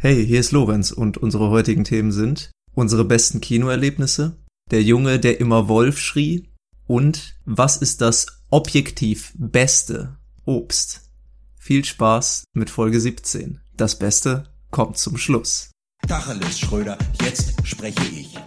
Hey, 0.00 0.24
hier 0.24 0.38
ist 0.38 0.52
Lorenz 0.52 0.92
und 0.92 1.18
unsere 1.18 1.50
heutigen 1.50 1.82
Themen 1.82 2.12
sind 2.12 2.52
unsere 2.72 3.04
besten 3.04 3.40
Kinoerlebnisse, 3.40 4.36
der 4.70 4.80
Junge, 4.80 5.18
der 5.18 5.40
immer 5.40 5.66
Wolf 5.66 5.98
schrie 5.98 6.48
und 6.86 7.34
was 7.44 7.78
ist 7.78 8.00
das 8.00 8.26
objektiv 8.50 9.32
beste 9.36 10.16
Obst? 10.44 11.10
Viel 11.58 11.84
Spaß 11.84 12.44
mit 12.52 12.70
Folge 12.70 13.00
17. 13.00 13.58
Das 13.76 13.98
Beste 13.98 14.44
kommt 14.70 14.98
zum 14.98 15.16
Schluss. 15.16 15.72
Tacheles, 16.06 16.60
Schröder, 16.60 16.96
jetzt 17.20 17.54
spreche 17.66 18.06
ich. 18.14 18.38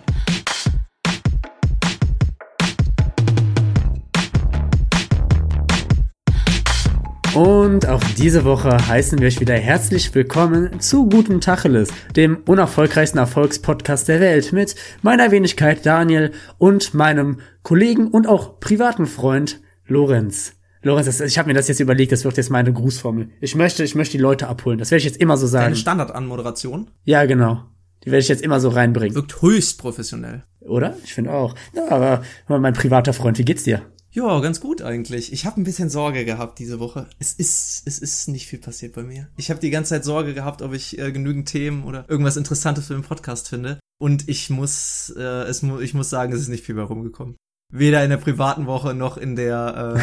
Und 7.33 7.87
auch 7.87 8.03
diese 8.17 8.43
Woche 8.43 8.87
heißen 8.89 9.19
wir 9.19 9.27
euch 9.27 9.39
wieder 9.39 9.53
herzlich 9.53 10.13
willkommen 10.13 10.81
zu 10.81 11.07
Guten 11.07 11.39
Tacheles, 11.39 11.89
dem 12.13 12.39
unerfolgreichsten 12.45 13.19
Erfolgspodcast 13.19 14.09
der 14.09 14.19
Welt 14.19 14.51
mit 14.51 14.75
meiner 15.01 15.31
Wenigkeit 15.31 15.85
Daniel 15.85 16.31
und 16.57 16.93
meinem 16.93 17.39
Kollegen 17.63 18.09
und 18.09 18.27
auch 18.27 18.59
privaten 18.59 19.05
Freund 19.05 19.61
Lorenz. 19.85 20.55
Lorenz, 20.81 21.05
das, 21.05 21.21
ich 21.21 21.37
habe 21.39 21.47
mir 21.47 21.53
das 21.53 21.69
jetzt 21.69 21.79
überlegt, 21.79 22.11
das 22.11 22.25
wird 22.25 22.35
jetzt 22.35 22.49
meine 22.49 22.73
Grußformel. 22.73 23.29
Ich 23.39 23.55
möchte, 23.55 23.85
ich 23.85 23.95
möchte 23.95 24.17
die 24.17 24.23
Leute 24.23 24.49
abholen. 24.49 24.77
Das 24.77 24.91
werde 24.91 24.99
ich 24.99 25.05
jetzt 25.05 25.21
immer 25.21 25.37
so 25.37 25.47
sagen. 25.47 25.65
Deine 25.65 25.75
Standardanmoderation 25.77 26.91
Ja, 27.05 27.23
genau. 27.25 27.63
Die 28.03 28.07
werde 28.07 28.23
ich 28.23 28.27
jetzt 28.27 28.41
immer 28.41 28.59
so 28.59 28.67
reinbringen. 28.67 29.15
wirkt 29.15 29.41
höchst 29.41 29.79
professionell. 29.79 30.43
Oder? 30.59 30.97
Ich 31.05 31.13
finde 31.13 31.31
auch. 31.31 31.55
Ja, 31.73 31.89
aber 31.91 32.23
mein 32.47 32.73
privater 32.73 33.13
Freund, 33.13 33.37
wie 33.37 33.45
geht's 33.45 33.63
dir? 33.63 33.83
Ja, 34.13 34.39
ganz 34.41 34.59
gut 34.59 34.81
eigentlich. 34.81 35.31
Ich 35.31 35.45
habe 35.45 35.61
ein 35.61 35.63
bisschen 35.63 35.89
Sorge 35.89 36.25
gehabt 36.25 36.59
diese 36.59 36.79
Woche. 36.79 37.07
Es 37.19 37.31
ist, 37.33 37.83
es 37.85 37.97
ist 37.97 38.27
nicht 38.27 38.45
viel 38.47 38.59
passiert 38.59 38.93
bei 38.93 39.03
mir. 39.03 39.29
Ich 39.37 39.49
habe 39.49 39.61
die 39.61 39.69
ganze 39.69 39.91
Zeit 39.91 40.03
Sorge 40.03 40.33
gehabt, 40.33 40.61
ob 40.61 40.73
ich 40.73 40.99
äh, 40.99 41.13
genügend 41.13 41.47
Themen 41.47 41.85
oder 41.85 42.09
irgendwas 42.09 42.35
Interessantes 42.35 42.87
für 42.87 42.93
den 42.93 43.03
Podcast 43.03 43.47
finde. 43.47 43.79
Und 44.01 44.27
ich 44.27 44.49
muss, 44.49 45.13
äh, 45.17 45.21
es 45.21 45.61
mu 45.61 45.79
ich 45.79 45.93
muss 45.93 46.09
sagen, 46.09 46.33
es 46.33 46.41
ist 46.41 46.49
nicht 46.49 46.65
viel 46.65 46.75
bei 46.75 46.81
rumgekommen. 46.81 47.37
Weder 47.71 48.03
in 48.03 48.09
der 48.09 48.17
privaten 48.17 48.65
Woche 48.65 48.93
noch 48.93 49.15
in 49.15 49.37
der 49.37 49.95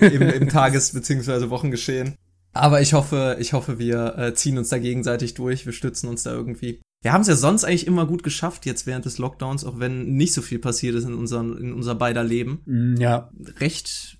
äh, 0.00 0.06
im, 0.14 0.22
im 0.22 0.48
Tages- 0.50 0.92
bzw. 0.92 1.50
Wochengeschehen. 1.50 2.14
Aber 2.52 2.80
ich 2.80 2.94
hoffe, 2.94 3.36
ich 3.40 3.52
hoffe, 3.52 3.80
wir 3.80 4.16
äh, 4.16 4.34
ziehen 4.34 4.58
uns 4.58 4.68
da 4.68 4.78
gegenseitig 4.78 5.34
durch. 5.34 5.66
Wir 5.66 5.72
stützen 5.72 6.08
uns 6.08 6.22
da 6.22 6.30
irgendwie. 6.32 6.80
Wir 7.02 7.12
haben 7.12 7.20
es 7.20 7.28
ja 7.28 7.36
sonst 7.36 7.64
eigentlich 7.64 7.86
immer 7.86 8.06
gut 8.06 8.22
geschafft 8.22 8.66
jetzt 8.66 8.86
während 8.86 9.04
des 9.04 9.18
Lockdowns, 9.18 9.64
auch 9.64 9.78
wenn 9.78 10.16
nicht 10.16 10.32
so 10.34 10.42
viel 10.42 10.58
passiert 10.58 10.94
ist 10.94 11.04
in, 11.04 11.14
unseren, 11.14 11.56
in 11.58 11.72
unser 11.72 11.94
beider 11.94 12.24
Leben 12.24 12.62
Mm, 12.66 12.96
Ja, 12.98 13.30
recht, 13.60 14.18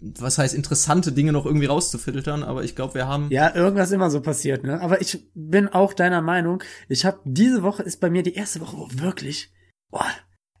was 0.00 0.38
heißt, 0.38 0.54
interessante 0.54 1.12
Dinge 1.12 1.32
noch 1.32 1.44
irgendwie 1.46 1.66
rauszufiltern, 1.66 2.42
aber 2.42 2.64
ich 2.64 2.74
glaube, 2.76 2.94
wir 2.94 3.06
haben. 3.08 3.30
Ja, 3.30 3.54
irgendwas 3.54 3.90
immer 3.90 4.10
so 4.10 4.20
passiert, 4.20 4.64
ne? 4.64 4.80
Aber 4.80 5.00
ich 5.00 5.26
bin 5.34 5.68
auch 5.68 5.92
deiner 5.92 6.22
Meinung. 6.22 6.62
Ich 6.88 7.04
habe 7.04 7.20
diese 7.24 7.62
Woche 7.62 7.82
ist 7.82 8.00
bei 8.00 8.10
mir 8.10 8.22
die 8.22 8.34
erste 8.34 8.60
Woche, 8.60 8.76
wo 8.76 8.88
wirklich, 9.02 9.52
boah, 9.90 10.06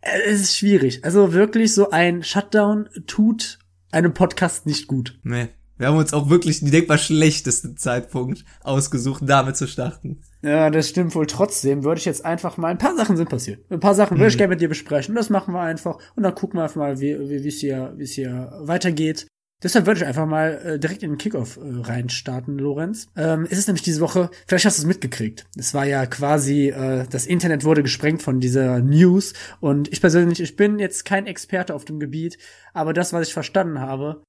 es 0.00 0.40
ist 0.40 0.56
schwierig. 0.56 1.04
Also 1.04 1.32
wirklich 1.32 1.72
so 1.72 1.90
ein 1.90 2.22
Shutdown 2.22 2.88
tut 3.06 3.58
einem 3.90 4.12
Podcast 4.12 4.66
nicht 4.66 4.86
gut. 4.86 5.18
Nee. 5.22 5.48
Wir 5.76 5.88
haben 5.88 5.96
uns 5.96 6.12
auch 6.12 6.30
wirklich 6.30 6.60
den 6.60 6.70
denkbar 6.70 6.98
schlechtesten 6.98 7.76
Zeitpunkt 7.76 8.44
ausgesucht, 8.62 9.22
damit 9.26 9.56
zu 9.56 9.66
starten. 9.66 10.20
Ja, 10.44 10.68
das 10.68 10.90
stimmt 10.90 11.14
wohl. 11.14 11.26
Trotzdem 11.26 11.84
würde 11.84 11.98
ich 11.98 12.04
jetzt 12.04 12.24
einfach 12.24 12.58
mal, 12.58 12.68
ein 12.68 12.78
paar 12.78 12.94
Sachen 12.96 13.16
sind 13.16 13.30
passiert. 13.30 13.64
Ein 13.70 13.80
paar 13.80 13.94
Sachen 13.94 14.18
würde 14.18 14.28
ich 14.28 14.36
gerne 14.36 14.50
mit 14.50 14.60
dir 14.60 14.68
besprechen. 14.68 15.14
Das 15.14 15.30
machen 15.30 15.54
wir 15.54 15.60
einfach. 15.60 15.98
Und 16.16 16.22
dann 16.22 16.34
gucken 16.34 16.58
wir 16.58 16.64
einfach 16.64 16.76
mal, 16.76 17.00
wie 17.00 17.18
wie 17.18 17.42
wie 17.42 17.48
es 17.48 17.60
hier, 17.60 17.94
wie 17.96 18.04
es 18.04 18.12
hier 18.12 18.52
weitergeht. 18.60 19.26
Deshalb 19.62 19.86
würde 19.86 20.00
ich 20.00 20.06
einfach 20.06 20.26
mal 20.26 20.60
äh, 20.62 20.78
direkt 20.78 21.02
in 21.02 21.12
den 21.12 21.18
Kickoff 21.18 21.56
äh, 21.56 21.60
reinstarten, 21.62 22.58
Lorenz. 22.58 23.06
Ähm, 23.16 23.46
es 23.48 23.56
ist 23.56 23.66
nämlich 23.66 23.82
diese 23.82 24.02
Woche, 24.02 24.28
vielleicht 24.46 24.66
hast 24.66 24.76
du 24.76 24.82
es 24.82 24.86
mitgekriegt. 24.86 25.46
Es 25.56 25.72
war 25.72 25.86
ja 25.86 26.04
quasi, 26.04 26.68
äh, 26.68 27.06
das 27.08 27.24
Internet 27.24 27.64
wurde 27.64 27.82
gesprengt 27.82 28.20
von 28.20 28.40
dieser 28.40 28.80
News. 28.80 29.32
Und 29.60 29.90
ich 29.90 30.02
persönlich, 30.02 30.40
ich 30.40 30.56
bin 30.56 30.78
jetzt 30.78 31.06
kein 31.06 31.26
Experte 31.26 31.74
auf 31.74 31.86
dem 31.86 31.98
Gebiet, 31.98 32.36
aber 32.74 32.92
das, 32.92 33.14
was 33.14 33.28
ich 33.28 33.32
verstanden 33.32 33.80
habe, 33.80 34.22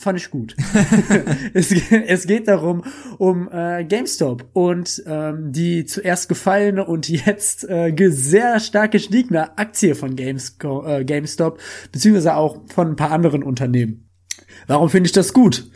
fand 0.00 0.18
ich 0.18 0.30
gut. 0.30 0.56
es, 1.54 1.72
es 1.72 2.26
geht 2.26 2.48
darum, 2.48 2.82
um 3.18 3.48
äh, 3.52 3.84
GameStop 3.84 4.48
und 4.54 5.02
ähm, 5.06 5.52
die 5.52 5.84
zuerst 5.84 6.28
gefallene 6.28 6.84
und 6.84 7.08
jetzt 7.08 7.68
äh, 7.68 7.92
sehr 8.10 8.60
stark 8.60 8.92
gestiegene 8.92 9.58
Aktie 9.58 9.94
von 9.94 10.16
Gamesco 10.16 10.86
äh, 10.86 11.04
GameStop, 11.04 11.60
beziehungsweise 11.92 12.34
auch 12.34 12.62
von 12.72 12.88
ein 12.88 12.96
paar 12.96 13.12
anderen 13.12 13.42
Unternehmen. 13.42 14.08
Warum 14.66 14.88
finde 14.88 15.06
ich 15.06 15.12
das 15.12 15.32
gut? 15.34 15.70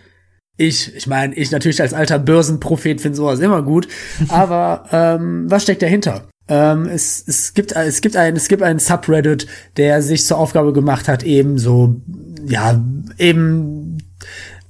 Ich, 0.57 0.95
ich 0.95 1.07
meine, 1.07 1.35
ich 1.35 1.51
natürlich 1.51 1.83
als 1.83 1.93
alter 1.93 2.19
Börsenprophet 2.19 3.01
finde 3.01 3.17
sowas 3.17 3.41
immer 3.41 3.63
gut, 3.63 3.89
aber 4.29 4.87
ähm, 4.91 5.51
was 5.51 5.65
steckt 5.65 5.83
dahinter? 5.83 6.29
Ähm, 6.49 6.87
es, 6.87 7.25
es 7.27 7.55
gibt 7.55 7.73
es 7.73 8.01
gibt 8.01 8.17
ein 8.17 8.37
es 8.37 8.49
gibt 8.49 8.63
einen 8.63 8.79
Subreddit, 8.79 9.47
der 9.77 10.03
sich 10.03 10.27
zur 10.27 10.39
Aufgabe 10.39 10.73
gemacht 10.73 11.09
hat, 11.09 11.25
eben 11.25 11.59
so 11.59 12.01
ja 12.47 12.83
eben 13.19 13.84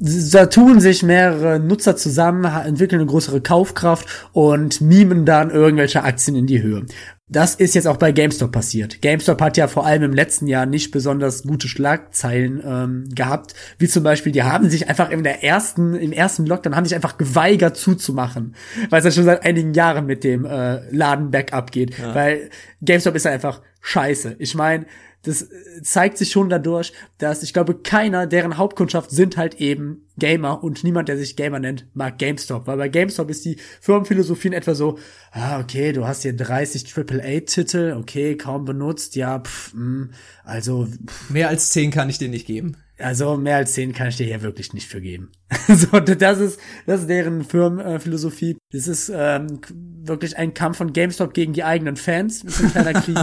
da 0.04 0.46
tun 0.46 0.80
sich 0.80 1.02
mehrere 1.02 1.58
Nutzer 1.58 1.96
zusammen, 1.96 2.44
entwickeln 2.44 3.00
eine 3.00 3.10
größere 3.10 3.40
Kaufkraft 3.40 4.06
und 4.32 4.80
mimen 4.80 5.24
dann 5.24 5.50
irgendwelche 5.50 6.02
Aktien 6.02 6.36
in 6.36 6.46
die 6.46 6.62
Höhe. 6.62 6.84
Das 7.26 7.54
ist 7.54 7.74
jetzt 7.74 7.86
auch 7.86 7.96
bei 7.96 8.12
GameStop 8.12 8.52
passiert. 8.52 9.00
GameStop 9.00 9.40
hat 9.40 9.56
ja 9.56 9.66
vor 9.66 9.86
allem 9.86 10.02
im 10.02 10.12
letzten 10.12 10.46
Jahr 10.46 10.66
nicht 10.66 10.90
besonders 10.90 11.44
gute 11.44 11.68
Schlagzeilen 11.68 12.62
ähm, 12.62 13.08
gehabt, 13.14 13.54
wie 13.78 13.88
zum 13.88 14.04
Beispiel, 14.04 14.30
die 14.30 14.42
haben 14.42 14.68
sich 14.68 14.90
einfach 14.90 15.10
in 15.10 15.24
der 15.24 15.42
ersten, 15.42 15.94
im 15.94 16.12
ersten 16.12 16.44
Lockdown 16.44 16.76
haben 16.76 16.84
sich 16.84 16.94
einfach 16.94 17.16
geweigert 17.16 17.78
zuzumachen, 17.78 18.54
weil 18.90 18.98
es 18.98 19.06
ja 19.06 19.10
schon 19.10 19.24
seit 19.24 19.42
einigen 19.42 19.72
Jahren 19.72 20.04
mit 20.04 20.22
dem 20.22 20.44
äh, 20.44 20.86
Laden 20.94 21.30
bergab 21.30 21.72
geht, 21.72 21.96
weil 22.12 22.50
GameStop 22.82 23.14
ist 23.14 23.24
ja 23.24 23.30
einfach 23.30 23.62
scheiße. 23.80 24.36
Ich 24.38 24.54
meine, 24.54 24.84
das 25.24 25.42
äh, 25.42 25.82
zeigt 25.82 26.18
sich 26.18 26.30
schon 26.30 26.48
dadurch, 26.48 26.92
dass 27.18 27.42
ich 27.42 27.52
glaube, 27.52 27.74
keiner, 27.74 28.26
deren 28.26 28.56
Hauptkundschaft 28.56 29.10
sind 29.10 29.36
halt 29.36 29.56
eben 29.60 30.06
Gamer 30.16 30.62
und 30.62 30.84
niemand, 30.84 31.08
der 31.08 31.16
sich 31.16 31.36
Gamer 31.36 31.58
nennt, 31.58 31.86
mag 31.94 32.18
GameStop. 32.18 32.66
Weil 32.66 32.76
bei 32.76 32.88
GameStop 32.88 33.30
ist 33.30 33.44
die 33.44 33.56
Firmenphilosophie 33.80 34.48
in 34.48 34.52
etwa 34.54 34.74
so, 34.74 34.98
ah, 35.32 35.58
okay, 35.58 35.92
du 35.92 36.06
hast 36.06 36.22
hier 36.22 36.36
30 36.36 36.94
AAA-Titel, 36.96 37.96
okay, 37.98 38.36
kaum 38.36 38.64
benutzt, 38.64 39.16
ja, 39.16 39.40
pff, 39.40 39.74
mh, 39.74 40.08
also, 40.44 40.86
pff, 40.86 41.30
Mehr 41.30 41.48
als 41.48 41.70
zehn 41.70 41.90
kann 41.90 42.08
ich 42.08 42.18
dir 42.18 42.28
nicht 42.28 42.46
geben. 42.46 42.76
also 42.98 43.36
mehr 43.36 43.56
als 43.56 43.72
10 43.72 43.92
kann 43.92 44.08
ich 44.08 44.16
dir 44.16 44.26
hier 44.26 44.42
wirklich 44.42 44.72
nicht 44.72 44.86
für 44.88 45.00
geben. 45.00 45.32
so, 45.68 45.98
das 45.98 46.38
ist, 46.38 46.60
das 46.86 47.00
ist 47.02 47.08
deren 47.08 47.42
Firmenphilosophie. 47.44 48.56
Das 48.70 48.86
ist 48.86 49.10
ähm, 49.12 49.60
wirklich 50.02 50.36
ein 50.36 50.54
Kampf 50.54 50.78
von 50.78 50.92
GameStop 50.92 51.34
gegen 51.34 51.52
die 51.54 51.64
eigenen 51.64 51.96
Fans. 51.96 52.42
Das 52.44 52.60
ist 52.60 52.64
ein 52.64 52.70
kleiner 52.70 53.00
Krieg. 53.00 53.18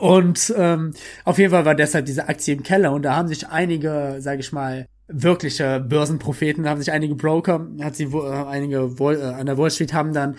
Und 0.00 0.52
ähm, 0.56 0.94
auf 1.24 1.38
jeden 1.38 1.50
Fall 1.50 1.64
war 1.64 1.74
deshalb 1.74 2.06
diese 2.06 2.28
Aktie 2.28 2.54
im 2.54 2.62
Keller 2.62 2.92
und 2.92 3.02
da 3.02 3.16
haben 3.16 3.28
sich 3.28 3.48
einige, 3.48 4.16
sage 4.18 4.40
ich 4.40 4.52
mal, 4.52 4.86
wirkliche 5.08 5.80
Börsenpropheten, 5.80 6.68
haben 6.68 6.80
sich 6.80 6.92
einige 6.92 7.14
Broker, 7.14 7.68
hat 7.80 7.96
sie 7.96 8.04
äh, 8.04 8.44
einige 8.46 8.98
Wall, 8.98 9.16
äh, 9.16 9.24
an 9.24 9.46
der 9.46 9.58
Wall 9.58 9.70
Street 9.70 9.92
haben 9.92 10.12
dann 10.12 10.36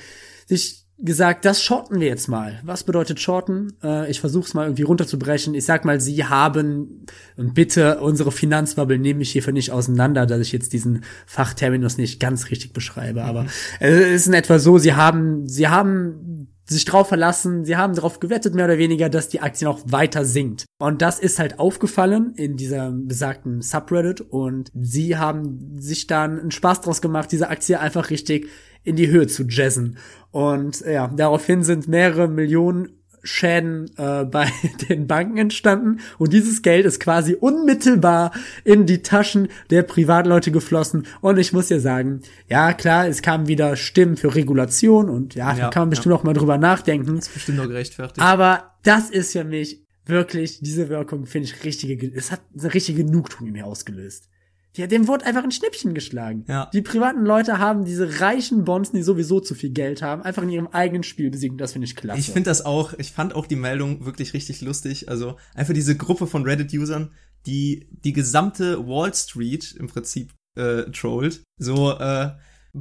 sich 0.47 0.85
gesagt, 0.97 1.43
das 1.43 1.61
shorten 1.61 1.99
wir 1.99 2.07
jetzt 2.07 2.27
mal. 2.27 2.61
Was 2.63 2.83
bedeutet 2.85 3.19
shorten? 3.19 3.73
Äh, 3.83 4.09
ich 4.09 4.21
versuche 4.21 4.45
es 4.45 4.53
mal 4.53 4.63
irgendwie 4.63 4.83
runterzubrechen. 4.83 5.53
Ich 5.53 5.66
sag 5.66 5.83
mal, 5.83 5.99
sie 5.99 6.23
haben 6.23 7.05
und 7.35 7.53
bitte 7.53 7.99
unsere 7.99 8.31
Finanzbubble 8.31 8.97
nehme 8.97 9.22
ich 9.22 9.31
hierfür 9.31 9.53
nicht 9.53 9.72
auseinander, 9.72 10.25
dass 10.25 10.39
ich 10.39 10.53
jetzt 10.53 10.72
diesen 10.72 11.03
Fachterminus 11.25 11.97
nicht 11.97 12.19
ganz 12.19 12.49
richtig 12.49 12.72
beschreibe, 12.72 13.23
aber 13.23 13.45
es 13.79 14.22
ist 14.22 14.27
in 14.27 14.33
etwa 14.33 14.57
so, 14.57 14.77
sie 14.77 14.93
haben 14.93 15.47
sie 15.47 15.67
haben 15.67 16.47
sich 16.67 16.85
drauf 16.85 17.07
verlassen, 17.07 17.63
sie 17.63 17.77
haben 17.77 17.93
darauf 17.95 18.19
gewettet, 18.19 18.55
mehr 18.55 18.65
oder 18.65 18.77
weniger, 18.77 19.09
dass 19.09 19.29
die 19.29 19.41
Aktie 19.41 19.67
noch 19.67 19.79
weiter 19.85 20.25
sinkt. 20.25 20.65
Und 20.79 21.01
das 21.01 21.19
ist 21.19 21.39
halt 21.39 21.59
aufgefallen 21.59 22.33
in 22.35 22.57
dieser 22.57 22.91
besagten 22.91 23.61
Subreddit 23.61 24.21
und 24.21 24.69
sie 24.73 25.17
haben 25.17 25.79
sich 25.79 26.07
dann 26.07 26.39
einen 26.39 26.51
Spaß 26.51 26.81
draus 26.81 27.01
gemacht, 27.01 27.31
diese 27.31 27.49
Aktie 27.49 27.79
einfach 27.79 28.09
richtig 28.09 28.47
in 28.83 28.95
die 28.95 29.07
Höhe 29.07 29.27
zu 29.27 29.43
jazzen. 29.43 29.97
Und 30.31 30.81
ja, 30.81 31.07
daraufhin 31.15 31.63
sind 31.63 31.87
mehrere 31.87 32.28
Millionen 32.28 32.90
Schäden 33.25 33.91
äh, 33.97 34.23
bei 34.31 34.49
den 34.89 35.07
Banken 35.07 35.37
entstanden 35.37 35.99
und 36.17 36.31
dieses 36.31 36.61
Geld 36.61 36.85
ist 36.85 36.99
quasi 36.99 37.33
unmittelbar 37.35 38.31
in 38.63 38.85
die 38.85 39.01
Taschen 39.01 39.49
der 39.69 39.83
Privatleute 39.83 40.51
geflossen 40.51 41.05
und 41.22 41.37
ich 41.37 41.51
muss 41.51 41.69
ja 41.69 41.79
sagen, 41.79 42.22
ja 42.47 42.73
klar, 42.73 43.07
es 43.07 43.22
kamen 43.22 43.47
wieder 43.47 43.75
Stimmen 43.75 44.16
für 44.16 44.33
Regulation 44.35 45.09
und 45.09 45.35
ja, 45.35 45.53
da 45.53 45.57
Ja, 45.57 45.69
kann 45.69 45.81
man 45.83 45.89
bestimmt 45.89 46.16
auch 46.16 46.23
mal 46.23 46.33
drüber 46.33 46.57
nachdenken, 46.57 47.19
Bestimmt 47.33 47.57
noch 47.57 47.67
gerechtfertigt. 47.67 48.19
aber 48.19 48.72
das 48.83 49.09
ist 49.09 49.31
für 49.31 49.43
mich 49.43 49.83
wirklich, 50.05 50.59
diese 50.61 50.89
Wirkung 50.89 51.25
finde 51.25 51.47
ich 51.47 51.63
richtige, 51.63 52.11
es 52.16 52.31
hat 52.31 52.41
eine 52.57 52.73
richtige 52.73 53.03
Genugtuung 53.03 53.47
in 53.47 53.53
mir 53.53 53.66
ausgelöst. 53.66 54.29
Ja, 54.77 54.87
dem 54.87 55.07
wurde 55.07 55.25
einfach 55.25 55.43
ein 55.43 55.51
Schnippchen 55.51 55.93
geschlagen. 55.93 56.45
Ja. 56.47 56.69
Die 56.73 56.81
privaten 56.81 57.25
Leute 57.25 57.59
haben 57.59 57.85
diese 57.85 58.19
reichen 58.19 58.66
Bonzen, 58.66 58.97
die 58.97 59.03
sowieso 59.03 59.39
zu 59.39 59.55
viel 59.55 59.72
Geld 59.72 60.01
haben, 60.01 60.22
einfach 60.22 60.43
in 60.43 60.49
ihrem 60.49 60.67
eigenen 60.67 61.03
Spiel 61.03 61.29
besiegt. 61.29 61.59
Das 61.59 61.73
finde 61.73 61.85
ich 61.85 61.95
klasse. 61.95 62.19
Ich 62.19 62.31
finde 62.31 62.49
das 62.49 62.66
auch, 62.66 62.93
ich 62.93 63.11
fand 63.11 63.35
auch 63.35 63.47
die 63.47 63.55
Meldung 63.55 64.05
wirklich 64.05 64.33
richtig 64.33 64.61
lustig. 64.61 65.09
Also 65.09 65.37
einfach 65.53 65.73
diese 65.73 65.95
Gruppe 65.95 66.27
von 66.27 66.43
Reddit-Usern, 66.43 67.11
die 67.45 67.87
die 67.91 68.13
gesamte 68.13 68.87
Wall 68.87 69.13
Street 69.13 69.75
im 69.79 69.87
Prinzip 69.87 70.33
äh, 70.57 70.83
trollt. 70.91 71.43
So 71.59 71.91
äh, 71.91 72.31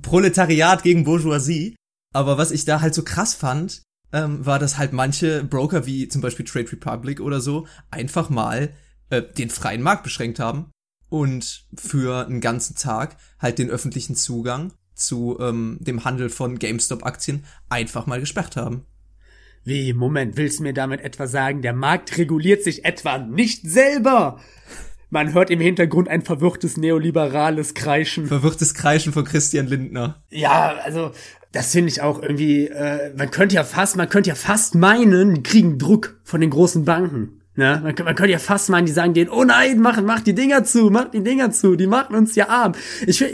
Proletariat 0.00 0.82
gegen 0.82 1.04
Bourgeoisie. 1.04 1.76
Aber 2.12 2.38
was 2.38 2.50
ich 2.50 2.64
da 2.64 2.80
halt 2.80 2.94
so 2.94 3.02
krass 3.02 3.34
fand, 3.34 3.82
ähm, 4.12 4.44
war, 4.46 4.58
dass 4.58 4.78
halt 4.78 4.92
manche 4.92 5.44
Broker 5.44 5.86
wie 5.86 6.08
zum 6.08 6.22
Beispiel 6.22 6.46
Trade 6.46 6.70
Republic 6.70 7.20
oder 7.20 7.40
so 7.40 7.66
einfach 7.90 8.30
mal 8.30 8.72
äh, 9.10 9.22
den 9.22 9.50
freien 9.50 9.82
Markt 9.82 10.04
beschränkt 10.04 10.38
haben 10.38 10.70
und 11.14 11.64
für 11.76 12.26
einen 12.26 12.40
ganzen 12.40 12.74
Tag 12.74 13.16
halt 13.38 13.60
den 13.60 13.70
öffentlichen 13.70 14.16
Zugang 14.16 14.72
zu 14.96 15.38
ähm, 15.38 15.78
dem 15.78 16.04
Handel 16.04 16.28
von 16.28 16.58
GameStop-Aktien 16.58 17.44
einfach 17.68 18.06
mal 18.06 18.18
gesperrt 18.18 18.56
haben. 18.56 18.84
Wie, 19.62 19.92
Moment, 19.92 20.36
willst 20.36 20.58
du 20.58 20.64
mir 20.64 20.74
damit 20.74 21.02
etwa 21.02 21.28
sagen, 21.28 21.62
der 21.62 21.72
Markt 21.72 22.18
reguliert 22.18 22.64
sich 22.64 22.84
etwa 22.84 23.18
nicht 23.18 23.62
selber? 23.62 24.40
Man 25.08 25.34
hört 25.34 25.50
im 25.50 25.60
Hintergrund 25.60 26.08
ein 26.08 26.22
verwirrtes 26.22 26.76
neoliberales 26.76 27.74
Kreischen. 27.74 28.26
Verwirrtes 28.26 28.74
Kreischen 28.74 29.12
von 29.12 29.24
Christian 29.24 29.68
Lindner. 29.68 30.20
Ja, 30.30 30.78
also 30.82 31.12
das 31.52 31.70
finde 31.70 31.90
ich 31.90 32.02
auch 32.02 32.20
irgendwie. 32.20 32.66
Äh, 32.66 33.14
man 33.16 33.30
könnte 33.30 33.54
ja 33.54 33.62
fast, 33.62 33.96
man 33.96 34.08
könnte 34.08 34.30
ja 34.30 34.34
fast 34.34 34.74
meinen, 34.74 35.34
die 35.34 35.42
kriegen 35.44 35.78
Druck 35.78 36.18
von 36.24 36.40
den 36.40 36.50
großen 36.50 36.84
Banken. 36.84 37.43
Ne? 37.56 37.80
Man, 37.82 37.94
man 38.04 38.14
könnte 38.16 38.32
ja 38.32 38.38
fast 38.38 38.68
meinen, 38.68 38.86
die 38.86 38.92
sagen 38.92 39.14
denen, 39.14 39.30
oh 39.30 39.44
nein, 39.44 39.78
mach, 39.80 40.00
mach 40.02 40.20
die 40.20 40.34
Dinger 40.34 40.64
zu, 40.64 40.90
mach 40.90 41.10
die 41.10 41.22
Dinger 41.22 41.52
zu, 41.52 41.76
die 41.76 41.86
machen 41.86 42.16
uns 42.16 42.34
ja 42.34 42.48
arm. 42.48 42.72
Ich, 43.06 43.24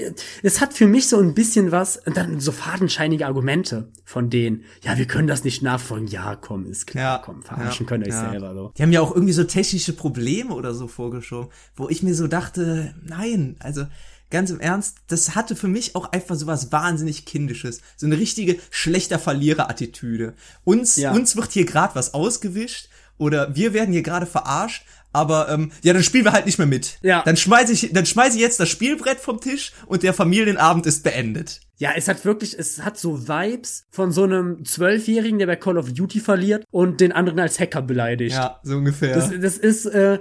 es 0.43 0.61
hat 0.61 0.75
für 0.75 0.87
mich 0.87 1.09
so 1.09 1.19
ein 1.19 1.35
bisschen 1.35 1.73
was, 1.73 1.97
und 1.97 2.17
dann 2.17 2.39
so 2.39 2.53
fadenscheinige 2.53 3.27
Argumente 3.27 3.91
von 4.05 4.29
denen. 4.29 4.65
Ja, 4.83 4.99
wir 4.99 5.07
können 5.07 5.27
das 5.27 5.45
nicht 5.45 5.63
nachfolgen. 5.63 6.07
Ja, 6.09 6.37
komm, 6.37 6.67
ist 6.67 6.87
klar, 6.87 7.19
Ja, 7.19 7.23
komm, 7.25 7.43
verarschen 7.43 7.87
ja, 7.87 7.89
könnt 7.89 8.07
ihr 8.07 8.13
euch 8.13 8.23
ja. 8.23 8.31
selber 8.31 8.55
so. 8.55 8.73
Die 8.77 8.83
haben 8.83 8.93
ja 8.93 9.01
auch 9.01 9.15
irgendwie 9.15 9.33
so 9.33 9.45
technische 9.45 9.95
Probleme 9.95 10.55
oder 10.55 10.75
so 10.75 10.87
vorgeschoben, 10.87 11.51
wo 11.75 11.89
ich 11.89 12.03
mir 12.03 12.15
so 12.15 12.27
dachte, 12.27 12.95
nein, 13.03 13.57
also 13.61 13.87
ganz 14.31 14.51
im 14.51 14.61
Ernst, 14.61 14.99
das 15.09 15.35
hatte 15.35 15.57
für 15.57 15.67
mich 15.67 15.97
auch 15.97 16.13
einfach 16.13 16.37
so 16.37 16.47
was 16.47 16.71
wahnsinnig 16.71 17.25
kindisches, 17.25 17.81
so 17.97 18.07
eine 18.07 18.19
richtige 18.19 18.59
schlechter 18.71 19.19
Verlierer-Attitüde. 19.19 20.35
Uns, 20.65 20.97
Ja. 20.97 21.13
uns 21.13 21.37
wird 21.37 21.53
hier 21.53 21.65
gerade 21.65 21.95
was 21.95 22.15
ausgewischt 22.15 22.89
oder 23.21 23.55
wir 23.55 23.73
werden 23.73 23.93
hier 23.93 24.03
gerade 24.03 24.27
verarscht. 24.27 24.85
Aber 25.13 25.49
ähm, 25.49 25.73
ja, 25.83 25.93
dann 25.93 26.05
spielen 26.05 26.25
wir 26.25 26.33
halt 26.33 26.47
nicht 26.47 26.59
mehr 26.59 26.69
mit. 26.69 26.99
Ja. 27.03 27.23
Dann 27.25 27.37
schmeiße 27.37 27.73
ich, 27.73 27.93
dann 27.93 28.07
schmeiße 28.07 28.37
ich 28.37 28.43
jetzt 28.43 28.61
das 28.61 28.69
Spielbrett 28.69 29.19
vom 29.19 29.41
Tisch 29.41 29.73
und 29.87 30.05
der 30.05 30.15
Familienabend 30.15 30.87
ist 30.87 31.03
beendet. 31.03 31.61
Ja, 31.79 31.91
es 31.97 32.07
hat 32.07 32.25
wirklich, 32.25 32.57
es 32.57 32.83
hat 32.85 32.97
so 32.97 33.27
Vibes 33.27 33.87
von 33.91 34.13
so 34.13 34.23
einem 34.23 34.65
Zwölfjährigen, 34.65 35.41
der 35.41 35.47
bei 35.47 35.57
Call 35.57 35.79
of 35.79 35.93
Duty 35.93 36.21
verliert 36.21 36.65
und 36.71 37.01
den 37.01 37.11
anderen 37.11 37.41
als 37.41 37.59
Hacker 37.59 37.83
beleidigt. 37.83 38.37
Ja, 38.37 38.61
so 38.63 38.77
ungefähr. 38.77 39.15
Das, 39.15 39.31
das 39.31 39.59
ist, 39.59 39.87
äh, 39.87 40.21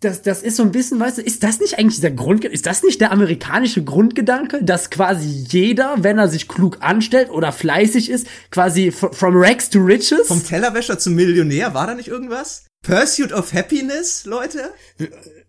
das, 0.00 0.22
das 0.22 0.42
ist 0.42 0.56
so 0.56 0.62
ein 0.62 0.72
bisschen, 0.72 0.98
weißt 0.98 1.18
du, 1.18 1.22
ist 1.22 1.42
das 1.42 1.60
nicht 1.60 1.78
eigentlich 1.78 2.00
der 2.00 2.10
Grund, 2.10 2.44
ist 2.44 2.66
das 2.66 2.82
nicht 2.82 3.00
der 3.00 3.12
amerikanische 3.12 3.84
Grundgedanke, 3.84 4.64
dass 4.64 4.90
quasi 4.90 5.28
jeder, 5.48 5.96
wenn 5.98 6.18
er 6.18 6.28
sich 6.28 6.48
klug 6.48 6.78
anstellt 6.80 7.30
oder 7.30 7.52
fleißig 7.52 8.10
ist, 8.10 8.26
quasi 8.50 8.92
from 8.92 9.36
rags 9.36 9.68
to 9.68 9.78
riches? 9.78 10.28
Vom 10.28 10.44
Tellerwäscher 10.44 10.98
zum 10.98 11.14
Millionär, 11.14 11.74
war 11.74 11.86
da 11.86 11.94
nicht 11.94 12.08
irgendwas? 12.08 12.64
Pursuit 12.82 13.30
of 13.32 13.52
Happiness, 13.52 14.24
Leute? 14.24 14.72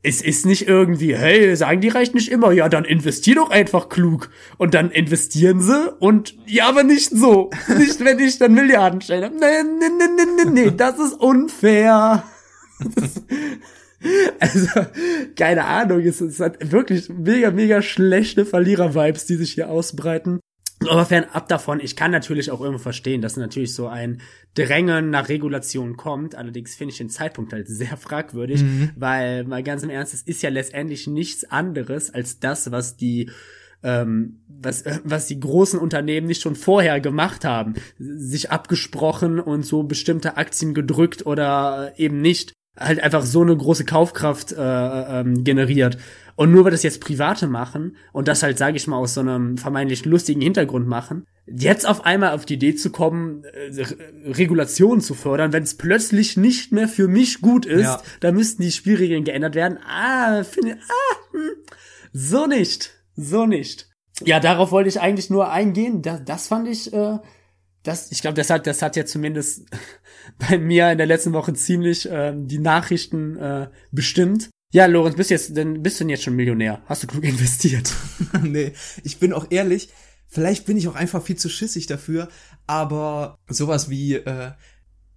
es 0.04 0.22
ist 0.22 0.46
nicht 0.46 0.68
irgendwie, 0.68 1.16
hey, 1.16 1.56
sagen 1.56 1.80
die 1.80 1.90
reicht 1.90 2.16
nicht 2.16 2.30
immer, 2.30 2.52
ja, 2.52 2.68
dann 2.68 2.86
investier 2.86 3.36
doch 3.36 3.52
einfach 3.52 3.88
klug. 3.88 4.30
Und 4.58 4.74
dann 4.74 4.92
investieren 4.92 5.62
sie 5.62 5.94
und, 6.00 6.36
ja, 6.46 6.68
aber 6.68 6.84
nicht 6.84 7.12
so. 7.12 7.52
nicht, 7.78 8.04
wenn 8.04 8.20
ich 8.20 8.40
dann 8.40 8.54
Milliarden 8.54 9.00
stelle. 9.00 9.30
Nee, 9.30 9.64
nee, 9.64 9.88
nee, 9.98 10.06
nee, 10.18 10.44
nee, 10.44 10.64
nee, 10.66 10.72
das 10.76 11.00
ist 11.00 11.14
unfair. 11.14 12.24
Also, 14.40 14.68
keine 15.36 15.66
Ahnung, 15.66 16.00
es, 16.00 16.20
es 16.20 16.40
hat 16.40 16.72
wirklich 16.72 17.10
mega, 17.10 17.52
mega 17.52 17.82
schlechte 17.82 18.46
Verlierer-Vibes, 18.46 19.28
die 19.28 19.36
sich 19.36 19.52
hier 19.52 19.70
ausbreiten. 19.70 20.40
Aber 20.90 21.06
fernab 21.06 21.48
davon, 21.48 21.80
ich 21.80 21.96
kann 21.96 22.10
natürlich 22.10 22.50
auch 22.50 22.60
irgendwo 22.60 22.82
verstehen, 22.82 23.22
dass 23.22 23.38
natürlich 23.38 23.76
so 23.76 23.88
ein 23.88 24.22
Drängen 24.56 25.12
nach 25.12 25.30
Regulation 25.30 25.96
kommt. 25.96 26.34
Allerdings 26.34 26.74
finde 26.76 26.94
ich 26.94 26.98
den 26.98 27.10
Zeitpunkt 27.10 27.54
halt 27.54 27.68
sehr 27.68 27.98
fragwürdig, 27.98 28.64
weil 28.96 29.44
mal 29.44 29.62
ganz 29.62 29.84
im 29.84 29.92
Ernst, 29.92 30.16
es 30.16 30.24
ist 30.24 30.42
ja 30.42 30.50
letztendlich 30.50 31.06
nichts 31.06 31.44
anderes 31.44 32.12
als 32.12 32.40
das, 32.40 32.72
was 32.72 32.98
die 32.98 33.30
ähm, 33.84 34.42
was, 34.48 34.84
äh, 34.84 35.00
was 35.04 35.28
die 35.28 35.40
großen 35.40 35.80
Unternehmen 35.80 36.28
nicht 36.28 36.42
schon 36.42 36.56
vorher 36.56 37.00
gemacht 37.00 37.46
haben, 37.46 37.74
sich 37.98 38.52
abgesprochen 38.52 39.40
und 39.40 39.66
so 39.66 39.84
bestimmte 39.84 40.38
Aktien 40.38 40.74
gedrückt 40.74 41.26
oder 41.26 41.94
eben 41.98 42.22
nicht, 42.22 42.54
halt 42.82 43.02
einfach 43.02 43.24
so 43.24 43.42
eine 43.42 43.56
große 43.56 43.86
Kaufkraft 43.86 44.52
äh, 44.52 44.58
ähm, 45.20 45.44
generiert. 45.44 45.98
Und 46.36 46.52
nur 46.52 46.64
weil 46.64 46.72
das 46.72 46.84
jetzt 46.84 47.02
Private 47.02 47.48
machen 47.48 47.98
und 48.14 48.28
das 48.28 48.42
halt, 48.42 48.58
sage 48.58 48.78
ich 48.78 48.88
mal, 48.88 48.98
aus 48.98 49.14
so 49.14 49.22
einem 49.22 49.58
vermeintlich 49.58 50.06
lustigen 50.06 50.42
Hintergrund 50.42 50.88
machen, 50.88 51.26
jetzt 51.46 51.88
auf 51.88 52.06
einmal 52.06 52.34
auf 52.34 52.46
die 52.46 52.56
Idee 52.56 52.74
zu 52.76 52.90
kommen, 52.90 53.44
äh, 53.44 53.82
Re- 53.82 54.38
Regulationen 54.38 55.02
zu 55.02 55.14
fördern, 55.14 55.54
wenn 55.54 55.64
es 55.64 55.76
plötzlich 55.76 56.38
nicht 56.38 56.72
mehr 56.72 56.88
für 56.88 57.08
mich 57.08 57.42
gut 57.42 57.66
ist, 57.66 57.84
Ja. 57.84 58.02
da 58.22 58.32
müssten 58.32 58.64
die 58.64 58.72
Spielregeln 58.72 59.24
geändert 59.24 59.54
werden. 59.56 59.78
Ah, 59.88 60.44
finde, 60.44 60.78
ah, 60.78 61.16
hm, 61.32 61.50
so 62.14 62.48
nicht, 62.48 62.92
so 63.16 63.46
nicht. 63.46 63.90
Ja, 64.24 64.40
darauf 64.40 64.72
wollte 64.72 64.90
ich 64.90 65.00
eigentlich 65.02 65.30
nur 65.30 65.52
eingehen. 65.52 66.02
Das, 66.02 66.24
das 66.26 66.48
fand 66.48 66.68
ich, 66.68 66.92
äh, 66.94 67.18
das, 67.84 68.12
ich 68.12 68.22
glaube, 68.22 68.36
das 68.36 68.50
hat, 68.50 68.68
das 68.68 68.82
hat 68.82 68.96
ja 68.96 69.06
zumindest 69.06 69.66
bei 70.50 70.58
mir 70.58 70.92
in 70.92 70.98
der 70.98 71.08
letzten 71.08 71.34
Woche 71.34 71.54
ziemlich 71.54 72.08
ähm, 72.12 72.48
die 72.48 72.60
Nachrichten 72.60 73.38
äh, 73.38 73.70
bestimmt. 73.92 74.50
Ja, 74.74 74.86
Lorenz, 74.86 75.16
bist 75.16 75.30
jetzt, 75.30 75.58
denn 75.58 75.84
bist 75.84 76.00
du 76.00 76.04
denn 76.04 76.10
jetzt 76.10 76.24
schon 76.24 76.36
Millionär? 76.36 76.82
Hast 76.86 77.04
du 77.04 77.08
klug 77.08 77.24
investiert? 77.26 77.94
nee, 78.44 78.74
ich 79.04 79.20
bin 79.20 79.34
auch 79.34 79.48
ehrlich, 79.50 79.90
vielleicht 80.28 80.66
bin 80.66 80.78
ich 80.78 80.88
auch 80.88 80.96
einfach 80.96 81.24
viel 81.24 81.38
zu 81.38 81.50
schissig 81.50 81.88
dafür, 81.88 82.30
aber 82.68 83.36
sowas 83.50 83.90
wie 83.90 84.16
äh, 84.16 84.52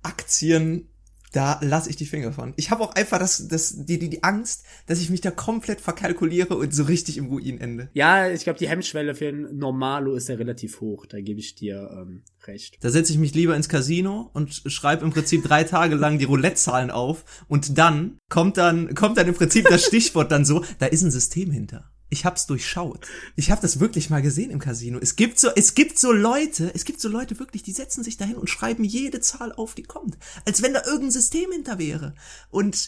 Aktien, 0.03 0.89
da 1.35 1.59
lasse 1.63 1.91
ich 1.91 1.97
die 1.97 2.07
Finger 2.07 2.33
von. 2.33 2.55
Ich 2.57 2.71
habe 2.71 2.83
auch 2.83 2.95
einfach 2.95 3.19
das, 3.19 3.49
das, 3.49 3.85
die, 3.87 3.99
die, 3.99 4.09
die 4.09 4.23
Angst, 4.23 4.65
dass 4.87 5.01
ich 5.01 5.11
mich 5.11 5.21
da 5.21 5.33
komplett 5.33 5.81
verkalkuliere 5.81 6.57
und 6.57 6.73
so 6.73 6.85
richtig 6.85 7.17
im 7.17 7.27
Ruin 7.27 7.61
ende. 7.61 7.89
Ja, 7.93 8.29
ich 8.29 8.45
glaube, 8.45 8.59
die 8.59 8.69
Hemmschwelle 8.69 9.17
für 9.17 9.29
ein 9.29 9.57
Normalo 9.57 10.15
ist 10.15 10.29
ja 10.29 10.37
relativ 10.37 10.81
hoch. 10.81 11.07
Da 11.07 11.21
gebe 11.21 11.41
ich 11.41 11.57
dir 11.57 11.91
ähm, 11.93 12.23
recht. 12.47 12.79
Da 12.83 12.91
setze 12.91 13.13
ich 13.13 13.19
mich 13.19 13.35
lieber 13.35 13.57
ins 13.57 13.69
Casino 13.69 14.31
und 14.33 14.55
schreibe 14.67 15.05
im 15.05 15.11
Prinzip 15.11 15.43
drei 15.43 15.65
Tage 15.65 15.97
lang 15.97 16.19
die 16.19 16.25
Roulette-Zahlen 16.25 16.93
auf 16.93 17.25
und 17.49 17.79
dann 17.79 18.19
kommt 18.29 18.57
dann 18.57 18.95
kommt 18.95 19.19
dann 19.19 19.27
im 19.27 19.35
Prinzip 19.35 19.67
das 19.69 19.85
Stichwort 19.85 20.31
dann 20.31 20.45
so, 20.45 20.65
da 20.79 20.87
ist 20.87 21.03
ein 21.03 21.11
System 21.11 21.51
hinter. 21.51 21.91
Ich 22.15 22.25
hab's 22.25 22.47
durchschaut. 22.47 23.09
Ich 23.35 23.51
habe 23.51 23.61
das 23.61 23.81
wirklich 23.81 24.09
mal 24.09 24.23
gesehen 24.23 24.53
im 24.53 24.61
Casino. 24.61 25.01
Es 25.03 25.17
gibt 25.17 25.41
so 25.41 25.49
es 25.57 25.75
gibt 25.75 25.99
so 25.99 26.13
Leute, 26.13 26.71
es 26.73 26.85
gibt 26.85 27.01
so 27.01 27.09
Leute 27.09 27.41
wirklich, 27.41 27.65
die 27.65 27.73
setzen 27.73 28.05
sich 28.05 28.17
dahin 28.17 28.37
und 28.37 28.49
schreiben 28.49 28.85
jede 28.85 29.19
Zahl 29.19 29.51
auf, 29.51 29.75
die 29.75 29.83
kommt, 29.83 30.17
als 30.47 30.63
wenn 30.63 30.75
da 30.75 30.85
irgendein 30.85 31.11
System 31.11 31.51
hinter 31.51 31.81
wäre. 31.81 32.15
Und 32.51 32.87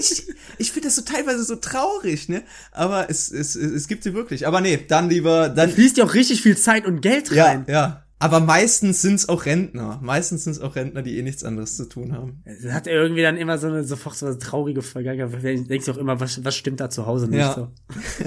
ich 0.00 0.26
ich 0.58 0.72
finde 0.72 0.88
das 0.88 0.96
so 0.96 1.02
teilweise 1.02 1.44
so 1.44 1.54
traurig, 1.54 2.28
ne? 2.28 2.42
Aber 2.72 3.08
es 3.08 3.30
es 3.30 3.54
es 3.54 3.86
gibt 3.86 4.02
sie 4.02 4.14
wirklich. 4.14 4.48
Aber 4.48 4.60
nee, 4.60 4.84
dann 4.88 5.08
lieber 5.08 5.48
dann 5.48 5.70
Fließt 5.70 5.98
ja 5.98 6.04
auch 6.04 6.14
richtig 6.14 6.42
viel 6.42 6.56
Zeit 6.56 6.86
und 6.86 7.02
Geld 7.02 7.30
ja, 7.30 7.44
rein. 7.44 7.66
ja. 7.68 8.05
Aber 8.18 8.40
meistens 8.40 9.02
sind's 9.02 9.28
auch 9.28 9.44
Rentner. 9.44 10.00
Meistens 10.02 10.44
sind's 10.44 10.58
auch 10.58 10.74
Rentner, 10.74 11.02
die 11.02 11.18
eh 11.18 11.22
nichts 11.22 11.44
anderes 11.44 11.76
zu 11.76 11.86
tun 11.86 12.12
haben. 12.12 12.42
Das 12.46 12.72
hat 12.72 12.86
irgendwie 12.86 13.20
dann 13.20 13.36
immer 13.36 13.58
so 13.58 13.66
eine 13.66 13.84
sofort 13.84 14.16
so 14.16 14.24
eine 14.24 14.38
traurige 14.38 14.80
Vergangenheit. 14.80 15.58
Du 15.58 15.64
denkst 15.64 15.86
auch 15.90 15.98
immer, 15.98 16.18
was, 16.18 16.42
was 16.42 16.56
stimmt 16.56 16.80
da 16.80 16.88
zu 16.88 17.04
Hause 17.04 17.28
nicht 17.28 17.40
Ja. 17.40 17.54
so. 17.54 17.68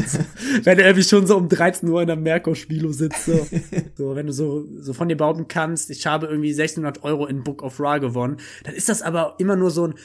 wenn 0.63 0.77
du 0.77 0.83
irgendwie 0.83 1.03
schon 1.03 1.25
so 1.25 1.37
um 1.37 1.49
13 1.49 1.89
Uhr 1.89 2.01
in 2.01 2.07
der 2.07 2.17
Merkur-Spielo 2.17 2.91
sitzt, 2.91 3.25
so. 3.25 3.47
so, 3.95 4.15
wenn 4.15 4.27
du 4.27 4.33
so, 4.33 4.67
so 4.79 4.93
von 4.93 5.09
dir 5.09 5.17
behaupten 5.17 5.47
kannst, 5.47 5.89
ich 5.89 6.05
habe 6.05 6.27
irgendwie 6.27 6.51
1600 6.51 7.03
Euro 7.03 7.25
in 7.25 7.43
Book 7.43 7.63
of 7.63 7.79
Ra 7.79 7.97
gewonnen, 7.97 8.37
dann 8.65 8.75
ist 8.75 8.89
das 8.89 9.01
aber 9.01 9.35
immer 9.39 9.55
nur 9.55 9.71
so 9.71 9.87
ein, 9.87 9.95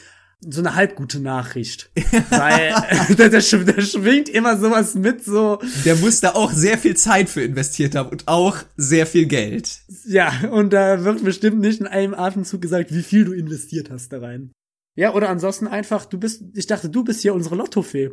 so 0.49 0.61
eine 0.61 0.75
halbgute 0.75 1.19
Nachricht. 1.19 1.89
Weil, 2.29 2.71
schw- 3.39 3.63
da 3.63 3.81
schwingt 3.81 4.29
immer 4.29 4.57
sowas 4.57 4.95
mit, 4.95 5.23
so, 5.23 5.59
Der 5.85 5.95
muss 5.95 6.19
da 6.21 6.31
auch 6.31 6.51
sehr 6.51 6.77
viel 6.77 6.95
Zeit 6.95 7.29
für 7.29 7.41
investiert 7.43 7.95
haben 7.95 8.09
und 8.09 8.27
auch 8.27 8.57
sehr 8.77 9.05
viel 9.05 9.25
Geld. 9.25 9.79
Ja, 10.05 10.31
und 10.51 10.73
da 10.73 11.03
wird 11.03 11.23
bestimmt 11.23 11.59
nicht 11.59 11.79
in 11.79 11.87
einem 11.87 12.13
Atemzug 12.13 12.61
gesagt, 12.61 12.93
wie 12.93 13.03
viel 13.03 13.25
du 13.25 13.33
investiert 13.33 13.89
hast 13.89 14.11
da 14.13 14.19
rein. 14.19 14.51
Ja, 14.95 15.13
oder 15.13 15.29
ansonsten 15.29 15.67
einfach, 15.67 16.05
du 16.05 16.17
bist, 16.17 16.41
ich 16.53 16.67
dachte, 16.67 16.89
du 16.89 17.03
bist 17.03 17.21
hier 17.21 17.33
unsere 17.33 17.55
Lottofee. 17.55 18.11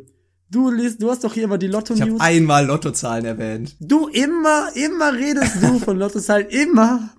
Du 0.49 0.69
liest, 0.69 1.01
du 1.01 1.09
hast 1.09 1.23
doch 1.23 1.33
hier 1.33 1.45
immer 1.45 1.57
die 1.57 1.67
Ich 1.67 1.73
habe 2.01 2.19
einmal 2.19 2.65
Lottozahlen 2.65 3.25
erwähnt. 3.25 3.75
Du 3.79 4.07
immer, 4.07 4.69
immer 4.75 5.13
redest 5.13 5.55
du 5.61 5.79
von 5.79 5.97
Lottos 5.97 6.29
halt 6.29 6.51
immer 6.53 7.09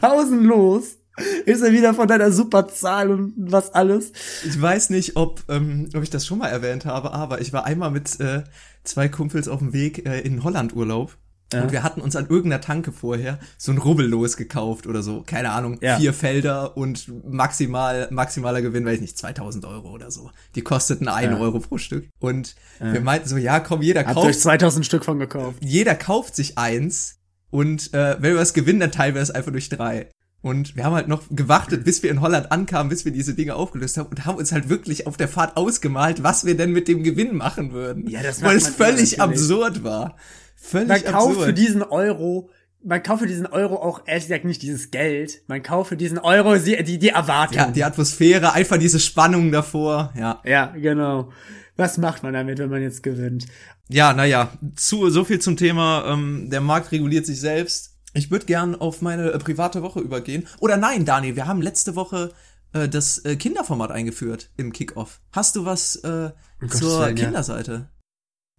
pausenlos. 0.00 0.97
Ist 1.46 1.62
er 1.62 1.72
wieder 1.72 1.94
von 1.94 2.08
deiner 2.08 2.30
Superzahl 2.32 3.10
und 3.10 3.34
was 3.36 3.74
alles. 3.74 4.12
Ich 4.46 4.60
weiß 4.60 4.90
nicht, 4.90 5.16
ob, 5.16 5.42
ähm, 5.48 5.88
ob 5.94 6.02
ich 6.02 6.10
das 6.10 6.26
schon 6.26 6.38
mal 6.38 6.48
erwähnt 6.48 6.84
habe, 6.84 7.12
aber 7.12 7.40
ich 7.40 7.52
war 7.52 7.64
einmal 7.64 7.90
mit 7.90 8.18
äh, 8.20 8.44
zwei 8.84 9.08
Kumpels 9.08 9.48
auf 9.48 9.58
dem 9.60 9.72
Weg 9.72 10.06
äh, 10.06 10.20
in 10.20 10.44
Holland 10.44 10.74
Urlaub. 10.74 11.16
Ja. 11.50 11.62
Und 11.62 11.72
wir 11.72 11.82
hatten 11.82 12.02
uns 12.02 12.14
an 12.14 12.26
irgendeiner 12.28 12.60
Tanke 12.60 12.92
vorher 12.92 13.38
so 13.56 13.72
ein 13.72 13.78
Rubbellos 13.78 14.36
gekauft 14.36 14.86
oder 14.86 15.02
so. 15.02 15.22
Keine 15.26 15.50
Ahnung, 15.52 15.78
Ja. 15.80 15.96
vier 15.96 16.12
Felder 16.12 16.76
und 16.76 17.10
maximal, 17.26 18.06
maximaler 18.10 18.60
Gewinn, 18.60 18.84
weiß 18.84 18.96
ich 18.96 19.00
nicht, 19.00 19.16
2000 19.18 19.64
Euro 19.64 19.90
oder 19.92 20.10
so. 20.10 20.30
Die 20.56 20.60
kosteten 20.60 21.08
ein 21.08 21.30
Ja. 21.30 21.38
Euro 21.38 21.60
pro 21.60 21.78
Stück. 21.78 22.06
Und 22.18 22.54
wir 22.80 23.00
meinten 23.00 23.28
so, 23.30 23.38
ja 23.38 23.60
komm, 23.60 23.80
jeder 23.80 24.00
Habt 24.04 24.16
ihr 24.18 24.20
euch 24.24 24.26
kauft, 24.32 24.40
2000 24.42 24.84
Stück 24.84 25.04
von 25.06 25.18
gekauft. 25.18 25.56
jeder 25.64 25.94
kauft 25.94 26.36
sich 26.36 26.58
eins 26.58 27.14
Und 27.50 27.94
äh, 27.94 28.16
wenn 28.20 28.34
wir 28.34 28.42
es 28.42 28.52
gewinnen, 28.52 28.80
dann 28.80 28.92
teilen 28.92 29.14
wir 29.14 29.22
es 29.22 29.30
einfach 29.30 29.50
durch 29.52 29.70
drei. 29.70 30.10
Und 30.40 30.76
wir 30.76 30.84
haben 30.84 30.94
halt 30.94 31.08
noch 31.08 31.22
gewartet, 31.30 31.84
bis 31.84 32.02
wir 32.02 32.10
in 32.10 32.20
Holland 32.20 32.52
ankamen, 32.52 32.90
bis 32.90 33.04
wir 33.04 33.10
diese 33.10 33.34
Dinge 33.34 33.56
aufgelöst 33.56 33.96
haben 33.96 34.08
und 34.08 34.24
haben 34.24 34.38
uns 34.38 34.52
halt 34.52 34.68
wirklich 34.68 35.06
auf 35.06 35.16
der 35.16 35.26
Fahrt 35.26 35.56
ausgemalt, 35.56 36.22
was 36.22 36.44
wir 36.44 36.56
denn 36.56 36.70
mit 36.70 36.86
dem 36.86 37.02
Gewinn 37.02 37.36
machen 37.36 37.72
würden. 37.72 38.08
Ja, 38.08 38.22
das 38.22 38.40
Weil 38.42 38.56
es 38.56 38.68
völlig 38.68 39.20
absurd 39.20 39.82
war. 39.82 40.16
Völlig 40.54 40.88
Man 40.88 41.04
kauft 41.04 41.30
absurd. 41.30 41.46
für 41.46 41.52
diesen 41.54 41.82
Euro, 41.82 42.50
man 42.84 43.02
kauft 43.02 43.22
für 43.22 43.28
diesen 43.28 43.46
Euro 43.46 43.76
auch 43.76 44.02
ehrlich 44.06 44.24
gesagt 44.24 44.44
nicht 44.44 44.62
dieses 44.62 44.92
Geld. 44.92 45.42
Man 45.48 45.62
kauft 45.62 45.88
für 45.88 45.96
diesen 45.96 46.18
Euro 46.18 46.56
die, 46.56 46.82
die, 46.84 46.98
die 46.98 47.08
Erwartung. 47.08 47.56
ja, 47.56 47.70
die 47.72 47.82
Atmosphäre, 47.82 48.52
einfach 48.52 48.78
diese 48.78 49.00
Spannung 49.00 49.50
davor, 49.50 50.12
ja. 50.16 50.40
ja, 50.44 50.66
genau. 50.76 51.32
Was 51.76 51.98
macht 51.98 52.22
man 52.22 52.32
damit, 52.32 52.58
wenn 52.58 52.70
man 52.70 52.82
jetzt 52.82 53.02
gewinnt? 53.02 53.46
Ja, 53.88 54.12
naja, 54.12 54.52
zu, 54.76 55.10
so 55.10 55.24
viel 55.24 55.40
zum 55.40 55.56
Thema, 55.56 56.04
ähm, 56.08 56.48
der 56.50 56.60
Markt 56.60 56.92
reguliert 56.92 57.26
sich 57.26 57.40
selbst. 57.40 57.97
Ich 58.14 58.30
würde 58.30 58.46
gern 58.46 58.74
auf 58.74 59.02
meine 59.02 59.30
äh, 59.32 59.38
private 59.38 59.82
Woche 59.82 60.00
übergehen. 60.00 60.46
Oder 60.60 60.76
nein, 60.76 61.04
Daniel, 61.04 61.36
wir 61.36 61.46
haben 61.46 61.60
letzte 61.62 61.94
Woche 61.94 62.32
äh, 62.72 62.88
das 62.88 63.18
äh, 63.24 63.36
Kinderformat 63.36 63.90
eingeführt 63.90 64.50
im 64.56 64.72
Kickoff. 64.72 65.20
Hast 65.32 65.56
du 65.56 65.64
was 65.64 65.96
äh, 65.96 66.30
zur 66.70 67.00
Willen, 67.00 67.16
ja. 67.16 67.24
Kinderseite? 67.24 67.88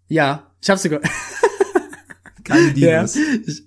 Ja, 0.07 0.51
ich 0.61 0.69
hab's 0.69 0.83
sogar. 0.83 1.01
Keine 2.43 2.71
Ja. 2.77 3.03
Dinos. 3.03 3.17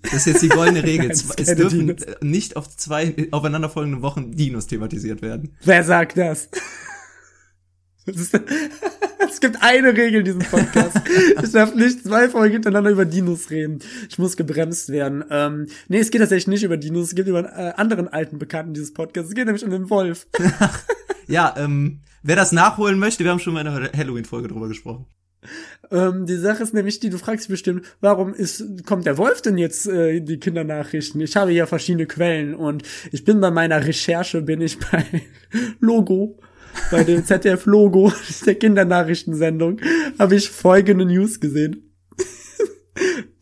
Das 0.02 0.12
ist 0.12 0.26
jetzt 0.26 0.42
die 0.42 0.48
goldene 0.48 0.82
Regel. 0.84 1.08
Nein, 1.08 1.16
es 1.36 1.54
dürfen 1.54 1.86
Dinos. 1.86 2.02
äh, 2.02 2.16
nicht 2.20 2.56
auf 2.56 2.74
zwei 2.76 3.28
aufeinanderfolgenden 3.30 4.02
Wochen 4.02 4.32
Dinos 4.32 4.66
thematisiert 4.66 5.22
werden. 5.22 5.56
Wer 5.62 5.84
sagt 5.84 6.16
das? 6.18 6.48
Es 9.24 9.40
gibt 9.40 9.62
eine 9.62 9.96
Regel 9.96 10.20
in 10.20 10.24
diesem 10.24 10.40
Podcast. 10.40 11.00
Ich 11.42 11.52
darf 11.52 11.74
nicht 11.74 12.02
zwei 12.02 12.28
Folgen 12.28 12.54
hintereinander 12.54 12.90
über 12.90 13.06
Dinos 13.06 13.48
reden. 13.50 13.78
Ich 14.10 14.18
muss 14.18 14.36
gebremst 14.36 14.90
werden. 14.90 15.24
Ähm, 15.30 15.68
nee, 15.88 16.00
es 16.00 16.10
geht 16.10 16.20
tatsächlich 16.20 16.48
nicht 16.48 16.64
über 16.64 16.76
Dinos, 16.76 17.08
es 17.08 17.14
geht 17.14 17.28
über 17.28 17.38
einen 17.38 17.68
äh, 17.68 17.72
anderen 17.76 18.08
alten 18.08 18.38
Bekannten 18.38 18.74
dieses 18.74 18.92
Podcasts. 18.92 19.30
Es 19.30 19.34
geht 19.34 19.46
nämlich 19.46 19.64
um 19.64 19.70
den 19.70 19.88
Wolf. 19.88 20.26
Ja, 21.28 21.54
ähm, 21.56 22.00
wer 22.22 22.36
das 22.36 22.52
nachholen 22.52 22.98
möchte, 22.98 23.24
wir 23.24 23.30
haben 23.30 23.38
schon 23.38 23.54
mal 23.54 23.62
in 23.62 23.68
einer 23.68 23.92
Halloween-Folge 23.92 24.48
drüber 24.48 24.68
gesprochen. 24.68 25.06
Ähm, 25.90 26.26
die 26.26 26.36
Sache 26.36 26.62
ist 26.62 26.74
nämlich 26.74 27.00
die, 27.00 27.10
du 27.10 27.18
fragst 27.18 27.44
dich 27.44 27.50
bestimmt, 27.50 27.86
warum 28.00 28.34
ist, 28.34 28.84
kommt 28.86 29.06
der 29.06 29.18
Wolf 29.18 29.40
denn 29.40 29.58
jetzt 29.58 29.86
äh, 29.88 30.16
in 30.16 30.26
die 30.26 30.38
Kindernachrichten? 30.38 31.20
Ich 31.20 31.36
habe 31.36 31.50
hier 31.50 31.66
verschiedene 31.66 32.06
Quellen 32.06 32.54
und 32.54 32.82
ich 33.10 33.24
bin 33.24 33.40
bei 33.40 33.50
meiner 33.50 33.84
Recherche, 33.84 34.42
bin 34.42 34.60
ich 34.60 34.78
bei 34.78 35.04
Logo, 35.80 36.38
bei 36.90 37.04
dem 37.04 37.24
ZDF-Logo 37.24 38.12
der 38.46 38.54
Kindernachrichtensendung, 38.54 39.80
habe 40.18 40.36
ich 40.36 40.50
folgende 40.50 41.04
News 41.04 41.40
gesehen. 41.40 41.94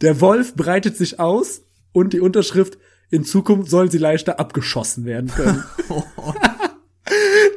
Der 0.01 0.21
Wolf 0.21 0.55
breitet 0.55 0.97
sich 0.97 1.21
aus 1.21 1.63
und 1.93 2.13
die 2.13 2.21
Unterschrift, 2.21 2.79
in 3.11 3.25
Zukunft 3.25 3.71
sollen 3.71 3.91
sie 3.91 3.99
leichter 3.99 4.39
abgeschossen 4.39 5.05
werden 5.05 5.31
können. 5.31 5.65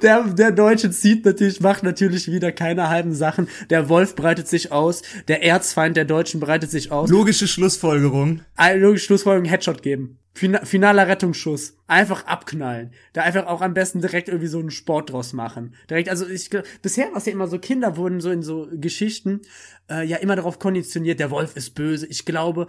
Der, 0.03 0.23
der 0.25 0.51
Deutsche 0.51 0.91
zieht 0.91 1.23
natürlich, 1.23 1.61
macht 1.61 1.83
natürlich 1.83 2.29
wieder 2.29 2.51
keine 2.51 2.89
halben 2.89 3.15
Sachen. 3.15 3.47
Der 3.69 3.87
Wolf 3.87 4.15
breitet 4.15 4.49
sich 4.49 4.71
aus. 4.71 5.01
Der 5.29 5.43
Erzfeind 5.43 5.95
der 5.95 6.03
Deutschen 6.03 6.41
breitet 6.41 6.69
sich 6.69 6.91
aus. 6.91 7.09
Logische 7.09 7.47
Schlussfolgerung. 7.47 8.41
Logische 8.75 9.05
Schlussfolgerung, 9.05 9.47
Headshot 9.47 9.81
geben. 9.81 10.19
Fina 10.33 10.65
finaler 10.65 11.07
Rettungsschuss. 11.07 11.77
Einfach 11.87 12.25
abknallen. 12.25 12.91
Da 13.13 13.21
einfach 13.21 13.45
auch 13.47 13.61
am 13.61 13.73
besten 13.73 14.01
direkt 14.01 14.27
irgendwie 14.27 14.47
so 14.47 14.59
einen 14.59 14.71
Sport 14.71 15.11
draus 15.11 15.31
machen. 15.31 15.75
Direkt, 15.89 16.09
also 16.09 16.27
ich, 16.27 16.49
bisher 16.81 17.09
war 17.11 17.17
es 17.17 17.25
ja 17.25 17.31
immer 17.31 17.47
so, 17.47 17.57
Kinder 17.57 17.95
wurden 17.95 18.19
so 18.19 18.29
in 18.29 18.43
so 18.43 18.67
Geschichten, 18.73 19.41
äh, 19.89 20.05
ja 20.05 20.17
immer 20.17 20.35
darauf 20.35 20.59
konditioniert, 20.59 21.21
der 21.21 21.31
Wolf 21.31 21.55
ist 21.55 21.75
böse. 21.75 22.07
Ich 22.07 22.25
glaube, 22.25 22.67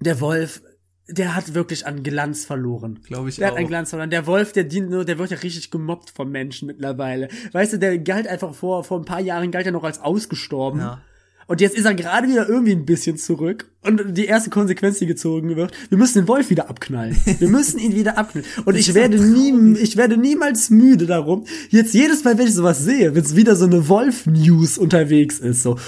der 0.00 0.20
Wolf, 0.20 0.62
der 1.08 1.34
hat 1.36 1.54
wirklich 1.54 1.86
an 1.86 2.02
Glanz 2.02 2.44
verloren. 2.44 3.00
Glaube 3.06 3.28
ich 3.28 3.36
Der 3.36 3.48
hat 3.48 3.54
auch. 3.54 3.58
einen 3.58 3.68
Glanz 3.68 3.90
verloren. 3.90 4.10
Der 4.10 4.26
Wolf, 4.26 4.52
der 4.52 4.64
dient 4.64 4.90
nur, 4.90 5.04
der 5.04 5.18
wird 5.18 5.30
ja 5.30 5.36
richtig 5.38 5.70
gemobbt 5.70 6.10
vom 6.10 6.30
Menschen 6.30 6.66
mittlerweile. 6.66 7.28
Weißt 7.52 7.74
du, 7.74 7.78
der 7.78 7.98
galt 7.98 8.26
einfach 8.26 8.54
vor, 8.54 8.84
vor 8.84 8.98
ein 8.98 9.04
paar 9.04 9.20
Jahren 9.20 9.50
galt 9.50 9.66
er 9.66 9.72
noch 9.72 9.84
als 9.84 10.00
ausgestorben. 10.00 10.80
Ja. 10.80 11.02
Und 11.46 11.60
jetzt 11.60 11.76
ist 11.76 11.84
er 11.84 11.92
gerade 11.94 12.26
wieder 12.26 12.48
irgendwie 12.48 12.72
ein 12.72 12.86
bisschen 12.86 13.18
zurück. 13.18 13.70
Und 13.82 14.16
die 14.16 14.24
erste 14.24 14.48
Konsequenz, 14.48 14.98
die 14.98 15.04
gezogen 15.04 15.54
wird, 15.56 15.72
wir 15.90 15.98
müssen 15.98 16.22
den 16.22 16.28
Wolf 16.28 16.48
wieder 16.48 16.70
abknallen. 16.70 17.14
Wir 17.38 17.48
müssen 17.50 17.78
ihn 17.78 17.94
wieder 17.94 18.16
abknallen. 18.16 18.48
Und 18.64 18.76
ich 18.76 18.94
werde 18.94 19.18
nie, 19.22 19.78
ich 19.78 19.98
werde 19.98 20.16
niemals 20.16 20.70
müde 20.70 21.04
darum. 21.04 21.44
Jetzt 21.68 21.92
jedes 21.92 22.24
Mal, 22.24 22.38
wenn 22.38 22.46
ich 22.46 22.54
sowas 22.54 22.82
sehe, 22.82 23.14
wenn 23.14 23.22
es 23.22 23.36
wieder 23.36 23.56
so 23.56 23.66
eine 23.66 23.88
Wolf-News 23.90 24.78
unterwegs 24.78 25.38
ist, 25.38 25.62
so. 25.62 25.78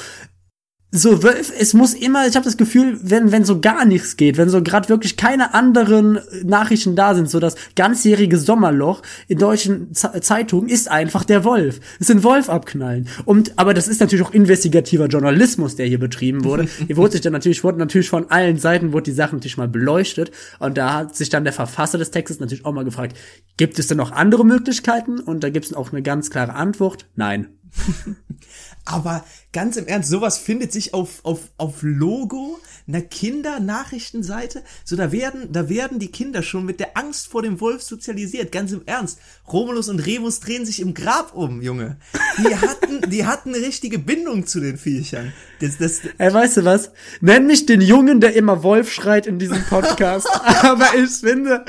So, 0.93 1.25
Wolf, 1.25 1.53
es 1.59 1.75
muss 1.75 1.95
immer, 1.95 2.29
ich 2.29 2.37
habe 2.37 2.45
das 2.45 2.57
Gefühl, 2.57 2.99
wenn, 3.03 3.33
wenn 3.33 3.45
so 3.45 3.61
gar 3.61 3.85
nichts 3.85 4.17
geht, 4.17 4.37
wenn 4.37 4.49
so 4.49 4.63
gerade 4.63 4.89
wirklich 4.89 5.17
keine 5.17 5.53
anderen 5.53 6.21
Nachrichten 6.45 6.95
da 6.95 7.15
sind, 7.15 7.29
so 7.29 7.41
das 7.41 7.57
ganzjährige 7.75 8.39
Sommerloch 8.39 9.03
in 9.27 9.39
deutschen 9.39 9.93
Z 9.93 10.25
Zeitungen 10.25 10.69
ist 10.69 10.89
einfach 10.89 11.25
der 11.25 11.45
Wolf. 11.45 11.81
Es 11.99 12.07
sind 12.07 12.23
Wolf 12.23 12.49
abknallen. 12.49 13.09
Und, 13.25 13.59
aber 13.59 13.75
das 13.75 13.89
ist 13.89 14.01
natürlich 14.01 14.25
auch 14.25 14.33
investigativer 14.33 15.07
Journalismus, 15.07 15.75
der 15.75 15.87
hier 15.87 15.99
betrieben 15.99 16.45
wurde. 16.45 16.69
hier 16.87 16.97
wurde 16.97 17.13
sich 17.13 17.21
dann 17.21 17.33
natürlich, 17.33 17.65
wurde 17.65 17.79
natürlich 17.79 18.09
von 18.09 18.31
allen 18.31 18.57
Seiten, 18.57 18.93
wurde 18.93 19.11
die 19.11 19.13
Sache 19.13 19.35
natürlich 19.35 19.57
mal 19.57 19.69
beleuchtet. 19.69 20.31
Und 20.61 20.79
da 20.79 20.95
hat 20.95 21.17
sich 21.17 21.31
dann 21.31 21.43
der 21.43 21.53
Verfasser 21.53 21.99
des 21.99 22.13
Textes 22.13 22.39
natürlich 22.39 22.65
auch 22.65 22.73
mal 22.73 22.85
gefragt, 22.85 23.17
gibt 23.57 23.81
es 23.81 23.89
denn 23.89 23.99
noch 23.99 24.13
andere 24.13 24.47
Möglichkeiten? 24.47 25.19
Und 25.19 25.43
da 25.43 25.51
gibt 25.51 25.67
es 25.67 25.75
auch 25.75 25.93
eine 25.93 26.03
ganz 26.03 26.31
klare 26.31 26.55
Antwort, 26.55 27.07
nein. 27.17 27.49
Aber 28.87 29.25
ganz 29.53 29.77
im 29.77 29.87
Ernst, 29.87 30.09
sowas 30.09 30.39
findet 30.39 30.73
sich 30.73 30.95
auf, 30.95 31.25
auf, 31.25 31.41
auf 31.59 31.83
Logo 31.83 32.59
einer 32.89 33.03
Kindernachrichtenseite. 33.03 34.63
So, 34.85 34.97
da 34.97 35.13
werden, 35.13 35.53
da 35.53 35.69
werden 35.69 35.99
die 35.99 36.11
Kinder 36.11 36.43
schon 36.43 36.65
mit 36.65 36.81
der 36.81 36.97
Angst 36.97 37.29
vor 37.29 37.43
dem 37.43 37.61
Wolf 37.61 37.83
sozialisiert. 37.83 38.53
Ganz 38.53 38.73
im 38.73 38.83
Ernst. 38.87 39.19
Romulus 39.53 39.89
und 39.89 40.01
Remus 40.01 40.41
drehen 40.41 40.65
sich 40.65 40.81
im 40.81 40.95
Grab 40.95 41.35
um, 41.35 41.63
Junge. 41.63 41.97
Die 42.39 42.55
hatten, 42.55 43.11
die 43.11 43.27
hatten 43.27 43.55
eine 43.55 43.65
richtige 43.65 43.99
Bindung 43.99 44.47
zu 44.47 44.61
den 44.61 44.77
Viechern. 44.77 45.33
Das, 45.61 45.79
das, 45.79 46.01
Ey, 46.19 46.33
weißt 46.33 46.59
du 46.59 46.65
was? 46.65 46.91
Nenn 47.21 47.47
mich 47.47 47.67
den 47.67 47.81
Jungen, 47.81 48.21
der 48.21 48.35
immer 48.35 48.63
Wolf 48.63 48.93
schreit 48.93 49.27
in 49.27 49.39
diesem 49.39 49.65
Podcast. 49.65 50.29
Aber 50.63 50.95
ich 50.97 51.11
finde, 51.11 51.65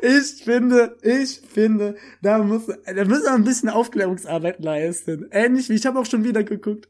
ich 0.00 0.44
finde, 0.44 0.96
ich 1.02 1.42
finde, 1.52 1.96
da 2.22 2.38
muss, 2.38 2.62
da 2.66 3.04
müssen 3.04 3.24
wir 3.24 3.34
ein 3.34 3.44
bisschen 3.44 3.68
Aufklärungsarbeit 3.68 4.62
leisten. 4.62 5.26
Ähnlich 5.30 5.68
wie 5.68 5.74
ich 5.74 5.86
habe 5.86 5.98
auch 5.98 6.06
schon 6.06 6.24
wieder 6.24 6.44
geguckt. 6.44 6.88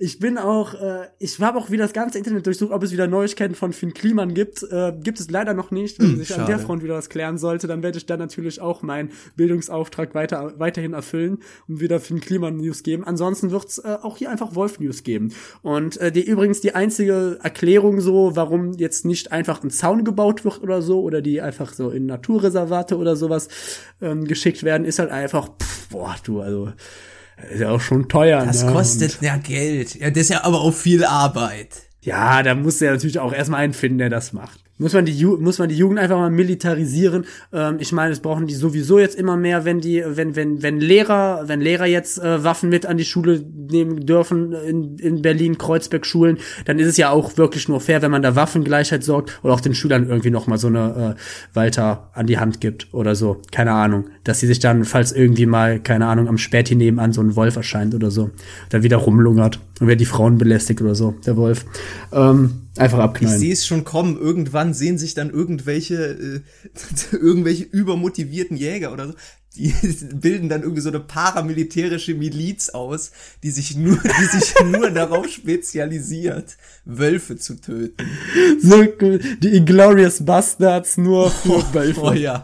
Ich 0.00 0.20
bin 0.20 0.38
auch, 0.38 0.74
äh, 0.74 1.08
ich 1.18 1.40
habe 1.40 1.58
auch 1.58 1.70
wieder 1.70 1.82
das 1.82 1.92
ganze 1.92 2.18
Internet 2.18 2.46
durchsucht, 2.46 2.70
ob 2.70 2.84
es 2.84 2.92
wieder 2.92 3.08
Neuigkeiten 3.08 3.56
von 3.56 3.72
Finn 3.72 3.94
Kliman 3.94 4.32
gibt. 4.32 4.62
Äh, 4.62 4.92
gibt 5.02 5.18
es 5.18 5.28
leider 5.28 5.54
noch 5.54 5.72
nicht. 5.72 5.98
Wenn 5.98 6.10
Hm, 6.10 6.16
sich 6.18 6.30
an 6.32 6.40
schade. 6.42 6.52
der 6.52 6.58
Front 6.60 6.84
wieder 6.84 6.94
was 6.94 7.08
klären 7.08 7.36
sollte, 7.36 7.66
dann 7.66 7.82
werde 7.82 7.98
ich 7.98 8.06
dann 8.06 8.20
natürlich 8.20 8.60
auch 8.60 8.82
meinen 8.82 9.10
Bildungsauftrag 9.34 10.14
weiter, 10.14 10.54
weiterhin 10.58 10.92
erfüllen 10.92 11.38
und 11.66 11.80
wieder 11.80 11.98
Finn 11.98 12.20
Kliman 12.20 12.58
News 12.58 12.84
geben. 12.84 13.02
Ansonsten 13.04 13.50
wird's 13.50 13.78
äh, 13.78 13.96
auch 14.00 14.16
hier 14.16 14.30
einfach 14.30 14.54
Wolf 14.54 14.78
News 14.78 15.02
geben. 15.02 15.32
Und 15.62 15.96
äh, 15.96 16.12
die 16.12 16.22
übrigens 16.24 16.60
die 16.60 16.76
einzige 16.76 17.40
Erklärung 17.42 18.00
so, 18.00 18.36
warum 18.36 18.74
jetzt 18.74 19.04
nicht 19.04 19.32
einfach 19.32 19.64
ein 19.64 19.70
Zaun 19.70 20.04
gebaut 20.04 20.44
wird 20.44 20.62
oder 20.62 20.80
so, 20.80 21.02
oder 21.02 21.22
die 21.22 21.40
einfach 21.40 21.72
so 21.72 21.90
in 21.90 22.06
Naturreservate 22.06 22.96
oder 22.96 23.16
sowas 23.16 23.48
ähm, 24.00 24.26
geschickt 24.26 24.62
werden, 24.62 24.84
ist 24.84 25.00
halt 25.00 25.10
einfach, 25.10 25.48
pff, 25.60 25.88
boah, 25.88 26.14
du, 26.22 26.40
also 26.40 26.70
ist 27.50 27.60
ja 27.60 27.70
auch 27.70 27.80
schon 27.80 28.08
teuer. 28.08 28.44
das 28.44 28.64
ne? 28.64 28.72
kostet 28.72 29.20
ja 29.20 29.36
Geld. 29.36 29.94
Ja, 29.94 30.10
das 30.10 30.24
ist 30.24 30.30
ja 30.30 30.44
aber 30.44 30.60
auch 30.60 30.74
viel 30.74 31.04
Arbeit. 31.04 31.68
Ja, 32.00 32.42
da 32.42 32.54
muss 32.54 32.80
ja 32.80 32.92
natürlich 32.92 33.18
auch 33.18 33.32
erstmal 33.32 33.60
einen 33.60 33.74
finden, 33.74 33.98
der 33.98 34.10
das 34.10 34.32
macht. 34.32 34.60
Muss 34.80 34.92
man 34.92 35.04
die, 35.04 35.12
Ju 35.12 35.36
muss 35.38 35.58
man 35.58 35.68
die 35.68 35.76
Jugend 35.76 35.98
einfach 35.98 36.16
mal 36.16 36.30
militarisieren. 36.30 37.26
Ähm, 37.52 37.78
ich 37.80 37.90
meine, 37.90 38.10
das 38.10 38.20
brauchen 38.20 38.46
die 38.46 38.54
sowieso 38.54 39.00
jetzt 39.00 39.18
immer 39.18 39.36
mehr, 39.36 39.64
wenn 39.64 39.80
die, 39.80 40.04
wenn, 40.06 40.36
wenn, 40.36 40.62
wenn 40.62 40.78
Lehrer, 40.78 41.42
wenn 41.46 41.60
Lehrer 41.60 41.86
jetzt 41.86 42.22
äh, 42.22 42.44
Waffen 42.44 42.68
mit 42.68 42.86
an 42.86 42.96
die 42.96 43.04
Schule 43.04 43.40
nehmen 43.40 44.06
dürfen 44.06 44.52
in, 44.52 44.96
in 44.98 45.20
Berlin, 45.20 45.58
Kreuzberg 45.58 46.06
Schulen, 46.06 46.38
dann 46.64 46.78
ist 46.78 46.86
es 46.86 46.96
ja 46.96 47.10
auch 47.10 47.36
wirklich 47.36 47.68
nur 47.68 47.80
fair, 47.80 48.02
wenn 48.02 48.12
man 48.12 48.22
da 48.22 48.36
Waffengleichheit 48.36 49.02
sorgt 49.02 49.40
oder 49.42 49.52
auch 49.52 49.60
den 49.60 49.74
Schülern 49.74 50.08
irgendwie 50.08 50.30
noch 50.30 50.46
mal 50.46 50.58
so 50.58 50.68
eine 50.68 51.16
äh, 51.16 51.56
Walter 51.56 52.10
an 52.14 52.28
die 52.28 52.38
Hand 52.38 52.60
gibt 52.60 52.94
oder 52.94 53.16
so. 53.16 53.42
Keine 53.50 53.72
Ahnung. 53.72 54.04
Dass 54.28 54.40
sie 54.40 54.46
sich 54.46 54.58
dann, 54.58 54.84
falls 54.84 55.12
irgendwie 55.12 55.46
mal, 55.46 55.80
keine 55.80 56.04
Ahnung, 56.04 56.28
am 56.28 56.36
Späti 56.36 56.74
nebenan 56.74 57.14
so 57.14 57.22
ein 57.22 57.34
Wolf 57.34 57.56
erscheint 57.56 57.94
oder 57.94 58.10
so, 58.10 58.28
dann 58.68 58.82
wieder 58.82 58.98
rumlungert 58.98 59.58
und 59.80 59.86
wer 59.86 59.96
die 59.96 60.04
Frauen 60.04 60.36
belästigt 60.36 60.82
oder 60.82 60.94
so, 60.94 61.12
der 61.24 61.38
Wolf. 61.38 61.64
Ähm, 62.12 62.68
einfach 62.76 62.98
Ich 62.98 63.04
abknallen. 63.04 63.38
sehe 63.38 63.54
es 63.54 63.66
schon 63.66 63.84
kommen. 63.84 64.18
Irgendwann 64.18 64.74
sehen 64.74 64.98
sich 64.98 65.14
dann 65.14 65.30
irgendwelche, 65.30 65.94
äh, 65.96 66.40
irgendwelche 67.16 67.64
übermotivierten 67.64 68.58
Jäger 68.58 68.92
oder 68.92 69.06
so. 69.08 69.14
Die 69.56 69.72
bilden 70.14 70.50
dann 70.50 70.60
irgendwie 70.60 70.82
so 70.82 70.90
eine 70.90 71.00
paramilitärische 71.00 72.12
Miliz 72.12 72.68
aus, 72.68 73.12
die 73.42 73.50
sich 73.50 73.78
nur, 73.78 73.96
die 73.96 74.38
sich 74.38 74.54
nur 74.66 74.90
darauf 74.90 75.26
spezialisiert, 75.26 76.58
Wölfe 76.84 77.38
zu 77.38 77.58
töten. 77.62 78.04
So, 78.60 78.84
die 78.84 79.56
Inglorious 79.56 80.22
Bastards 80.22 80.98
nur 80.98 81.30
für 81.30 81.64
Wölfe. 81.72 82.02
Oh 82.02 82.12
ja. 82.12 82.42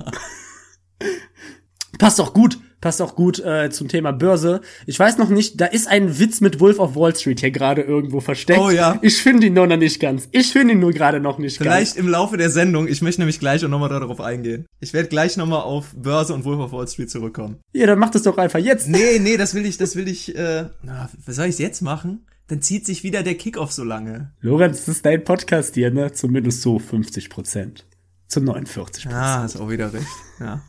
Passt 1.98 2.18
doch 2.18 2.34
gut. 2.34 2.58
passt 2.80 3.00
auch 3.00 3.14
gut 3.16 3.38
äh, 3.38 3.70
zum 3.70 3.88
Thema 3.88 4.12
Börse. 4.12 4.60
Ich 4.86 4.98
weiß 4.98 5.16
noch 5.16 5.30
nicht, 5.30 5.60
da 5.60 5.66
ist 5.66 5.88
ein 5.88 6.18
Witz 6.18 6.40
mit 6.42 6.60
Wolf 6.60 6.78
of 6.78 6.96
Wall 6.96 7.16
Street 7.16 7.40
hier 7.40 7.50
gerade 7.50 7.80
irgendwo 7.82 8.20
versteckt. 8.20 8.60
Oh 8.60 8.68
ja. 8.70 8.98
Ich 9.00 9.22
finde 9.22 9.46
ihn 9.46 9.54
nur 9.54 9.66
noch 9.66 9.78
nicht 9.78 10.00
ganz. 10.00 10.28
Ich 10.32 10.52
finde 10.52 10.74
ihn 10.74 10.80
nur 10.80 10.92
gerade 10.92 11.18
noch 11.20 11.38
nicht 11.38 11.56
Vielleicht 11.56 11.94
ganz. 11.96 12.04
im 12.04 12.08
Laufe 12.08 12.36
der 12.36 12.50
Sendung. 12.50 12.86
Ich 12.86 13.00
möchte 13.00 13.22
nämlich 13.22 13.40
gleich 13.40 13.64
auch 13.64 13.70
nochmal 13.70 13.88
darauf 13.88 14.20
eingehen. 14.20 14.66
Ich 14.80 14.92
werde 14.92 15.08
gleich 15.08 15.36
nochmal 15.38 15.62
auf 15.62 15.94
Börse 15.96 16.34
und 16.34 16.44
Wolf 16.44 16.60
of 16.60 16.72
Wall 16.72 16.86
Street 16.88 17.10
zurückkommen. 17.10 17.56
Ja, 17.72 17.86
dann 17.86 17.98
mach 17.98 18.10
das 18.10 18.22
doch 18.22 18.36
einfach 18.36 18.58
jetzt. 18.58 18.88
Nee, 18.88 19.18
nee, 19.20 19.36
das 19.38 19.54
will 19.54 19.64
ich, 19.64 19.78
das 19.78 19.96
will 19.96 20.06
ich, 20.08 20.36
äh, 20.36 20.66
na, 20.82 21.08
was 21.24 21.36
soll 21.36 21.46
ich 21.46 21.58
jetzt 21.58 21.80
machen? 21.80 22.26
Dann 22.48 22.60
zieht 22.60 22.84
sich 22.84 23.02
wieder 23.02 23.22
der 23.22 23.36
Kickoff 23.36 23.72
so 23.72 23.84
lange. 23.84 24.32
Lorenz, 24.42 24.80
das 24.84 24.96
ist 24.96 25.06
dein 25.06 25.24
Podcast 25.24 25.74
hier, 25.74 25.90
ne? 25.90 26.12
Zumindest 26.12 26.60
so 26.60 26.78
50 26.78 27.30
Prozent. 27.30 27.86
Zu 28.28 28.40
49 28.42 29.04
Prozent. 29.04 29.14
Ah, 29.14 29.44
ist 29.46 29.56
auch 29.56 29.70
wieder 29.70 29.90
recht. 29.94 30.06
Ja, 30.40 30.60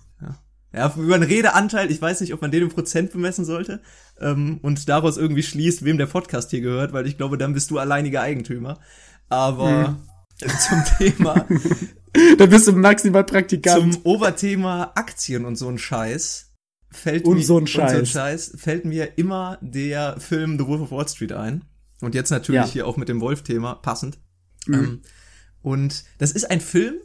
ja. 0.76 0.94
Über 0.98 1.16
einen 1.16 1.24
Redeanteil, 1.24 1.90
ich 1.92 2.02
weiß 2.02 2.22
nicht, 2.22 2.34
ob 2.34 2.42
man 2.42 2.52
den 2.52 2.64
im 2.64 2.70
Prozent 2.70 3.12
bemessen 3.12 3.46
sollte 3.46 3.82
ähm, 4.20 4.60
und 4.62 4.88
daraus 4.90 5.18
irgendwie 5.18 5.44
schließt, 5.44 5.86
wem 5.86 5.98
der 5.98 6.08
Podcast 6.08 6.52
hier 6.52 6.62
gehört, 6.62 6.94
weil 6.94 7.08
ich 7.08 7.18
glaube, 7.18 7.38
dann 7.38 7.54
bist 7.54 7.72
du 7.72 7.80
alleiniger 7.80 8.22
Eigentümer. 8.22 8.80
Aber 9.30 10.00
zum 10.38 10.84
Thema, 10.98 11.46
Da 12.38 12.46
bist 12.46 12.68
du 12.68 12.72
maximal 12.74 13.24
Praktikant. 13.26 13.94
zum 13.94 14.02
Oberthema 14.06 14.92
Aktien 14.96 15.46
und 15.46 15.58
so 15.58 15.68
ein 15.70 15.78
Scheiß 15.78 16.54
fällt 16.92 17.26
Und 17.26 17.38
mir, 17.38 17.44
so 17.44 17.58
ein 17.58 17.64
und 17.64 17.70
so 17.70 17.82
ein 17.82 17.88
Scheiß. 18.06 18.10
Scheiß 18.10 18.54
fällt 18.58 18.86
mir 18.86 19.18
immer 19.18 19.58
der 19.62 20.18
Film 20.20 20.58
The 20.58 20.66
Wolf 20.66 20.82
of 20.84 20.92
Wall 20.92 21.08
Street 21.10 21.34
ein. 21.34 21.66
Und 22.02 22.16
jetzt 22.16 22.30
natürlich 22.30 22.62
Ja. 22.62 22.68
hier 22.68 22.88
auch 22.88 22.96
mit 22.98 23.10
dem 23.10 23.20
Wolf-Thema 23.20 23.76
passend. 23.76 24.18
Mhm. 24.68 24.74
Ähm, 24.74 25.02
und 25.62 26.06
das 26.20 26.32
ist 26.32 26.50
ein 26.50 26.62
Film, 26.62 26.96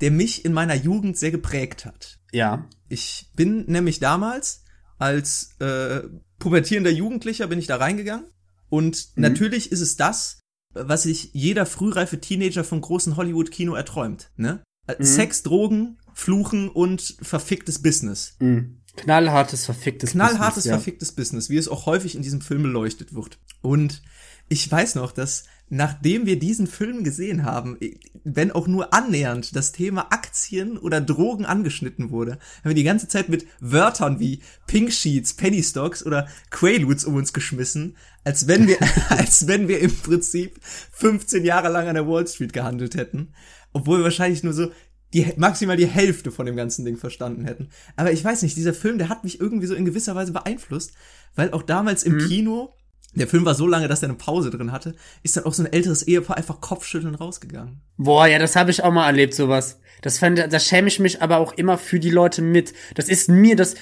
der 0.00 0.12
mich 0.12 0.44
in 0.44 0.52
meiner 0.52 0.74
Jugend 0.74 1.18
sehr 1.18 1.30
geprägt 1.32 1.84
hat. 1.84 2.19
Ja. 2.32 2.66
Ich 2.88 3.28
bin 3.36 3.64
nämlich 3.66 4.00
damals 4.00 4.64
als 4.98 5.50
äh, 5.60 6.02
pubertierender 6.38 6.90
Jugendlicher 6.90 7.46
bin 7.46 7.58
ich 7.58 7.66
da 7.66 7.76
reingegangen 7.76 8.26
und 8.68 9.08
Mhm. 9.14 9.22
natürlich 9.22 9.72
ist 9.72 9.80
es 9.80 9.96
das, 9.96 10.40
was 10.74 11.02
sich 11.04 11.30
jeder 11.32 11.66
frühreife 11.66 12.20
Teenager 12.20 12.64
vom 12.64 12.80
großen 12.80 13.16
Hollywood-Kino 13.16 13.74
erträumt. 13.74 14.30
Ne? 14.36 14.62
Mhm. 14.98 15.04
Sex, 15.04 15.42
Drogen, 15.42 15.98
Fluchen 16.14 16.68
und 16.68 17.16
verficktes 17.22 17.82
Business. 17.82 18.36
Mhm. 18.40 18.82
Knallhartes, 18.96 19.64
verficktes 19.64 20.10
Knallhartes, 20.10 20.46
Business, 20.46 20.64
ja. 20.64 20.72
verficktes 20.72 21.12
Business, 21.12 21.48
wie 21.48 21.56
es 21.56 21.68
auch 21.68 21.86
häufig 21.86 22.14
in 22.16 22.22
diesem 22.22 22.40
Film 22.40 22.62
beleuchtet 22.62 23.14
wird. 23.14 23.38
Und 23.62 24.02
ich 24.48 24.70
weiß 24.70 24.96
noch, 24.96 25.12
dass 25.12 25.44
nachdem 25.70 26.26
wir 26.26 26.38
diesen 26.38 26.66
Film 26.66 27.04
gesehen 27.04 27.44
haben, 27.44 27.78
wenn 28.24 28.50
auch 28.50 28.66
nur 28.66 28.92
annähernd 28.92 29.54
das 29.54 29.72
Thema 29.72 30.08
Aktien 30.10 30.76
oder 30.76 31.00
Drogen 31.00 31.46
angeschnitten 31.46 32.10
wurde, 32.10 32.32
haben 32.32 32.70
wir 32.70 32.74
die 32.74 32.82
ganze 32.82 33.08
Zeit 33.08 33.28
mit 33.28 33.46
Wörtern 33.60 34.18
wie 34.18 34.40
Pink 34.66 34.92
Sheets, 34.92 35.34
Penny 35.34 35.62
Stocks 35.62 36.04
oder 36.04 36.28
Quaaludes 36.50 37.04
um 37.04 37.14
uns 37.14 37.32
geschmissen, 37.32 37.96
als 38.24 38.48
wenn 38.48 38.66
wir, 38.66 38.78
als 39.08 39.46
wenn 39.46 39.68
wir 39.68 39.80
im 39.80 39.94
Prinzip 39.94 40.58
15 40.62 41.44
Jahre 41.44 41.68
lang 41.68 41.86
an 41.86 41.94
der 41.94 42.08
Wall 42.08 42.26
Street 42.26 42.52
gehandelt 42.52 42.96
hätten, 42.96 43.32
obwohl 43.72 43.98
wir 43.98 44.04
wahrscheinlich 44.04 44.42
nur 44.42 44.52
so 44.52 44.70
die 45.14 45.26
maximal 45.36 45.76
die 45.76 45.86
Hälfte 45.86 46.30
von 46.30 46.46
dem 46.46 46.56
ganzen 46.56 46.84
Ding 46.84 46.96
verstanden 46.96 47.44
hätten. 47.44 47.70
Aber 47.96 48.12
ich 48.12 48.24
weiß 48.24 48.42
nicht, 48.42 48.56
dieser 48.56 48.74
Film, 48.74 48.98
der 48.98 49.08
hat 49.08 49.24
mich 49.24 49.40
irgendwie 49.40 49.66
so 49.66 49.74
in 49.74 49.84
gewisser 49.84 50.14
Weise 50.14 50.32
beeinflusst, 50.32 50.92
weil 51.34 51.50
auch 51.52 51.62
damals 51.62 52.04
im 52.04 52.18
Kino, 52.18 52.74
der 53.14 53.26
Film 53.26 53.44
war 53.44 53.54
so 53.54 53.66
lange, 53.66 53.88
dass 53.88 54.02
er 54.02 54.08
eine 54.08 54.18
Pause 54.18 54.50
drin 54.50 54.70
hatte, 54.70 54.94
ist 55.22 55.36
dann 55.36 55.44
auch 55.44 55.52
so 55.52 55.64
ein 55.64 55.72
älteres 55.72 56.04
Ehepaar 56.04 56.36
einfach 56.36 56.60
kopfschütteln 56.60 57.16
rausgegangen. 57.16 57.80
Boah, 57.96 58.26
ja, 58.26 58.38
das 58.38 58.54
habe 58.54 58.70
ich 58.70 58.84
auch 58.84 58.92
mal 58.92 59.06
erlebt, 59.06 59.34
sowas. 59.34 59.80
Das 60.02 60.18
fand, 60.18 60.38
da 60.38 60.60
schäme 60.60 60.88
ich 60.88 61.00
mich 61.00 61.20
aber 61.20 61.38
auch 61.38 61.52
immer 61.52 61.76
für 61.76 61.98
die 61.98 62.10
Leute 62.10 62.40
mit. 62.40 62.72
Das 62.94 63.08
ist 63.08 63.28
mir, 63.28 63.56
das, 63.56 63.74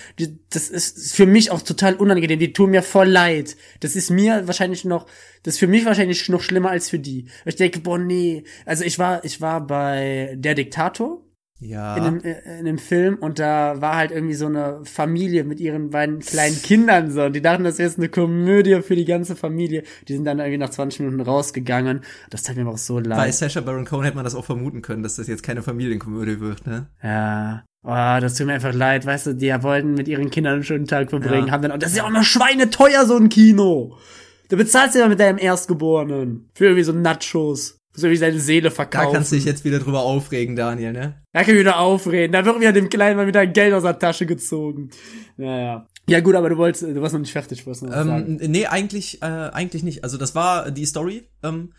das 0.51 0.71
ist 0.71 1.15
für 1.15 1.27
mich 1.27 1.51
auch 1.51 1.63
total 1.63 1.95
unangenehm. 1.95 2.39
Die 2.39 2.53
tun 2.53 2.71
mir 2.71 2.83
voll 2.83 3.09
leid. 3.09 3.57
Das 3.81 3.95
ist 3.95 4.11
mir 4.11 4.47
wahrscheinlich 4.47 4.85
noch, 4.85 5.07
das 5.43 5.55
ist 5.55 5.61
für 5.61 5.69
mich 5.69 5.85
wahrscheinlich 5.85 6.29
noch 6.29 6.43
schlimmer 6.43 6.71
als 6.71 6.91
für 6.91 6.99
die. 6.99 7.27
Ich 7.45 7.57
denke, 7.57 7.81
boah, 7.81 7.99
nee. 7.99 8.45
Also 8.65 8.83
ich 8.83 8.99
war, 8.99 9.25
ich 9.25 9.41
war 9.41 9.65
bei 9.65 10.35
Der 10.37 10.55
Diktator 10.55 11.23
Ja. 11.61 11.97
in 11.97 12.05
dem, 12.05 12.21
äh, 12.23 12.59
in 12.61 12.65
dem 12.67 12.79
Film 12.79 13.17
und 13.17 13.39
da 13.41 13.81
war 13.81 13.97
halt 13.97 14.13
irgendwie 14.13 14.35
so 14.35 14.47
eine 14.47 14.81
Familie 14.85 15.43
mit 15.45 15.59
ihren 15.59 15.91
beiden 15.91 16.21
kleinen 16.21 16.61
Kindern 16.63 17.11
so 17.11 17.25
und 17.25 17.33
die 17.35 17.43
dachten, 17.43 17.65
das 17.65 17.79
jetzt 17.79 17.99
eine 17.99 18.09
Komödie 18.09 18.81
für 18.83 18.95
die 18.95 19.05
ganze 19.05 19.35
Familie. 19.35 19.83
Die 20.07 20.15
sind 20.15 20.25
dann 20.25 20.39
irgendwie 20.39 20.59
nach 20.59 20.71
20 20.71 21.01
Minuten 21.01 21.21
rausgegangen. 21.21 22.03
Das 22.31 22.45
tat 22.45 22.55
mir 22.57 22.63
aber 22.63 22.73
auch 22.73 22.79
so 22.79 22.99
leid. 23.01 23.19
Bei 23.19 23.33
Sacha 23.33 23.61
Baron 23.61 23.85
Cohen 23.85 24.05
hätte 24.05 24.15
man 24.17 24.25
das 24.25 24.35
auch 24.37 24.45
vermuten 24.45 24.83
können, 24.83 25.03
dass 25.03 25.17
das 25.17 25.27
jetzt 25.27 25.43
keine 25.43 25.63
Familienkomödie 25.63 26.39
wird, 26.41 26.67
ne? 26.67 26.87
Ja. 27.03 27.65
Oh, 27.85 28.21
das 28.21 28.35
tut 28.35 28.47
mir 28.47 28.55
einfach 28.55 28.75
leid, 28.75 29.07
weißt 29.07 29.29
du, 29.29 29.35
die 29.35 29.51
wollten 29.63 29.95
mit 29.95 30.09
ihren 30.09 30.31
Kindern 30.31 30.55
einen 30.55 30.65
schönen 30.65 30.87
Tag 30.87 31.11
verbringen, 31.11 31.47
Ja. 31.47 31.53
haben 31.53 31.63
dann, 31.63 31.73
und 31.73 31.83
das 31.83 31.91
ist 31.93 31.97
ja 31.97 32.05
auch 32.05 32.11
noch 32.11 32.25
schweineteuer, 32.25 33.07
so 33.07 33.17
ein 33.17 33.29
Kino. 33.29 33.97
Da 34.49 34.57
bezahlst 34.57 34.95
du 34.95 34.99
ja 35.01 35.09
mit 35.09 35.21
deinem 35.21 35.39
Erstgeborenen. 35.39 36.51
Für 36.55 36.65
irgendwie 36.67 36.83
so 36.85 36.93
Nachos. 36.93 37.78
So 37.99 38.09
wie 38.11 38.17
seine 38.17 38.39
Seele 38.39 38.69
Da 38.69 38.75
verkaufen. 38.75 39.13
kannst 39.13 39.33
du 39.33 39.37
dich 39.37 39.45
jetzt 39.45 39.65
wieder 39.65 39.81
drüber 39.81 40.03
aufregen, 40.03 40.55
Daniel, 40.55 40.93
ne? 40.93 41.21
Da 41.33 41.43
kann 41.43 41.55
ich 41.55 41.61
wieder 41.61 41.79
aufreden. 41.81 42.33
Da 42.33 42.45
wird 42.45 42.61
wieder 42.61 42.73
dem 42.73 42.89
Kleinen 42.89 43.17
mal 43.17 43.27
wieder 43.27 43.47
Geld 43.47 43.75
aus 43.75 43.83
der 43.83 43.99
Tasche 43.99 44.25
gezogen. 44.25 44.91
Naja. 45.37 45.89
Ja 46.09 46.21
gut, 46.21 46.37
aber 46.37 46.49
du 46.49 46.57
wolltest, 46.57 46.85
du 46.85 47.03
warst 47.03 47.13
noch 47.13 47.21
nicht 47.21 47.33
fertig, 47.33 47.67
wolltest 47.67 47.83
noch 47.85 47.91
was 47.91 48.07
sagen. 48.07 48.39
Ähm, 48.41 48.51
nee, 48.51 48.67
eigentlich, 48.67 49.21
äh, 49.21 49.27
eigentlich 49.27 49.83
nicht. 49.83 50.05
Also 50.05 50.17
das 50.17 50.35
war 50.35 50.71
die 50.71 50.87
Story, 50.87 51.29
ähm, 51.43 51.73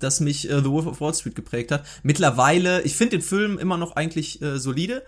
das 0.00 0.20
mich 0.20 0.50
äh, 0.50 0.58
The 0.58 0.70
Wolf 0.70 0.86
of 0.86 1.00
Wall 1.00 1.14
Street 1.14 1.34
geprägt 1.34 1.70
hat. 1.72 1.84
Mittlerweile, 2.02 2.82
ich 2.82 2.94
finde 2.96 3.16
den 3.18 3.22
Film 3.22 3.56
immer 3.58 3.78
noch 3.78 3.96
eigentlich 3.96 4.42
äh, 4.42 4.58
solide, 4.58 5.02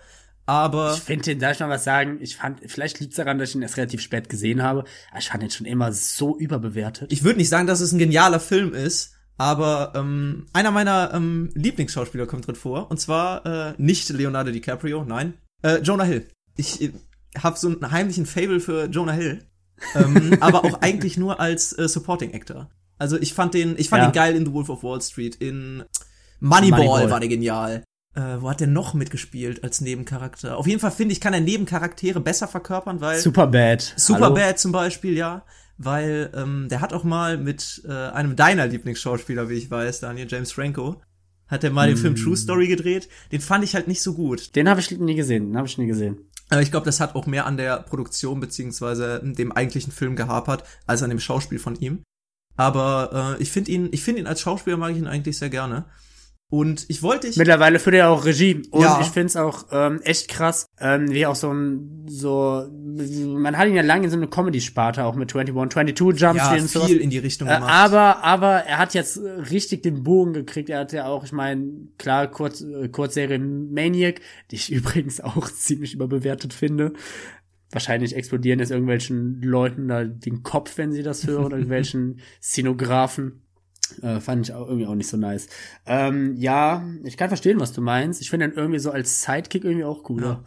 aber 0.45 0.93
Ich 0.95 1.01
finde 1.03 1.23
den, 1.25 1.39
darf 1.39 1.53
ich 1.53 1.59
mal 1.59 1.69
was 1.69 1.83
sagen? 1.83 2.17
Ich 2.21 2.35
fand, 2.37 2.61
vielleicht 2.65 2.99
liegt 2.99 3.11
es 3.13 3.17
daran, 3.17 3.37
dass 3.37 3.49
ich 3.49 3.55
ihn 3.55 3.61
erst 3.61 3.77
relativ 3.77 4.01
spät 4.01 4.27
gesehen 4.29 4.63
habe, 4.63 4.85
aber 5.11 5.19
ich 5.19 5.27
fand 5.29 5.43
den 5.43 5.51
schon 5.51 5.67
immer 5.67 5.93
so 5.93 6.37
überbewertet. 6.37 7.11
ich 7.11 7.23
würde 7.23 7.37
nicht 7.39 7.49
sagen, 7.49 7.67
dass 7.67 7.79
es 7.81 7.91
ein 7.91 7.99
genialer 7.99 8.39
Film 8.39 8.73
ist, 8.73 9.12
aber 9.37 9.93
ähm, 9.95 10.45
einer 10.53 10.71
meiner 10.71 11.11
ähm, 11.13 11.49
Lieblingsschauspieler 11.53 12.25
kommt 12.25 12.47
drin 12.47 12.55
vor. 12.55 12.89
Und 12.91 12.99
zwar 12.99 13.45
äh, 13.45 13.73
nicht 13.77 14.09
Leonardo 14.09 14.51
DiCaprio, 14.51 15.03
nein, 15.05 15.33
äh, 15.63 15.77
Jonah 15.79 16.03
Hill. 16.03 16.27
Ich 16.55 16.81
äh, 16.81 16.91
habe 17.37 17.57
so 17.57 17.67
einen 17.67 17.91
heimlichen 17.91 18.25
Fable 18.25 18.59
für 18.59 18.85
Jonah 18.85 19.13
Hill, 19.13 19.43
ähm, 19.95 20.37
aber 20.39 20.65
auch 20.65 20.81
eigentlich 20.81 21.17
nur 21.17 21.39
als 21.39 21.77
äh, 21.77 21.87
Supporting 21.87 22.33
Actor. 22.33 22.69
Also 22.99 23.17
ich 23.19 23.33
fand 23.33 23.53
den, 23.53 23.75
ich 23.77 23.89
fand 23.89 24.03
Ja. 24.03 24.09
den 24.09 24.13
geil 24.13 24.35
in 24.35 24.45
The 24.45 24.53
Wolf 24.53 24.69
of 24.69 24.83
Wall 24.83 25.01
Street, 25.01 25.35
in 25.35 25.83
Moneyball, 26.39 26.85
Moneyball. 26.85 27.09
war 27.09 27.19
der 27.19 27.29
genial. 27.29 27.83
Äh, 28.15 28.41
wo 28.41 28.49
hat 28.51 28.59
der 28.59 28.67
noch 28.67 28.93
mitgespielt 28.93 29.63
als 29.63 29.81
Nebencharakter? 29.81 30.55
Auf 30.57 30.67
jeden 30.67 30.79
Fall 30.79 30.91
finde 30.91 31.13
ich, 31.13 31.19
kann 31.19 31.33
er 31.33 31.41
Nebencharaktere 31.41 32.19
besser 32.19 32.47
verkörpern, 32.47 33.01
weil 33.01 33.17
Superbad. 33.19 33.93
Superbad 33.97 34.59
zum 34.59 34.71
Beispiel, 34.71 35.17
ja. 35.17 35.43
Weil 35.77 36.31
ähm, 36.35 36.67
der 36.69 36.81
hat 36.81 36.93
auch 36.93 37.03
mal 37.03 37.37
mit 37.37 37.81
äh, 37.87 37.91
einem 37.91 38.35
deiner 38.35 38.67
Lieblingsschauspieler, 38.67 39.49
wie 39.49 39.55
ich 39.55 39.71
weiß, 39.71 40.01
Daniel 40.01 40.27
James 40.29 40.51
Franco, 40.51 41.01
hat 41.47 41.63
er 41.63 41.71
mal 41.71 41.87
den 41.87 41.97
Film 41.97 42.15
True 42.15 42.37
Story 42.37 42.67
gedreht. 42.67 43.09
Den 43.31 43.41
fand 43.41 43.63
ich 43.63 43.75
halt 43.75 43.87
nicht 43.87 44.01
so 44.01 44.13
gut. 44.13 44.55
Den 44.55 44.69
habe 44.69 44.79
ich 44.79 44.91
nie 44.91 45.15
gesehen, 45.15 45.47
den 45.47 45.57
habe 45.57 45.67
ich 45.67 45.77
nie 45.77 45.87
gesehen. 45.87 46.17
Aber 46.49 46.61
ich 46.61 46.71
glaube, 46.71 46.85
das 46.85 46.99
hat 46.99 47.15
auch 47.15 47.25
mehr 47.25 47.45
an 47.45 47.57
der 47.57 47.77
Produktion 47.77 48.39
beziehungsweise 48.39 49.21
dem 49.23 49.51
eigentlichen 49.51 49.91
Film 49.91 50.15
gehapert, 50.15 50.63
als 50.85 51.01
an 51.01 51.09
dem 51.09 51.19
Schauspiel 51.19 51.59
von 51.59 51.75
ihm. 51.75 52.03
Aber 52.55 53.35
äh, 53.39 53.41
ich 53.41 53.51
finde 53.51 53.71
ihn, 53.71 53.89
ich 53.91 54.03
finde 54.03 54.21
ihn 54.21 54.27
als 54.27 54.41
Schauspieler 54.41 54.77
mag 54.77 54.91
ich 54.91 54.97
ihn 54.97 55.07
eigentlich 55.07 55.37
sehr 55.37 55.49
gerne. 55.49 55.85
Und 56.55 56.85
ich 56.87 57.01
wollte 57.01 57.25
ich 57.27 57.37
Mittlerweile 57.37 57.79
führt 57.79 57.95
er 57.95 58.09
auch 58.11 58.25
Regie. 58.25 58.61
Und 58.69 58.81
Ja. 58.83 58.99
ich 59.01 59.07
find's 59.07 59.35
auch 59.35 59.65
ähm, 59.71 60.01
echt 60.03 60.27
krass, 60.27 60.67
ähm, 60.79 61.09
wie 61.09 61.25
auch 61.25 61.33
so 61.35 61.51
ein, 61.51 62.05
so, 62.07 62.67
man 62.69 63.57
hat 63.57 63.67
ihn 63.67 63.73
ja 63.73 63.81
lange 63.81 64.03
in 64.03 64.11
so 64.11 64.17
eine 64.17 64.27
Comedy-Sparte 64.27 65.03
auch 65.03 65.15
mit 65.15 65.35
21, 65.35 65.73
22 65.73 66.21
Jump 66.21 66.37
ja 66.37 66.45
Street 66.45 66.61
und 66.61 66.67
sowas. 66.69 66.87
viel 66.89 67.01
in 67.01 67.09
die 67.09 67.17
Richtung 67.17 67.47
Äh, 67.47 67.55
gemacht. 67.55 67.71
aber, 67.73 68.23
aber 68.23 68.51
er 68.65 68.77
hat 68.77 68.93
jetzt 68.93 69.17
äh, 69.17 69.27
richtig 69.49 69.81
den 69.81 70.03
Bogen 70.03 70.33
gekriegt. 70.33 70.69
Er 70.69 70.81
hat 70.81 70.93
ja 70.93 71.07
auch, 71.07 71.23
ich 71.23 71.31
meine, 71.31 71.65
klar, 71.97 72.27
Kurz, 72.27 72.61
äh, 72.61 72.87
Kurzserie 72.87 73.39
Maniac, 73.39 74.21
die 74.51 74.55
ich 74.57 74.71
übrigens 74.71 75.21
auch 75.21 75.49
ziemlich 75.49 75.95
überbewertet 75.95 76.53
finde. 76.53 76.93
Wahrscheinlich 77.71 78.15
explodieren 78.15 78.59
jetzt 78.59 78.69
irgendwelchen 78.69 79.41
Leuten 79.41 79.87
da 79.87 80.03
den 80.03 80.43
Kopf, 80.43 80.77
wenn 80.77 80.91
sie 80.91 81.01
das 81.01 81.25
hören, 81.25 81.51
irgendwelchen 81.51 82.19
Szenografen. 82.39 83.41
Äh, 84.01 84.19
fand 84.19 84.47
ich 84.47 84.53
auch 84.53 84.67
irgendwie 84.67 84.87
auch 84.87 84.95
nicht 84.95 85.07
so 85.09 85.17
nice. 85.17 85.47
Ähm, 85.85 86.35
ja, 86.37 86.83
ich 87.03 87.17
kann 87.17 87.27
verstehen, 87.29 87.59
was 87.59 87.73
du 87.73 87.81
meinst. 87.81 88.21
Ich 88.21 88.29
finde 88.29 88.47
ihn 88.47 88.53
irgendwie 88.53 88.79
so 88.79 88.91
als 88.91 89.21
Sidekick 89.23 89.63
irgendwie 89.63 89.83
auch 89.85 90.03
cooler. 90.03 90.43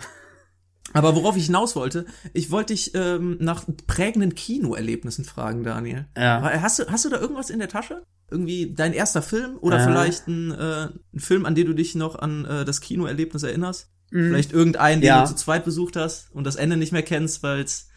Aber 0.93 1.15
worauf 1.15 1.37
ich 1.37 1.47
hinaus 1.47 1.77
wollte, 1.77 2.07
ich 2.33 2.51
wollte 2.51 2.73
dich 2.73 2.93
ähm, 2.95 3.37
nach 3.41 3.65
prägenden 3.87 4.35
Kinoerlebnissen 4.35 5.25
fragen, 5.25 5.63
Daniel. 5.65 6.07
Ja. 6.17 6.41
Hast 6.63 6.79
du, 6.79 6.87
hast 6.87 7.05
du 7.05 7.11
da 7.11 7.19
irgendwas 7.21 7.51
in 7.51 7.59
der 7.59 7.69
Tasche? 7.69 8.03
Irgendwie 8.31 8.73
dein 8.75 8.93
erster 8.93 9.21
Film 9.23 9.59
oder 9.61 9.79
Äh. 9.81 9.85
vielleicht 9.85 10.27
ein, 10.29 10.53
äh, 10.53 10.89
ein 11.15 11.21
Film, 11.21 11.45
an 11.45 11.55
den 11.55 11.67
du 11.67 11.75
dich 11.75 11.95
noch 11.97 12.17
an 12.19 12.45
äh, 12.45 12.65
das 12.65 12.81
Kinoerlebnis 12.81 13.43
erinnerst? 13.43 13.91
Vielleicht 14.11 14.53
irgendeinen, 14.53 15.01
den 15.01 15.11
Mhm. 15.11 15.17
Ja. 15.17 15.23
du 15.23 15.29
zu 15.31 15.35
zweit 15.35 15.65
besucht 15.65 15.97
hast 15.97 16.31
und 16.33 16.45
das 16.45 16.55
Ende 16.57 16.77
nicht 16.77 16.93
mehr 16.93 17.03
kennst, 17.03 17.43
weil 17.43 17.61
es 17.61 17.89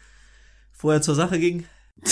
vorher 0.72 1.00
zur 1.02 1.14
Sache 1.14 1.38
ging? 1.38 1.64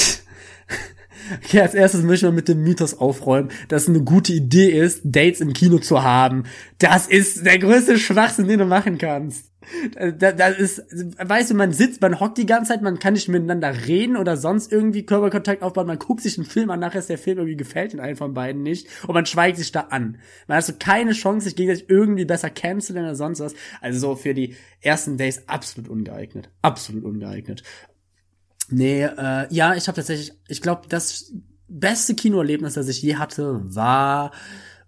Okay, 1.45 1.61
als 1.61 1.75
erstes 1.75 2.03
möchte 2.03 2.27
ich 2.27 2.31
mal 2.31 2.37
mit 2.37 2.49
dem 2.49 2.63
Mythos 2.63 2.99
aufräumen, 2.99 3.51
dass 3.69 3.83
es 3.83 3.89
eine 3.89 4.03
gute 4.03 4.33
Idee 4.33 4.71
ist, 4.71 5.03
Dates 5.05 5.41
im 5.41 5.53
Kino 5.53 5.79
zu 5.79 6.03
haben. 6.03 6.45
Das 6.79 7.07
ist 7.07 7.45
der 7.45 7.59
größte 7.59 7.99
Schwachsinn, 7.99 8.49
den 8.49 8.59
du 8.59 8.67
machen 8.67 8.99
kannst. 8.99 9.49
Da, 10.19 10.33
da 10.33 10.49
ist, 10.49 10.83
weißt 11.19 11.51
du, 11.51 11.55
man 11.55 11.73
sitzt, 11.73 12.01
man 12.01 12.21
hockt 12.21 12.39
die 12.39 12.47
ganze 12.47 12.73
Zeit, 12.73 12.83
man 12.83 12.99
kann 12.99 13.15
nicht 13.15 13.29
miteinander 13.29 13.87
reden 13.87 14.17
oder 14.17 14.37
sonst 14.37 14.73
irgendwie 14.73 15.05
Körperkontakt 15.05 15.63
aufbauen, 15.63 15.87
man 15.87 15.99
guckt 15.99 16.23
sich 16.23 16.39
einen 16.39 16.47
Film 16.47 16.71
an, 16.71 16.81
nachher 16.81 17.01
ist 17.01 17.11
der 17.11 17.19
Film 17.19 17.39
irgendwie 17.39 17.57
gefällt 17.57 17.93
in 17.93 18.01
einen 18.01 18.17
von 18.17 18.35
beiden 18.35 18.63
nicht 18.63 18.89
und 19.07 19.15
man 19.15 19.27
schweigt 19.27 19.59
sich 19.59 19.73
da 19.73 19.81
an. 19.91 20.19
Man 20.47 20.59
hat 20.59 20.65
so 20.65 20.73
keine 20.79 21.13
Chance, 21.13 21.45
sich 21.45 21.57
gegenseitig 21.57 21.91
irgendwie 21.91 22.25
besser 22.25 22.51
kennenzulernen 22.51 23.09
oder 23.09 23.17
sonst 23.17 23.41
was. 23.41 23.55
Also 23.81 23.99
so 23.99 24.17
für 24.17 24.33
die 24.33 24.57
ersten 24.81 25.19
Days 25.19 25.43
absolut 25.49 25.91
ungeeignet. 25.91 26.51
Absolut 26.63 27.05
ungeeignet. 27.05 27.63
Nee, 28.71 29.03
äh, 29.03 29.47
ja, 29.51 29.75
ich 29.75 29.89
habe 29.89 29.97
tatsächlich, 29.97 30.33
ich 30.49 30.61
glaube, 30.61 30.83
das 30.89 31.33
beste 31.69 32.15
Kinoerlebnis, 32.15 32.75
das 32.75 32.89
ich 32.89 33.03
je 33.03 33.17
hatte, 33.17 33.61
war 33.75 34.33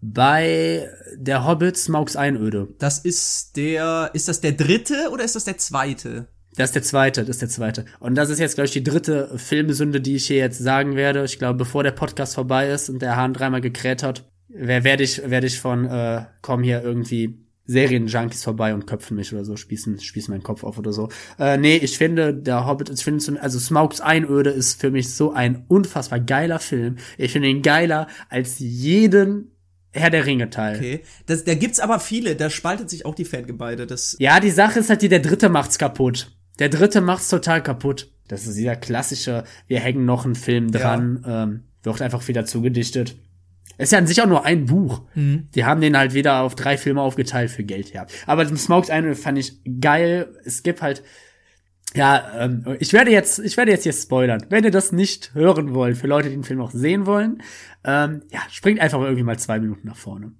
bei 0.03 0.88
der 1.16 1.47
Hobbit 1.47 1.77
Smaugs 1.77 2.16
Einöde. 2.16 2.69
Das 2.79 2.99
ist 2.99 3.57
der, 3.57 4.11
ist 4.14 4.29
das 4.29 4.40
der 4.40 4.53
dritte 4.53 5.11
oder 5.12 5.25
ist 5.25 5.37
das 5.37 5.45
der 5.45 5.59
zweite? 5.59 6.29
Das 6.57 6.71
ist 6.71 6.75
der 6.75 6.83
zweite, 6.83 7.21
das 7.21 7.37
ist 7.37 7.43
der 7.43 7.49
zweite. 7.49 7.85
Und 8.01 8.16
das 8.16 8.29
ist 8.29 8.38
jetzt, 8.38 8.55
glaube 8.55 8.66
ich, 8.66 8.73
die 8.73 8.83
dritte 8.83 9.31
Filmsünde, 9.37 10.01
die 10.01 10.16
ich 10.16 10.27
hier 10.27 10.38
jetzt 10.38 10.59
sagen 10.59 10.97
werde. 10.97 11.25
Ich 11.25 11.38
glaube, 11.38 11.59
bevor 11.59 11.83
der 11.83 11.93
Podcast 11.93 12.35
vorbei 12.35 12.71
ist 12.71 12.88
und 12.88 13.01
der 13.01 13.16
Hahn 13.16 13.35
dreimal 13.35 13.61
gekräht 13.61 14.03
hat, 14.03 14.25
werde 14.49 15.05
ich, 15.05 15.23
werde 15.31 15.47
ich 15.47 15.61
von, 15.61 15.87
äh, 15.87 16.25
kommen 16.43 16.64
hier 16.64 16.83
irgendwie 16.83 17.47
Serienjunkies 17.70 18.42
vorbei 18.42 18.74
und 18.74 18.87
köpfen 18.87 19.16
mich 19.16 19.33
oder 19.33 19.44
so, 19.44 19.56
spießen, 19.56 20.00
spießen 20.00 20.33
meinen 20.33 20.42
Kopf 20.42 20.64
auf 20.64 20.76
oder 20.76 20.92
so. 20.92 21.09
Äh, 21.38 21.56
nee, 21.56 21.76
ich 21.76 21.96
finde, 21.96 22.35
der 22.35 22.66
Hobbit, 22.66 22.90
ich 22.90 23.04
finde, 23.04 23.40
also 23.40 23.61
Smaugs 23.61 24.00
Einöde 24.00 24.50
ist 24.50 24.80
für 24.80 24.90
mich 24.90 25.14
so 25.14 25.33
ein 25.33 25.64
unfassbar 25.68 26.18
geiler 26.18 26.59
Film. 26.59 26.96
Ich 27.16 27.33
finde 27.33 27.48
ihn 27.48 27.62
geiler 27.62 28.09
als 28.28 28.59
jeden 28.59 29.52
Herr 29.92 30.11
der 30.11 30.26
Ringe 30.26 30.50
Teil. 30.50 30.76
Okay. 30.76 31.00
Das, 31.26 31.44
da 31.44 31.54
gibt's 31.54 31.80
aber 31.80 32.00
viele, 32.00 32.35
da 32.35 32.50
spaltet 32.50 32.90
sich 32.90 33.06
auch 33.06 33.14
die 33.14 33.24
Fangemeinde. 33.24 33.87
Das 33.87 34.16
Ja, 34.18 34.40
die 34.40 34.50
Sache 34.50 34.80
ist 34.80 34.90
halt, 34.90 35.02
die 35.02 35.09
der 35.09 35.20
dritte 35.20 35.48
macht's 35.48 35.78
kaputt. 35.78 36.33
Der 36.59 36.68
dritte 36.68 37.00
macht's 37.00 37.28
total 37.28 37.62
kaputt. 37.62 38.12
Das 38.26 38.46
ist 38.46 38.56
dieser 38.56 38.76
klassische, 38.76 39.44
wir 39.68 39.80
hängen 39.80 40.04
noch 40.04 40.24
einen 40.24 40.35
Film 40.35 40.70
dran, 40.70 41.24
ähm, 41.26 41.62
wird 41.83 42.02
einfach 42.02 42.26
wieder 42.28 42.44
zugedichtet. 42.44 43.16
Ist 43.81 43.93
ja 43.93 43.99
an 43.99 44.07
sich 44.07 44.21
auch 44.21 44.27
nur 44.27 44.45
ein 44.45 44.66
Buch. 44.66 45.03
Die 45.55 45.64
haben 45.64 45.81
den 45.81 45.97
halt 45.97 46.12
wieder 46.12 46.43
auf 46.43 46.55
drei 46.55 46.77
Filme 46.77 47.01
aufgeteilt 47.01 47.51
für 47.51 47.64
Geld, 47.64 47.93
ja. 47.93 48.07
Aber 48.27 48.45
den 48.45 48.57
Smokes 48.57 48.90
eine 48.90 49.14
fand 49.14 49.38
ich 49.38 49.61
geil. 49.81 50.37
Es 50.45 50.62
gibt 50.62 50.83
halt, 50.83 51.03
ja, 51.95 52.31
ähm, 52.38 52.77
ich 52.79 52.93
werde 52.93 53.11
jetzt, 53.11 53.38
ich 53.38 53.57
werde 53.57 53.73
jetzt 53.73 53.85
hier 53.85 53.93
spoilern. 53.93 54.45
Wenn 54.49 54.64
ihr 54.64 54.71
das 54.71 54.93
nicht 54.93 55.35
hören 55.35 55.75
wollt, 55.75 55.97
für 55.97 56.07
Leute, 56.07 56.29
die 56.29 56.37
den 56.37 56.45
Film 56.45 56.59
noch 56.59 56.73
sehen 56.73 57.07
wollen, 57.07 57.43
ähm, 57.85 58.23
ja, 58.31 58.40
springt 58.51 58.81
einfach 58.81 59.01
irgendwie 59.01 59.23
mal 59.23 59.38
zwei 59.38 59.59
Minuten 59.59 59.88
nach 59.88 59.97
vorne. 59.97 60.33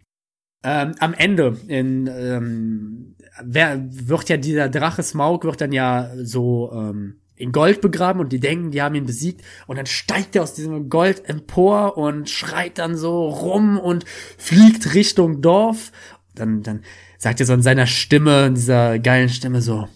Ähm, 0.63 0.95
am 0.99 1.15
Ende 1.15 1.57
in, 1.69 2.07
ähm, 2.07 3.17
wer, 3.43 3.83
wird 3.91 4.29
ja 4.29 4.37
dieser 4.37 4.69
Drache 4.69 5.03
Smaug 5.03 5.45
wird 5.45 5.63
dann 5.63 5.73
ja 5.73 6.11
so 6.23 6.71
ähm, 6.75 7.20
in 7.41 7.53
Gold 7.53 7.81
begraben 7.81 8.21
und 8.21 8.33
die 8.33 8.41
denken, 8.41 8.71
die 8.71 8.83
haben 8.83 8.95
ihn 8.95 9.07
besiegt 9.07 9.43
und 9.67 9.77
dann 9.77 9.87
steigt 9.87 10.37
er 10.37 10.43
aus 10.43 10.55
diesem 10.55 10.89
Gold 10.89 11.29
empor 11.29 11.97
und 11.97 12.29
schreit 12.29 12.79
dann 12.79 12.97
so 12.97 13.29
rum 13.29 13.79
und 13.79 14.05
fliegt 14.39 14.95
Richtung 14.95 15.41
Dorf. 15.41 15.93
Dann, 16.35 16.63
dann 16.63 16.83
sagt 17.19 17.41
er 17.41 17.47
so 17.47 17.55
in 17.55 17.63
seiner 17.63 17.87
Stimme, 17.87 18.47
in 18.47 18.55
dieser 18.55 18.99
geilen 18.99 19.29
Stimme 19.29 19.63
so, 19.63 19.89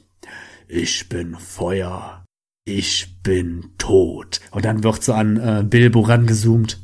ich 0.69 1.09
bin 1.09 1.37
Feuer, 1.37 2.25
ich 2.65 3.23
bin 3.23 3.71
tot. 3.79 4.41
Und 4.51 4.65
dann 4.65 4.83
wird 4.83 5.03
so 5.03 5.13
an 5.13 5.37
äh, 5.37 5.63
Bilbo 5.65 6.01
rangezoomt. 6.01 6.81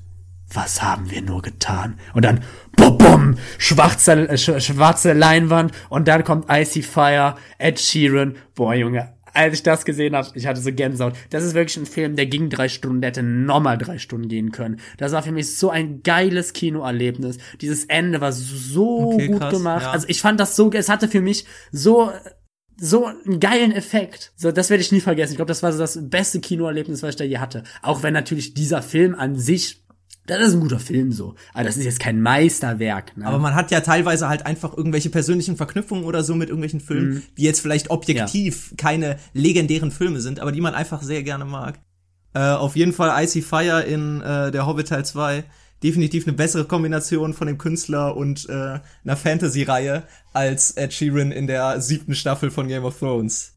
Was 0.53 0.83
haben 0.83 1.11
wir 1.11 1.23
nur 1.23 1.43
getan? 1.43 1.99
Und 2.13 2.25
dann, 2.25 2.41
bum, 2.77 2.99
bum, 2.99 3.39
schwarze, 3.59 4.29
äh, 4.29 4.37
sch 4.37 4.61
schwarze 4.61 5.13
Leinwand 5.13 5.73
und 5.89 6.09
dann 6.09 6.25
kommt 6.25 6.47
Icy 6.51 6.83
Fire, 6.83 7.37
Ed 7.59 7.79
Sheeran. 7.79 8.35
Boah, 8.55 8.75
Junge, 8.75 9.15
als 9.35 9.55
ich 9.55 9.63
das 9.63 9.85
gesehen 9.85 10.15
habe, 10.17 10.29
ich 10.35 10.47
hatte 10.47 10.61
so 10.61 10.73
Gänsehaut. 10.73 11.15
Das 11.31 11.45
ist 11.45 11.55
wirklich 11.55 11.77
ein 11.77 11.87
Film, 11.87 12.17
der 12.17 12.27
ging 12.27 12.51
drei 12.51 12.69
Stunden, 12.69 13.01
der 13.01 13.09
hätte 13.09 13.23
nochmal 13.23 13.79
drei 13.79 13.99
Stunden 13.99 14.29
gehen 14.29 14.53
können. 14.53 14.81
Das 14.99 15.13
war 15.13 15.23
für 15.23 15.33
mich 15.33 15.57
so 15.57 15.71
ein 15.71 16.03
geiles 16.03 16.53
Kinoerlebnis. 16.53 17.39
Dieses 17.61 17.85
Ende 17.85 18.21
war 18.21 18.33
so 18.33 19.13
Okay, 19.15 19.29
gut 19.29 19.41
krass, 19.41 19.53
gemacht. 19.53 19.83
ja. 19.83 19.91
Also 19.91 20.07
ich 20.09 20.21
fand 20.21 20.41
das 20.41 20.57
so, 20.57 20.71
es 20.73 20.89
hatte 20.89 21.09
für 21.09 21.21
mich 21.21 21.45
so 21.73 22.11
so 22.83 23.05
einen 23.05 23.41
geilen 23.41 23.73
Effekt. 23.73 24.33
So, 24.37 24.53
das 24.53 24.71
werde 24.71 24.81
ich 24.81 24.91
nie 24.91 25.01
vergessen. 25.01 25.33
Ich 25.33 25.37
glaube, 25.37 25.51
das 25.51 25.63
war 25.63 25.71
so 25.71 25.79
das 25.79 25.99
beste 26.09 26.41
Kinoerlebnis, 26.41 27.03
was 27.03 27.11
ich 27.11 27.17
da 27.17 27.25
je 27.25 27.37
hatte. 27.37 27.63
Auch 27.83 28.03
wenn 28.03 28.15
natürlich 28.15 28.55
dieser 28.55 28.81
Film 28.81 29.15
an 29.15 29.37
sich, 29.37 29.85
das 30.27 30.41
ist 30.49 30.55
ein 30.55 30.61
guter 30.61 30.79
Film 30.79 31.13
so. 31.13 31.35
Aber 31.55 31.65
das 31.65 31.77
ist 31.77 31.85
jetzt 31.85 31.99
kein 32.01 32.21
Meisterwerk. 32.21 33.17
Ne? 33.17 33.27
Aber 33.27 33.39
man 33.39 33.55
hat 33.55 33.71
ja 33.71 33.81
teilweise 33.81 34.29
halt 34.29 34.47
einfach 34.47 34.77
irgendwelche 34.77 35.11
persönlichen 35.11 35.57
Verknüpfungen 35.57 36.05
oder 36.05 36.23
so 36.23 36.35
mit 36.35 36.49
irgendwelchen 36.51 36.81
Filmen, 36.81 37.15
Mhm. 37.15 37.23
die 37.37 37.43
jetzt 37.43 37.61
vielleicht 37.61 37.91
objektiv 37.91 38.75
keine 38.77 39.17
legendären 39.33 39.91
Filme 39.91 40.21
sind, 40.21 40.39
aber 40.41 40.53
die 40.53 40.61
man 40.61 40.75
einfach 40.75 41.03
sehr 41.03 41.23
gerne 41.23 41.45
mag. 41.45 41.81
Äh, 42.33 42.41
auf 42.41 42.77
jeden 42.77 42.93
Fall 42.93 43.25
Icy 43.25 43.43
Fire 43.43 43.83
in 43.83 44.21
äh, 44.21 44.53
der 44.53 44.67
Hobbit 44.67 44.89
Teil 44.89 45.05
2. 45.05 45.43
Definitiv 45.83 46.27
eine 46.29 46.37
bessere 46.37 46.67
Kombination 46.67 47.33
von 47.33 47.47
dem 47.47 47.57
Künstler 47.57 48.15
und 48.17 48.47
äh, 48.51 48.53
einer 49.03 49.17
Fantasy-Reihe 49.17 50.03
als 50.35 50.73
Ed 50.73 50.93
Sheeran 50.93 51.33
in 51.33 51.47
der 51.47 51.81
siebten 51.81 52.15
Staffel 52.15 52.51
von 52.51 52.69
Game 52.69 52.85
of 52.85 52.99
Thrones. 52.99 53.57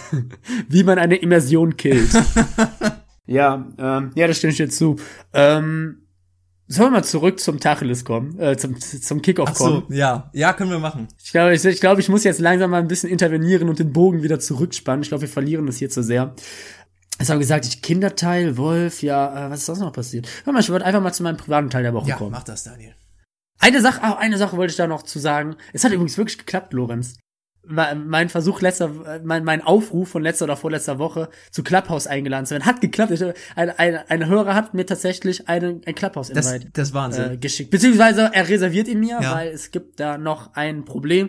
wie 0.68 0.82
man 0.82 0.98
eine 0.98 1.16
Immersion 1.16 1.76
killt. 1.76 2.10
ja, 3.28 3.66
ähm, 3.78 4.10
ja, 4.14 4.26
das 4.26 4.38
stimme 4.38 4.50
ich 4.50 4.56
dir 4.56 4.68
zu. 4.68 4.96
Ähm, 5.32 6.02
sollen 6.66 6.88
wir 6.88 6.98
mal 6.98 7.04
zurück 7.04 7.40
zum 7.40 7.60
Tacheles 7.60 8.04
kommen, 8.04 8.38
äh, 8.38 8.56
zum, 8.56 8.78
zum 8.80 9.22
Kickoff 9.22 9.50
Ach 9.52 9.56
so, 9.56 9.64
kommen? 9.82 9.86
ja. 9.96 10.30
Ja, 10.34 10.52
können 10.52 10.70
wir 10.70 10.78
machen. 10.78 11.08
Ich 11.22 11.30
glaube, 11.30 11.54
ich, 11.54 11.64
ich, 11.64 11.80
glaube, 11.80 12.00
ich 12.00 12.08
muss 12.08 12.24
jetzt 12.24 12.40
langsam 12.40 12.70
mal 12.70 12.80
ein 12.80 12.88
bisschen 12.88 13.08
intervenieren 13.10 13.68
und 13.68 13.78
den 13.78 13.92
Bogen 13.92 14.22
wieder 14.22 14.38
zurückspannen. 14.40 15.02
Ich 15.02 15.08
glaube, 15.08 15.22
wir 15.22 15.28
verlieren 15.28 15.66
das 15.66 15.76
hier 15.76 15.88
zu 15.88 16.02
sehr. 16.02 16.34
Ich 17.20 17.28
habe 17.30 17.38
gesagt, 17.40 17.66
ich 17.66 17.80
Kinderteil, 17.82 18.56
Wolf, 18.56 19.02
ja, 19.02 19.46
äh, 19.46 19.50
was 19.50 19.60
ist 19.60 19.66
sonst 19.66 19.80
noch 19.80 19.92
passiert? 19.92 20.28
Hör 20.44 20.52
mal, 20.52 20.60
ich 20.60 20.68
würde 20.68 20.84
einfach 20.84 21.00
mal 21.02 21.12
zu 21.12 21.22
meinem 21.22 21.36
privaten 21.36 21.70
Teil 21.70 21.82
der 21.84 21.94
Woche 21.94 22.08
Ja, 22.10 22.16
kommen. 22.16 22.32
mach 22.32 22.44
das, 22.44 22.64
Daniel. 22.64 22.94
Eine 23.60 23.80
Sache, 23.80 24.02
ah, 24.02 24.16
eine 24.18 24.36
Sache 24.38 24.56
wollte 24.56 24.70
ich 24.70 24.76
da 24.76 24.86
noch 24.86 25.02
zu 25.02 25.18
sagen. 25.18 25.56
Es 25.72 25.84
hat 25.84 25.92
übrigens 25.92 26.16
wirklich 26.16 26.38
geklappt, 26.38 26.72
Lorenz. 26.74 27.16
Me- 27.68 27.94
Mein 27.94 28.28
Versuch 28.30 28.60
letzter, 28.62 28.90
äh, 29.06 29.20
mein, 29.22 29.44
mein 29.44 29.62
Aufruf 29.62 30.08
von 30.08 30.22
letzter 30.22 30.46
oder 30.46 30.56
vorletzter 30.56 30.98
Woche 30.98 31.28
zu 31.50 31.62
Clubhouse 31.62 32.06
eingeladen 32.06 32.46
zu 32.46 32.52
werden, 32.52 32.64
hat 32.64 32.80
geklappt. 32.80 33.12
Ich, 33.12 33.22
ein, 33.22 33.34
ein, 33.70 33.96
ein 34.08 34.26
Hörer 34.26 34.54
hat 34.54 34.72
mir 34.74 34.86
tatsächlich 34.86 35.48
einen, 35.48 35.76
ein 35.76 35.82
Das, 35.84 35.94
Clubhouse-Invite 35.94 36.70
das 36.72 36.88
ist 36.88 36.94
Wahnsinn. 36.94 37.30
äh, 37.32 37.36
geschickt. 37.36 37.70
Beziehungsweise 37.70 38.30
er 38.32 38.48
reserviert 38.48 38.88
ihn 38.88 39.00
mir, 39.00 39.18
Ja. 39.20 39.34
weil 39.34 39.48
es 39.48 39.70
gibt 39.70 40.00
da 40.00 40.16
noch 40.18 40.54
ein 40.54 40.84
Problem. 40.84 41.28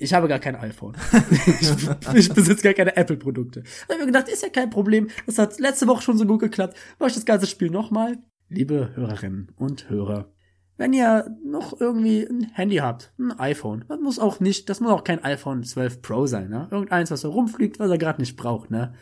Ich 0.00 0.14
habe 0.14 0.28
gar 0.28 0.38
kein 0.38 0.54
iPhone. 0.56 0.94
ich, 1.60 2.14
ich 2.14 2.32
besitze 2.32 2.62
gar 2.62 2.74
keine 2.74 2.96
Apple-Produkte. 2.96 3.62
Da 3.62 3.68
habe 3.84 3.94
ich 3.94 3.98
mir 4.00 4.06
gedacht, 4.06 4.28
ist 4.28 4.42
ja 4.42 4.48
kein 4.48 4.70
Problem. 4.70 5.08
Das 5.26 5.38
hat 5.38 5.58
letzte 5.58 5.86
Woche 5.88 6.02
schon 6.02 6.16
so 6.18 6.24
gut 6.26 6.40
geklappt. 6.40 6.76
Mach 6.98 7.08
ich 7.08 7.14
das 7.14 7.24
ganze 7.24 7.46
Spiel 7.46 7.70
nochmal. 7.70 8.16
Liebe 8.48 8.90
Hörerinnen 8.94 9.52
und 9.56 9.90
Hörer, 9.90 10.32
wenn 10.78 10.92
ihr 10.92 11.36
noch 11.44 11.78
irgendwie 11.78 12.22
ein 12.22 12.48
Handy 12.54 12.76
habt, 12.76 13.12
ein 13.18 13.38
iPhone, 13.38 13.84
das 13.88 14.00
muss 14.00 14.18
auch 14.18 14.40
nicht, 14.40 14.70
das 14.70 14.80
muss 14.80 14.92
auch 14.92 15.04
kein 15.04 15.22
iPhone 15.22 15.64
12 15.64 16.00
Pro 16.00 16.26
sein, 16.26 16.48
ne? 16.48 16.68
Irgendeins, 16.70 17.10
was 17.10 17.20
so 17.20 17.30
rumfliegt, 17.30 17.78
was 17.78 17.90
er 17.90 17.98
gerade 17.98 18.20
nicht 18.20 18.36
braucht, 18.36 18.70
ne? 18.70 18.94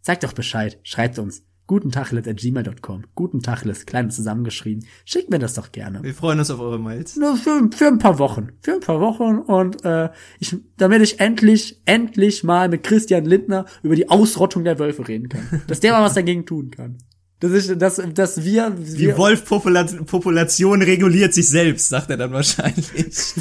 Sagt 0.00 0.22
doch 0.22 0.32
Bescheid, 0.32 0.78
schreibt 0.84 1.18
uns. 1.18 1.42
gutentacheles.gmail.com. 1.66 3.06
Gutentacheles, 3.16 3.86
klein 3.86 4.04
und 4.04 4.10
zusammengeschrieben. 4.12 4.86
Schickt 5.04 5.30
mir 5.30 5.40
das 5.40 5.54
doch 5.54 5.72
gerne. 5.72 6.00
wir 6.00 6.14
freuen 6.14 6.38
uns 6.38 6.48
auf 6.52 6.60
eure 6.60 6.78
Mails. 6.78 7.16
Nur 7.16 7.36
für, 7.36 7.68
für 7.74 7.88
ein 7.88 7.98
paar 7.98 8.20
Wochen. 8.20 8.50
Für 8.60 8.74
ein 8.74 8.80
paar 8.80 9.00
Wochen 9.00 9.38
und 9.38 9.84
äh, 9.84 10.10
ich, 10.38 10.56
damit 10.76 11.02
ich 11.02 11.18
endlich, 11.18 11.82
endlich 11.86 12.44
mal 12.44 12.68
mit 12.68 12.84
Christian 12.84 13.24
Lindner 13.24 13.64
über 13.82 13.96
die 13.96 14.08
Ausrottung 14.08 14.62
der 14.62 14.78
Wölfe 14.78 15.08
reden 15.08 15.28
kann. 15.28 15.62
Dass 15.66 15.80
der 15.80 15.92
mal 15.92 16.04
was 16.04 16.14
dagegen 16.14 16.46
tun 16.46 16.70
kann. 16.70 16.98
Dass 17.38 17.52
ich, 17.52 17.76
dass, 17.76 18.00
dass 18.14 18.44
wir, 18.44 18.70
Die 18.70 18.98
wir 18.98 19.18
Wolfpopulation 19.18 20.80
reguliert 20.80 21.34
sich 21.34 21.48
selbst, 21.48 21.90
sagt 21.90 22.08
er 22.08 22.16
dann 22.16 22.32
wahrscheinlich. 22.32 22.86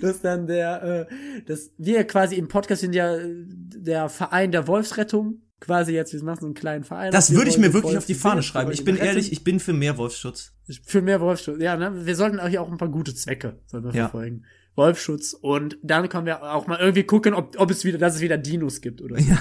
dass 0.00 0.20
dann 0.22 0.46
der, 0.46 0.82
äh, 1.10 1.42
dass 1.44 1.70
wir 1.76 2.04
quasi 2.04 2.36
im 2.36 2.48
Podcast 2.48 2.80
sind 2.80 2.94
ja 2.94 3.14
äh, 3.16 3.28
der 3.46 4.08
Verein 4.08 4.52
der 4.52 4.66
Wolfsrettung. 4.66 5.42
Quasi 5.60 5.92
jetzt, 5.92 6.14
wir 6.14 6.22
machen 6.24 6.40
so 6.40 6.46
einen 6.46 6.54
kleinen 6.54 6.84
Verein. 6.84 7.12
Das 7.12 7.34
würde 7.34 7.50
ich 7.50 7.58
mir 7.58 7.66
die 7.68 7.74
wirklich 7.74 7.92
Wolf 7.92 7.98
auf 8.04 8.06
die 8.06 8.14
Fahne 8.14 8.42
schreiben. 8.42 8.72
Ich 8.72 8.82
bin 8.82 8.94
die 8.94 9.02
retten. 9.02 9.16
ehrlich, 9.16 9.30
ich 9.32 9.44
bin 9.44 9.60
für 9.60 9.74
mehr 9.74 9.98
Wolfsschutz. 9.98 10.54
Für 10.86 11.02
mehr 11.02 11.20
Wolfsschutz. 11.20 11.60
Ja, 11.60 11.76
ne? 11.76 12.06
Wir 12.06 12.16
sollten 12.16 12.40
auch 12.40 12.48
hier 12.48 12.62
auch 12.62 12.70
ein 12.70 12.78
paar 12.78 12.88
gute 12.88 13.14
Zwecke 13.14 13.58
sollen 13.66 13.84
wir 13.84 13.90
Ja. 13.92 14.04
verfolgen. 14.08 14.44
Wolfschutz 14.76 15.34
und 15.34 15.76
dann 15.82 16.08
können 16.08 16.24
wir 16.24 16.42
auch 16.42 16.66
mal 16.66 16.78
irgendwie 16.78 17.02
gucken, 17.02 17.34
ob, 17.34 17.58
ob 17.60 17.70
es 17.70 17.84
wieder, 17.84 17.98
dass 17.98 18.14
es 18.14 18.20
wieder 18.22 18.38
Dinos 18.38 18.80
gibt 18.80 19.02
oder 19.02 19.18
so. 19.20 19.34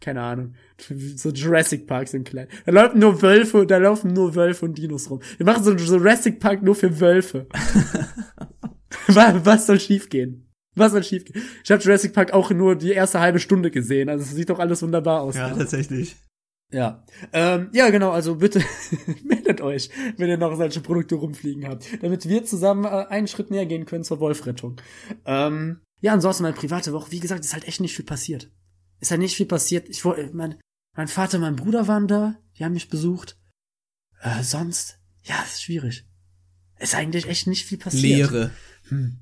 Keine 0.00 0.20
Ahnung. 0.20 0.54
So 1.16 1.30
Jurassic 1.30 1.86
Park 1.86 2.08
sind 2.08 2.28
klein. 2.28 2.48
Da 2.66 2.72
laufen 2.72 2.98
nur 2.98 3.22
Wölfe, 3.22 3.66
da 3.66 3.78
laufen 3.78 4.12
nur 4.12 4.34
Wölfe 4.34 4.64
und 4.64 4.76
Dinos 4.76 5.08
rum. 5.08 5.20
Wir 5.36 5.46
machen 5.46 5.62
so 5.62 5.70
einen 5.70 5.78
Jurassic 5.78 6.40
Park 6.40 6.62
nur 6.62 6.74
für 6.74 7.00
Wölfe. 7.00 7.46
was, 9.06 9.66
soll 9.66 9.78
schiefgehen? 9.78 10.50
Was 10.74 10.92
soll 10.92 11.04
schiefgehen? 11.04 11.42
Ich 11.62 11.70
habe 11.70 11.82
Jurassic 11.82 12.12
Park 12.12 12.32
auch 12.32 12.50
nur 12.50 12.76
die 12.76 12.92
erste 12.92 13.20
halbe 13.20 13.38
Stunde 13.38 13.70
gesehen. 13.70 14.08
Also 14.08 14.24
es 14.24 14.32
sieht 14.32 14.50
doch 14.50 14.58
alles 14.58 14.82
wunderbar 14.82 15.22
aus. 15.22 15.36
Ja, 15.36 15.50
tatsächlich. 15.50 16.16
Ja. 16.72 17.04
Ähm, 17.32 17.68
ja, 17.72 17.90
genau, 17.90 18.10
also 18.10 18.34
bitte 18.34 18.60
meldet 19.24 19.60
euch, 19.60 19.90
wenn 20.16 20.28
ihr 20.28 20.38
noch 20.38 20.56
solche 20.56 20.80
Produkte 20.80 21.14
rumfliegen 21.14 21.68
habt, 21.68 22.02
damit 22.02 22.28
wir 22.28 22.44
zusammen 22.44 22.84
äh, 22.84 23.06
einen 23.08 23.28
Schritt 23.28 23.50
näher 23.52 23.66
gehen 23.66 23.86
können 23.86 24.02
zur 24.02 24.18
Wolfrettung. 24.18 24.76
Ähm, 25.24 25.80
ja, 26.00 26.12
ansonsten 26.12 26.42
meine 26.42 26.56
private 26.56 26.92
Woche, 26.92 27.12
wie 27.12 27.20
gesagt, 27.20 27.44
ist 27.44 27.54
halt 27.54 27.68
echt 27.68 27.80
nicht 27.80 27.94
viel 27.94 28.04
passiert. 28.04 28.50
Ist 29.04 29.10
halt 29.10 29.20
nicht 29.20 29.36
viel 29.36 29.44
passiert. 29.44 29.86
Ich 29.90 30.02
wollte, 30.06 30.34
mein, 30.34 30.54
mein 30.96 31.08
Vater, 31.08 31.38
mein 31.38 31.56
Bruder 31.56 31.86
waren 31.88 32.08
da, 32.08 32.36
die 32.56 32.64
haben 32.64 32.72
mich 32.72 32.88
besucht. 32.88 33.36
Äh, 34.22 34.42
sonst, 34.42 34.98
ja, 35.24 35.34
ist 35.42 35.62
schwierig. 35.62 36.06
Ist 36.78 36.94
eigentlich 36.94 37.28
echt 37.28 37.46
nicht 37.46 37.66
viel 37.66 37.76
passiert. 37.76 38.02
Leere. 38.30 38.50
Hm. 38.88 39.18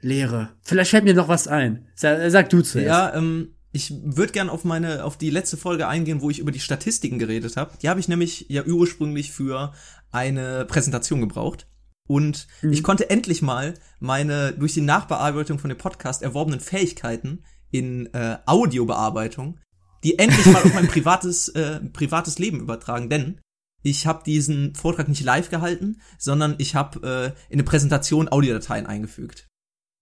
Leere. 0.00 0.56
Vielleicht 0.62 0.90
fällt 0.90 1.04
mir 1.04 1.12
noch 1.12 1.28
was 1.28 1.48
ein. 1.48 1.86
Sag, 1.94 2.30
sag 2.30 2.48
du 2.48 2.62
zuerst. 2.62 2.86
Ja, 2.86 3.14
ähm, 3.14 3.54
ich 3.72 3.92
würde 4.02 4.32
gern 4.32 4.48
auf 4.48 4.64
meine, 4.64 5.04
auf 5.04 5.18
die 5.18 5.28
letzte 5.28 5.58
Folge 5.58 5.86
eingehen, 5.86 6.22
wo 6.22 6.30
ich 6.30 6.38
über 6.38 6.50
die 6.50 6.60
Statistiken 6.60 7.18
geredet 7.18 7.58
habe. 7.58 7.76
Die 7.82 7.90
habe 7.90 8.00
ich 8.00 8.08
nämlich 8.08 8.46
ja 8.48 8.64
ursprünglich 8.64 9.32
für 9.32 9.74
eine 10.10 10.64
Präsentation 10.64 11.20
gebraucht. 11.20 11.68
Und 12.08 12.46
Mhm. 12.62 12.72
ich 12.72 12.82
konnte 12.82 13.10
endlich 13.10 13.42
mal 13.42 13.74
meine 14.00 14.52
durch 14.52 14.72
die 14.72 14.80
Nachbearbeitung 14.80 15.58
von 15.58 15.68
dem 15.68 15.76
Podcast 15.76 16.22
erworbenen 16.22 16.60
Fähigkeiten 16.60 17.42
in 17.78 18.06
äh, 18.14 18.38
Audiobearbeitung, 18.46 19.58
die 20.04 20.18
endlich 20.18 20.46
mal 20.46 20.62
auf 20.62 20.74
mein 20.74 20.86
privates, 20.96 21.48
äh, 21.50 21.80
privates 21.92 22.38
Leben 22.38 22.60
übertragen. 22.60 23.08
Denn 23.10 23.40
ich 23.82 24.06
habe 24.06 24.22
diesen 24.24 24.74
Vortrag 24.74 25.08
nicht 25.08 25.22
live 25.24 25.50
gehalten, 25.50 26.00
sondern 26.18 26.54
ich 26.58 26.74
habe 26.74 27.34
äh, 27.48 27.52
in 27.52 27.54
eine 27.60 27.64
Präsentation 27.64 28.28
Audiodateien 28.28 28.86
eingefügt. 28.86 29.46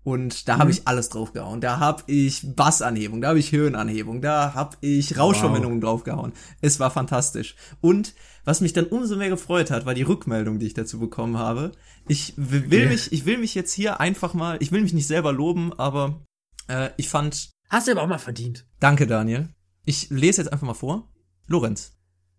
Und 0.07 0.49
da 0.49 0.59
habe 0.59 0.67
Mhm. 0.67 0.71
ich 0.73 0.87
alles 0.87 1.09
draufgehauen. 1.09 1.63
Da 1.63 1.79
habe 1.81 2.03
ich 2.07 2.43
Bassanhebung, 2.55 3.23
da 3.23 3.29
habe 3.29 3.39
ich 3.39 3.53
Höhenanhebung, 3.53 4.21
da 4.21 4.53
habe 4.53 4.77
ich 4.83 5.17
Rauschverminderung 5.19 5.81
draufgehauen. 5.81 6.35
Es 6.61 6.79
war 6.79 6.91
fantastisch. 6.91 7.57
Und 7.81 8.15
was 8.45 8.61
mich 8.61 8.75
dann 8.75 8.85
umso 8.85 9.17
mehr 9.17 9.31
gefreut 9.31 9.71
hat, 9.71 9.87
war 9.87 9.95
die 9.95 10.03
Rückmeldung, 10.03 10.59
die 10.59 10.67
ich 10.67 10.75
dazu 10.75 10.99
bekommen 10.99 11.39
habe. 11.39 11.73
Ich 12.07 12.35
will 12.37 12.83
Ja. 12.83 12.89
mich, 12.91 13.13
ich 13.13 13.25
will 13.25 13.39
mich 13.39 13.55
jetzt 13.55 13.73
hier 13.73 13.99
einfach 13.99 14.35
mal, 14.35 14.59
ich 14.61 14.73
will 14.73 14.83
mich 14.83 14.93
nicht 14.93 15.07
selber 15.07 15.33
loben, 15.33 15.73
aber 15.73 16.21
äh, 16.69 16.91
ich 16.99 17.09
fand, 17.09 17.51
Hast 17.69 17.87
du 17.87 17.93
aber 17.93 18.03
auch 18.03 18.09
mal 18.09 18.19
verdient. 18.19 18.67
danke 18.81 19.07
Daniel. 19.07 19.49
Ich 19.85 20.11
lese 20.11 20.41
jetzt 20.43 20.53
einfach 20.53 20.67
mal 20.67 20.75
vor. 20.75 21.13
Lorenz, 21.47 21.93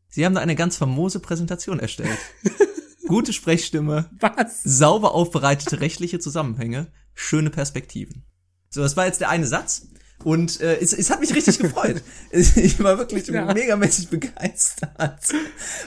Sie 0.07 0.25
haben 0.25 0.33
da 0.35 0.41
eine 0.41 0.55
ganz 0.55 0.77
famose 0.77 1.19
Präsentation 1.19 1.79
erstellt. 1.79 2.17
Gute 3.07 3.33
Sprechstimme, 3.33 4.09
Was? 4.19 4.63
sauber 4.63 5.13
aufbereitete 5.13 5.79
rechtliche 5.81 6.19
Zusammenhänge, 6.19 6.87
schöne 7.13 7.49
Perspektiven. 7.51 8.25
So, 8.69 8.81
das 8.81 8.97
war 8.97 9.05
jetzt 9.05 9.21
der 9.21 9.29
eine 9.29 9.45
Satz. 9.45 9.87
Und 10.23 10.59
äh, 10.61 10.77
es, 10.79 10.93
es 10.93 11.09
hat 11.11 11.19
mich 11.19 11.35
richtig 11.35 11.59
gefreut. 11.59 12.01
Ich 12.31 12.81
war 12.81 12.97
wirklich 12.97 13.27
Ja. 13.27 13.53
megamäßig 13.53 14.09
begeistert. 14.09 15.33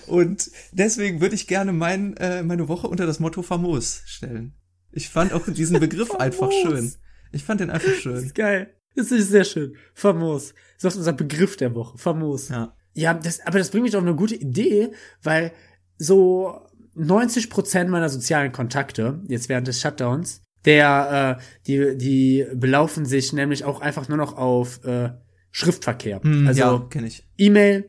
Und 0.06 0.50
deswegen 0.72 1.20
würde 1.20 1.34
ich 1.34 1.46
gerne 1.48 1.72
mein, 1.72 2.16
äh, 2.18 2.42
meine 2.42 2.68
Woche 2.68 2.86
unter 2.88 3.06
das 3.06 3.18
Motto 3.18 3.42
famos 3.42 4.02
stellen. 4.06 4.54
Ich 4.92 5.08
fand 5.08 5.32
auch 5.32 5.44
diesen 5.48 5.80
Begriff 5.80 6.10
einfach 6.14 6.50
schön. 6.52 6.94
Ich 7.32 7.44
fand 7.44 7.60
den 7.60 7.70
einfach 7.70 7.92
schön. 7.94 8.16
ist 8.16 8.34
geil. 8.34 8.74
Das 8.98 9.12
ist 9.12 9.30
sehr 9.30 9.44
schön. 9.44 9.76
Famos. 9.94 10.54
Das 10.80 10.94
ist 10.94 10.98
unser 10.98 11.12
Begriff 11.12 11.56
der 11.56 11.72
Woche. 11.76 11.96
Famos. 11.96 12.48
Ja. 12.48 12.74
Ja, 12.94 13.14
das, 13.14 13.38
aber 13.46 13.58
das 13.58 13.70
bringt 13.70 13.84
mich 13.84 13.94
auf 13.94 14.02
eine 14.02 14.16
gute 14.16 14.34
Idee, 14.34 14.90
weil 15.22 15.52
so 15.98 16.60
90 16.94 17.48
Prozent 17.48 17.90
meiner 17.90 18.08
sozialen 18.08 18.50
Kontakte, 18.50 19.22
jetzt 19.28 19.48
während 19.48 19.68
des 19.68 19.80
Shutdowns, 19.80 20.42
der, 20.64 21.38
äh, 21.38 21.42
die, 21.68 21.96
die 21.96 22.46
belaufen 22.54 23.06
sich 23.06 23.32
nämlich 23.32 23.64
auch 23.64 23.80
einfach 23.80 24.08
nur 24.08 24.18
noch 24.18 24.36
auf 24.36 24.84
äh, 24.84 25.10
Schriftverkehr. 25.52 26.20
Hm, 26.20 26.48
also 26.48 26.60
ja, 26.60 26.86
kenne 26.90 27.06
ich. 27.06 27.24
E-Mail 27.38 27.88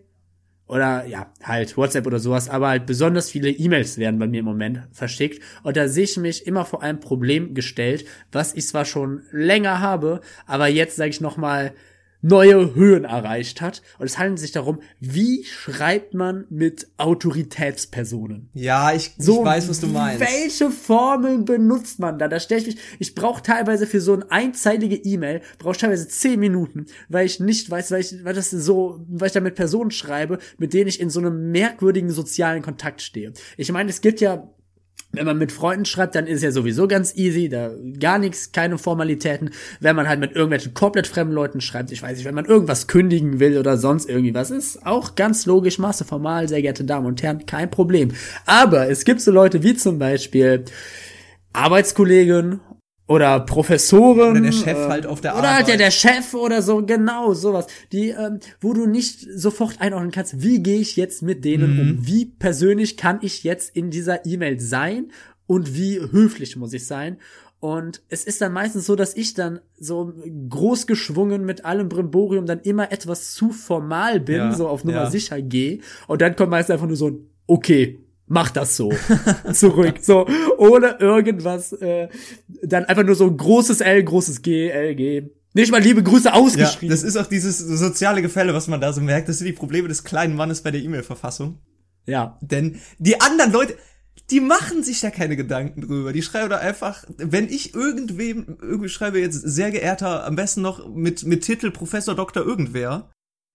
oder 0.69 1.05
ja, 1.05 1.33
halt 1.43 1.75
WhatsApp 1.75 2.05
oder 2.05 2.19
sowas, 2.19 2.47
aber 2.47 2.69
halt 2.69 2.85
besonders 2.85 3.29
viele 3.29 3.49
E-Mails 3.49 3.97
werden 3.97 4.19
bei 4.19 4.27
mir 4.27 4.41
im 4.41 4.45
Moment 4.45 4.87
verschickt. 4.91 5.43
Und 5.63 5.75
da 5.75 5.87
sehe 5.87 6.03
ich 6.03 6.15
mich 6.17 6.45
immer 6.45 6.63
vor 6.63 6.83
einem 6.83 6.99
Problem 6.99 7.55
gestellt, 7.55 8.05
was 8.31 8.53
ich 8.53 8.67
zwar 8.67 8.85
schon 8.85 9.23
länger 9.31 9.79
habe, 9.79 10.21
aber 10.45 10.67
jetzt, 10.67 10.95
sage 10.95 11.09
ich 11.09 11.21
nochmal, 11.21 11.73
neue 12.21 12.75
Höhen 12.75 13.05
erreicht 13.05 13.61
hat. 13.61 13.81
Und 13.97 14.05
es 14.05 14.17
handelt 14.17 14.39
sich 14.39 14.51
darum, 14.51 14.79
wie 14.99 15.45
schreibt 15.45 16.13
man 16.13 16.45
mit 16.49 16.87
Autoritätspersonen? 16.97 18.49
Ja, 18.53 18.93
ich, 18.93 19.13
ich 19.17 19.27
weiß, 19.27 19.69
was 19.69 19.79
du 19.79 19.87
meinst. 19.87 20.19
Welche 20.19 20.69
Formeln 20.71 21.45
benutzt 21.45 21.99
man 21.99 22.19
da? 22.19 22.27
Da 22.27 22.39
stelle 22.39 22.61
ich 22.61 22.67
mich, 22.67 22.77
ich 22.99 23.15
brauche 23.15 23.41
teilweise 23.41 23.87
für 23.87 24.01
so 24.01 24.13
eine 24.13 24.29
einzeilige 24.31 24.95
E-Mail, 24.95 25.41
brauche 25.57 25.77
teilweise 25.77 26.07
zehn 26.07 26.39
Minuten, 26.39 26.87
weil 27.07 27.25
ich 27.25 27.39
nicht 27.39 27.69
weiß, 27.69 27.91
weil 27.91 28.01
ich, 28.01 28.23
weil 28.23 28.33
das 28.33 28.49
so, 28.49 29.05
weil 29.07 29.27
ich 29.27 29.33
da 29.33 29.39
mit 29.39 29.55
Personen 29.55 29.91
schreibe, 29.91 30.39
mit 30.57 30.73
denen 30.73 30.87
ich 30.87 30.99
in 30.99 31.09
so 31.09 31.19
einem 31.19 31.51
merkwürdigen 31.51 32.09
sozialen 32.09 32.61
Kontakt 32.61 33.01
stehe. 33.01 33.33
Ich 33.57 33.71
meine, 33.71 33.89
es 33.89 34.01
gibt 34.01 34.21
ja 34.21 34.49
wenn 35.11 35.25
man 35.25 35.37
mit 35.39 35.51
Freunden 35.51 35.85
schreibt, 35.85 36.13
dann 36.15 36.27
ist 36.27 36.43
ja 36.43 36.51
sowieso 36.51 36.87
ganz 36.87 37.15
easy, 37.15 37.49
da 37.49 37.71
gar 37.99 38.19
nichts, 38.19 38.51
keine 38.51 38.77
Formalitäten. 38.77 39.49
Wenn 39.79 39.95
man 39.95 40.07
halt 40.07 40.19
mit 40.19 40.33
irgendwelchen 40.33 40.75
komplett 40.75 41.07
fremden 41.07 41.33
Leuten 41.33 41.61
schreibt, 41.61 41.91
ich 41.91 42.03
weiß 42.03 42.17
nicht, 42.17 42.25
wenn 42.25 42.35
man 42.35 42.45
irgendwas 42.45 42.87
kündigen 42.87 43.39
will 43.39 43.57
oder 43.57 43.77
sonst 43.77 44.07
irgendwie 44.07 44.35
was, 44.35 44.51
ist 44.51 44.85
auch 44.85 45.15
ganz 45.15 45.45
logisch, 45.47 45.79
Masse 45.79 46.05
formal, 46.05 46.47
sehr 46.47 46.61
geehrte 46.61 46.83
Damen 46.83 47.07
und 47.07 47.23
Herren, 47.23 47.45
kein 47.47 47.71
Problem. 47.71 48.11
Aber 48.45 48.89
es 48.89 49.03
gibt 49.03 49.21
so 49.21 49.31
Leute 49.31 49.63
wie 49.63 49.75
zum 49.75 49.97
Beispiel 49.97 50.65
Arbeitskollegen 51.53 52.61
oder 53.09 53.39
Professoren. 53.41 54.31
Oder 54.31 54.41
der 54.41 54.51
Chef 54.51 54.77
halt 54.87 55.05
auf 55.07 55.19
der 55.19 55.33
Oder 55.37 55.55
halt 55.55 55.67
ja 55.67 55.73
Arbeit. 55.73 55.79
der 55.79 55.91
Chef 55.91 56.33
oder 56.35 56.61
so, 56.61 56.85
genau, 56.85 57.33
sowas. 57.33 57.65
Die, 57.91 58.09
ähm, 58.09 58.39
wo 58.61 58.71
du 58.73 58.85
nicht 58.85 59.27
sofort 59.35 59.81
einordnen 59.81 60.11
kannst, 60.11 60.41
wie 60.43 60.61
gehe 60.61 60.79
ich 60.79 60.95
jetzt 60.95 61.21
mit 61.23 61.43
denen 61.43 61.73
Mhm. 61.73 61.79
um? 61.79 62.07
Wie 62.07 62.25
persönlich 62.25 62.95
kann 62.97 63.19
ich 63.21 63.43
jetzt 63.43 63.75
in 63.75 63.89
dieser 63.89 64.25
E-Mail 64.25 64.59
sein? 64.59 65.11
Und 65.47 65.75
wie 65.75 65.99
höflich 65.99 66.55
muss 66.55 66.71
ich 66.73 66.85
sein? 66.85 67.17
Und 67.59 68.01
es 68.07 68.23
ist 68.23 68.39
dann 68.41 68.53
meistens 68.53 68.85
so, 68.85 68.95
dass 68.95 69.15
ich 69.15 69.33
dann 69.33 69.59
so 69.77 70.13
groß 70.49 70.87
geschwungen 70.87 71.43
mit 71.45 71.65
allem 71.65 71.89
Brimborium 71.89 72.45
dann 72.45 72.59
immer 72.61 72.91
etwas 72.91 73.33
zu 73.33 73.49
formal 73.51 74.19
bin, 74.21 74.37
Ja, 74.37 74.51
so 74.53 74.67
auf 74.69 74.83
Nummer 74.85 75.03
ja. 75.05 75.09
sicher 75.09 75.41
gehe. 75.41 75.79
Und 76.07 76.21
dann 76.21 76.35
kommt 76.37 76.51
meist 76.51 76.69
einfach 76.71 76.87
nur 76.87 76.95
so 76.95 77.07
ein, 77.09 77.27
okay, 77.47 77.99
mach 78.29 78.51
das 78.51 78.77
so. 78.77 78.93
Zurück. 79.53 79.95
So, 80.01 80.25
ohne 80.57 80.97
irgendwas, 80.99 81.73
äh, 81.73 82.07
dann 82.63 82.85
einfach 82.85 83.03
nur 83.03 83.15
so 83.15 83.25
ein 83.27 83.35
großes 83.35 83.81
L, 83.81 84.03
großes 84.03 84.41
G, 84.41 84.69
L, 84.69 84.95
G. 84.95 85.23
Nicht 85.53 85.71
mal 85.71 85.81
liebe 85.81 86.03
Grüße 86.03 86.29
Ja, 86.29 86.33
ausgeschrieben. 86.35 86.89
das 86.89 87.03
ist 87.03 87.17
auch 87.17 87.25
dieses 87.25 87.57
soziale 87.57 88.21
Gefälle, 88.21 88.53
was 88.53 88.67
man 88.67 88.79
da 88.79 88.93
so 88.93 89.01
merkt. 89.01 89.27
Das 89.27 89.39
sind 89.39 89.47
die 89.47 89.53
Probleme 89.53 89.87
des 89.89 90.03
kleinen 90.03 90.35
Mannes 90.35 90.61
bei 90.61 90.71
der 90.71 90.81
E-Mail-Verfassung. 90.81 91.57
ja. 92.05 92.37
Denn 92.41 92.79
die 92.99 93.19
anderen 93.19 93.51
Leute, 93.51 93.75
die 94.29 94.41
machen 94.41 94.83
sich 94.83 95.01
da 95.01 95.09
keine 95.09 95.35
Gedanken 95.35 95.81
drüber. 95.81 96.13
Die 96.13 96.21
schreiben 96.21 96.51
da 96.51 96.57
einfach, 96.57 97.03
wenn 97.17 97.49
ich 97.49 97.73
irgendwem, 97.73 98.57
irgendwie 98.61 98.89
schreibe 98.89 99.19
jetzt 99.19 99.41
sehr 99.41 99.71
geehrter, 99.71 100.23
am 100.25 100.35
besten 100.35 100.61
noch 100.61 100.87
mit, 100.87 101.23
mit 101.25 101.41
Titel 101.43 101.71
Professor 101.71 102.13
Doktor 102.13 102.45
irgendwer 102.45 103.09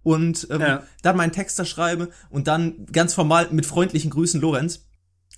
und 0.04 0.46
ähm, 0.50 0.60
Ja. 0.60 0.82
dann 1.02 1.16
meinen 1.16 1.32
Text 1.32 1.58
da 1.58 1.64
schreibe 1.64 2.10
und 2.30 2.46
dann 2.46 2.86
ganz 2.92 3.14
formal 3.14 3.48
mit 3.50 3.66
freundlichen 3.66 4.10
Grüßen 4.12 4.40
Lorenz, 4.40 4.86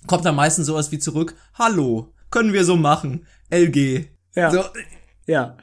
kommt 0.05 0.25
dann 0.25 0.35
meistens 0.35 0.67
sowas 0.67 0.91
wie 0.91 0.99
zurück, 0.99 1.33
hallo, 1.55 2.13
können 2.29 2.53
wir 2.53 2.63
so 2.65 2.75
machen, 2.75 3.25
LG. 3.49 4.09
Ja. 4.35 4.51
So, 4.51 4.63
Ja. 5.25 5.57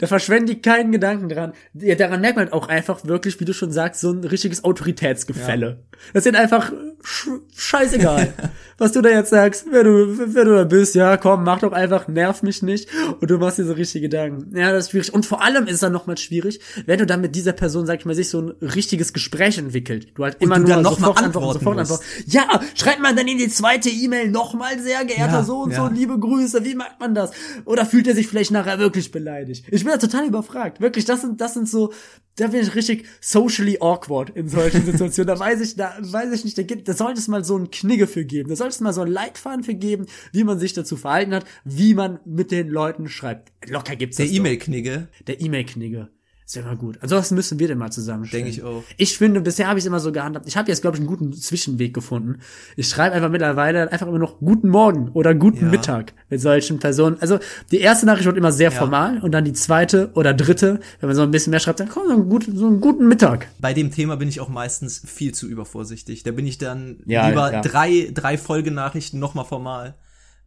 Da 0.00 0.06
verschwenden 0.06 0.46
die 0.46 0.62
keinen 0.62 0.92
Gedanken 0.92 1.28
dran. 1.28 1.54
Ja, 1.74 1.96
daran 1.96 2.20
merkt 2.20 2.36
man 2.36 2.44
halt 2.44 2.52
auch 2.52 2.68
einfach 2.68 3.04
wirklich, 3.04 3.40
wie 3.40 3.44
du 3.44 3.52
schon 3.52 3.72
sagst, 3.72 4.00
so 4.00 4.12
ein 4.12 4.22
richtiges 4.22 4.62
Autoritätsgefälle. 4.62 5.82
Das 6.14 6.22
sind 6.22 6.36
einfach 6.36 6.72
scheißegal, 7.04 8.34
was 8.78 8.92
du 8.92 9.00
da 9.00 9.10
jetzt 9.10 9.30
sagst. 9.30 9.66
Wer 9.70 9.84
du, 9.84 10.34
wer 10.34 10.44
du 10.44 10.54
da 10.56 10.64
bist, 10.64 10.94
ja, 10.94 11.16
komm, 11.16 11.44
mach 11.44 11.60
doch 11.60 11.72
einfach, 11.72 12.08
nerv 12.08 12.42
mich 12.42 12.62
nicht. 12.62 12.88
Und 13.20 13.30
du 13.30 13.38
machst 13.38 13.58
dir 13.58 13.64
so 13.64 13.72
richtige 13.72 14.08
Gedanken. 14.08 14.56
Ja, 14.56 14.72
das 14.72 14.84
ist 14.84 14.90
schwierig. 14.90 15.14
Und 15.14 15.26
vor 15.26 15.42
allem 15.42 15.66
ist 15.66 15.74
es 15.74 15.80
dann 15.80 15.92
nochmal 15.92 16.18
schwierig, 16.18 16.60
wenn 16.86 16.98
du 16.98 17.06
dann 17.06 17.20
mit 17.20 17.34
dieser 17.34 17.52
Person, 17.52 17.86
sag 17.86 18.00
ich 18.00 18.04
mal, 18.04 18.14
sich 18.14 18.28
so 18.28 18.40
ein 18.40 18.50
richtiges 18.60 19.12
Gespräch 19.12 19.58
entwickelt. 19.58 20.08
Du 20.14 20.24
halt 20.24 20.36
immer 20.40 20.56
du 20.56 20.62
nur 20.62 20.70
dann 20.70 20.82
noch 20.82 20.98
mal 20.98 21.08
sofort 21.08 21.24
antworten, 21.24 21.58
sofort 21.58 21.78
antworten. 21.78 22.04
Ja, 22.26 22.60
schreibt 22.74 23.00
man 23.00 23.16
dann 23.16 23.28
in 23.28 23.38
die 23.38 23.48
zweite 23.48 23.90
E-Mail 23.90 24.30
nochmal, 24.30 24.78
sehr 24.80 25.04
geehrter 25.04 25.32
Ja, 25.32 25.44
so 25.44 25.60
und 25.62 25.72
ja. 25.72 25.88
so, 25.88 25.92
liebe 25.92 26.18
Grüße, 26.18 26.64
wie 26.64 26.74
macht 26.74 27.00
man 27.00 27.14
das? 27.14 27.30
Oder 27.64 27.86
fühlt 27.86 28.06
er 28.06 28.14
sich 28.14 28.28
vielleicht 28.28 28.50
nachher 28.50 28.78
wirklich 28.78 29.10
beleidigt? 29.10 29.64
Ich 29.70 29.84
bin 29.84 29.92
da 29.92 29.98
total 29.98 30.26
überfragt. 30.26 30.80
Wirklich, 30.80 31.04
das 31.04 31.22
sind, 31.22 31.40
das 31.40 31.54
sind 31.54 31.68
so, 31.68 31.92
da 32.38 32.46
bin 32.48 32.60
ich 32.60 32.74
richtig 32.74 33.06
socially 33.20 33.78
awkward 33.80 34.30
in 34.30 34.48
solchen 34.48 34.84
Situationen. 34.84 35.26
Da 35.26 35.38
weiß 35.38 35.60
ich, 35.60 35.76
da 35.76 35.96
weiß 36.00 36.32
ich 36.32 36.44
nicht, 36.44 36.56
da 36.56 36.62
gibt, 36.62 36.88
da 36.88 36.94
sollte 36.94 37.20
es 37.20 37.28
mal 37.28 37.44
so 37.44 37.56
einen 37.56 37.70
Knigge 37.70 38.06
für 38.06 38.24
geben. 38.24 38.48
Da 38.48 38.56
sollte 38.56 38.74
es 38.74 38.80
mal 38.80 38.92
so 38.92 39.02
einen 39.02 39.12
Leitfaden 39.12 39.64
für 39.64 39.74
geben, 39.74 40.06
wie 40.32 40.44
man 40.44 40.58
sich 40.58 40.72
dazu 40.72 40.96
verhalten 40.96 41.34
hat, 41.34 41.44
wie 41.64 41.94
man 41.94 42.20
mit 42.24 42.50
den 42.50 42.68
Leuten 42.68 43.08
schreibt. 43.08 43.52
Locker 43.68 43.96
gibt's 43.96 44.16
der 44.16 44.26
das. 44.26 44.32
doch. 44.34 44.40
E-Mail-Knigge, 44.40 45.08
Der 45.26 45.40
E-Mail-Knigge. 45.40 46.08
Ist 46.48 46.56
ja 46.56 46.62
mal 46.62 46.78
gut. 46.78 46.96
Also 47.02 47.14
das 47.14 47.30
müssen 47.30 47.58
wir 47.58 47.68
denn 47.68 47.76
mal 47.76 47.90
zusammenstellen. 47.92 48.46
Denke 48.46 48.58
ich 48.58 48.64
auch. 48.64 48.82
Ich 48.96 49.18
finde, 49.18 49.42
bisher 49.42 49.68
habe 49.68 49.78
ich 49.78 49.82
es 49.82 49.86
immer 49.86 50.00
so 50.00 50.12
gehandhabt. 50.12 50.48
Ich 50.48 50.56
habe 50.56 50.66
jetzt, 50.70 50.80
glaube 50.80 50.96
ich, 50.96 51.00
einen 51.02 51.06
guten 51.06 51.30
Zwischenweg 51.34 51.92
gefunden. 51.92 52.38
Ich 52.74 52.88
schreibe 52.88 53.14
einfach 53.14 53.28
mittlerweile 53.28 53.92
einfach 53.92 54.06
immer 54.06 54.18
noch 54.18 54.38
guten 54.38 54.70
Morgen 54.70 55.10
oder 55.10 55.34
guten 55.34 55.66
Ja. 55.66 55.70
Mittag 55.70 56.14
mit 56.30 56.40
solchen 56.40 56.78
Personen. 56.78 57.18
Also 57.20 57.38
die 57.70 57.80
erste 57.80 58.06
Nachricht 58.06 58.24
wird 58.24 58.38
immer 58.38 58.50
sehr 58.50 58.70
Ja. 58.72 58.78
formal 58.78 59.18
und 59.20 59.32
dann 59.32 59.44
die 59.44 59.52
zweite 59.52 60.10
oder 60.14 60.32
dritte, 60.32 60.80
wenn 61.00 61.08
man 61.10 61.16
so 61.16 61.20
ein 61.20 61.30
bisschen 61.30 61.50
mehr 61.50 61.60
schreibt, 61.60 61.80
dann 61.80 61.90
kommt 61.90 62.06
so, 62.08 62.14
ein 62.14 62.30
gut, 62.30 62.46
so 62.50 62.66
einen 62.66 62.80
guten 62.80 63.06
Mittag. 63.08 63.48
bei 63.60 63.74
dem 63.74 63.90
Thema 63.92 64.16
bin 64.16 64.30
ich 64.30 64.40
auch 64.40 64.48
meistens 64.48 65.02
viel 65.04 65.34
zu 65.34 65.46
übervorsichtig. 65.48 66.22
Da 66.22 66.30
bin 66.30 66.46
ich 66.46 66.56
dann 66.56 67.02
Ja, 67.04 67.28
lieber 67.28 67.60
drei, 67.60 68.10
drei 68.14 68.38
Folgenachrichten 68.38 69.20
nochmal 69.20 69.44
formal. 69.44 69.96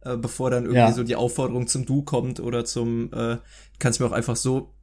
äh, 0.04 0.16
bevor 0.16 0.50
dann 0.50 0.64
irgendwie 0.66 0.92
so 0.94 1.04
die 1.04 1.14
Aufforderung 1.14 1.68
zum 1.68 1.86
Du 1.86 2.02
kommt 2.02 2.40
oder 2.40 2.64
zum, 2.64 3.12
äh, 3.12 3.36
kannst 3.78 4.00
mir 4.00 4.06
auch 4.06 4.10
einfach 4.10 4.34
so 4.34 4.74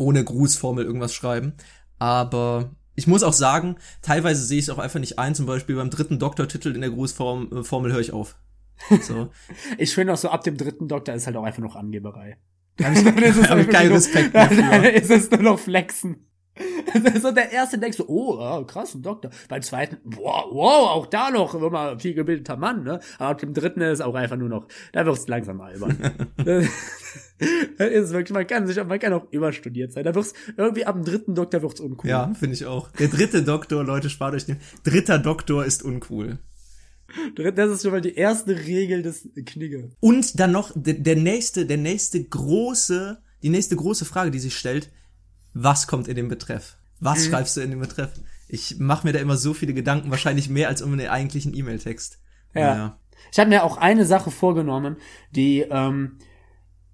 ohne 0.00 0.24
Grußformel 0.24 0.84
irgendwas 0.84 1.14
schreiben. 1.14 1.54
Aber 1.98 2.70
ich 2.94 3.06
muss 3.06 3.22
auch 3.22 3.32
sagen, 3.32 3.76
teilweise 4.02 4.42
sehe 4.42 4.58
ich 4.58 4.64
es 4.64 4.70
auch 4.70 4.78
einfach 4.78 5.00
nicht 5.00 5.18
ein. 5.18 5.34
Zum 5.34 5.46
Beispiel 5.46 5.76
beim 5.76 5.90
dritten 5.90 6.18
Doktortitel 6.18 6.74
in 6.74 6.80
der 6.80 6.90
Grußformel 6.90 7.50
äh, 7.90 7.92
höre 7.92 8.00
ich 8.00 8.12
auf. 8.12 8.36
So. 9.02 9.28
Ich 9.78 9.94
finde 9.94 10.12
auch 10.12 10.18
so, 10.18 10.30
ab 10.30 10.42
dem 10.42 10.56
dritten 10.56 10.88
Doktor 10.88 11.14
ist 11.14 11.26
halt 11.26 11.36
auch 11.36 11.44
einfach 11.44 11.62
noch 11.62 11.76
Angeberei. 11.76 12.38
Hab 12.82 12.92
ich- 12.92 13.04
Dann 13.04 13.18
ist 13.18 13.36
es 13.36 13.50
hab 13.50 13.58
ich 13.58 13.68
keinen 13.68 13.92
Respekt 13.92 14.32
mehr 14.32 14.48
Dann 14.48 14.84
ist 14.84 15.10
es 15.10 15.30
nur 15.30 15.42
noch 15.42 15.58
Flexen. 15.58 16.26
So 17.22 17.30
der 17.30 17.52
erste 17.52 17.78
denkt 17.78 17.96
so, 17.96 18.06
oh, 18.08 18.38
ah, 18.40 18.64
krass, 18.64 18.94
ein 18.94 19.02
Doktor. 19.02 19.30
Beim 19.48 19.62
zweiten, 19.62 19.98
wow, 20.04 20.46
wow, 20.50 20.88
auch 20.90 21.06
da 21.06 21.30
noch, 21.30 21.54
immer 21.54 21.98
viel 21.98 22.14
gebildeter 22.14 22.56
Mann, 22.56 22.82
ne? 22.82 23.00
Aber 23.18 23.30
ab 23.30 23.38
dem 23.38 23.54
dritten 23.54 23.80
ist 23.80 24.00
auch 24.00 24.14
einfach 24.14 24.36
nur 24.36 24.48
noch, 24.48 24.66
da 24.92 25.06
wird's 25.06 25.28
langsam 25.28 25.60
albern. 25.60 25.96
Das 27.78 27.90
ist 27.90 28.10
wirklich, 28.12 28.32
man 28.34 28.46
kann 28.46 28.66
sich, 28.66 28.76
man 28.82 28.98
kann 28.98 29.12
auch 29.12 29.26
überstudiert 29.30 29.92
sein. 29.92 30.04
Da 30.04 30.14
wird's, 30.14 30.34
irgendwie 30.56 30.84
ab 30.84 30.94
dem 30.96 31.04
dritten 31.04 31.34
Doktor 31.34 31.62
wird's 31.62 31.80
uncool. 31.80 32.08
Ja, 32.10 32.32
finde 32.34 32.54
ich 32.54 32.66
auch. 32.66 32.90
Der 32.92 33.08
dritte 33.08 33.42
Doktor, 33.42 33.84
Leute, 33.84 34.10
spart 34.10 34.34
euch 34.34 34.46
den. 34.46 34.56
Dritter 34.84 35.18
Doktor 35.18 35.64
ist 35.64 35.82
uncool. 35.82 36.38
Das 37.34 37.70
ist 37.70 37.82
schon 37.82 37.90
mal 37.90 38.00
die 38.00 38.14
erste 38.14 38.56
Regel 38.56 39.02
des 39.02 39.28
Knigge. 39.46 39.90
Und 39.98 40.38
dann 40.38 40.52
noch 40.52 40.70
der, 40.74 40.94
der 40.94 41.16
nächste, 41.16 41.66
der 41.66 41.76
nächste 41.78 42.22
große, 42.22 43.18
die 43.42 43.48
nächste 43.48 43.74
große 43.76 44.04
Frage, 44.04 44.30
die 44.30 44.38
sich 44.38 44.56
stellt, 44.56 44.90
was 45.52 45.86
kommt 45.88 46.06
in 46.06 46.14
den 46.14 46.28
Betreff? 46.28 46.76
Was 47.00 47.18
Mhm. 47.26 47.30
schreibst 47.30 47.56
du 47.56 47.62
in 47.62 47.70
den 47.70 47.80
Betreff? 47.80 48.10
Ich 48.48 48.78
mache 48.78 49.06
mir 49.06 49.12
da 49.12 49.18
immer 49.18 49.36
so 49.36 49.54
viele 49.54 49.74
Gedanken, 49.74 50.10
wahrscheinlich 50.10 50.48
mehr 50.48 50.68
als 50.68 50.82
um 50.82 50.96
den 50.96 51.08
eigentlichen 51.08 51.52
E-Mail-Text. 51.56 52.18
Ja. 52.54 52.98
Ich 53.32 53.38
habe 53.38 53.50
mir 53.50 53.64
auch 53.64 53.76
eine 53.76 54.06
Sache 54.06 54.30
vorgenommen, 54.30 54.96
die, 55.32 55.60
ähm, 55.68 56.18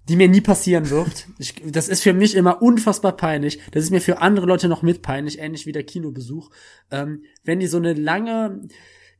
die 0.09 0.15
mir 0.15 0.29
nie 0.29 0.41
passieren 0.41 0.89
wird. 0.89 1.27
Ich, 1.37 1.55
das 1.65 1.89
ist 1.89 2.03
für 2.03 2.13
mich 2.13 2.35
immer 2.35 2.61
unfassbar 2.61 3.15
peinlich. 3.17 3.59
Das 3.71 3.83
ist 3.83 3.91
mir 3.91 4.01
für 4.01 4.21
andere 4.21 4.45
Leute 4.45 4.67
noch 4.69 4.81
mit 4.81 5.01
peinlich, 5.01 5.39
ähnlich 5.39 5.65
wie 5.65 5.71
der 5.71 5.83
Kinobesuch. 5.83 6.49
Ähm, 6.91 7.23
wenn 7.43 7.59
die 7.59 7.67
so 7.67 7.77
eine 7.77 7.93
lange, 7.93 8.61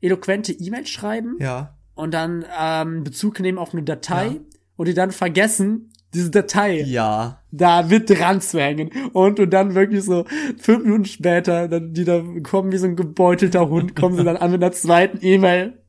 eloquente 0.00 0.52
E-Mail 0.52 0.86
schreiben 0.86 1.36
Ja. 1.40 1.76
und 1.94 2.14
dann 2.14 2.44
ähm, 2.58 3.04
Bezug 3.04 3.40
nehmen 3.40 3.58
auf 3.58 3.72
eine 3.74 3.82
Datei 3.82 4.26
Ja. 4.26 4.36
und 4.76 4.88
die 4.88 4.94
dann 4.94 5.10
vergessen, 5.10 5.90
diese 6.14 6.30
Datei 6.30 6.80
Ja. 6.80 7.42
da 7.50 7.82
mit 7.82 8.08
dran 8.08 8.40
zu 8.40 8.58
hängen. 8.58 8.90
Und, 9.12 9.38
und 9.40 9.50
dann 9.50 9.74
wirklich 9.74 10.04
so 10.04 10.24
fünf 10.58 10.84
Minuten 10.84 11.04
später, 11.04 11.68
dann, 11.68 11.92
die 11.92 12.04
da 12.04 12.24
kommen 12.42 12.72
wie 12.72 12.78
so 12.78 12.86
ein 12.86 12.96
gebeutelter 12.96 13.68
Hund, 13.68 13.94
kommen 13.94 14.16
sie 14.16 14.24
dann 14.24 14.38
an 14.38 14.50
mit 14.52 14.62
einer 14.62 14.72
zweiten 14.72 15.18
E-Mail. 15.20 15.82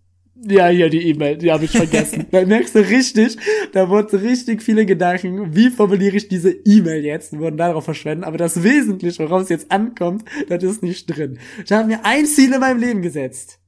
Ja, 0.48 0.68
hier 0.70 0.90
die 0.90 1.10
E-Mail, 1.10 1.38
die 1.38 1.52
habe 1.52 1.66
ich 1.66 1.72
vergessen. 1.72 2.26
da 2.32 2.46
merkst 2.46 2.74
du 2.76 2.80
richtig, 2.80 3.38
da 3.74 3.90
wurden 3.90 4.08
so 4.10 4.18
richtig 4.18 4.64
viele 4.64 4.86
Gedanken, 4.86 5.56
wie 5.56 5.70
formuliere 5.70 6.16
ich 6.16 6.28
diese 6.30 6.52
E-Mail 6.52 7.04
jetzt, 7.04 7.38
wurden 7.38 7.58
darauf 7.58 7.84
verschwendet. 7.86 8.26
Aber 8.26 8.38
das 8.38 8.64
Wesentliche, 8.64 9.24
worauf 9.24 9.44
es 9.44 9.50
jetzt 9.50 9.72
ankommt, 9.72 10.24
das 10.48 10.64
ist 10.64 10.82
nicht 10.84 11.08
drin. 11.08 11.40
Ich 11.66 11.72
habe 11.72 11.88
mir 11.88 12.06
ein 12.06 12.26
Ziel 12.26 12.54
in 12.54 12.60
meinem 12.60 12.80
Leben 12.80 13.02
gesetzt. 13.02 13.60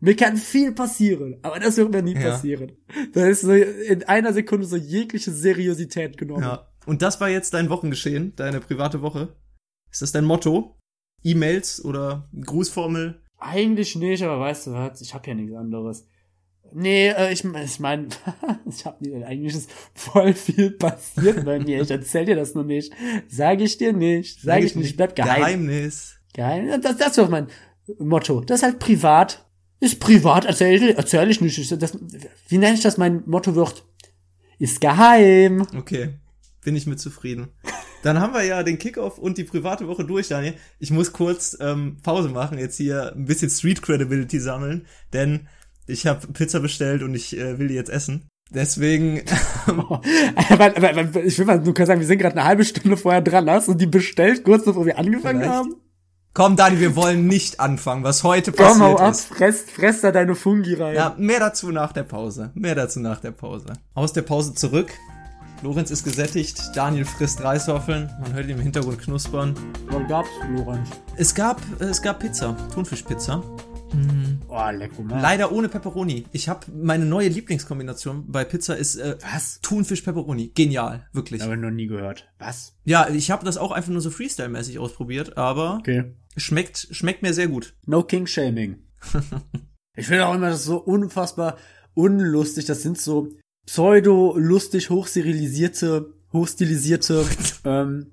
Mir 0.00 0.16
kann 0.16 0.36
viel 0.36 0.72
passieren, 0.72 1.38
aber 1.42 1.58
das 1.60 1.76
wird 1.76 1.90
mir 1.92 2.02
nie 2.02 2.14
Ja. 2.14 2.30
passieren. 2.30 2.72
Da 3.12 3.26
ist 3.26 3.42
so 3.42 3.52
in 3.52 4.02
einer 4.04 4.32
Sekunde 4.32 4.66
so 4.66 4.76
jegliche 4.76 5.30
Seriosität 5.30 6.18
genommen. 6.18 6.42
Ja. 6.42 6.68
Und 6.86 7.02
das 7.02 7.20
war 7.20 7.30
jetzt 7.30 7.54
dein 7.54 7.70
Wochengeschehen, 7.70 8.32
deine 8.36 8.60
private 8.60 9.02
Woche. 9.02 9.36
Ist 9.90 10.02
das 10.02 10.10
dein 10.12 10.24
Motto? 10.24 10.76
E-Mails 11.22 11.84
oder 11.84 12.28
Grußformel? 12.40 13.20
Eigentlich 13.38 13.94
nicht, 13.96 14.22
aber 14.22 14.40
weißt 14.40 14.68
du 14.68 14.72
was, 14.72 15.00
ich 15.00 15.14
habe 15.14 15.28
ja 15.28 15.34
nichts 15.34 15.54
anderes. 15.54 16.08
Nee, 16.74 17.08
äh, 17.08 17.32
ich, 17.32 17.44
ich 17.44 17.80
meine, 17.80 18.08
ich 18.68 18.84
habe 18.84 19.04
nicht, 19.04 19.24
eigentlich 19.24 19.54
ist 19.54 19.70
voll 19.94 20.32
viel 20.34 20.70
passiert 20.72 21.44
bei 21.44 21.58
mir. 21.58 21.82
Ich 21.82 21.90
erzähl 21.90 22.24
dir 22.24 22.36
das 22.36 22.54
nur 22.54 22.64
nicht. 22.64 22.92
Sag 23.28 23.60
ich 23.60 23.76
dir 23.78 23.92
nicht. 23.92 24.40
Sag 24.42 24.62
ich 24.62 24.74
nicht, 24.76 24.90
ich 24.90 24.96
bleib 24.96 25.14
geheim. 25.16 25.40
Geheimnis. 25.40 26.14
Geheim. 26.34 26.80
Das, 26.80 26.96
das 26.96 27.08
ist 27.08 27.18
doch 27.18 27.28
mein 27.28 27.48
Motto. 27.98 28.40
Das 28.40 28.60
ist 28.60 28.62
halt 28.64 28.78
privat. 28.78 29.46
Ist 29.80 29.98
privat, 29.98 30.44
erzähl, 30.44 30.90
erzähl 30.90 31.28
ich 31.30 31.40
nicht. 31.40 31.58
Ich- 31.58 31.68
Das, 31.78 31.98
wie 32.48 32.58
nenne 32.58 32.74
ich 32.74 32.82
das? 32.82 32.98
Mein 32.98 33.22
Motto 33.26 33.54
wird, 33.56 33.84
ist 34.60 34.80
geheim. 34.80 35.66
Okay, 35.76 36.14
bin 36.64 36.76
ich 36.76 36.86
mit 36.86 37.00
zufrieden. 37.00 37.48
Dann 38.04 38.20
haben 38.20 38.32
wir 38.32 38.42
ja 38.44 38.62
den 38.62 38.78
Kickoff 38.78 39.18
und 39.18 39.38
die 39.38 39.44
private 39.44 39.86
Woche 39.88 40.04
durch, 40.04 40.28
Daniel. 40.28 40.54
Ich 40.78 40.90
muss 40.92 41.12
kurz 41.12 41.56
ähm, 41.60 41.96
Pause 42.02 42.28
machen, 42.28 42.58
jetzt 42.58 42.76
hier 42.76 43.12
ein 43.14 43.24
bisschen 43.26 43.50
Street 43.50 43.82
Credibility 43.82 44.38
sammeln, 44.40 44.86
denn 45.12 45.48
ich 45.86 46.06
habe 46.06 46.26
Pizza 46.28 46.60
bestellt 46.60 47.02
und 47.02 47.14
ich 47.14 47.36
äh, 47.36 47.58
will 47.58 47.68
die 47.68 47.74
jetzt 47.74 47.90
essen. 47.90 48.28
Deswegen, 48.50 49.22
aber, 49.66 50.00
aber, 50.76 50.90
aber 50.90 51.24
ich 51.24 51.38
will 51.38 51.46
mal 51.46 51.58
nur 51.60 51.74
sagen, 51.86 52.00
wir 52.00 52.06
sind 52.06 52.18
gerade 52.18 52.36
eine 52.36 52.44
halbe 52.44 52.64
Stunde 52.64 52.96
vorher 52.96 53.22
dran. 53.22 53.48
Hast 53.48 53.68
du 53.68 53.74
die 53.74 53.86
bestellt, 53.86 54.44
kurz 54.44 54.64
bevor 54.64 54.84
wir 54.84 54.98
angefangen 54.98 55.40
Vielleicht. 55.40 55.56
haben? 55.56 55.76
komm 56.34 56.56
Daniel, 56.56 56.80
wir 56.80 56.96
wollen 56.96 57.26
nicht 57.26 57.60
anfangen, 57.60 58.04
was 58.04 58.24
heute 58.24 58.52
Komm, 58.52 58.80
hau 58.80 58.94
passiert 58.94 59.00
ab, 59.00 59.10
ist. 59.12 59.24
fress, 59.26 59.60
fress 59.70 60.00
da 60.00 60.12
deine 60.12 60.34
Fungi 60.34 60.74
rein. 60.74 60.94
Ja, 60.94 61.14
mehr 61.18 61.40
dazu 61.40 61.70
nach 61.70 61.92
der 61.92 62.04
Pause. 62.04 62.50
Mehr 62.54 62.74
dazu 62.74 63.00
nach 63.00 63.20
der 63.20 63.32
Pause. 63.32 63.72
Aus 63.94 64.12
der 64.12 64.22
Pause 64.22 64.54
zurück. 64.54 64.90
Lorenz 65.62 65.92
ist 65.92 66.02
gesättigt, 66.02 66.60
Daniel 66.74 67.04
frisst 67.04 67.42
Reishoffeln, 67.42 68.10
man 68.20 68.32
hört 68.32 68.46
ihn 68.46 68.56
im 68.56 68.60
Hintergrund 68.60 68.98
knuspern. 68.98 69.54
Was 69.90 70.08
gab's, 70.08 70.28
Lorenz? 70.56 70.88
Es 71.16 71.32
gab, 71.32 71.60
äh, 71.80 71.84
es 71.84 72.02
gab 72.02 72.18
Pizza, 72.18 72.56
Thunfischpizza. 72.74 73.42
Oh, 74.48 74.70
lecker, 74.70 75.02
Mann. 75.02 75.20
Leider 75.20 75.52
ohne 75.52 75.68
Pepperoni. 75.68 76.24
Ich 76.32 76.48
habe 76.48 76.66
meine 76.72 77.04
neue 77.04 77.28
Lieblingskombination 77.28 78.24
bei 78.30 78.44
Pizza 78.44 78.76
ist 78.76 78.96
äh, 78.96 79.16
Was? 79.20 79.60
Thunfisch 79.62 80.02
Pepperoni. 80.02 80.52
Genial, 80.54 81.06
wirklich. 81.12 81.42
Habe 81.42 81.54
ich 81.54 81.60
noch 81.60 81.70
nie 81.70 81.86
gehört. 81.86 82.28
Was? 82.38 82.74
Ja, 82.84 83.08
ich 83.08 83.30
habe 83.30 83.44
das 83.44 83.56
auch 83.56 83.70
einfach 83.72 83.90
nur 83.92 84.00
so 84.00 84.10
Freestyle-mäßig 84.10 84.78
ausprobiert, 84.78 85.36
aber 85.36 85.76
Okay. 85.78 86.14
schmeckt 86.36 86.88
schmeckt 86.90 87.22
mir 87.22 87.34
sehr 87.34 87.48
gut. 87.48 87.74
No 87.86 88.02
King 88.02 88.26
Shaming. 88.26 88.76
ich 89.96 90.06
finde 90.06 90.26
auch 90.26 90.34
immer 90.34 90.50
das 90.50 90.64
so 90.64 90.76
unfassbar 90.78 91.56
unlustig. 91.94 92.64
Das 92.66 92.82
sind 92.82 92.98
so 92.98 93.28
pseudo-lustig 93.66 94.90
hochsterilisierte, 94.90 96.12
hochstilisierte, 96.32 97.24
ähm, 97.64 98.12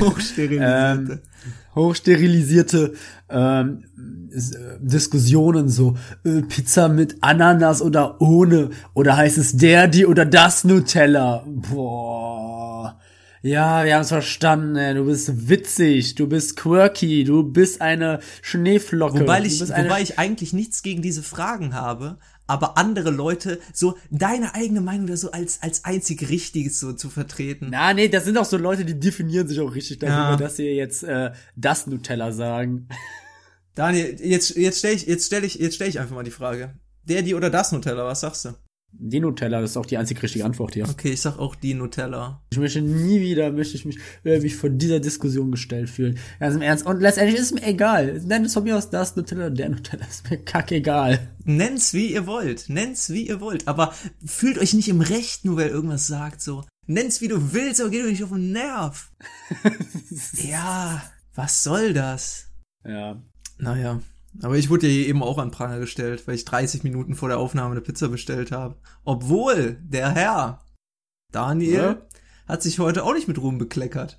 Hochsterilisierte. 0.00 1.22
hochsterilisierte 1.74 2.94
ähm, 3.28 3.84
äh, 4.30 4.40
Diskussionen 4.80 5.68
so 5.68 5.96
äh, 6.24 6.42
Pizza 6.42 6.88
mit 6.88 7.16
Ananas 7.22 7.82
oder 7.82 8.20
ohne 8.20 8.70
oder 8.94 9.16
heißt 9.16 9.38
es 9.38 9.56
der 9.56 9.88
die 9.88 10.06
oder 10.06 10.24
das 10.24 10.64
Nutella 10.64 11.44
boah 11.46 12.98
ja 13.42 13.84
wir 13.84 13.94
haben 13.94 14.02
es 14.02 14.08
verstanden 14.08 14.76
ey. 14.76 14.94
du 14.94 15.04
bist 15.04 15.48
witzig 15.48 16.14
du 16.14 16.26
bist 16.26 16.56
quirky 16.56 17.24
du 17.24 17.44
bist 17.44 17.80
eine 17.80 18.20
Schneeflocke 18.42 19.20
wobei 19.20 19.42
ich, 19.42 19.60
wobei 19.60 20.02
ich 20.02 20.18
eigentlich 20.18 20.52
nichts 20.52 20.82
gegen 20.82 21.02
diese 21.02 21.22
Fragen 21.22 21.74
habe, 21.74 22.18
aber 22.48 22.76
andere 22.76 23.10
Leute 23.10 23.60
so 23.72 23.96
deine 24.10 24.54
eigene 24.56 24.80
Meinung 24.80 25.06
da 25.06 25.16
so 25.16 25.30
als 25.30 25.62
als 25.62 25.84
einzig 25.84 26.28
richtiges 26.28 26.80
so 26.80 26.92
zu 26.92 27.08
vertreten. 27.10 27.68
na 27.70 27.94
nee 27.94 28.08
das 28.08 28.24
sind 28.24 28.36
auch 28.38 28.44
so 28.44 28.56
Leute 28.56 28.84
die 28.84 28.98
definieren 28.98 29.46
sich 29.46 29.60
auch 29.60 29.74
richtig 29.74 30.00
darüber 30.00 30.30
Ja. 30.30 30.36
dass 30.36 30.56
sie 30.56 30.64
jetzt 30.70 31.04
äh, 31.04 31.30
das 31.54 31.86
Nutella 31.86 32.32
sagen 32.32 32.88
Daniel, 33.74 34.16
jetzt 34.20 34.56
jetzt 34.56 34.80
stell 34.80 34.96
ich 34.96 35.06
jetzt 35.06 35.26
stell 35.26 35.44
ich 35.44 35.54
jetzt 35.54 35.76
stell 35.76 35.88
ich 35.88 36.00
einfach 36.00 36.16
mal 36.16 36.24
die 36.24 36.32
Frage. 36.32 36.74
Der, 37.04 37.22
die 37.22 37.34
oder 37.36 37.48
das 37.48 37.70
Nutella, 37.70 38.04
was 38.04 38.20
sagst 38.20 38.44
du? 38.44 38.54
Die 38.90 39.20
Nutella 39.20 39.60
das 39.60 39.70
ist 39.70 39.76
auch 39.76 39.86
die 39.86 39.98
einzig 39.98 40.22
richtige 40.22 40.44
Antwort 40.44 40.74
hier 40.74 40.88
Okay, 40.88 41.12
ich 41.12 41.20
sag 41.20 41.38
auch 41.38 41.54
die 41.54 41.74
Nutella. 41.74 42.42
Ich 42.50 42.58
möchte 42.58 42.80
nie 42.80 43.20
wieder, 43.20 43.52
möchte 43.52 43.76
ich 43.76 43.84
mich, 43.84 43.98
äh, 44.24 44.40
mich 44.40 44.56
vor 44.56 44.70
dieser 44.70 44.98
Diskussion 45.00 45.50
gestellt 45.50 45.90
fühlen. 45.90 46.18
Ganz 46.40 46.54
im 46.54 46.62
Ernst. 46.62 46.86
Und 46.86 47.00
letztendlich 47.00 47.38
ist 47.38 47.46
es 47.46 47.52
mir 47.52 47.66
egal. 47.66 48.20
Nenn 48.24 48.44
es 48.44 48.54
von 48.54 48.64
mir 48.64 48.76
aus 48.76 48.90
das 48.90 49.14
Nutella, 49.14 49.50
der 49.50 49.68
Nutella, 49.68 50.06
ist 50.06 50.30
mir 50.30 50.38
kackegal. 50.38 51.28
Nennt's 51.44 51.94
wie 51.94 52.12
ihr 52.12 52.26
wollt. 52.26 52.68
Nennt's 52.68 53.10
wie 53.10 53.28
ihr 53.28 53.40
wollt. 53.40 53.68
Aber 53.68 53.94
fühlt 54.24 54.58
euch 54.58 54.74
nicht 54.74 54.88
im 54.88 55.00
Recht, 55.00 55.44
nur 55.44 55.56
weil 55.56 55.68
irgendwas 55.68 56.06
sagt 56.06 56.40
so. 56.40 56.64
Nennt's 56.86 57.20
wie 57.20 57.28
du 57.28 57.52
willst, 57.52 57.80
aber 57.80 57.90
geht 57.90 58.04
euch 58.04 58.12
nicht 58.12 58.24
auf 58.24 58.30
den 58.30 58.52
Nerv. 58.52 59.12
ja, 60.32 61.02
was 61.34 61.62
soll 61.62 61.92
das? 61.92 62.46
Ja. 62.84 63.22
Naja. 63.58 64.00
Aber 64.42 64.56
ich 64.56 64.70
wurde 64.70 64.86
ja 64.86 64.92
hier 64.92 65.06
eben 65.08 65.22
auch 65.22 65.38
an 65.38 65.50
Pranger 65.50 65.80
gestellt, 65.80 66.26
weil 66.26 66.34
ich 66.34 66.44
30 66.44 66.84
Minuten 66.84 67.14
vor 67.14 67.28
der 67.28 67.38
Aufnahme 67.38 67.72
eine 67.72 67.80
Pizza 67.80 68.08
bestellt 68.08 68.52
habe. 68.52 68.76
Obwohl 69.04 69.78
der 69.82 70.10
Herr 70.10 70.64
Daniel 71.32 71.74
Ja? 71.74 72.02
hat 72.46 72.62
sich 72.62 72.78
heute 72.78 73.04
auch 73.04 73.14
nicht 73.14 73.28
mit 73.28 73.38
Ruhm 73.38 73.58
bekleckert. 73.58 74.18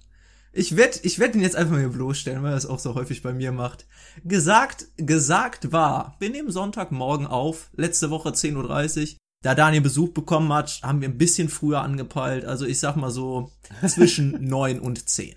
Ich 0.51 0.75
werd, 0.75 1.05
ich 1.05 1.19
werd 1.19 1.35
ihn 1.35 1.41
jetzt 1.41 1.55
einfach 1.55 1.73
mal 1.73 1.79
hier 1.79 1.89
bloßstellen, 1.89 2.41
weil 2.43 2.53
er 2.53 2.57
es 2.57 2.65
auch 2.65 2.79
so 2.79 2.95
häufig 2.95 3.21
bei 3.21 3.33
mir 3.33 3.51
macht. 3.51 3.87
Gesagt, 4.23 4.87
gesagt 4.97 5.71
war, 5.71 6.15
wir 6.19 6.29
nehmen 6.29 6.51
Sonntagmorgen 6.51 7.27
auf, 7.27 7.69
letzte 7.75 8.09
Woche 8.09 8.29
10.30 8.29 9.13
Uhr. 9.13 9.17
Da 9.41 9.55
Daniel 9.55 9.81
Besuch 9.81 10.09
bekommen 10.09 10.51
hat, 10.51 10.81
haben 10.83 11.01
wir 11.01 11.07
ein 11.07 11.17
bisschen 11.17 11.49
früher 11.49 11.81
angepeilt. 11.81 12.45
Also 12.45 12.65
ich 12.65 12.79
sag 12.79 12.95
mal 12.95 13.11
so 13.11 13.51
zwischen 13.87 14.43
9 14.43 14.79
und 14.79 15.07
10. 15.07 15.35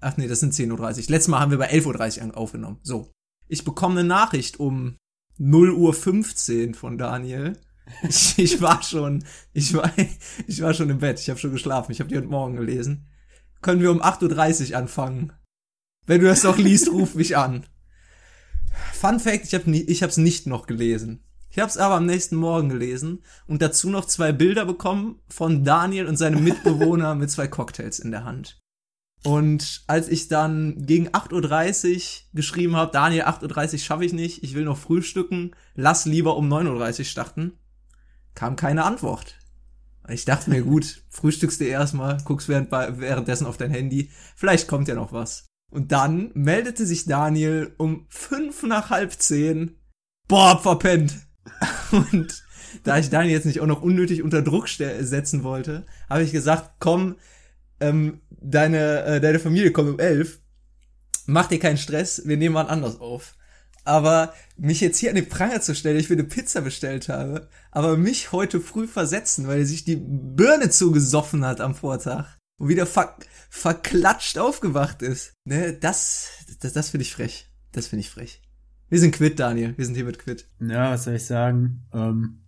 Ach 0.00 0.16
nee, 0.16 0.28
das 0.28 0.40
sind 0.40 0.54
10.30 0.54 0.72
Uhr. 0.72 0.88
Letztes 1.08 1.28
Mal 1.28 1.40
haben 1.40 1.50
wir 1.50 1.58
bei 1.58 1.70
11.30 1.70 2.26
Uhr 2.26 2.36
aufgenommen. 2.36 2.78
So. 2.82 3.12
Ich 3.48 3.64
bekomme 3.64 4.00
eine 4.00 4.08
Nachricht 4.08 4.60
um 4.60 4.96
0.15 5.40 6.68
Uhr 6.68 6.74
von 6.74 6.98
Daniel. 6.98 7.58
ich, 8.08 8.38
ich 8.38 8.60
war 8.60 8.82
schon, 8.82 9.24
ich 9.52 9.74
war, 9.74 9.90
ich 10.46 10.60
war 10.60 10.74
schon 10.74 10.90
im 10.90 10.98
Bett. 10.98 11.20
Ich 11.20 11.30
habe 11.30 11.40
schon 11.40 11.52
geschlafen. 11.52 11.92
Ich 11.92 12.00
habe 12.00 12.08
die 12.08 12.16
heute 12.16 12.28
Morgen 12.28 12.56
gelesen. 12.56 13.06
Können 13.62 13.80
wir 13.80 13.90
um 13.90 14.02
8.30 14.02 14.70
Uhr 14.70 14.78
anfangen? 14.78 15.32
Wenn 16.06 16.20
du 16.20 16.26
das 16.26 16.44
noch 16.44 16.58
liest, 16.58 16.90
ruf 16.90 17.14
mich 17.14 17.36
an. 17.36 17.66
Fun 18.92 19.20
Fact, 19.20 19.44
ich 19.44 19.54
habe 19.54 19.70
ich 19.70 20.02
hab's 20.02 20.16
nicht 20.16 20.46
noch 20.46 20.66
gelesen. 20.66 21.24
Ich 21.50 21.58
habe 21.58 21.70
es 21.70 21.78
aber 21.78 21.96
am 21.96 22.06
nächsten 22.06 22.36
Morgen 22.36 22.68
gelesen 22.68 23.22
und 23.46 23.62
dazu 23.62 23.90
noch 23.90 24.04
zwei 24.04 24.32
Bilder 24.32 24.64
bekommen 24.64 25.20
von 25.28 25.64
Daniel 25.64 26.06
und 26.06 26.16
seinem 26.16 26.44
Mitbewohner 26.44 27.14
mit 27.14 27.30
zwei 27.30 27.48
Cocktails 27.48 27.98
in 27.98 28.10
der 28.10 28.24
Hand. 28.24 28.58
Und 29.24 29.82
als 29.86 30.08
ich 30.08 30.28
dann 30.28 30.86
gegen 30.86 31.08
8.30 31.08 31.94
Uhr 31.94 32.02
geschrieben 32.34 32.76
habe, 32.76 32.92
Daniel, 32.92 33.22
8.30 33.24 33.72
Uhr 33.72 33.78
schaffe 33.78 34.04
ich 34.04 34.12
nicht, 34.12 34.42
ich 34.42 34.54
will 34.54 34.64
noch 34.64 34.78
frühstücken, 34.78 35.52
lass 35.74 36.06
lieber 36.06 36.36
um 36.36 36.52
9.30 36.52 36.98
Uhr 37.00 37.04
starten, 37.04 37.52
kam 38.34 38.56
keine 38.56 38.84
Antwort. 38.84 39.38
Ich 40.08 40.24
dachte 40.24 40.50
mir, 40.50 40.62
gut, 40.62 41.02
frühstückst 41.10 41.60
du 41.60 41.64
erstmal, 41.64 42.18
guckst 42.24 42.48
während, 42.48 42.70
währenddessen 42.70 43.46
auf 43.46 43.56
dein 43.56 43.70
Handy, 43.70 44.10
vielleicht 44.36 44.68
kommt 44.68 44.88
ja 44.88 44.94
noch 44.94 45.12
was. 45.12 45.46
Und 45.70 45.92
dann 45.92 46.30
meldete 46.34 46.86
sich 46.86 47.04
Daniel 47.04 47.74
um 47.76 48.06
fünf 48.08 48.62
nach 48.62 48.90
halb 48.90 49.12
zehn, 49.12 49.76
boah, 50.26 50.58
verpennt. 50.58 51.14
Und 51.90 52.42
da 52.84 52.98
ich 52.98 53.10
Daniel 53.10 53.32
jetzt 53.32 53.44
nicht 53.44 53.60
auch 53.60 53.66
noch 53.66 53.82
unnötig 53.82 54.22
unter 54.22 54.42
Druck 54.42 54.68
setzen 54.68 55.42
wollte, 55.42 55.84
habe 56.08 56.22
ich 56.22 56.32
gesagt, 56.32 56.76
komm, 56.78 57.16
ähm, 57.80 58.20
deine, 58.30 59.04
äh, 59.04 59.20
deine 59.20 59.38
Familie 59.38 59.72
kommt 59.72 59.90
um 59.90 59.98
elf, 59.98 60.40
mach 61.26 61.46
dir 61.46 61.58
keinen 61.58 61.78
Stress, 61.78 62.22
wir 62.26 62.36
nehmen 62.36 62.54
mal 62.54 62.68
anders 62.68 63.00
auf. 63.00 63.34
Aber 63.84 64.34
mich 64.56 64.80
jetzt 64.80 64.98
hier 64.98 65.08
an 65.08 65.16
den 65.16 65.28
Pranger 65.28 65.62
zu 65.62 65.74
stellen, 65.74 65.98
ich 65.98 66.10
will 66.10 66.18
eine 66.18 66.28
Pizza 66.28 66.60
bestellt 66.60 67.08
habe, 67.08 67.48
aber 67.70 67.96
mich 67.96 68.32
heute 68.32 68.60
früh 68.60 68.86
versetzen, 68.86 69.46
weil 69.46 69.60
er 69.60 69.66
sich 69.66 69.84
die 69.84 69.96
Birne 69.96 70.68
zugesoffen 70.68 71.44
hat 71.44 71.60
am 71.60 71.74
Vortag 71.74 72.36
und 72.58 72.68
wieder 72.68 72.86
ver 72.86 73.16
verklatscht 73.50 74.36
aufgewacht 74.36 75.00
ist. 75.00 75.32
Ne, 75.44 75.72
das, 75.72 76.28
das, 76.60 76.74
das 76.74 76.90
finde 76.90 77.02
ich 77.02 77.14
frech. 77.14 77.48
Das 77.72 77.86
finde 77.86 78.00
ich 78.00 78.10
frech. 78.10 78.42
Wir 78.90 79.00
sind 79.00 79.14
quitt, 79.14 79.38
Daniel. 79.38 79.74
Wir 79.76 79.86
sind 79.86 79.94
hiermit 79.94 80.18
quitt. 80.18 80.48
Ja, 80.60 80.90
was 80.90 81.04
soll 81.04 81.14
ich 81.14 81.24
sagen? 81.24 81.86
Ähm, 81.92 82.40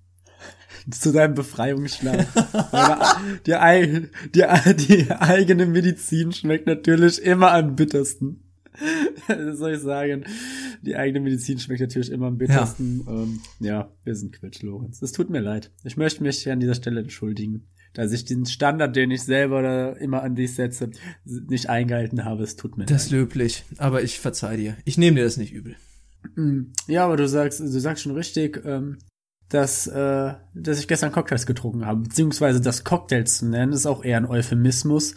zu 0.91 1.13
deinem 1.13 1.35
Befreiungsschlaf. 1.35 2.27
die, 3.47 3.55
die, 4.35 4.77
die 4.77 5.11
eigene 5.11 5.67
Medizin 5.67 6.33
schmeckt 6.33 6.67
natürlich 6.67 7.23
immer 7.23 7.53
am 7.53 7.77
bittersten. 7.77 8.45
Das 9.29 9.59
soll 9.59 9.75
ich 9.75 9.81
sagen. 9.81 10.25
Die 10.83 10.97
eigene 10.97 11.21
Medizin 11.21 11.59
schmeckt 11.59 11.81
natürlich 11.81 12.11
immer 12.11 12.27
am 12.27 12.39
bittersten. 12.39 13.05
Ja, 13.07 13.13
ähm, 13.13 13.41
ja 13.59 13.93
wir 14.05 14.15
sind 14.15 14.33
quitt, 14.33 14.63
Lorenz. 14.63 15.03
Es 15.03 15.13
tut 15.13 15.31
mir 15.31 15.41
leid. 15.41 15.71
Ich 15.85 15.97
möchte 15.97 16.23
mich 16.23 16.49
an 16.51 16.61
dieser 16.61 16.75
Stelle 16.75 17.01
entschuldigen, 17.01 17.67
dass 17.93 18.13
ich 18.13 18.25
den 18.25 18.47
Standard, 18.47 18.97
den 18.97 19.11
ich 19.11 19.23
selber 19.23 19.63
da 19.63 19.93
immer 19.93 20.23
an 20.23 20.35
dich 20.35 20.55
setze, 20.55 20.91
nicht 21.25 21.69
eingehalten 21.69 22.25
habe. 22.25 22.43
Es 22.43 22.57
tut 22.57 22.79
mir 22.79 22.85
das 22.85 22.91
leid. 22.91 22.97
Das 22.97 23.05
ist 23.07 23.11
löblich, 23.11 23.65
aber 23.79 24.03
ich 24.03 24.19
verzeih 24.19 24.57
dir. 24.57 24.77
Ich 24.85 24.97
nehme 24.97 25.17
dir 25.17 25.25
das 25.25 25.37
nicht 25.37 25.53
übel. 25.53 25.77
Mm, 26.37 26.73
ja, 26.87 27.05
aber 27.05 27.17
du 27.17 27.29
sagst, 27.29 27.61
du 27.61 27.81
sagst 27.81 28.03
schon 28.03 28.15
richtig, 28.15 28.63
ähm, 28.65 28.99
dass, 29.51 29.87
äh, 29.87 30.35
dass 30.55 30.79
ich 30.79 30.89
gestern 30.89 31.13
Cocktails 31.13 31.45
getrunken 31.45 31.85
habe, 31.85 32.01
beziehungsweise 32.01 32.61
das 32.61 32.85
Cocktails 32.85 33.39
zu 33.39 33.47
nennen, 33.47 33.73
ist 33.73 33.87
auch 33.87 34.05
eher 34.05 34.17
ein 34.17 34.27
Euphemismus. 34.27 35.15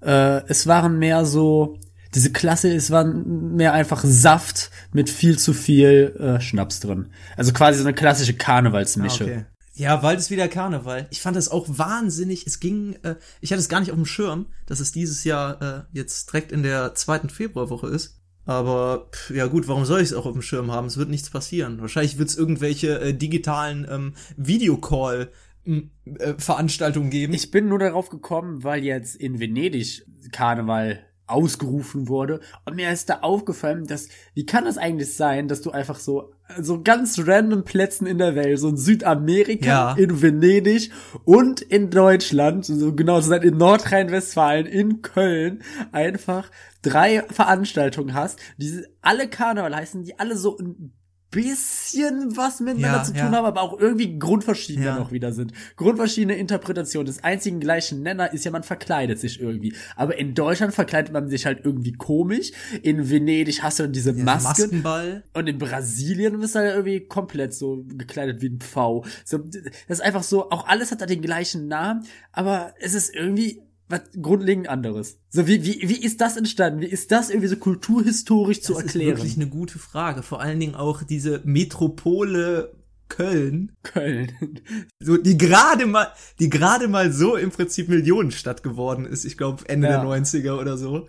Äh, 0.00 0.42
es 0.48 0.66
waren 0.66 0.98
mehr 0.98 1.26
so, 1.26 1.78
diese 2.14 2.32
Klasse, 2.32 2.74
es 2.74 2.90
war 2.90 3.04
mehr 3.04 3.72
einfach 3.72 4.02
Saft 4.04 4.70
mit 4.92 5.10
viel 5.10 5.38
zu 5.38 5.52
viel 5.52 6.16
äh, 6.18 6.40
Schnaps 6.40 6.80
drin. 6.80 7.08
Also 7.36 7.52
quasi 7.52 7.78
so 7.78 7.84
eine 7.84 7.94
klassische 7.94 8.34
Karnevalsmische. 8.34 9.24
Ah, 9.24 9.26
okay. 9.26 9.44
Ja, 9.74 9.96
bald 9.96 10.18
ist 10.18 10.30
wieder 10.30 10.48
Karneval. 10.48 11.06
Ich 11.10 11.22
fand 11.22 11.36
das 11.36 11.48
auch 11.48 11.66
wahnsinnig. 11.68 12.46
Es 12.46 12.60
ging, 12.60 12.94
äh, 13.02 13.16
ich 13.40 13.52
hatte 13.52 13.60
es 13.60 13.68
gar 13.68 13.80
nicht 13.80 13.90
auf 13.90 13.96
dem 13.96 14.06
Schirm, 14.06 14.46
dass 14.66 14.80
es 14.80 14.92
dieses 14.92 15.24
Jahr 15.24 15.62
äh, 15.62 15.82
jetzt 15.92 16.30
direkt 16.30 16.52
in 16.52 16.62
der 16.62 16.94
zweiten 16.94 17.30
Februarwoche 17.30 17.88
ist. 17.88 18.21
Aber 18.44 19.08
pff, 19.12 19.30
ja 19.30 19.46
gut, 19.46 19.68
warum 19.68 19.84
soll 19.84 20.00
ich 20.00 20.08
es 20.08 20.14
auch 20.14 20.26
auf 20.26 20.32
dem 20.32 20.42
Schirm 20.42 20.72
haben? 20.72 20.86
Es 20.86 20.96
wird 20.96 21.10
nichts 21.10 21.30
passieren. 21.30 21.80
Wahrscheinlich 21.80 22.18
wird 22.18 22.28
es 22.28 22.36
irgendwelche 22.36 23.00
äh, 23.00 23.14
digitalen 23.14 23.86
ähm, 23.90 24.14
Videocall 24.36 25.30
äh, 25.64 26.34
Veranstaltungen 26.38 27.10
geben. 27.10 27.34
Ich 27.34 27.50
bin 27.50 27.68
nur 27.68 27.78
darauf 27.78 28.08
gekommen, 28.08 28.64
weil 28.64 28.82
jetzt 28.82 29.14
in 29.14 29.38
Venedig 29.38 30.04
Karneval 30.32 31.04
ausgerufen 31.26 32.08
wurde. 32.08 32.40
Und 32.64 32.76
mir 32.76 32.90
ist 32.90 33.08
da 33.08 33.20
aufgefallen, 33.20 33.86
dass, 33.86 34.08
wie 34.34 34.44
kann 34.44 34.64
das 34.64 34.76
eigentlich 34.76 35.14
sein, 35.14 35.48
dass 35.48 35.62
du 35.62 35.70
einfach 35.70 35.98
so, 35.98 36.32
so 36.60 36.82
ganz 36.82 37.18
random 37.24 37.64
Plätzen 37.64 38.06
in 38.06 38.18
der 38.18 38.34
Welt, 38.34 38.58
so 38.58 38.68
in 38.68 38.76
Südamerika, 38.76 39.66
ja. 39.66 39.94
in 39.94 40.20
Venedig 40.20 40.90
und 41.24 41.62
in 41.62 41.90
Deutschland, 41.90 42.66
so 42.66 42.92
genau 42.94 43.20
zu 43.20 43.28
sein, 43.28 43.42
in 43.42 43.56
Nordrhein-Westfalen, 43.56 44.66
in 44.66 45.00
Köln, 45.00 45.62
einfach 45.92 46.50
drei 46.82 47.22
Veranstaltungen 47.30 48.14
hast, 48.14 48.38
die 48.56 48.84
alle 49.00 49.28
Karneval 49.28 49.74
heißen, 49.74 50.04
die 50.04 50.18
alle 50.18 50.36
so 50.36 50.58
ein 50.58 50.92
bisschen 51.32 52.36
was 52.36 52.60
miteinander 52.60 52.98
ja, 52.98 53.04
zu 53.04 53.12
tun 53.12 53.20
ja. 53.20 53.32
haben, 53.32 53.46
aber 53.46 53.62
auch 53.62 53.80
irgendwie 53.80 54.18
grundverschiedene 54.18 54.86
ja. 54.86 54.98
noch 54.98 55.12
wieder 55.12 55.32
sind. 55.32 55.52
Grundverschiedene 55.76 56.36
Interpretationen 56.36 57.06
des 57.06 57.24
einzigen 57.24 57.58
gleichen 57.58 58.02
Nenner 58.02 58.32
ist 58.32 58.44
ja, 58.44 58.50
man 58.50 58.62
verkleidet 58.62 59.18
sich 59.18 59.40
irgendwie. 59.40 59.74
Aber 59.96 60.18
in 60.18 60.34
Deutschland 60.34 60.74
verkleidet 60.74 61.10
man 61.10 61.28
sich 61.28 61.46
halt 61.46 61.64
irgendwie 61.64 61.92
komisch. 61.92 62.52
In 62.82 63.10
Venedig 63.10 63.62
hast 63.62 63.78
du 63.78 63.84
dann 63.84 63.92
diese 63.92 64.12
Masken. 64.12 64.48
Maskenball. 64.48 65.24
Und 65.32 65.48
in 65.48 65.56
Brasilien 65.56 66.38
bist 66.38 66.54
du 66.54 66.58
halt 66.58 66.72
irgendwie 66.72 67.00
komplett 67.00 67.54
so 67.54 67.82
gekleidet 67.88 68.42
wie 68.42 68.50
ein 68.50 68.60
Pfau. 68.60 69.04
So, 69.24 69.38
das 69.38 69.62
ist 69.88 70.02
einfach 70.02 70.22
so, 70.22 70.50
auch 70.50 70.68
alles 70.68 70.92
hat 70.92 71.00
da 71.00 71.06
den 71.06 71.22
gleichen 71.22 71.66
Namen, 71.66 72.04
aber 72.32 72.74
es 72.78 72.92
ist 72.92 73.14
irgendwie 73.14 73.62
was 73.88 74.02
grundlegend 74.20 74.68
anderes. 74.68 75.18
So, 75.28 75.46
wie, 75.46 75.64
wie, 75.64 75.88
wie 75.88 76.02
ist 76.02 76.20
das 76.20 76.36
entstanden? 76.36 76.80
Wie 76.80 76.86
ist 76.86 77.12
das 77.12 77.30
irgendwie 77.30 77.48
so 77.48 77.56
kulturhistorisch 77.56 78.58
das 78.58 78.66
zu 78.66 78.76
erklären? 78.76 79.10
Das 79.10 79.18
ist 79.18 79.24
wirklich 79.36 79.42
eine 79.42 79.50
gute 79.50 79.78
Frage. 79.78 80.22
Vor 80.22 80.40
allen 80.40 80.60
Dingen 80.60 80.74
auch 80.74 81.02
diese 81.02 81.40
Metropole 81.44 82.74
Köln. 83.08 83.72
Köln. 83.82 84.32
So, 85.00 85.16
die 85.16 85.36
gerade 85.36 85.86
mal, 85.86 86.12
die 86.38 86.48
gerade 86.48 86.86
mal 86.86 87.12
so 87.12 87.36
im 87.36 87.50
Prinzip 87.50 87.88
Millionenstadt 87.88 88.62
geworden 88.62 89.04
ist. 89.04 89.24
Ich 89.24 89.36
glaube, 89.36 89.68
Ende 89.68 89.88
ja. 89.88 90.00
der 90.00 90.08
90er 90.08 90.58
oder 90.58 90.78
so. 90.78 91.08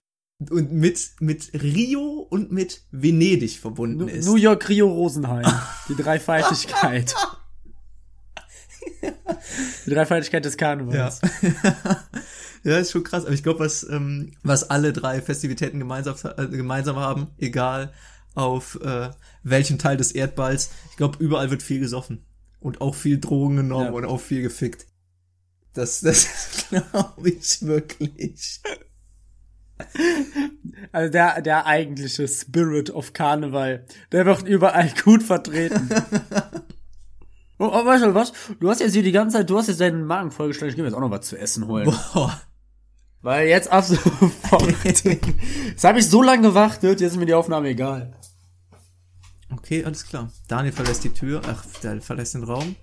Und 0.50 0.74
mit, 0.74 1.12
mit 1.20 1.52
Rio 1.54 2.28
und 2.30 2.52
mit 2.52 2.82
Venedig 2.92 3.60
verbunden 3.60 4.08
ist. 4.10 4.26
New 4.26 4.36
York, 4.36 4.68
Rio, 4.68 4.92
Rosenheim. 4.92 5.46
die 5.88 5.96
Dreifaltigkeit. 5.96 7.14
die 9.86 9.90
Dreifaltigkeit 9.92 10.44
des 10.44 10.58
Karnevals. 10.58 11.22
Ja. 11.22 12.04
Ja, 12.64 12.78
ist 12.78 12.92
schon 12.92 13.04
krass. 13.04 13.26
Aber 13.26 13.34
ich 13.34 13.44
glaube, 13.44 13.60
was, 13.60 13.84
ähm, 13.90 14.32
was 14.42 14.70
alle 14.70 14.94
drei 14.94 15.22
Festivitäten 15.22 15.80
gemeinsam, 15.80 16.16
äh, 16.38 16.48
gemeinsam 16.48 16.96
haben, 16.96 17.28
egal 17.38 17.94
auf 18.36 18.80
äh, 18.82 19.10
welchem 19.44 19.78
Teil 19.78 19.98
des 19.98 20.12
Erdballs, 20.12 20.72
ich 20.90 20.98
glaube, 20.98 21.24
überall 21.24 21.52
wird 21.52 21.62
viel 21.62 21.80
gesoffen. 21.80 22.26
Und 22.60 22.80
auch 22.80 22.96
viel 22.96 23.20
Drogen 23.20 23.58
genommen 23.58 23.88
ja. 23.88 23.92
und 23.92 24.06
auch 24.06 24.22
viel 24.22 24.42
gefickt. 24.42 24.88
Das, 25.74 26.02
das 26.02 26.66
glaube 26.70 27.30
ich 27.30 27.62
wirklich. 27.62 28.62
Also 30.94 31.12
der, 31.12 31.42
der 31.42 31.66
eigentliche 31.66 32.28
Spirit 32.28 32.92
of 32.92 33.12
Karneval, 33.12 33.86
der 34.12 34.26
wird 34.26 34.48
überall 34.48 34.90
gut 35.04 35.24
vertreten. 35.24 35.90
oh, 37.60 37.70
oh, 37.74 37.86
weißt 37.86 38.06
du 38.06 38.14
was? 38.14 38.32
Du 38.62 38.70
hast 38.70 38.80
jetzt 38.80 38.94
hier 38.94 39.04
die 39.04 39.12
ganze 39.12 39.38
Zeit, 39.38 39.50
du 39.50 39.58
hast 39.58 39.68
jetzt 39.68 39.82
deinen 39.82 40.06
Magen 40.06 40.32
vollgestellt, 40.32 40.72
ich 40.72 40.76
geh 40.78 40.82
mir 40.82 40.88
jetzt 40.88 40.96
auch 40.96 41.02
noch 41.02 41.12
was 41.12 41.28
zu 41.28 41.38
essen 41.38 41.68
holen. 41.68 41.86
Boah. 41.86 42.42
Weil 43.24 43.48
jetzt 43.48 43.70
ab 43.70 43.86
sofort. 43.88 44.76
jetzt 44.84 45.84
habe 45.84 46.00
ich 46.00 46.10
so 46.10 46.22
lange 46.22 46.50
gewartet, 46.50 47.00
jetzt 47.00 47.14
ist 47.14 47.18
mir 47.18 47.26
die 47.26 47.34
Aufnahme 47.34 47.70
egal. 47.70 48.14
Okay, 49.50 49.86
alles 49.86 50.06
klar. 50.06 50.32
Daniel 50.50 50.74
verlässt 50.74 51.06
die 51.06 51.14
Tür, 51.14 51.42
ach, 51.48 51.66
der 51.82 52.02
verlässt 52.02 52.34
den 52.34 52.44
Raum. 52.44 52.76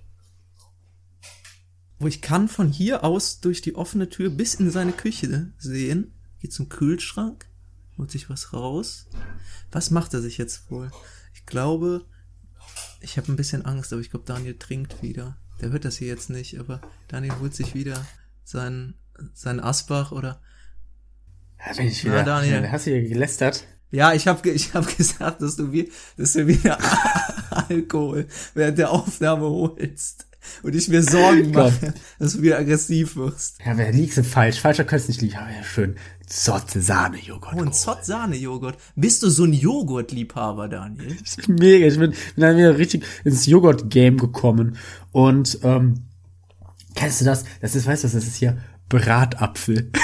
Wo 1.99 2.07
ich 2.07 2.23
kann 2.23 2.47
von 2.47 2.69
hier 2.69 3.03
aus 3.03 3.39
durch 3.39 3.61
die 3.61 3.75
offene 3.75 4.09
Tür 4.09 4.31
bis 4.31 4.55
in 4.55 4.71
seine 4.71 4.93
Küche 4.93 5.53
sehen. 5.59 6.15
Geht 6.39 6.53
zum 6.53 6.69
Kühlschrank, 6.69 7.45
holt 7.99 8.09
sich 8.09 8.27
was 8.31 8.51
raus. 8.51 9.07
Was 9.71 9.91
macht 9.91 10.15
er 10.15 10.21
sich 10.21 10.39
jetzt 10.39 10.71
wohl? 10.71 10.89
Ich 11.35 11.45
glaube, 11.45 12.07
ich 12.99 13.17
habe 13.17 13.31
ein 13.31 13.35
bisschen 13.35 13.63
Angst, 13.63 13.93
aber 13.93 14.01
ich 14.01 14.09
glaube, 14.09 14.25
Daniel 14.25 14.57
trinkt 14.57 15.03
wieder. 15.03 15.37
Der 15.59 15.69
hört 15.69 15.85
das 15.85 15.97
hier 15.97 16.07
jetzt 16.07 16.31
nicht, 16.31 16.59
aber 16.59 16.81
Daniel 17.09 17.37
holt 17.39 17.53
sich 17.53 17.75
wieder 17.75 18.03
seinen 18.43 18.95
sein 19.33 19.59
Asbach 19.59 20.11
oder. 20.11 20.41
Ja, 21.65 21.73
bin 21.75 21.87
ich 21.87 22.03
wieder. 22.03 22.15
Na, 22.15 22.23
Daniel. 22.23 22.67
Hast 22.71 22.87
du 22.87 22.91
hier 22.91 23.07
gelästert? 23.07 23.65
Ja, 23.91 24.13
ich 24.13 24.27
habe 24.27 24.49
ich 24.49 24.73
hab 24.73 24.97
gesagt, 24.97 25.41
dass 25.41 25.57
du, 25.57 25.71
wie, 25.71 25.91
dass 26.17 26.33
du 26.33 26.47
wieder 26.47 26.77
Alkohol 27.69 28.27
während 28.53 28.77
der 28.77 28.91
Aufnahme 28.91 29.45
holst. 29.45 30.25
und 30.63 30.73
ich 30.73 30.87
mir 30.87 31.03
Sorgen 31.03 31.51
mache, 31.51 31.93
dass 32.17 32.33
du 32.33 32.41
wieder 32.41 32.57
aggressiv 32.57 33.15
wirst. 33.15 33.57
Ja, 33.65 33.77
wer 33.77 33.91
liegst 33.91 34.17
du 34.17 34.23
falsch? 34.23 34.59
Falscher 34.59 34.85
könnte 34.85 35.07
nicht 35.07 35.21
liegen. 35.21 35.35
Aber 35.35 35.51
ja, 35.51 35.63
schön. 35.63 35.97
Zotte 36.25 36.81
Sahne 36.81 37.19
Joghurt. 37.19 37.53
Oh, 37.57 37.61
ein 37.61 37.73
Zott-Sahne-Joghurt. 37.73 38.77
Bist 38.95 39.21
du 39.21 39.29
so 39.29 39.43
ein 39.43 39.51
Joghurtliebhaber, 39.51 40.69
Daniel? 40.69 41.17
Ich 41.23 41.45
bin 41.45 41.55
mega. 41.55 41.85
Ich 41.85 41.99
bin, 41.99 42.11
bin 42.11 42.17
dann 42.37 42.55
wieder 42.57 42.77
richtig 42.77 43.05
ins 43.25 43.45
Joghurt-Game 43.45 44.17
gekommen. 44.17 44.77
Und 45.11 45.59
ähm, 45.63 46.05
kennst 46.95 47.19
du 47.19 47.25
das? 47.25 47.43
Das 47.59 47.75
ist, 47.75 47.85
weißt 47.85 48.03
du, 48.03 48.07
was 48.07 48.13
das 48.13 48.23
ist 48.23 48.37
hier? 48.37 48.57
Bratapfel. 48.91 49.91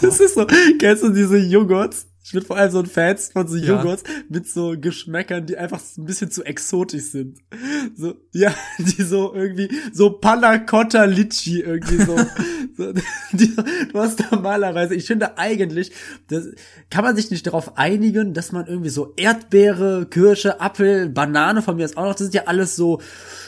Das 0.00 0.18
ist 0.18 0.34
so, 0.34 0.48
kennst 0.80 1.04
du 1.04 1.10
diese 1.10 1.38
Joghurts? 1.38 2.08
Ich 2.24 2.32
bin 2.32 2.42
vor 2.42 2.56
allem 2.56 2.70
so 2.70 2.78
ein 2.78 2.86
Fan 2.86 3.16
von 3.18 3.46
so 3.46 3.56
Ja. 3.56 3.76
Joghurts 3.76 4.04
mit 4.28 4.48
so 4.48 4.74
Geschmäckern, 4.76 5.46
die 5.46 5.56
einfach 5.56 5.80
ein 5.98 6.04
bisschen 6.04 6.30
zu 6.30 6.44
exotisch 6.44 7.10
sind. 7.10 7.38
So, 7.96 8.14
ja, 8.32 8.54
die 8.78 9.02
so 9.02 9.34
irgendwie, 9.34 9.68
so 9.92 10.10
Panna 10.10 10.58
Cotta 10.58 11.04
Litchi 11.04 11.60
irgendwie 11.60 12.02
so. 12.02 12.16
so 12.76 12.92
die, 13.32 13.54
du 13.54 13.98
hast 13.98 14.24
normalerweise, 14.30 14.94
ich 14.94 15.06
finde 15.06 15.36
eigentlich, 15.38 15.92
das, 16.28 16.48
kann 16.90 17.04
man 17.04 17.14
sich 17.14 17.30
nicht 17.30 17.46
darauf 17.46 17.76
einigen, 17.76 18.34
dass 18.34 18.50
man 18.50 18.66
irgendwie 18.66 18.90
so 18.90 19.14
Erdbeere, 19.16 20.06
Kirsche, 20.06 20.60
Apfel, 20.60 21.10
Banane 21.10 21.62
von 21.62 21.76
mir 21.76 21.84
ist 21.84 21.96
auch 21.96 22.04
noch, 22.04 22.14
das 22.14 22.22
sind 22.22 22.34
ja 22.34 22.44
alles 22.46 22.76
so, 22.76 23.00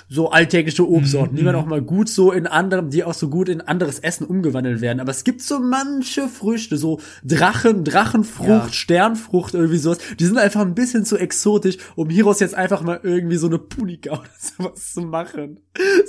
so 0.08 0.30
alltägliche 0.30 0.88
Obstsorten, 0.88 1.36
die 1.36 1.42
man 1.42 1.54
auch 1.54 1.66
mal 1.66 1.80
gut 1.82 2.08
so 2.08 2.30
in 2.32 2.46
anderem, 2.46 2.90
die 2.90 3.04
auch 3.04 3.14
so 3.14 3.28
gut 3.28 3.48
in 3.48 3.60
anderes 3.60 3.98
Essen 3.98 4.26
umgewandelt 4.26 4.80
werden. 4.80 5.00
Aber 5.00 5.10
es 5.10 5.24
gibt 5.24 5.40
so 5.40 5.58
manche 5.60 6.28
Früchte, 6.28 6.76
so 6.76 7.00
Drachen, 7.24 7.84
Drachenfrucht, 7.84 8.48
Ja. 8.48 8.68
Sternfrucht, 8.72 9.54
irgendwie 9.54 9.78
sowas, 9.78 9.98
die 10.18 10.26
sind 10.26 10.38
einfach 10.38 10.60
ein 10.60 10.74
bisschen 10.74 11.04
zu 11.04 11.16
exotisch, 11.16 11.78
um 11.96 12.10
hieraus 12.10 12.40
jetzt 12.40 12.54
einfach 12.54 12.82
mal 12.82 13.00
irgendwie 13.02 13.36
so 13.36 13.46
eine 13.46 13.58
Punika 13.58 14.10
oder 14.20 14.28
sowas 14.38 14.92
zu 14.92 15.00
machen. 15.02 15.60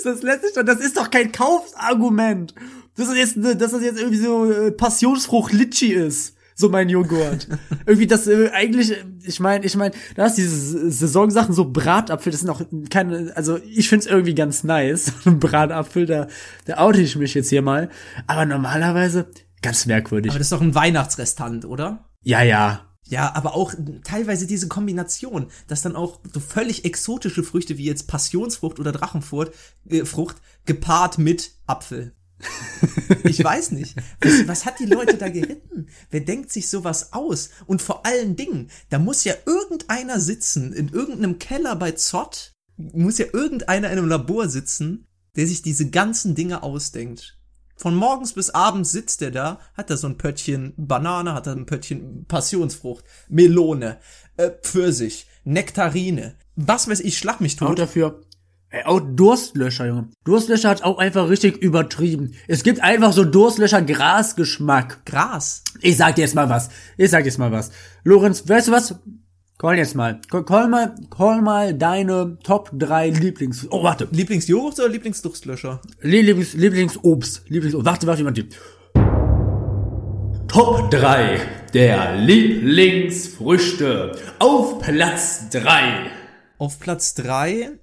Das 0.04 0.22
lässt 0.22 0.44
sich 0.44 0.54
doch, 0.54 0.64
das 0.64 0.80
ist 0.80 0.98
doch 0.98 1.10
kein 1.10 1.32
Kaufsargument. 1.32 2.54
Das 2.98 3.08
ist 3.10 3.16
jetzt, 3.18 3.62
dass 3.62 3.72
das 3.72 3.82
jetzt 3.82 4.00
irgendwie 4.00 4.18
so 4.20 4.52
äh, 4.52 4.72
Passionsfrucht 4.72 5.52
Litschi 5.54 5.94
ist. 5.94 6.35
So 6.58 6.70
mein 6.70 6.88
Joghurt. 6.88 7.50
irgendwie 7.86 8.08
das 8.08 8.28
äh, 8.28 8.50
eigentlich, 8.54 8.94
ich 9.24 9.40
meine, 9.42 9.66
ich 9.66 9.76
meine, 9.76 9.94
da 10.16 10.26
ist 10.26 10.36
diese 10.36 10.90
Saisonsachen 10.90 11.54
so 11.54 11.70
Bratapfel, 11.70 12.32
das 12.32 12.42
sind 12.42 12.50
auch 12.50 12.62
keine, 12.90 13.34
also 13.36 13.58
ich 13.58 13.90
find's 13.90 14.06
irgendwie 14.06 14.36
ganz 14.36 14.64
nice. 14.64 15.12
So 15.24 15.32
ein 15.32 15.40
Bratapfel, 15.40 16.06
da, 16.06 16.28
da 16.66 16.78
oute 16.78 17.02
ich 17.02 17.16
mich 17.18 17.34
jetzt 17.34 17.50
hier 17.50 17.62
mal. 17.62 17.90
Aber 18.28 18.46
normalerweise 18.46 19.28
ganz 19.62 19.86
merkwürdig. 19.86 20.32
Aber 20.32 20.40
das 20.40 20.48
ist 20.48 20.52
doch 20.52 20.62
ein 20.62 20.76
Weihnachtsrestant, 20.76 21.66
oder? 21.66 22.10
ja, 22.24 22.42
ja. 22.42 22.82
Ja, 23.08 23.36
aber 23.36 23.56
auch 23.56 23.72
teilweise 24.04 24.48
diese 24.48 24.68
Kombination, 24.68 25.48
dass 25.68 25.84
dann 25.84 25.96
auch 25.96 26.22
so 26.34 26.40
völlig 26.40 26.86
exotische 26.86 27.44
Früchte 27.44 27.78
wie 27.78 27.86
jetzt 27.86 28.08
Passionsfrucht 28.08 28.80
oder 28.80 28.92
Drachenfrucht 28.92 29.52
äh, 29.88 30.06
Frucht 30.06 30.38
gepaart 30.66 31.20
mit 31.20 31.52
Apfel. 31.68 32.16
Ich 33.24 33.44
weiß 33.44 33.72
nicht. 33.72 33.96
Was, 34.22 34.48
was 34.48 34.66
hat 34.66 34.80
die 34.80 34.86
Leute 34.86 35.18
da 35.18 35.30
geritten? 35.30 35.88
Wer 36.12 36.22
denkt 36.22 36.52
sich 36.52 36.70
sowas 36.70 37.14
aus? 37.14 37.50
Und 37.66 37.82
vor 37.82 38.06
allen 38.06 38.36
Dingen, 38.36 38.70
da 38.90 39.00
muss 39.00 39.24
ja 39.24 39.34
irgendeiner 39.46 40.20
sitzen, 40.20 40.74
in 40.74 40.90
irgendeinem 40.90 41.40
Keller 41.40 41.76
bei 41.76 41.92
Zott, 41.94 42.54
muss 42.78 43.18
ja 43.18 43.26
irgendeiner 43.34 43.92
in 43.92 43.98
einem 43.98 44.10
Labor 44.10 44.48
sitzen, 44.48 45.08
der 45.36 45.48
sich 45.48 45.62
diese 45.62 45.90
ganzen 45.90 46.36
Dinge 46.36 46.64
ausdenkt. 46.64 47.40
Von 47.78 47.96
morgens 47.96 48.34
bis 48.34 48.52
abends 48.52 48.92
sitzt 48.92 49.22
er 49.22 49.32
da, 49.32 49.60
hat 49.74 49.90
da 49.90 49.98
so 49.98 50.08
ein 50.08 50.18
Pöttchen 50.18 50.74
Banane, 50.78 51.34
hat 51.34 51.48
da 51.48 51.52
ein 51.52 51.66
Pöttchen 51.66 52.26
Passionsfrucht, 52.26 53.04
Melone, 53.28 53.98
äh, 54.38 54.50
Pfirsich, 54.50 55.28
Nektarine. 55.44 56.36
Was 56.56 56.88
weiß 56.88 57.02
ich, 57.02 57.18
schlag 57.18 57.42
mich 57.42 57.58
tot. 57.58 57.78
dafür. 57.78 58.22
Ey, 58.76 58.84
auch 58.84 59.00
Durstlöscher, 59.00 59.88
Junge. 59.88 60.10
Durstlöscher 60.26 60.68
hat 60.68 60.84
auch 60.84 60.98
einfach 60.98 61.30
richtig 61.30 61.62
übertrieben. 61.62 62.34
Es 62.50 62.62
gibt 62.62 62.84
einfach 62.84 63.14
so 63.14 63.24
Durstlöscher 63.24 63.82
Grasgeschmack. 63.82 65.06
Gras. 65.06 65.64
Ich 65.80 65.96
sag 65.96 66.16
dir 66.16 66.24
jetzt 66.24 66.36
mal 66.36 66.50
was. 66.50 66.70
Ich 66.98 67.10
sag 67.10 67.24
dir 67.24 67.30
jetzt 67.30 67.38
mal 67.38 67.54
was. 67.54 67.72
Lorenz, 68.04 68.50
weißt 68.50 68.68
du 68.68 68.74
was? 68.74 68.96
Call 69.58 69.78
jetzt 69.78 69.96
mal. 69.96 70.20
Call, 70.30 70.44
call 70.44 70.68
mal, 70.68 70.94
call 71.10 71.42
mal 71.42 71.74
deine 71.74 72.38
Top 72.44 72.70
3 72.74 73.12
Lieblings... 73.12 73.66
Oh, 73.70 73.82
warte. 73.82 74.10
Lieblingsjoghurt 74.12 74.78
oder 74.78 74.90
Lieblingsdurstlöscher? 74.90 75.80
Lieblings, 76.02 76.56
Lieblingsobst. 76.56 77.44
Lieblingsobst. 77.48 77.86
Warte, 77.86 78.08
warte, 78.08 78.26
warte. 78.26 78.46
Top 80.50 80.92
3 80.92 81.40
der 81.74 82.18
Lieblingsfrüchte. 82.18 84.18
Auf 84.40 84.80
Platz 84.80 85.50
3. 85.52 86.12
Auf 86.58 86.80
Platz 86.80 87.14
drei 87.14 87.80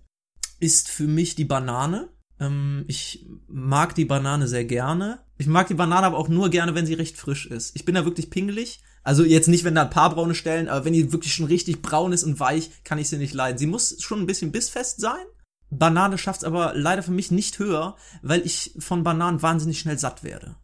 ist 0.63 0.89
für 0.89 1.09
mich 1.09 1.35
die 1.35 1.45
Banane. 1.45 2.09
Ähm, 2.39 2.85
ich 2.87 3.27
mag 3.49 3.97
die 3.97 4.05
Banane 4.05 4.47
sehr 4.47 4.65
gerne. 4.65 5.19
Ich 5.37 5.49
mag 5.49 5.67
die 5.67 5.75
Banane 5.75 6.07
aber 6.07 6.19
auch 6.19 6.29
nur 6.29 6.51
gerne, 6.51 6.77
wenn 6.77 6.87
sie 6.87 6.95
recht 6.95 7.17
frisch 7.17 7.47
ist. 7.47 7.75
Ich 7.75 7.85
bin 7.85 7.97
da 7.97 8.05
wirklich 8.05 8.31
pingelig. 8.31 8.81
Also 9.03 9.25
jetzt 9.25 9.49
nicht, 9.49 9.65
wenn 9.65 9.75
da 9.75 9.83
ein 9.83 9.91
paar 9.91 10.15
braune 10.15 10.37
Stellen, 10.37 10.69
aber 10.69 10.85
wenn 10.85 10.93
die 10.93 11.13
wirklich 11.13 11.35
schon 11.35 11.47
richtig 11.47 11.83
braun 11.83 12.13
ist 12.13 12.23
und 12.23 12.39
weich, 12.39 12.71
kann 12.85 12.99
ich 12.99 13.09
sie 13.09 13.19
nicht 13.19 13.35
leiden. 13.35 13.59
Sie 13.59 13.67
muss 13.67 14.01
schon 14.01 14.21
ein 14.21 14.27
bisschen 14.27 14.53
bissfest 14.53 15.01
sein. 15.01 15.25
Banane 15.71 16.17
schafft's 16.17 16.45
aber 16.45 16.75
leider 16.77 17.03
für 17.03 17.11
mich 17.11 17.33
nicht 17.33 17.59
höher, 17.59 17.97
weil 18.23 18.47
ich 18.47 18.77
von 18.79 19.03
Bananen 19.03 19.43
wahnsinnig 19.43 19.81
schnell 19.81 19.99
satt 19.99 20.23
werde. 20.23 20.55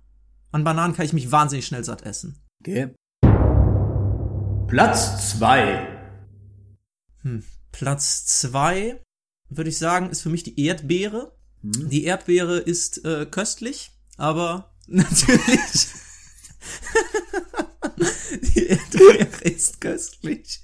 An 0.52 0.62
Bananen 0.62 0.94
kann 0.94 1.06
ich 1.06 1.12
mich 1.12 1.32
wahnsinnig 1.32 1.66
schnell 1.66 1.82
satt 1.82 2.02
essen. 2.02 2.38
Okay. 2.60 2.94
Platz 4.68 5.30
2. 5.30 5.98
Platz 7.72 8.26
zwei 8.26 9.00
würde 9.50 9.70
ich 9.70 9.78
sagen, 9.78 10.10
ist 10.10 10.20
für 10.22 10.30
mich 10.30 10.42
die 10.42 10.60
Erdbeere. 10.64 11.32
Die 11.62 12.04
Erdbeere 12.04 12.58
ist 12.58 13.04
äh, 13.04 13.26
köstlich, 13.26 13.90
aber 14.16 14.70
natürlich. 14.86 15.88
die 18.54 18.66
Erdbeere 18.66 19.42
ist 19.44 19.80
köstlich. 19.80 20.60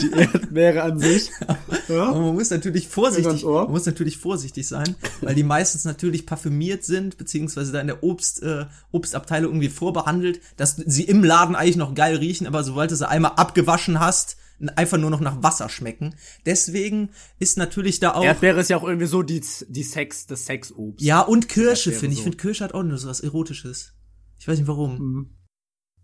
Die 0.00 0.10
Erdbeere 0.12 0.82
an 0.82 0.98
sich. 1.00 1.30
Aber 1.48 1.58
Ja. 1.88 2.12
man 2.12 2.34
muss 2.34 2.50
natürlich 2.50 2.88
vorsichtig, 2.88 3.42
man 3.44 3.70
muss 3.70 3.84
natürlich 3.84 4.16
vorsichtig 4.16 4.66
sein, 4.66 4.94
weil 5.20 5.34
die 5.34 5.42
meistens 5.42 5.84
natürlich 5.84 6.24
parfümiert 6.24 6.84
sind, 6.84 7.18
beziehungsweise 7.18 7.72
da 7.72 7.80
in 7.80 7.88
der 7.88 8.02
Obst, 8.04 8.42
äh, 8.42 8.66
Obstabteilung 8.92 9.50
irgendwie 9.52 9.68
vorbehandelt, 9.68 10.40
dass 10.56 10.76
sie 10.76 11.02
im 11.04 11.24
Laden 11.24 11.56
eigentlich 11.56 11.76
noch 11.76 11.94
geil 11.94 12.16
riechen, 12.16 12.46
aber 12.46 12.62
sobald 12.62 12.90
du 12.92 12.96
sie 12.96 13.08
einmal 13.08 13.32
abgewaschen 13.36 13.98
hast, 14.00 14.36
einfach 14.76 14.98
nur 14.98 15.10
noch 15.10 15.20
nach 15.20 15.42
Wasser 15.42 15.68
schmecken. 15.68 16.14
Deswegen 16.46 17.10
ist 17.38 17.56
natürlich 17.58 18.00
da 18.00 18.14
auch. 18.14 18.24
Erdbeere 18.24 18.60
ist 18.60 18.70
ja 18.70 18.76
auch 18.76 18.84
irgendwie 18.84 19.06
so 19.06 19.22
die, 19.22 19.42
die 19.68 19.82
Sex, 19.82 20.26
das 20.26 20.46
Sexobst. 20.46 21.04
Ja, 21.04 21.20
und 21.20 21.48
Kirsche, 21.48 21.92
finde 21.92 22.08
ich. 22.08 22.12
Ich 22.12 22.18
so. 22.18 22.22
finde, 22.24 22.36
Kirsche 22.38 22.64
hat 22.64 22.74
auch 22.74 22.82
nur 22.82 22.98
so 22.98 23.08
was 23.08 23.20
Erotisches. 23.20 23.94
Ich 24.38 24.46
weiß 24.48 24.58
nicht 24.58 24.68
warum. 24.68 25.30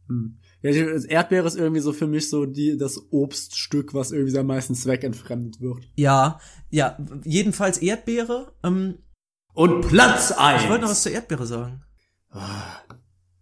Hm. 0.09 0.39
Ja, 0.63 0.71
die- 0.71 0.85
das 0.85 1.05
Erdbeere 1.05 1.47
ist 1.49 1.57
irgendwie 1.57 1.81
so 1.81 1.93
für 1.93 2.07
mich 2.07 2.31
so 2.31 2.47
die, 2.47 2.77
das 2.79 3.11
Obststück, 3.11 3.93
was 3.93 4.13
irgendwie 4.13 4.39
am 4.39 4.47
meisten 4.47 4.75
zweckentfremdet 4.77 5.61
wird. 5.61 5.89
Ja, 5.97 6.39
ja, 6.71 6.97
jedenfalls 7.25 7.79
Erdbeere. 7.79 8.53
Ähm, 8.63 8.99
Und 9.53 9.89
Platz 9.89 10.31
1. 10.33 10.63
ich 10.63 10.69
wollte 10.69 10.83
noch 10.85 10.91
was 10.91 11.03
zur 11.03 11.13
Erdbeere 11.13 11.47
sagen. 11.47 11.83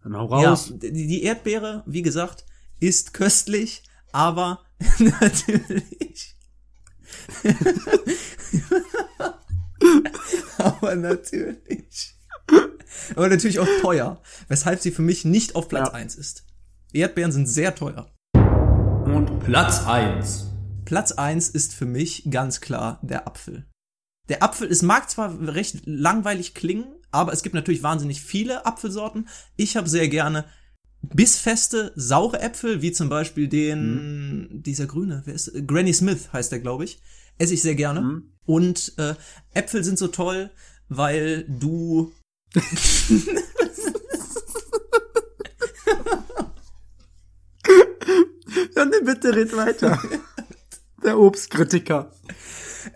Dann 0.03 0.17
hau 0.17 0.27
raus. 0.27 0.71
Ja, 0.71 0.91
die 0.91 1.23
Erdbeere, 1.23 1.83
wie 1.87 2.03
gesagt, 2.03 2.45
ist 2.81 3.15
köstlich, 3.15 3.83
aber 4.12 4.61
natürlich. 5.20 6.37
aber 10.59 10.95
natürlich. 10.97 12.14
Aber 13.16 13.28
natürlich 13.28 13.59
auch 13.59 13.68
teuer, 13.80 14.22
weshalb 14.49 14.80
sie 14.80 14.91
für 14.91 15.03
mich 15.03 15.24
nicht 15.24 15.57
auf 15.57 15.68
Platz 15.68 15.89
Ja. 15.89 15.95
eins 15.95 16.14
ist. 16.16 16.45
Erdbeeren 16.93 17.32
sind 17.32 17.47
sehr 17.47 17.74
teuer. 17.74 18.11
Und 18.35 19.41
Platz 19.41 19.85
1. 19.87 20.47
Platz 20.85 21.12
eins 21.12 21.49
ist 21.49 21.74
für 21.74 21.87
mich 21.87 22.28
ganz 22.30 22.61
klar 22.61 23.01
der 23.03 23.26
Apfel. 23.26 23.66
Der 24.28 24.43
Apfel, 24.43 24.70
es 24.70 24.82
mag 24.82 25.11
zwar 25.11 25.39
recht 25.41 25.82
langweilig 25.85 26.55
klingen, 26.55 26.87
aber 27.11 27.32
es 27.32 27.43
gibt 27.43 27.55
natürlich 27.55 27.82
wahnsinnig 27.82 28.22
viele 28.22 28.64
Apfelsorten. 28.66 29.28
Ich 29.57 29.76
habe 29.76 29.89
sehr 29.89 30.09
gerne 30.09 30.45
bissfeste, 31.09 31.93
saure 31.97 32.41
Äpfel, 32.41 32.83
wie 32.83 32.93
zum 32.93 33.09
Beispiel 33.09 33.49
den, 33.49 34.49
dieser 34.51 34.87
grüne, 34.87 35.23
wer 35.25 35.35
ist, 35.35 35.53
Granny 35.67 35.93
Smith 35.93 36.33
heißt 36.33 36.53
der, 36.53 36.61
glaube 36.61 36.85
ich. 36.85 37.01
Esse 37.39 37.55
ich 37.55 37.63
sehr 37.63 37.75
gerne. 37.75 38.23
Und 38.47 38.93
äh, 38.99 39.15
Äpfel 39.55 39.83
sind 39.83 39.99
so 39.99 40.09
toll, 40.09 40.51
weil 40.89 41.45
du 41.49 42.13
Dann 48.75 48.91
bitte 49.05 49.35
red 49.35 49.57
weiter. 49.57 50.01
Der 51.03 51.19
Obstkritiker. 51.19 52.13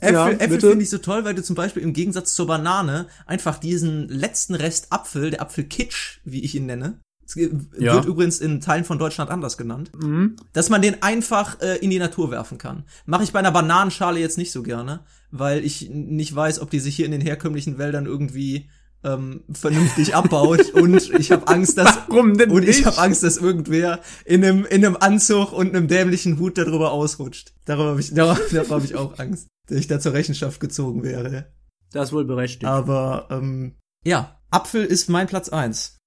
Äpfel, 0.01 0.13
Ja, 0.13 0.31
Äpfel 0.31 0.61
finde 0.61 0.83
ich 0.83 0.91
so 0.91 0.99
toll, 0.99 1.25
weil 1.25 1.35
du 1.35 1.43
zum 1.43 1.57
Beispiel 1.57 1.83
im 1.83 1.93
Gegensatz 1.93 2.35
zur 2.35 2.47
Banane 2.47 3.09
einfach 3.27 3.59
diesen 3.59 4.09
letzten 4.09 4.55
Rest 4.55 4.93
Apfel, 4.93 5.31
der 5.31 5.43
Apfelkitsch, 5.43 6.21
wie 6.25 6.45
ich 6.45 6.55
ihn 6.55 6.67
nenne, 6.67 7.01
Ja. 7.37 7.95
wird 7.95 8.07
übrigens 8.07 8.41
in 8.41 8.61
Teilen 8.61 8.85
von 8.85 8.99
Deutschland 8.99 9.31
anders 9.31 9.59
genannt. 9.59 9.91
Mhm. 9.97 10.37
Dass 10.53 10.71
man 10.71 10.83
den 10.83 11.03
einfach 11.03 11.61
äh, 11.61 11.77
in 11.77 11.91
die 11.91 11.99
Natur 11.99 12.31
werfen 12.31 12.59
kann. 12.59 12.85
Mache 13.07 13.25
ich 13.25 13.33
bei 13.33 13.39
einer 13.39 13.53
Bananenschale 13.53 14.19
jetzt 14.19 14.39
nicht 14.39 14.53
so 14.53 14.63
gerne, 14.63 15.01
weil 15.31 15.65
ich 15.65 15.91
nicht 15.91 16.35
weiß, 16.35 16.61
ob 16.61 16.71
die 16.71 16.81
sich 16.81 16.97
hier 16.97 17.07
in 17.07 17.13
den 17.13 17.21
herkömmlichen 17.21 17.79
Wäldern 17.79 18.07
irgendwie 18.07 18.69
ähm, 19.05 19.45
vernünftig 19.53 20.15
abbaut 20.15 20.71
und 20.75 21.11
ich 21.19 21.31
habe 21.31 21.47
Angst, 21.49 21.79
dass 21.79 21.99
Warum 22.09 22.37
denn 22.37 22.51
und 22.51 22.67
ich 22.67 22.85
habe 22.85 22.99
Angst, 22.99 23.23
dass 23.23 23.37
irgendwer 23.37 24.01
in 24.25 24.45
einem 24.45 24.65
in 24.65 24.85
einem 24.85 24.97
Anzug 24.97 25.53
und 25.53 25.75
einem 25.75 25.89
dämlichen 25.89 26.39
Hut 26.39 26.59
darüber 26.59 26.93
ausrutscht. 26.93 27.53
Darüber 27.65 27.91
habe 27.91 28.01
ich 28.01 28.13
darauf, 28.13 28.41
darauf 28.53 28.71
habe 28.71 28.85
ich 28.85 28.97
auch 28.97 29.19
Angst, 29.19 29.47
dass 29.69 29.79
ich 29.79 29.87
da 29.87 30.01
zur 30.01 30.15
Rechenschaft 30.15 30.61
gezogen 30.61 31.03
wäre. 31.03 31.47
Das 31.93 32.09
ist 32.09 32.13
wohl 32.13 32.25
berechtigt. 32.25 32.65
Aber 32.65 33.29
ähm, 33.31 33.77
ja, 34.05 34.41
Apfel 34.51 34.85
ist 34.85 35.09
mein 35.09 35.27
Platz 35.27 35.49
eins. 35.49 35.98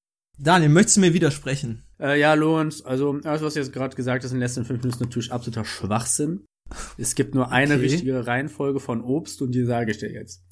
Daniel, 0.44 0.70
möchtest 0.70 0.98
du 0.98 1.02
mir 1.02 1.14
widersprechen? 1.14 1.84
Äh, 2.00 2.20
ja, 2.20 2.34
Lorenz, 2.34 2.82
also 2.84 3.20
alles, 3.24 3.42
was 3.44 3.54
du 3.54 3.60
jetzt 3.60 3.72
gerade 3.74 3.96
gesagt 3.96 4.24
hast 4.24 4.32
in 4.32 4.38
den 4.38 4.42
letzten 4.42 4.66
fünf 4.66 4.82
Minuten, 4.82 4.90
ist 4.90 5.00
natürlich 5.02 5.32
absoluter 5.32 5.66
Schwachsinn. 5.66 6.46
Es 6.98 7.16
gibt 7.16 7.36
nur 7.36 7.52
eine 7.52 7.76
Okay. 7.76 7.84
richtige 7.84 8.26
Reihenfolge 8.26 8.80
von 8.80 9.02
Obst 9.02 9.42
und 9.42 9.52
die 9.54 9.66
sage 9.66 9.92
ich 9.92 9.98
dir 10.00 10.12
jetzt. 10.12 10.44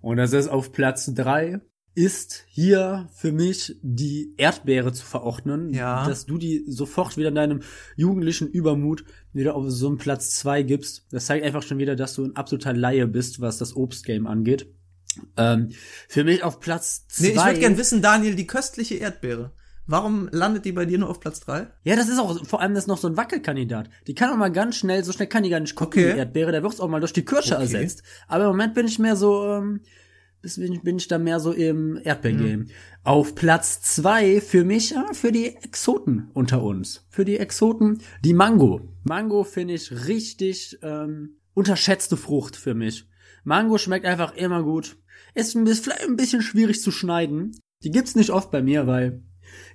Und 0.00 0.16
das 0.16 0.32
ist 0.32 0.48
auf 0.48 0.72
Platz 0.72 1.12
drei 1.14 1.60
ist 1.96 2.44
hier 2.48 3.08
für 3.14 3.30
mich 3.30 3.76
die 3.82 4.34
Erdbeere 4.36 4.92
zu 4.92 5.04
verordnen, 5.06 5.72
Ja. 5.72 6.08
dass 6.08 6.26
du 6.26 6.38
die 6.38 6.64
sofort 6.66 7.16
wieder 7.16 7.28
in 7.28 7.36
deinem 7.36 7.60
jugendlichen 7.96 8.48
Übermut 8.48 9.04
wieder 9.32 9.54
auf 9.54 9.70
so 9.70 9.86
einen 9.88 9.98
Platz 9.98 10.30
zwei 10.34 10.62
gibst. 10.64 11.06
Das 11.12 11.26
zeigt 11.26 11.44
einfach 11.44 11.62
schon 11.62 11.78
wieder, 11.78 11.94
dass 11.94 12.14
du 12.14 12.24
ein 12.24 12.34
absoluter 12.34 12.72
Laie 12.72 13.06
bist, 13.06 13.40
was 13.40 13.58
das 13.58 13.76
Obstgame 13.76 14.28
angeht. 14.28 14.66
Ähm, 15.36 15.70
für 16.08 16.24
mich 16.24 16.42
auf 16.42 16.60
Platz 16.60 17.06
zwei. 17.08 17.24
Nee, 17.26 17.32
ich 17.34 17.44
würde 17.44 17.60
gern 17.60 17.78
wissen, 17.78 18.02
Daniel, 18.02 18.34
die 18.34 18.46
köstliche 18.46 18.96
Erdbeere. 18.96 19.52
Warum 19.86 20.28
landet 20.32 20.64
die 20.64 20.72
bei 20.72 20.86
dir 20.86 20.98
nur 20.98 21.10
auf 21.10 21.20
Platz 21.20 21.40
drei? 21.40 21.66
Ja, 21.82 21.94
das 21.94 22.08
ist 22.08 22.18
auch 22.18 22.46
vor 22.46 22.62
allem 22.62 22.72
das 22.74 22.84
ist 22.84 22.88
noch 22.88 22.96
so 22.96 23.06
ein 23.06 23.18
Wackelkandidat. 23.18 23.90
Die 24.06 24.14
kann 24.14 24.30
auch 24.30 24.36
mal 24.36 24.50
ganz 24.50 24.76
schnell, 24.76 25.04
so 25.04 25.12
schnell 25.12 25.28
kann 25.28 25.42
die 25.42 25.50
gar 25.50 25.60
nicht 25.60 25.74
gucken, 25.74 26.02
Okay. 26.02 26.12
die 26.14 26.18
Erdbeere. 26.18 26.52
Da 26.52 26.62
wird's 26.62 26.80
auch 26.80 26.88
mal 26.88 27.00
durch 27.00 27.12
die 27.12 27.24
Kirsche 27.24 27.54
Okay. 27.54 27.64
ersetzt. 27.64 28.02
Aber 28.26 28.44
im 28.44 28.50
Moment 28.50 28.72
bin 28.74 28.86
ich 28.86 28.98
mehr 28.98 29.14
so, 29.14 29.44
ähm, 29.44 29.80
bin 30.40 30.72
ich, 30.72 30.80
bin 30.82 30.96
ich 30.96 31.08
da 31.08 31.18
mehr 31.18 31.38
so 31.38 31.52
im 31.52 32.00
Erdbeergame. 32.02 32.56
Mhm. 32.56 32.66
Auf 33.02 33.34
Platz 33.34 33.82
zwei 33.82 34.40
für 34.40 34.64
mich, 34.64 34.90
ja, 34.90 35.04
für 35.12 35.32
die 35.32 35.54
Exoten 35.56 36.30
unter 36.32 36.62
uns. 36.62 37.06
Für 37.10 37.26
die 37.26 37.36
Exoten, 37.38 38.00
die 38.24 38.32
Mango. 38.32 38.80
Mango 39.02 39.44
finde 39.44 39.74
ich 39.74 40.06
richtig 40.06 40.78
ähm, 40.82 41.36
unterschätzte 41.52 42.16
Frucht 42.16 42.56
für 42.56 42.74
mich. 42.74 43.06
Mango 43.44 43.76
schmeckt 43.76 44.06
einfach 44.06 44.34
immer 44.34 44.62
gut. 44.62 44.96
Ist 45.34 45.52
vielleicht 45.52 46.02
ein 46.02 46.16
bisschen 46.16 46.42
schwierig 46.42 46.80
zu 46.80 46.90
schneiden. 46.90 47.58
Die 47.82 47.90
gibt's 47.90 48.14
nicht 48.14 48.30
oft 48.30 48.50
bei 48.50 48.62
mir, 48.62 48.86
weil 48.86 49.22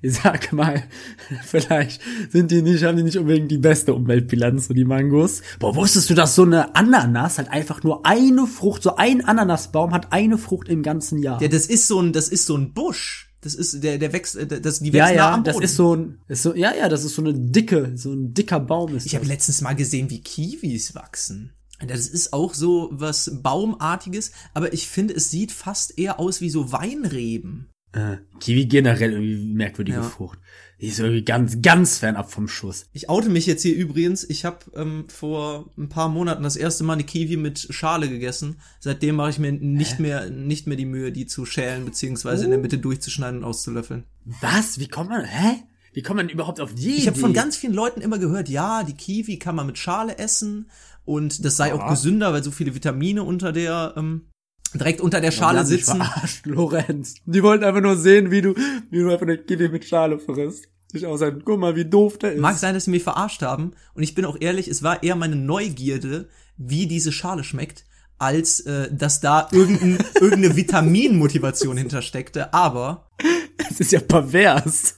ich 0.01 0.13
sag 0.13 0.53
mal, 0.53 0.83
vielleicht 1.43 2.01
sind 2.31 2.51
die 2.51 2.61
nicht, 2.61 2.83
haben 2.83 2.97
die 2.97 3.03
nicht 3.03 3.17
unbedingt 3.17 3.51
die 3.51 3.57
beste 3.57 3.93
Umweltbilanz, 3.93 4.67
so 4.67 4.73
die 4.73 4.85
Mangos. 4.85 5.41
Boah, 5.59 5.75
wusstest 5.75 6.09
du, 6.09 6.13
dass 6.15 6.35
so 6.35 6.43
eine 6.43 6.75
Ananas 6.75 7.37
halt 7.37 7.49
einfach 7.49 7.83
nur 7.83 8.05
eine 8.05 8.47
Frucht, 8.47 8.83
so 8.83 8.95
ein 8.95 9.23
Ananasbaum 9.23 9.93
hat 9.93 10.11
eine 10.11 10.37
Frucht 10.37 10.69
im 10.69 10.83
ganzen 10.83 11.21
Jahr. 11.21 11.41
Ja, 11.41 11.47
das 11.47 11.65
ist 11.65 11.87
so 11.87 12.01
ein, 12.01 12.13
das 12.13 12.29
ist 12.29 12.45
so 12.45 12.55
ein 12.55 12.73
Busch. 12.73 13.27
Das 13.41 13.55
ist 13.55 13.83
der, 13.83 13.97
der 13.97 14.11
wächst, 14.11 14.35
äh, 14.35 14.47
das 14.61 14.79
die 14.79 14.87
ja, 14.89 15.05
wächst 15.05 15.15
nah 15.15 15.15
ja, 15.15 15.33
am 15.33 15.43
das 15.43 15.53
Boden. 15.55 15.65
ist 15.65 15.75
so 15.75 15.95
ein, 15.95 16.17
ist 16.27 16.43
so, 16.43 16.55
ja, 16.55 16.73
ja, 16.75 16.89
das 16.89 17.05
ist 17.05 17.15
so 17.15 17.21
eine 17.21 17.33
dicke, 17.33 17.93
so 17.95 18.11
ein 18.11 18.33
dicker 18.33 18.59
Baum 18.59 18.95
ist 18.95 19.05
Ich 19.05 19.15
habe 19.15 19.23
das. 19.25 19.33
letztens 19.33 19.61
mal 19.61 19.75
gesehen, 19.75 20.09
wie 20.09 20.21
Kiwis 20.21 20.93
wachsen. 20.95 21.53
Das 21.87 22.07
ist 22.07 22.33
auch 22.33 22.53
so 22.53 22.89
was 22.91 23.31
Baumartiges, 23.41 24.31
aber 24.53 24.73
ich 24.73 24.87
finde, 24.87 25.13
es 25.13 25.31
sieht 25.31 25.51
fast 25.51 25.97
eher 25.97 26.19
aus 26.19 26.41
wie 26.41 26.49
so 26.49 26.71
Weinreben. 26.71 27.69
Äh, 27.91 28.17
Kiwi 28.39 28.65
generell 28.67 29.13
irgendwie 29.13 29.53
merkwürdige 29.53 29.97
Ja. 29.97 30.03
Frucht. 30.03 30.37
Die 30.79 30.87
ist 30.87 30.99
irgendwie 30.99 31.23
ganz, 31.23 31.61
ganz 31.61 31.97
fernab 31.97 32.31
vom 32.31 32.47
Schuss. 32.47 32.85
Ich 32.93 33.09
oute 33.09 33.29
mich 33.29 33.45
jetzt 33.47 33.63
hier 33.63 33.75
übrigens. 33.75 34.23
Ich 34.23 34.45
habe 34.45 34.59
ähm, 34.75 35.05
vor 35.09 35.71
ein 35.77 35.89
paar 35.89 36.07
Monaten 36.07 36.43
das 36.43 36.55
erste 36.55 36.83
Mal 36.83 36.93
eine 36.93 37.03
Kiwi 37.03 37.35
mit 37.35 37.67
Schale 37.71 38.07
gegessen. 38.07 38.61
Seitdem 38.79 39.15
mache 39.15 39.31
ich 39.31 39.39
mir 39.39 39.51
nicht 39.51 39.99
mehr 39.99 40.29
nicht 40.29 40.67
mehr 40.67 40.77
die 40.77 40.85
Mühe, 40.85 41.11
die 41.11 41.25
zu 41.25 41.45
schälen 41.45 41.83
beziehungsweise 41.83 42.45
in 42.45 42.51
der 42.51 42.59
Mitte 42.59 42.77
durchzuschneiden 42.77 43.39
und 43.39 43.45
auszulöffeln. 43.45 44.03
Was? 44.39 44.79
Wie 44.79 44.87
kommt 44.87 45.09
man, 45.09 45.25
hä? 45.25 45.63
Wie 45.91 46.03
kommt 46.03 46.17
man 46.17 46.29
überhaupt 46.29 46.61
auf 46.61 46.75
die 46.75 46.95
Ich 46.95 47.07
habe 47.07 47.19
von 47.19 47.33
ganz 47.33 47.57
vielen 47.57 47.73
Leuten 47.73 47.99
immer 48.01 48.19
gehört, 48.19 48.47
ja, 48.47 48.83
die 48.83 48.93
Kiwi 48.93 49.39
kann 49.39 49.55
man 49.55 49.65
mit 49.65 49.79
Schale 49.79 50.17
essen 50.19 50.69
und 51.09 51.43
das 51.43 51.57
sei 51.57 51.73
auch 51.73 51.89
gesünder, 51.89 52.33
weil 52.33 52.43
so 52.43 52.51
viele 52.51 52.75
Vitamine 52.75 53.23
unter 53.23 53.51
der 53.51 53.95
ähm, 53.97 54.29
direkt 54.75 55.01
unter 55.01 55.19
der 55.19 55.31
Schale 55.31 55.65
sitzen. 55.65 55.97
Verarscht, 55.97 56.45
Lorenz. 56.45 57.15
Die 57.25 57.41
wollten 57.41 57.63
einfach 57.63 57.81
nur 57.81 57.97
sehen, 57.97 58.29
wie 58.29 58.43
du, 58.43 58.53
wie 58.91 58.99
du 58.99 59.09
einfach 59.09 59.23
eine 59.23 59.39
Kiwi 59.39 59.69
mit 59.69 59.85
Schale 59.85 60.19
frisst. 60.19 60.67
Ich 60.93 61.07
auch 61.07 61.17
sagen, 61.17 61.41
guck 61.43 61.59
mal, 61.59 61.75
wie 61.75 61.85
doof 61.85 62.19
der 62.19 62.33
ist. 62.33 62.41
Mag 62.41 62.57
sein, 62.57 62.75
dass 62.75 62.85
sie 62.85 62.91
mich 62.91 63.01
verarscht 63.01 63.41
haben. 63.41 63.71
Und 63.95 64.03
ich 64.03 64.13
bin 64.13 64.23
auch 64.23 64.37
ehrlich, 64.39 64.67
es 64.67 64.83
war 64.83 65.01
eher 65.01 65.15
meine 65.15 65.35
Neugierde, 65.35 66.29
wie 66.57 66.85
diese 66.85 67.11
Schale 67.11 67.43
schmeckt, 67.43 67.85
als 68.19 68.59
äh, 68.59 68.93
dass 68.93 69.19
da 69.19 69.47
irgendein, 69.51 69.97
irgendeine 70.21 70.55
Vitaminmotivation 70.55 71.75
hintersteckte. 71.75 72.53
Aber 72.53 73.09
Das 73.57 73.79
ist 73.79 73.91
ja 73.91 73.99
pervers. 73.99 74.95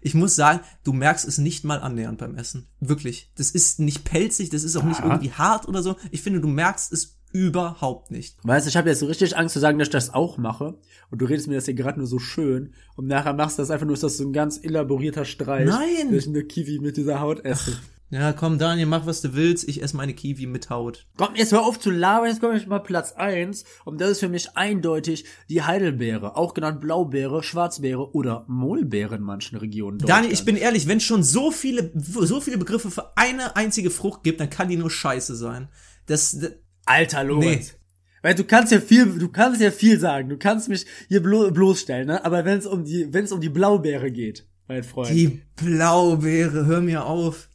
Ich 0.00 0.14
muss 0.14 0.36
sagen, 0.36 0.60
du 0.84 0.92
merkst 0.92 1.26
es 1.26 1.38
nicht 1.38 1.64
mal 1.64 1.80
annähernd 1.80 2.18
beim 2.18 2.36
Essen. 2.36 2.68
Wirklich. 2.80 3.32
Das 3.36 3.50
ist 3.50 3.80
nicht 3.80 4.04
pelzig, 4.04 4.50
das 4.50 4.64
ist 4.64 4.76
auch 4.76 4.84
nicht 4.84 5.00
irgendwie 5.00 5.32
hart 5.32 5.68
oder 5.68 5.82
so. 5.82 5.96
Ich 6.10 6.22
finde, 6.22 6.40
du 6.40 6.48
merkst 6.48 6.92
es 6.92 7.18
überhaupt 7.32 8.10
nicht. 8.10 8.36
Weißt 8.42 8.66
du, 8.66 8.68
ich 8.70 8.76
habe 8.76 8.88
jetzt 8.88 9.00
so 9.00 9.06
richtig 9.06 9.36
Angst 9.36 9.52
zu 9.52 9.60
sagen, 9.60 9.78
dass 9.78 9.88
ich 9.88 9.92
das 9.92 10.14
auch 10.14 10.38
mache. 10.38 10.78
Und 11.10 11.20
du 11.20 11.26
redest 11.26 11.48
mir 11.48 11.56
das 11.56 11.66
hier 11.66 11.74
gerade 11.74 11.98
nur 11.98 12.06
so 12.06 12.18
schön. 12.18 12.74
Und 12.96 13.06
nachher 13.06 13.34
machst 13.34 13.58
du 13.58 13.62
das 13.62 13.70
einfach 13.70 13.86
nur, 13.86 13.94
ist 13.94 14.02
das 14.02 14.16
so 14.16 14.24
ein 14.24 14.32
ganz 14.32 14.58
elaborierter 14.62 15.24
Streich. 15.24 15.66
Nein! 15.66 16.14
Ich 16.14 16.26
eine 16.26 16.44
Kiwi 16.44 16.78
mit 16.78 16.96
dieser 16.96 17.20
Haut 17.20 17.44
esse. 17.44 17.78
Ja, 18.10 18.32
komm, 18.32 18.58
Daniel, 18.58 18.86
mach 18.86 19.04
was 19.04 19.20
du 19.20 19.34
willst. 19.34 19.68
Ich 19.68 19.82
esse 19.82 19.96
meine 19.96 20.14
Kiwi 20.14 20.46
mit 20.46 20.70
Haut. 20.70 21.06
Komm, 21.18 21.34
jetzt 21.34 21.52
hör 21.52 21.66
auf 21.66 21.78
zu 21.78 21.90
labern, 21.90 22.30
jetzt 22.30 22.40
komme 22.40 22.56
ich 22.56 22.66
mal 22.66 22.78
Platz 22.78 23.12
eins 23.12 23.64
Und 23.84 24.00
das 24.00 24.12
ist 24.12 24.20
für 24.20 24.30
mich 24.30 24.56
eindeutig 24.56 25.26
die 25.50 25.62
Heidelbeere, 25.62 26.36
auch 26.36 26.54
genannt 26.54 26.80
Blaubeere, 26.80 27.42
Schwarzbeere 27.42 28.14
oder 28.14 28.46
Mohlbeere 28.48 29.16
in 29.16 29.22
manchen 29.22 29.58
Regionen. 29.58 29.98
Daniel, 29.98 30.32
ich 30.32 30.44
bin 30.44 30.56
ehrlich, 30.56 30.88
wenn 30.88 30.98
es 30.98 31.04
schon 31.04 31.22
so 31.22 31.50
viele, 31.50 31.92
so 31.94 32.40
viele 32.40 32.56
Begriffe 32.56 32.90
für 32.90 33.16
eine 33.16 33.56
einzige 33.56 33.90
Frucht 33.90 34.22
gibt, 34.22 34.40
dann 34.40 34.48
kann 34.48 34.68
die 34.68 34.76
nur 34.76 34.90
scheiße 34.90 35.36
sein. 35.36 35.68
Das, 36.06 36.38
das 36.38 36.52
Alter 36.86 37.24
Lorenz. 37.24 37.74
Weil 38.22 38.34
du 38.34 38.44
kannst 38.44 38.72
ja 38.72 38.80
viel, 38.80 39.18
du 39.18 39.28
kannst 39.28 39.60
ja 39.60 39.70
viel 39.70 40.00
sagen, 40.00 40.28
du 40.28 40.38
kannst 40.38 40.68
mich 40.68 40.86
hier 41.08 41.22
blo 41.22 41.50
bloßstellen, 41.50 42.06
ne? 42.06 42.24
Aber 42.24 42.44
wenn 42.44 42.58
es 42.58 42.66
um 42.66 42.84
die, 42.84 43.12
wenn 43.12 43.24
es 43.24 43.32
um 43.32 43.40
die 43.40 43.48
Blaubeere 43.48 44.10
geht, 44.10 44.46
mein 44.66 44.82
Freund. 44.82 45.10
Die 45.10 45.42
Blaubeere, 45.56 46.66
hör 46.66 46.80
mir 46.80 47.06
auf. 47.06 47.47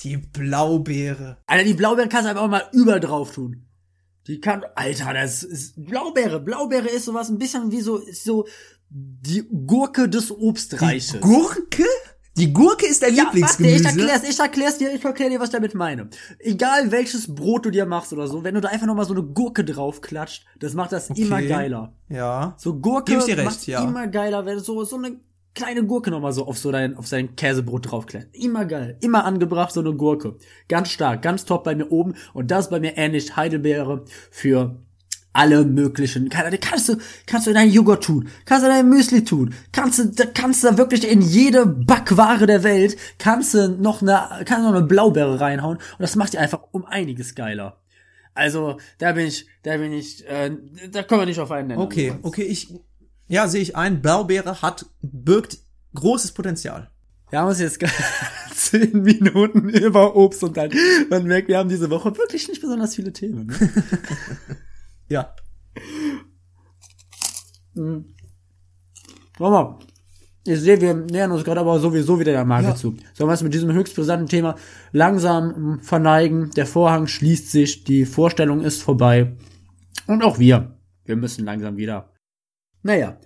Die 0.00 0.16
Blaubeere. 0.16 1.38
Alter, 1.46 1.64
die 1.64 1.74
Blaubeere 1.74 2.08
kannst 2.08 2.26
du 2.26 2.30
einfach 2.30 2.42
auch 2.42 2.50
mal 2.50 2.68
über 2.72 3.00
drauf 3.00 3.32
tun. 3.32 3.66
Die 4.26 4.40
kann, 4.40 4.64
Alter, 4.74 5.14
das 5.14 5.42
ist 5.42 5.74
Blaubeere. 5.76 6.40
Blaubeere 6.40 6.88
ist 6.88 7.04
sowas 7.04 7.28
ein 7.28 7.38
bisschen 7.38 7.70
wie 7.70 7.80
so, 7.80 7.98
ist 7.98 8.24
so 8.24 8.46
die 8.88 9.44
Gurke 9.66 10.08
des 10.08 10.30
Obstreiches. 10.30 11.20
Gurke? 11.20 11.84
Die 12.36 12.52
Gurke 12.52 12.86
ist 12.86 13.02
dein 13.02 13.14
Ja, 13.14 13.24
warte, 13.24 13.36
Lieblingsgemüse. 13.36 13.76
ich 13.76 13.84
erklär's, 13.86 14.22
ich 14.28 14.38
erklär's 14.38 14.78
dir, 14.78 14.94
ich 14.94 15.02
erklär 15.02 15.30
dir, 15.30 15.40
was 15.40 15.48
ich 15.48 15.54
damit 15.54 15.74
meine. 15.74 16.10
Egal 16.38 16.92
welches 16.92 17.34
Brot 17.34 17.64
du 17.64 17.70
dir 17.70 17.86
machst 17.86 18.12
oder 18.12 18.26
so, 18.26 18.44
wenn 18.44 18.54
du 18.54 18.60
da 18.60 18.68
einfach 18.68 18.86
nochmal 18.86 19.06
so 19.06 19.14
eine 19.14 19.22
Gurke 19.22 19.64
drauf 19.64 20.02
klatscht, 20.02 20.44
das 20.58 20.74
macht 20.74 20.92
das 20.92 21.08
immer 21.10 21.40
geiler. 21.40 21.94
Ja. 22.10 22.54
So 22.58 22.78
Gurke 22.78 23.18
dir 23.18 23.38
recht, 23.38 23.44
macht's 23.44 23.66
ja. 23.66 23.82
immer 23.82 24.06
geiler, 24.08 24.44
wenn 24.44 24.58
du 24.58 24.62
so, 24.62 24.84
so 24.84 24.96
eine 24.96 25.18
kleine 25.56 25.84
Gurke 25.84 26.12
nochmal 26.12 26.32
so 26.32 26.46
auf 26.46 26.58
so 26.58 26.70
dein, 26.70 26.96
auf 26.96 27.08
sein 27.08 27.34
Käsebrot 27.34 27.90
draufklebt. 27.90 28.36
Immer 28.36 28.66
geil. 28.66 28.96
Immer 29.00 29.24
angebracht, 29.24 29.72
so 29.72 29.80
eine 29.80 29.94
Gurke. 29.94 30.36
Ganz 30.68 30.90
stark, 30.90 31.22
ganz 31.22 31.44
top 31.44 31.64
bei 31.64 31.74
mir 31.74 31.90
oben. 31.90 32.14
Und 32.32 32.52
das 32.52 32.70
bei 32.70 32.78
mir 32.78 32.96
ähnlich 32.96 33.34
Heidelbeere 33.34 34.04
für 34.30 34.76
alle 35.32 35.64
möglichen. 35.64 36.28
Kannst 36.28 36.88
du, 36.88 36.96
kannst 37.26 37.46
du 37.46 37.50
in 37.50 37.56
dein 37.56 37.70
Joghurt 37.70 38.04
tun, 38.04 38.28
kannst 38.46 38.64
du 38.64 38.70
in 38.70 38.74
dein 38.74 38.88
Müsli 38.88 39.22
tun, 39.22 39.54
kannst 39.70 39.98
du, 39.98 40.26
kannst 40.32 40.64
du 40.64 40.78
wirklich 40.78 41.06
in 41.08 41.20
jede 41.20 41.66
Backware 41.66 42.46
der 42.46 42.62
Welt, 42.62 42.96
kannst 43.18 43.52
du 43.52 43.68
noch 43.68 44.00
eine, 44.00 44.44
kannst 44.46 44.64
du 44.64 44.70
noch 44.70 44.76
eine 44.76 44.86
Blaubeere 44.86 45.38
reinhauen 45.38 45.76
und 45.76 46.00
das 46.00 46.16
macht 46.16 46.32
die 46.32 46.38
einfach 46.38 46.60
um 46.72 46.86
einiges 46.86 47.34
geiler. 47.34 47.78
Also, 48.32 48.78
da 48.98 49.12
bin 49.12 49.26
ich, 49.26 49.46
da 49.62 49.76
bin 49.76 49.92
ich, 49.92 50.26
äh, 50.26 50.50
da 50.90 51.02
kommen 51.02 51.22
wir 51.22 51.26
nicht 51.26 51.40
auf 51.40 51.50
einen 51.50 51.68
Nenner. 51.68 51.82
Okay, 51.82 52.14
okay, 52.22 52.42
ich, 52.42 52.68
ja, 53.28 53.48
sehe 53.48 53.62
ich 53.62 53.76
ein. 53.76 54.02
Blaubeere 54.02 54.62
hat, 54.62 54.86
birgt 55.02 55.58
großes 55.94 56.32
Potenzial. 56.32 56.90
Wir 57.30 57.40
haben 57.40 57.48
uns 57.48 57.58
jetzt 57.58 57.80
zehn 58.54 59.02
Minuten 59.02 59.68
über 59.68 60.14
Obst 60.14 60.44
und 60.44 60.56
dann, 60.56 60.70
man 61.10 61.24
merkt, 61.24 61.48
wir 61.48 61.58
haben 61.58 61.68
diese 61.68 61.90
Woche 61.90 62.16
wirklich 62.16 62.48
nicht 62.48 62.60
besonders 62.60 62.94
viele 62.94 63.12
Themen. 63.12 63.46
Ne? 63.46 63.54
Ja. 65.08 65.34
Schau 69.36 69.50
mal. 69.50 69.78
Ich 70.44 70.60
sehe, 70.60 70.80
wir 70.80 70.94
nähern 70.94 71.32
uns 71.32 71.44
gerade 71.44 71.60
aber 71.60 71.78
sowieso 71.80 72.18
wieder 72.20 72.32
der 72.32 72.44
Marke 72.44 72.68
Ja. 72.68 72.74
zu. 72.74 72.96
Sollen 73.14 73.28
wir 73.28 73.32
uns 73.32 73.42
mit 73.42 73.52
diesem 73.54 73.72
höchst 73.72 73.94
brisanten 73.96 74.28
Thema 74.28 74.54
langsam 74.92 75.80
verneigen? 75.80 76.50
Der 76.56 76.66
Vorhang 76.66 77.06
schließt 77.08 77.50
sich, 77.50 77.84
die 77.84 78.04
Vorstellung 78.04 78.62
ist 78.62 78.82
vorbei. 78.82 79.36
Und 80.06 80.22
auch 80.22 80.38
wir. 80.38 80.76
Wir 81.04 81.16
müssen 81.16 81.44
langsam 81.44 81.76
wieder. 81.76 82.12
Naja. 82.86 83.18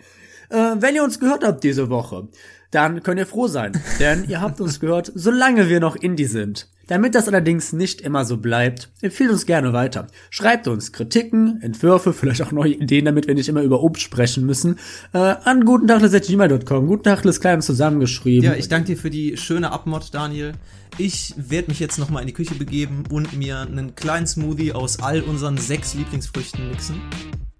Äh, 0.48 0.76
wenn 0.80 0.94
ihr 0.96 1.04
uns 1.04 1.20
gehört 1.20 1.44
habt 1.44 1.62
diese 1.62 1.90
Woche, 1.90 2.28
dann 2.70 3.02
könnt 3.02 3.18
ihr 3.18 3.26
froh 3.26 3.46
sein, 3.46 3.72
denn 4.00 4.24
ihr 4.28 4.40
habt 4.40 4.60
uns 4.60 4.80
gehört, 4.80 5.12
solange 5.14 5.68
wir 5.68 5.80
noch 5.80 5.96
Indie 5.96 6.24
sind. 6.24 6.68
Damit 6.86 7.14
das 7.14 7.28
allerdings 7.28 7.72
nicht 7.72 8.00
immer 8.00 8.24
so 8.24 8.38
bleibt, 8.38 8.90
empfiehlt 9.00 9.30
uns 9.30 9.46
gerne 9.46 9.72
weiter. 9.72 10.08
Schreibt 10.28 10.66
uns 10.66 10.90
Kritiken, 10.90 11.62
Entwürfe, 11.62 12.12
vielleicht 12.12 12.42
auch 12.42 12.50
neue 12.50 12.72
Ideen, 12.72 13.04
damit 13.04 13.28
wir 13.28 13.34
nicht 13.34 13.48
immer 13.48 13.62
über 13.62 13.80
Obst 13.80 14.02
sprechen 14.02 14.44
müssen, 14.44 14.76
äh, 15.12 15.18
an 15.18 15.64
gutentagles.gmail.com. 15.64 16.88
Gutentagles 16.88 17.40
klein 17.40 17.62
zusammengeschrieben. 17.62 18.44
Ja, 18.44 18.56
ich 18.56 18.68
danke 18.68 18.86
dir 18.88 18.96
für 18.96 19.10
die 19.10 19.36
schöne 19.36 19.70
Abmod, 19.70 20.12
Daniel. 20.12 20.54
Ich 20.98 21.34
werde 21.36 21.68
mich 21.68 21.78
jetzt 21.78 21.98
nochmal 21.98 22.22
in 22.22 22.26
die 22.26 22.34
Küche 22.34 22.56
begeben 22.56 23.04
und 23.08 23.34
mir 23.34 23.60
einen 23.60 23.94
kleinen 23.94 24.26
Smoothie 24.26 24.72
aus 24.72 25.00
all 25.00 25.20
unseren 25.20 25.58
sechs 25.58 25.94
Lieblingsfrüchten 25.94 26.70
mixen 26.70 27.00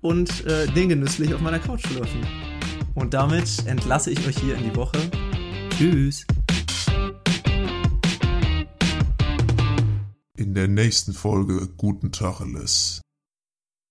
und 0.01 0.47
äh, 0.47 0.67
den 0.69 0.89
genüsslich 0.89 1.35
auf 1.35 1.41
meiner 1.41 1.59
Couch 1.59 1.87
schlürfen. 1.87 2.27
Und 2.95 3.15
damit 3.15 3.67
entlasse 3.67 4.11
ich 4.11 4.27
euch 4.27 4.39
hier 4.39 4.57
in 4.57 4.65
die 4.65 4.77
Woche. 4.77 4.99
Tschüss. 5.71 6.27
In 10.37 10.55
der 10.55 10.69
nächsten 10.69 11.13
Folge 11.13 11.69
Guten 11.77 12.13
Tacheles. 12.13 13.01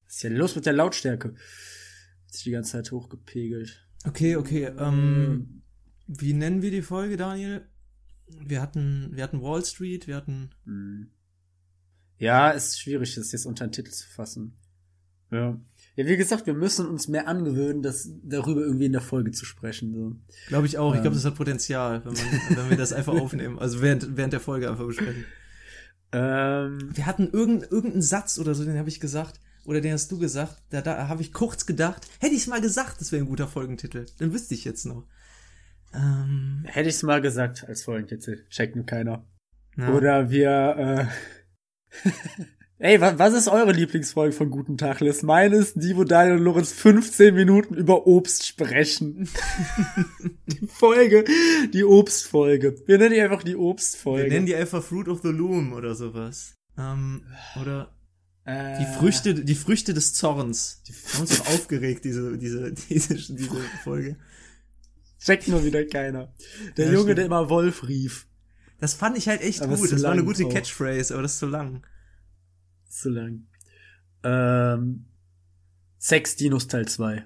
Was 0.05 0.15
ist 0.15 0.23
denn 0.23 0.35
los 0.35 0.55
mit 0.55 0.65
der 0.65 0.73
Lautstärke? 0.73 1.29
Hat 1.29 2.33
sich 2.33 2.43
die 2.43 2.51
ganze 2.51 2.71
Zeit 2.73 2.91
hochgepegelt. 2.91 3.87
Okay, 4.05 4.35
okay. 4.35 4.71
Ähm, 4.77 5.61
wie 6.07 6.33
nennen 6.33 6.61
wir 6.61 6.71
die 6.71 6.81
Folge, 6.81 7.17
Daniel? 7.17 7.67
Wir 8.27 8.61
hatten, 8.61 9.11
wir 9.13 9.23
hatten 9.23 9.41
Wall 9.41 9.63
Street, 9.63 10.07
wir 10.07 10.15
hatten. 10.15 10.51
Hm. 10.65 11.11
Ja, 12.17 12.49
ist 12.49 12.79
schwierig, 12.79 13.15
das 13.15 13.31
jetzt 13.31 13.45
unter 13.45 13.65
den 13.65 13.71
Titel 13.71 13.91
zu 13.91 14.07
fassen. 14.07 14.57
Ja. 15.31 15.59
Ja, 15.99 16.05
wie 16.07 16.15
gesagt, 16.15 16.45
wir 16.47 16.53
müssen 16.53 16.87
uns 16.87 17.09
mehr 17.09 17.27
angewöhnen, 17.27 17.81
das 17.81 18.09
darüber 18.23 18.61
irgendwie 18.61 18.85
in 18.85 18.93
der 18.93 19.01
Folge 19.01 19.31
zu 19.31 19.43
sprechen. 19.43 19.93
So. 19.93 20.15
Glaube 20.47 20.65
ich 20.65 20.77
auch. 20.77 20.95
Ich 20.95 21.01
glaube, 21.01 21.09
Ähm. 21.15 21.21
das 21.21 21.25
hat 21.25 21.35
Potenzial, 21.35 22.05
wenn, 22.05 22.13
man, 22.13 22.57
wenn 22.57 22.69
wir 22.69 22.77
das 22.77 22.93
einfach 22.93 23.13
aufnehmen. 23.19 23.59
Also 23.59 23.81
während, 23.81 24.15
während 24.15 24.31
der 24.31 24.39
Folge 24.39 24.69
einfach 24.69 24.85
besprechen. 24.87 25.25
Ähm, 26.13 26.89
Wir 26.95 27.05
hatten 27.05 27.23
irgendeinen 27.29 27.69
irgendeinen 27.69 28.01
Satz 28.01 28.39
oder 28.39 28.55
so, 28.55 28.63
den 28.63 28.77
habe 28.77 28.87
ich 28.87 29.01
gesagt. 29.01 29.41
Oder 29.65 29.81
den 29.81 29.91
hast 29.91 30.09
du 30.09 30.17
gesagt. 30.17 30.63
Da, 30.69 30.81
da 30.81 31.09
habe 31.09 31.21
ich 31.21 31.33
kurz 31.33 31.65
gedacht, 31.65 32.07
hätte 32.21 32.33
ich 32.33 32.47
mal 32.47 32.61
gesagt, 32.61 33.01
das 33.01 33.11
wäre 33.11 33.21
ein 33.23 33.27
guter 33.27 33.47
Folgentitel. 33.49 34.05
Dann 34.19 34.31
wüsste 34.33 34.53
ich 34.53 34.63
jetzt 34.63 34.85
noch. 34.85 35.05
Ähm, 35.93 36.63
hätte 36.65 36.87
ich's 36.87 37.03
mal 37.03 37.21
gesagt 37.21 37.65
als 37.67 37.83
Folgentitel. 37.83 38.45
Checkt 38.49 38.77
nur 38.77 38.85
keiner. 38.85 39.25
ja. 39.77 39.93
Oder 39.93 40.29
wir, 40.29 41.09
äh, 41.11 42.05
Ey, 42.81 43.01
wa 43.01 43.19
was 43.19 43.33
ist 43.33 43.49
eure 43.49 43.73
Lieblingsfolge 43.73 44.31
von 44.31 44.49
Guten 44.49 44.77
Tachles? 44.77 45.21
Meine 45.21 45.57
ist 45.57 45.73
die, 45.75 45.97
wo 45.97 46.05
Daniel 46.05 46.37
und 46.37 46.43
Lorenz 46.43 46.71
15 46.71 47.35
Minuten 47.35 47.73
über 47.73 48.07
Obst 48.07 48.47
sprechen. 48.47 49.27
die 50.47 50.65
Folge, 50.65 51.25
die 51.73 51.83
Obstfolge. 51.83 52.75
Wir 52.85 52.97
nennen 52.97 53.13
die 53.15 53.19
einfach 53.21 53.43
die 53.43 53.57
Obstfolge. 53.57 54.23
Wir 54.23 54.31
nennen 54.31 54.45
die 54.45 54.55
einfach 54.55 54.81
Fruit 54.81 55.09
of 55.09 55.19
the 55.23 55.27
Loom 55.27 55.73
oder 55.73 55.93
sowas. 55.93 56.55
Ähm, 56.77 57.23
oder 57.61 57.93
äh, 58.45 58.79
die 58.79 58.85
Früchte, 58.97 59.33
die 59.33 59.55
Früchte 59.55 59.93
des 59.93 60.13
Zorns. 60.13 60.81
Wir 60.85 60.95
haben 61.13 61.21
uns 61.23 61.37
doch 61.37 61.47
aufgeregt, 61.47 62.05
diese, 62.05 62.37
diese, 62.37 62.71
diese, 62.89 63.15
diese 63.15 63.49
Folge. 63.83 64.15
Checkt 65.21 65.49
nur 65.49 65.65
wieder 65.65 65.83
keiner. 65.83 66.33
Der 66.77 66.85
Ja, 66.85 66.91
Junge, 66.93 67.03
stimmt. 67.03 67.17
der 67.17 67.25
immer 67.25 67.49
Wolf 67.49 67.85
rief. 67.89 68.25
Das 68.79 68.93
fand 68.93 69.17
ich 69.17 69.27
halt 69.27 69.41
echt 69.41 69.61
Aber 69.61 69.75
gut. 69.75 69.91
Das 69.91 70.01
war 70.03 70.13
eine 70.13 70.23
gute 70.23 70.45
auch. 70.45 70.49
Catchphrase, 70.53 71.13
aber 71.13 71.23
das 71.23 71.33
ist 71.33 71.39
zu 71.39 71.47
lang. 71.47 71.83
Zu 72.89 73.09
lang. 73.09 73.47
Ähm, 74.23 75.05
Sex 75.97 76.35
Dinos 76.35 76.67
Teil 76.67 76.87
2. 76.87 77.25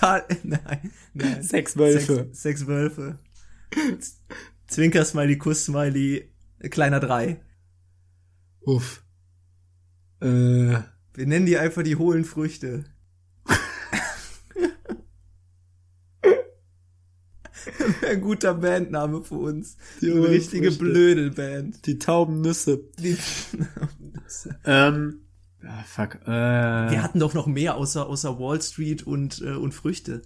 da, 0.00 0.26
nein, 0.42 0.92
nein. 1.14 1.42
Sechs 1.42 1.76
Wölfe. 1.76 2.16
Sechs, 2.16 2.42
sechs 2.42 2.66
Wölfe. 2.66 3.18
Zwinker-Smiley, 4.66 5.38
Kuss-Smiley, 5.38 6.32
kleiner 6.70 7.00
drei. 7.00 7.40
Uff. 8.60 9.04
Äh, 10.20 10.26
Wir 10.26 11.26
nennen 11.26 11.46
die 11.46 11.58
einfach 11.58 11.82
die 11.82 11.96
hohlen 11.96 12.24
Früchte. 12.24 12.84
Ein 18.08 18.20
guter 18.20 18.54
Bandname 18.54 19.22
für 19.22 19.36
uns. 19.36 19.76
Die 20.00 20.10
eine 20.10 20.28
richtige. 20.28 20.70
Blödelband. 20.70 21.86
die 21.86 21.98
tauben 21.98 22.40
Nüsse. 22.40 22.80
Die 22.98 23.16
Ähm, 24.64 25.22
ah, 25.62 25.82
fuck. 25.84 26.16
Äh, 26.26 26.28
Wir 26.28 27.02
hatten 27.02 27.18
doch 27.18 27.34
noch 27.34 27.46
mehr 27.46 27.76
außer, 27.76 28.06
außer 28.06 28.38
Wall 28.38 28.60
Street 28.62 29.02
und, 29.02 29.40
äh, 29.42 29.52
und 29.52 29.72
Früchte. 29.74 30.22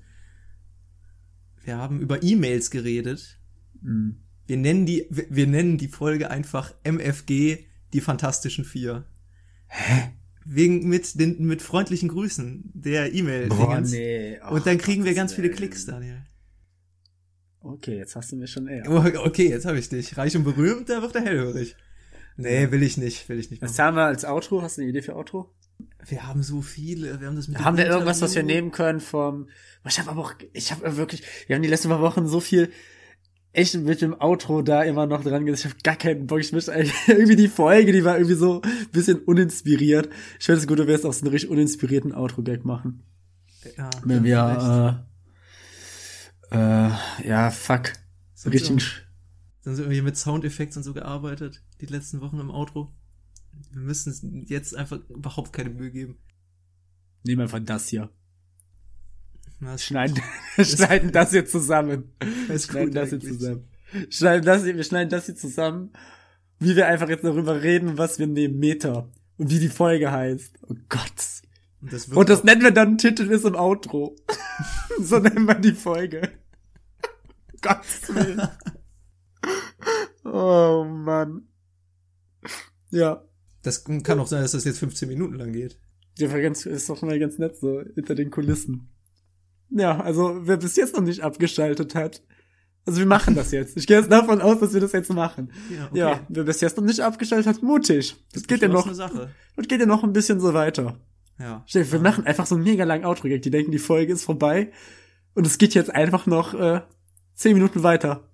Wir 1.62 1.78
haben 1.78 2.00
über 2.00 2.22
E-Mails 2.22 2.70
geredet. 2.70 3.38
mh. 3.80 4.16
Wir 4.46 4.58
nennen 4.58 4.84
die, 4.84 5.06
wir, 5.08 5.24
wir 5.30 5.46
nennen 5.46 5.78
die 5.78 5.88
Folge 5.88 6.30
einfach 6.30 6.74
MFG, 6.84 7.64
die 7.94 8.00
Fantastischen 8.02 8.66
Vier. 8.66 9.06
Hä? 9.68 10.10
Wegen, 10.44 10.86
mit 10.86 11.18
den, 11.18 11.46
mit 11.46 11.62
freundlichen 11.62 12.10
Grüßen 12.10 12.70
der 12.74 13.14
E-Mail. 13.14 13.48
Boah, 13.48 13.80
nee. 13.80 14.38
Und 14.50 14.66
dann 14.66 14.76
kriegen 14.76 15.04
wir 15.04 15.14
ganz 15.14 15.32
viele. 15.32 15.48
Klicks, 15.48 15.86
Daniel. 15.86 16.26
Okay, 17.64 17.96
jetzt 17.96 18.14
hast 18.14 18.30
du 18.30 18.36
mir 18.36 18.46
schon 18.46 18.66
eher. 18.68 18.84
Oh, 18.90 19.02
Okay, 19.26 19.48
jetzt 19.48 19.64
habe 19.64 19.78
ich 19.78 19.88
dich. 19.88 20.16
Reich 20.18 20.36
und 20.36 20.44
berühmt, 20.44 20.88
da 20.90 21.00
wird 21.00 21.14
er 21.14 21.22
hellhörig. 21.22 21.76
Nee, 22.36 22.70
will 22.70 22.82
ich 22.82 22.96
nicht, 22.98 23.28
will 23.28 23.38
ich 23.38 23.50
nicht 23.50 23.62
Was 23.62 23.72
machen. 23.78 23.86
haben 23.86 23.96
wir 23.96 24.04
als 24.04 24.24
Outro? 24.24 24.60
Hast 24.60 24.76
du 24.76 24.82
eine 24.82 24.90
Idee 24.90 25.02
für 25.02 25.16
Outro? 25.16 25.50
Wir 26.06 26.26
haben 26.26 26.42
so 26.42 26.60
viele, 26.60 27.20
wir 27.20 27.26
haben 27.28 27.36
das 27.36 27.48
mit 27.48 27.58
Haben 27.58 27.76
wir 27.78 27.86
irgendwas, 27.86 28.20
was 28.20 28.34
wir 28.34 28.42
nehmen 28.42 28.70
können 28.70 29.00
vom. 29.00 29.48
Ich 29.88 29.98
habe 29.98 30.10
aber 30.10 30.20
auch, 30.20 30.34
ich 30.52 30.72
habe 30.72 30.96
wirklich, 30.96 31.22
wir 31.46 31.56
haben 31.56 31.62
die 31.62 31.68
letzten 31.68 31.88
paar 31.88 32.00
Wochen 32.00 32.26
so 32.26 32.40
viel 32.40 32.70
echt 33.52 33.74
mit 33.76 34.02
dem 34.02 34.20
Outro 34.20 34.62
da 34.62 34.82
immer 34.82 35.06
noch 35.06 35.22
dran 35.22 35.46
gesetzt. 35.46 35.64
Ich 35.64 35.70
habe 35.70 35.82
gar 35.82 35.96
keinen 35.96 36.26
Bock. 36.26 36.40
Ich 36.40 36.52
möchte 36.52 36.72
eigentlich 36.72 36.92
irgendwie 37.06 37.36
die 37.36 37.48
Folge, 37.48 37.92
die 37.92 38.04
war 38.04 38.16
irgendwie 38.16 38.34
so 38.34 38.60
ein 38.60 38.88
bisschen 38.92 39.20
uninspiriert. 39.20 40.08
Ich 40.38 40.46
finde 40.46 40.60
es 40.60 40.66
gut, 40.66 40.78
wenn 40.78 40.86
wir 40.88 40.94
jetzt 40.94 41.06
auch 41.06 41.12
so 41.12 41.22
einen 41.24 41.32
richtig 41.32 41.50
uninspirierten 41.50 42.12
Outro-Gag 42.12 42.64
machen. 42.64 43.04
Ja, 43.78 43.88
Wenn 44.04 44.18
du 44.18 44.24
wir, 44.24 45.06
äh, 46.54 47.28
ja, 47.28 47.50
fuck. 47.50 47.92
So 48.34 48.50
richtig. 48.50 49.02
Dann 49.64 49.76
sind 49.76 49.86
wir 49.86 49.94
hier 49.94 50.02
mit 50.02 50.16
Soundeffekten 50.16 50.80
und 50.80 50.84
so 50.84 50.92
gearbeitet, 50.92 51.62
die 51.80 51.86
letzten 51.86 52.20
Wochen 52.20 52.38
im 52.38 52.50
Outro. 52.50 52.92
Wir 53.70 53.80
müssen 53.80 54.44
jetzt 54.46 54.76
einfach 54.76 54.98
überhaupt 55.08 55.52
keine 55.52 55.70
Mühe 55.70 55.90
geben. 55.90 56.18
Nehmen 57.24 57.42
einfach 57.42 57.60
das 57.60 57.88
hier. 57.88 58.10
Na, 59.60 59.74
ist 59.74 59.84
Schneiden, 59.84 60.20
schneiden 60.58 61.12
das 61.12 61.30
hier 61.30 61.46
zusammen. 61.46 62.12
ist 62.48 62.70
schneiden 62.70 62.92
das 62.92 63.10
hier 63.10 63.18
eigentlich. 63.18 63.38
zusammen. 63.38 63.68
Schneiden 64.10 64.44
das 64.44 64.64
hier, 64.64 64.76
wir 64.76 64.84
schneiden 64.84 65.10
das 65.10 65.26
hier 65.26 65.36
zusammen, 65.36 65.92
wie 66.58 66.76
wir 66.76 66.86
einfach 66.86 67.08
jetzt 67.08 67.24
darüber 67.24 67.62
reden, 67.62 67.96
was 67.96 68.18
wir 68.18 68.26
nehmen, 68.26 68.58
Meta. 68.58 69.08
Und 69.36 69.50
wie 69.50 69.58
die 69.58 69.68
Folge 69.68 70.12
heißt. 70.12 70.58
Oh 70.68 70.74
Gott. 70.88 71.42
Und 71.80 71.92
das, 71.92 72.08
wird 72.08 72.18
Und 72.18 72.28
das 72.28 72.44
nennen 72.44 72.62
wir 72.62 72.70
dann 72.70 72.98
Titel 72.98 73.30
ist 73.30 73.44
im 73.44 73.54
Outro. 73.54 74.16
so 75.00 75.18
nennen 75.18 75.46
wir 75.46 75.54
die 75.54 75.72
Folge. 75.72 76.30
Gottes 77.64 78.14
Willen. 78.14 78.48
oh 80.24 80.84
Mann. 80.84 81.48
Ja. 82.90 83.24
das 83.62 83.84
kann 83.84 84.20
auch 84.20 84.26
sein, 84.26 84.42
dass 84.42 84.52
das 84.52 84.64
jetzt 84.64 84.78
15 84.78 85.08
Minuten 85.08 85.34
lang 85.34 85.52
geht. 85.52 85.78
Der 86.20 86.30
war 86.30 86.40
ganz, 86.40 86.66
ist 86.66 86.88
doch 86.88 87.02
mal 87.02 87.18
ganz 87.18 87.38
nett 87.38 87.56
so 87.56 87.82
hinter 87.94 88.14
den 88.14 88.30
Kulissen. 88.30 88.92
Ja, 89.70 89.98
also 90.00 90.40
wer 90.42 90.58
bis 90.58 90.76
jetzt 90.76 90.94
noch 90.94 91.02
nicht 91.02 91.22
abgeschaltet 91.22 91.94
hat. 91.94 92.22
Also 92.86 92.98
wir 92.98 93.06
machen 93.06 93.34
das 93.34 93.50
jetzt. 93.50 93.76
Ich 93.76 93.86
gehe 93.86 93.98
jetzt 93.98 94.12
davon 94.12 94.42
aus, 94.42 94.60
dass 94.60 94.74
wir 94.74 94.80
das 94.80 94.92
jetzt 94.92 95.12
machen. 95.12 95.50
Ja, 95.74 95.86
okay. 95.86 95.98
Ja, 95.98 96.26
wer 96.28 96.44
bis 96.44 96.60
jetzt 96.60 96.76
noch 96.76 96.84
nicht 96.84 97.00
abgeschaltet 97.00 97.46
hat, 97.46 97.62
mutig. 97.62 98.14
Das 98.32 98.46
geht 98.46 98.60
ja 98.60 98.68
noch, 98.68 98.86
das 98.86 99.68
geht 99.68 99.80
ja 99.80 99.86
noch 99.86 100.04
ein 100.04 100.12
bisschen 100.12 100.38
so 100.38 100.52
weiter. 100.52 101.00
Ja. 101.38 101.64
Stell 101.66 101.90
wir 101.90 101.98
machen 101.98 102.26
einfach 102.26 102.46
so 102.46 102.54
einen 102.54 102.64
mega 102.64 102.84
langen 102.84 103.06
Outro-Gag. 103.06 103.42
Die 103.42 103.50
denken, 103.50 103.72
die 103.72 103.78
Folge 103.78 104.12
ist 104.12 104.24
vorbei. 104.24 104.70
Und 105.34 105.46
es 105.46 105.58
geht 105.58 105.74
jetzt 105.74 105.90
einfach 105.90 106.26
noch 106.26 106.54
äh, 106.54 106.82
zehn 107.34 107.54
Minuten 107.54 107.82
weiter. 107.82 108.28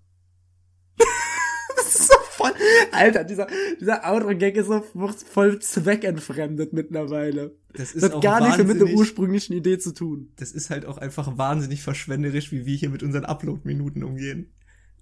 das 1.77 1.95
ist 1.95 2.09
so 2.09 2.15
voll. 2.31 2.53
Alter, 2.93 3.25
dieser, 3.25 3.47
dieser 3.81 4.05
Outro-Gag 4.11 4.57
ist 4.57 4.67
so 4.67 4.81
voll 4.81 5.59
zweckentfremdet 5.61 6.73
mittlerweile. 6.73 7.57
Das 7.73 7.93
ist 7.93 8.03
Das 8.03 8.11
hat 8.11 8.15
auch 8.17 8.21
gar 8.23 8.41
nichts 8.41 8.59
mehr 8.59 8.67
mit 8.67 8.81
der 8.81 8.95
ursprünglichen 8.95 9.53
Idee 9.55 9.79
zu 9.79 9.93
tun. 9.93 10.33
Das 10.37 10.53
ist 10.53 10.71
halt 10.71 10.87
auch 10.87 10.99
einfach 10.99 11.39
wahnsinnig 11.39 11.83
verschwenderisch, 11.83 12.53
wie 12.53 12.67
wir 12.67 12.77
hier 12.77 12.91
mit 12.91 13.03
unseren 13.03 13.25
Upload-Minuten 13.25 14.03
umgehen. 14.03 14.53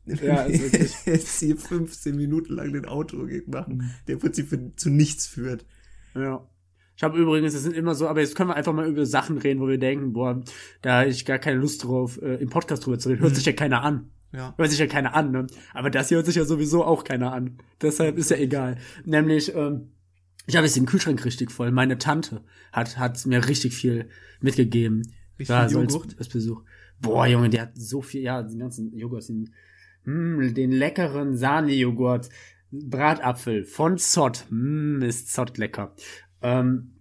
Ja, 0.05 0.43
ist 0.45 0.63
wirklich. 0.63 0.95
Jetzt 1.05 1.41
hier 1.41 1.57
15 1.57 2.17
Minuten 2.17 2.55
lang 2.55 2.73
den 2.73 2.87
Outro-Gag 2.87 3.49
machen, 3.49 3.77
Mhm. 3.79 3.91
der 4.07 4.15
im 4.15 4.21
Prinzip 4.21 4.51
zu 4.77 4.91
nichts 4.91 5.27
führt. 5.27 5.67
Ja. 6.15 6.47
Ich 6.99 7.05
habe 7.05 7.17
übrigens, 7.17 7.55
es 7.55 7.63
sind 7.63 7.77
immer 7.77 7.95
so, 7.95 8.09
aber 8.09 8.21
jetzt 8.23 8.35
können 8.35 8.51
wir 8.51 8.57
einfach 8.57 8.73
mal 8.73 8.89
über 8.89 9.07
Sachen 9.07 9.39
reden, 9.39 9.61
wo 9.61 9.69
wir 9.69 9.79
denken, 9.79 10.13
boah, 10.15 10.43
da 10.83 10.99
habe 11.03 11.11
ich 11.11 11.25
gar 11.25 11.39
keine 11.39 11.61
Lust 11.61 11.85
drauf, 11.85 12.21
äh, 12.21 12.35
im 12.43 12.51
Podcast 12.51 12.85
drüber 12.85 12.99
zu 12.99 13.09
reden. 13.11 13.21
Hört 13.21 13.31
Mhm. 13.31 13.37
sich 13.37 13.47
ja 13.47 13.53
keiner 13.53 13.83
an. 13.85 14.11
Ja. 14.33 14.53
Hört 14.59 14.69
sich 14.71 14.81
ja 14.81 14.89
keiner 14.89 15.15
an, 15.15 15.31
ne? 15.31 15.47
Aber 15.75 15.91
das 15.91 16.09
hier 16.09 16.17
hört 16.17 16.27
sich 16.27 16.35
ja 16.35 16.45
sowieso 16.45 16.85
auch 16.85 17.05
keiner 17.05 17.33
an. 17.33 17.59
Deshalb 17.81 18.19
ist 18.19 18.33
ja 18.33 18.37
egal. 18.37 18.79
Nämlich, 19.05 19.55
ähm, 19.55 19.93
ich 20.49 20.57
habe 20.57 20.67
jetzt 20.67 20.75
den 20.77 20.87
Kühlschrank 20.87 21.25
richtig 21.25 21.53
voll. 21.53 21.71
Meine 21.71 21.99
Tante 21.99 22.43
hat, 22.73 22.99
hat 22.99 23.25
mir 23.27 23.47
richtig 23.47 23.75
viel 23.77 24.09
mitgegeben. 24.41 25.03
Richtig 25.39 25.55
ja, 25.55 25.69
viel 25.69 25.71
so 25.75 25.79
als, 25.79 25.95
Joghurt? 25.95 26.17
als 26.19 26.29
Besuch. 26.29 26.63
Boah, 27.01 27.29
Junge, 27.29 27.49
der 27.49 27.63
hat 27.63 27.71
so 27.77 28.03
viel, 28.03 28.23
ja, 28.23 28.43
den 28.43 28.59
ganzen 28.59 28.93
Joghurt, 28.99 29.29
den, 29.29 29.55
mm, 30.05 30.53
den 30.53 30.73
leckeren 30.73 31.37
Sahnejoghurt, 31.37 32.29
Bratapfel 32.73 33.65
von 33.65 33.99
Zott, 33.99 34.47
mm, 34.51 35.01
ist 35.03 35.33
Zott 35.33 35.57
lecker. 35.59 35.95
Ähm, 36.43 37.01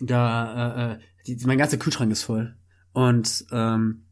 da, 0.00 0.92
äh, 0.92 0.92
äh, 0.94 0.98
die, 1.26 1.44
mein 1.46 1.58
ganzer 1.58 1.76
Kühlschrank 1.78 2.10
ist 2.12 2.22
voll. 2.22 2.56
Und, 2.92 3.46
ähm, 3.52 4.06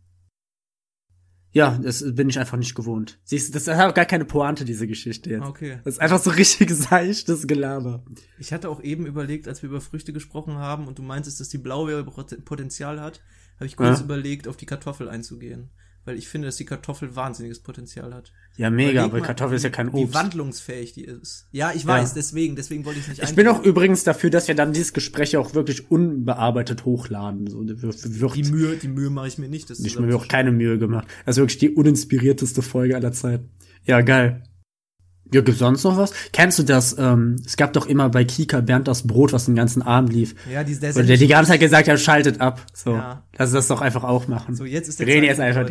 ja, 1.51 1.79
das 1.83 2.05
bin 2.15 2.29
ich 2.29 2.39
einfach 2.39 2.59
nicht 2.59 2.75
gewohnt. 2.75 3.19
Siehst 3.25 3.49
du, 3.49 3.53
das 3.55 3.67
hat 3.69 3.91
auch 3.91 3.95
gar 3.95 4.05
keine 4.05 4.27
Pointe, 4.27 4.65
diese 4.67 4.87
Geschichte 4.87 5.31
jetzt. 5.31 5.47
Okay. 5.47 5.81
Das 5.83 5.95
ist 5.95 6.01
einfach 6.01 6.19
so 6.21 6.31
richtig 6.43 6.71
seichtes 6.71 7.47
Gelaber. 7.47 8.05
Ich 8.39 8.53
hatte 8.53 8.69
auch 8.69 8.83
eben 8.83 9.07
überlegt, 9.07 9.49
als 9.49 9.63
wir 9.63 9.71
über 9.71 9.81
Früchte 9.81 10.13
gesprochen 10.13 10.57
haben 10.59 10.87
und 10.87 10.99
du 10.99 11.03
meintest, 11.03 11.41
dass 11.41 11.49
die 11.49 11.59
Blaubeere 11.59 12.05
Pot- 12.05 12.45
Potenzial 12.45 13.01
hat, 13.01 13.23
habe 13.57 13.67
ich 13.67 13.77
kurz 13.77 13.99
Ja. 13.99 14.05
überlegt, 14.05 14.47
auf 14.47 14.57
die 14.59 14.67
Kartoffel 14.67 15.09
einzugehen. 15.09 15.71
Weil 16.09 16.17
ich 16.17 16.27
finde, 16.27 16.49
dass 16.49 16.57
die 16.57 16.65
Kartoffel 16.65 17.15
wahnsinniges 17.17 17.59
Potenzial 17.61 18.15
hat. 18.15 18.33
Ja, 18.57 18.71
mega, 18.71 19.05
aber 19.05 19.21
Kartoffel 19.21 19.57
ist 19.57 19.63
ja 19.63 19.69
kein 19.69 19.93
Wie 19.93 20.05
Obst. 20.05 20.15
wandlungsfähig 20.15 20.95
die 20.95 21.05
ist. 21.05 21.47
Ja, 21.53 21.71
ich 21.75 21.87
weiß, 21.87 22.09
Ja. 22.09 22.15
deswegen, 22.15 22.57
deswegen 22.57 22.87
wollte 22.87 22.99
ich 22.99 23.05
es 23.05 23.19
nicht 23.19 23.29
Ich 23.29 23.37
bin 23.37 23.47
auch 23.47 23.63
übrigens 23.63 24.05
dafür, 24.05 24.31
dass 24.31 24.49
wir 24.49 24.55
dann 24.55 24.73
dieses 24.73 24.95
Gespräch 24.95 25.37
auch 25.37 25.53
wirklich 25.53 25.91
unbearbeitet 25.91 26.87
hochladen. 26.87 27.47
So, 27.47 27.63
Die 27.63 28.43
Mühe, 28.45 28.77
die 28.79 28.89
Mühe 28.89 29.11
mache 29.11 29.29
ich 29.29 29.37
mir 29.37 29.51
nicht. 29.51 29.69
Das 29.69 29.81
ich 29.81 29.97
habe 29.97 30.07
mir 30.07 30.17
auch 30.17 30.29
keine 30.29 30.51
Mühe 30.51 30.79
gemacht. 30.79 31.07
Das 31.27 31.37
ist 31.37 31.41
wirklich 31.43 31.59
die 31.59 31.75
uninspirierteste 31.75 32.63
Folge 32.63 32.97
aller 32.97 33.13
Zeiten. 33.13 33.51
Ja, 33.85 34.01
geil. 34.01 34.45
Ja, 35.33 35.43
gibt's 35.43 35.59
sonst 35.59 35.85
noch 35.85 35.97
was? 35.97 36.13
Kennst 36.33 36.59
du 36.59 36.63
das? 36.63 36.97
Ähm, 36.99 37.37
es 37.45 37.57
gab 37.57 37.75
doch 37.75 37.87
immer 37.87 38.09
bei 38.09 38.25
Kika 38.25 38.61
Bernd 38.61 38.89
das 38.89 39.07
Brot, 39.07 39.33
was 39.33 39.45
den 39.45 39.55
ganzen 39.55 39.83
Abend 39.83 40.13
lief. 40.13 40.35
Ja, 40.51 40.65
die, 40.65 40.79
der 40.79 40.93
der 40.93 41.17
die 41.17 41.27
ganze 41.27 41.53
Zeit 41.53 41.61
gesagt 41.61 41.89
hat, 41.89 42.01
schaltet 42.01 42.41
ab. 42.41 42.65
So. 42.73 42.95
Ja. 42.95 43.27
Lass 43.37 43.53
das 43.53 43.69
doch 43.69 43.83
einfach 43.83 44.05
auch 44.05 44.27
machen. 44.27 44.55
So, 44.55 44.65
jetzt 44.65 44.89
ist 44.89 44.99
Wir 44.99 45.07
der 45.07 45.17
reden 45.17 45.27
jetzt 45.27 45.41
einfach 45.41 45.69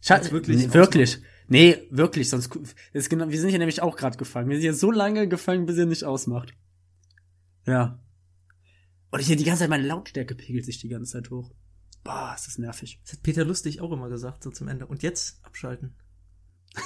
Schal 0.00 0.18
Jetzt 0.18 0.32
wirklich 0.32 0.66
nee, 0.66 0.74
wirklich. 0.74 1.18
Nee, 1.48 1.76
wirklich, 1.90 2.28
sonst 2.28 2.50
ist 2.92 3.10
genau, 3.10 3.28
wir 3.28 3.38
sind 3.38 3.50
hier 3.50 3.58
nämlich 3.58 3.82
auch 3.82 3.96
gerade 3.96 4.16
gefangen. 4.16 4.48
Wir 4.48 4.56
sind 4.56 4.62
hier 4.62 4.74
so 4.74 4.90
lange 4.90 5.28
gefangen, 5.28 5.66
bis 5.66 5.76
ihr 5.76 5.86
nicht 5.86 6.04
ausmacht. 6.04 6.54
Ja. 7.66 8.00
Und 9.10 9.20
hier 9.20 9.36
die 9.36 9.44
ganze 9.44 9.60
Zeit 9.60 9.70
meine 9.70 9.86
Lautstärke 9.86 10.34
pegelt 10.34 10.64
sich 10.64 10.80
die 10.80 10.88
ganze 10.88 11.12
Zeit 11.12 11.30
hoch. 11.30 11.52
Boah, 12.04 12.32
ist 12.34 12.46
das 12.46 12.58
nervig. 12.58 13.00
Das 13.04 13.12
hat 13.12 13.22
Peter 13.22 13.44
Lustig 13.44 13.80
auch 13.80 13.92
immer 13.92 14.08
gesagt, 14.08 14.42
so 14.42 14.50
zum 14.50 14.66
Ende. 14.66 14.86
Und 14.86 15.02
jetzt 15.02 15.44
abschalten. 15.44 15.94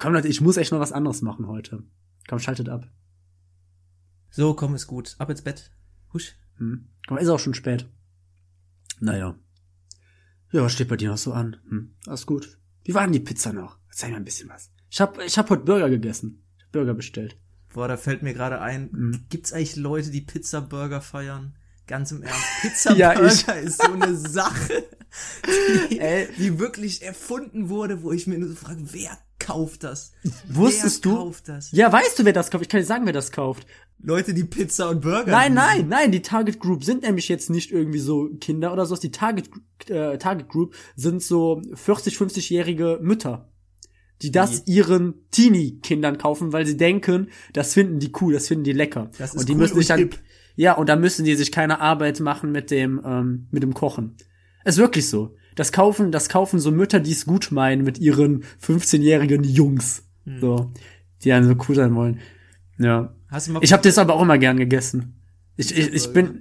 Komm 0.00 0.12
Leute, 0.14 0.28
ich 0.28 0.40
muss 0.40 0.56
echt 0.56 0.72
noch 0.72 0.80
was 0.80 0.92
anderes 0.92 1.22
machen 1.22 1.46
heute. 1.46 1.82
Komm, 2.28 2.38
schaltet 2.38 2.68
ab. 2.68 2.88
So, 4.30 4.54
komm, 4.54 4.74
ist 4.74 4.86
gut. 4.86 5.14
Ab 5.18 5.30
ins 5.30 5.42
Bett. 5.42 5.70
Husch. 6.12 6.34
Hm. 6.56 6.88
Komm, 7.06 7.18
ist 7.18 7.28
auch 7.28 7.38
schon 7.38 7.54
spät. 7.54 7.86
Naja. 9.00 9.36
Ja, 10.52 10.62
was 10.62 10.72
steht 10.72 10.88
bei 10.88 10.96
dir 10.96 11.10
noch 11.10 11.18
so 11.18 11.32
an? 11.32 11.56
Hm. 11.68 11.94
Alles 12.06 12.26
gut. 12.26 12.58
Wie 12.84 12.94
war 12.94 13.02
denn 13.02 13.12
die 13.12 13.20
Pizza 13.20 13.52
noch? 13.52 13.78
Erzähl 13.88 14.10
mir 14.10 14.16
ein 14.16 14.24
bisschen 14.24 14.48
was. 14.48 14.70
Ich 14.88 15.00
hab, 15.00 15.20
ich 15.20 15.36
hab 15.38 15.50
heute 15.50 15.64
Burger 15.64 15.90
gegessen. 15.90 16.42
Ich 16.58 16.64
hab 16.64 16.72
Burger 16.72 16.94
bestellt. 16.94 17.36
Boah, 17.72 17.86
da 17.86 17.96
fällt 17.96 18.22
mir 18.22 18.34
gerade 18.34 18.60
ein, 18.60 18.88
Mhm. 18.92 19.26
gibt's 19.28 19.52
eigentlich 19.52 19.76
Leute, 19.76 20.10
die 20.10 20.22
Pizza-Burger 20.22 21.00
feiern? 21.00 21.56
Ganz 21.86 22.10
im 22.10 22.22
Ernst. 22.22 22.44
Pizza-Burger 22.62 22.98
Ja, 23.14 23.26
ich. 23.26 23.46
ist 23.64 23.82
so 23.82 23.92
eine 23.92 24.16
Sache, 24.16 24.84
die, 25.90 26.00
Ey. 26.00 26.28
die 26.38 26.58
wirklich 26.58 27.02
erfunden 27.02 27.68
wurde, 27.68 28.02
wo 28.02 28.10
ich 28.12 28.26
mir 28.26 28.38
nur 28.38 28.48
so 28.48 28.54
frage, 28.56 28.92
wer 28.92 29.16
kauft 29.52 29.84
das? 29.84 30.12
Wusstest 30.48 31.04
wer 31.04 31.12
du? 31.12 31.18
kauft 31.18 31.48
das? 31.48 31.72
Ja, 31.72 31.92
weißt 31.92 32.18
du, 32.18 32.24
wer 32.24 32.32
das 32.32 32.50
kauft? 32.50 32.62
Ich 32.62 32.68
kann 32.68 32.80
dir 32.80 32.86
sagen, 32.86 33.06
wer 33.06 33.12
das 33.12 33.32
kauft. 33.32 33.66
Leute, 34.02 34.32
die 34.32 34.44
Pizza 34.44 34.88
und 34.88 35.02
Burger 35.02 35.30
Nein, 35.30 35.54
nein, 35.54 35.88
nein, 35.88 36.10
die 36.10 36.22
Target 36.22 36.58
Group 36.58 36.84
sind 36.84 37.02
nämlich 37.02 37.28
jetzt 37.28 37.50
nicht 37.50 37.70
irgendwie 37.70 37.98
so 37.98 38.30
Kinder 38.40 38.72
oder 38.72 38.86
so. 38.86 38.96
Die 38.96 39.10
Target, 39.10 39.50
äh, 39.88 40.16
Target 40.16 40.48
Group 40.48 40.74
sind 40.96 41.22
so 41.22 41.60
40, 41.74 42.16
50-jährige 42.16 42.98
Mütter, 43.02 43.50
die 44.22 44.30
das 44.30 44.66
ihren 44.66 45.14
Teenie-Kindern 45.30 46.16
kaufen, 46.16 46.52
weil 46.52 46.64
sie 46.64 46.76
denken, 46.76 47.28
das 47.52 47.74
finden 47.74 47.98
die 47.98 48.12
cool, 48.20 48.32
das 48.32 48.48
finden 48.48 48.64
die 48.64 48.72
lecker. 48.72 49.10
Das 49.18 49.34
ist 49.34 49.40
und 49.40 49.48
die 49.48 49.52
cool 49.52 49.58
müssen 49.58 49.76
sich 49.76 49.90
und 49.90 49.90
dann, 49.90 49.98
hip. 49.98 50.18
ja, 50.56 50.72
und 50.74 50.88
da 50.88 50.96
müssen 50.96 51.24
die 51.24 51.34
sich 51.34 51.52
keine 51.52 51.80
Arbeit 51.80 52.20
machen 52.20 52.52
mit 52.52 52.70
dem, 52.70 53.00
ähm, 53.04 53.48
mit 53.50 53.62
dem 53.62 53.74
Kochen. 53.74 54.16
Ist 54.64 54.78
wirklich 54.78 55.08
so. 55.08 55.36
Das 55.54 55.72
kaufen, 55.72 56.12
das 56.12 56.28
kaufen 56.28 56.58
so 56.60 56.70
Mütter, 56.70 57.00
die 57.00 57.12
es 57.12 57.26
gut 57.26 57.50
meinen 57.50 57.84
mit 57.84 57.98
ihren 57.98 58.44
15-jährigen 58.64 59.44
Jungs. 59.44 60.04
Hm. 60.24 60.40
So. 60.40 60.72
Die 61.22 61.28
dann 61.28 61.44
so 61.46 61.54
cool 61.68 61.74
sein 61.74 61.94
wollen. 61.94 62.20
Ja. 62.78 63.14
Ich 63.60 63.72
habe 63.72 63.82
das 63.82 63.98
aber 63.98 64.14
auch 64.14 64.22
immer 64.22 64.38
gern 64.38 64.56
gegessen. 64.56 65.20
Ich, 65.56 65.76
ich, 65.76 65.92
ich 65.92 66.12
bin, 66.12 66.40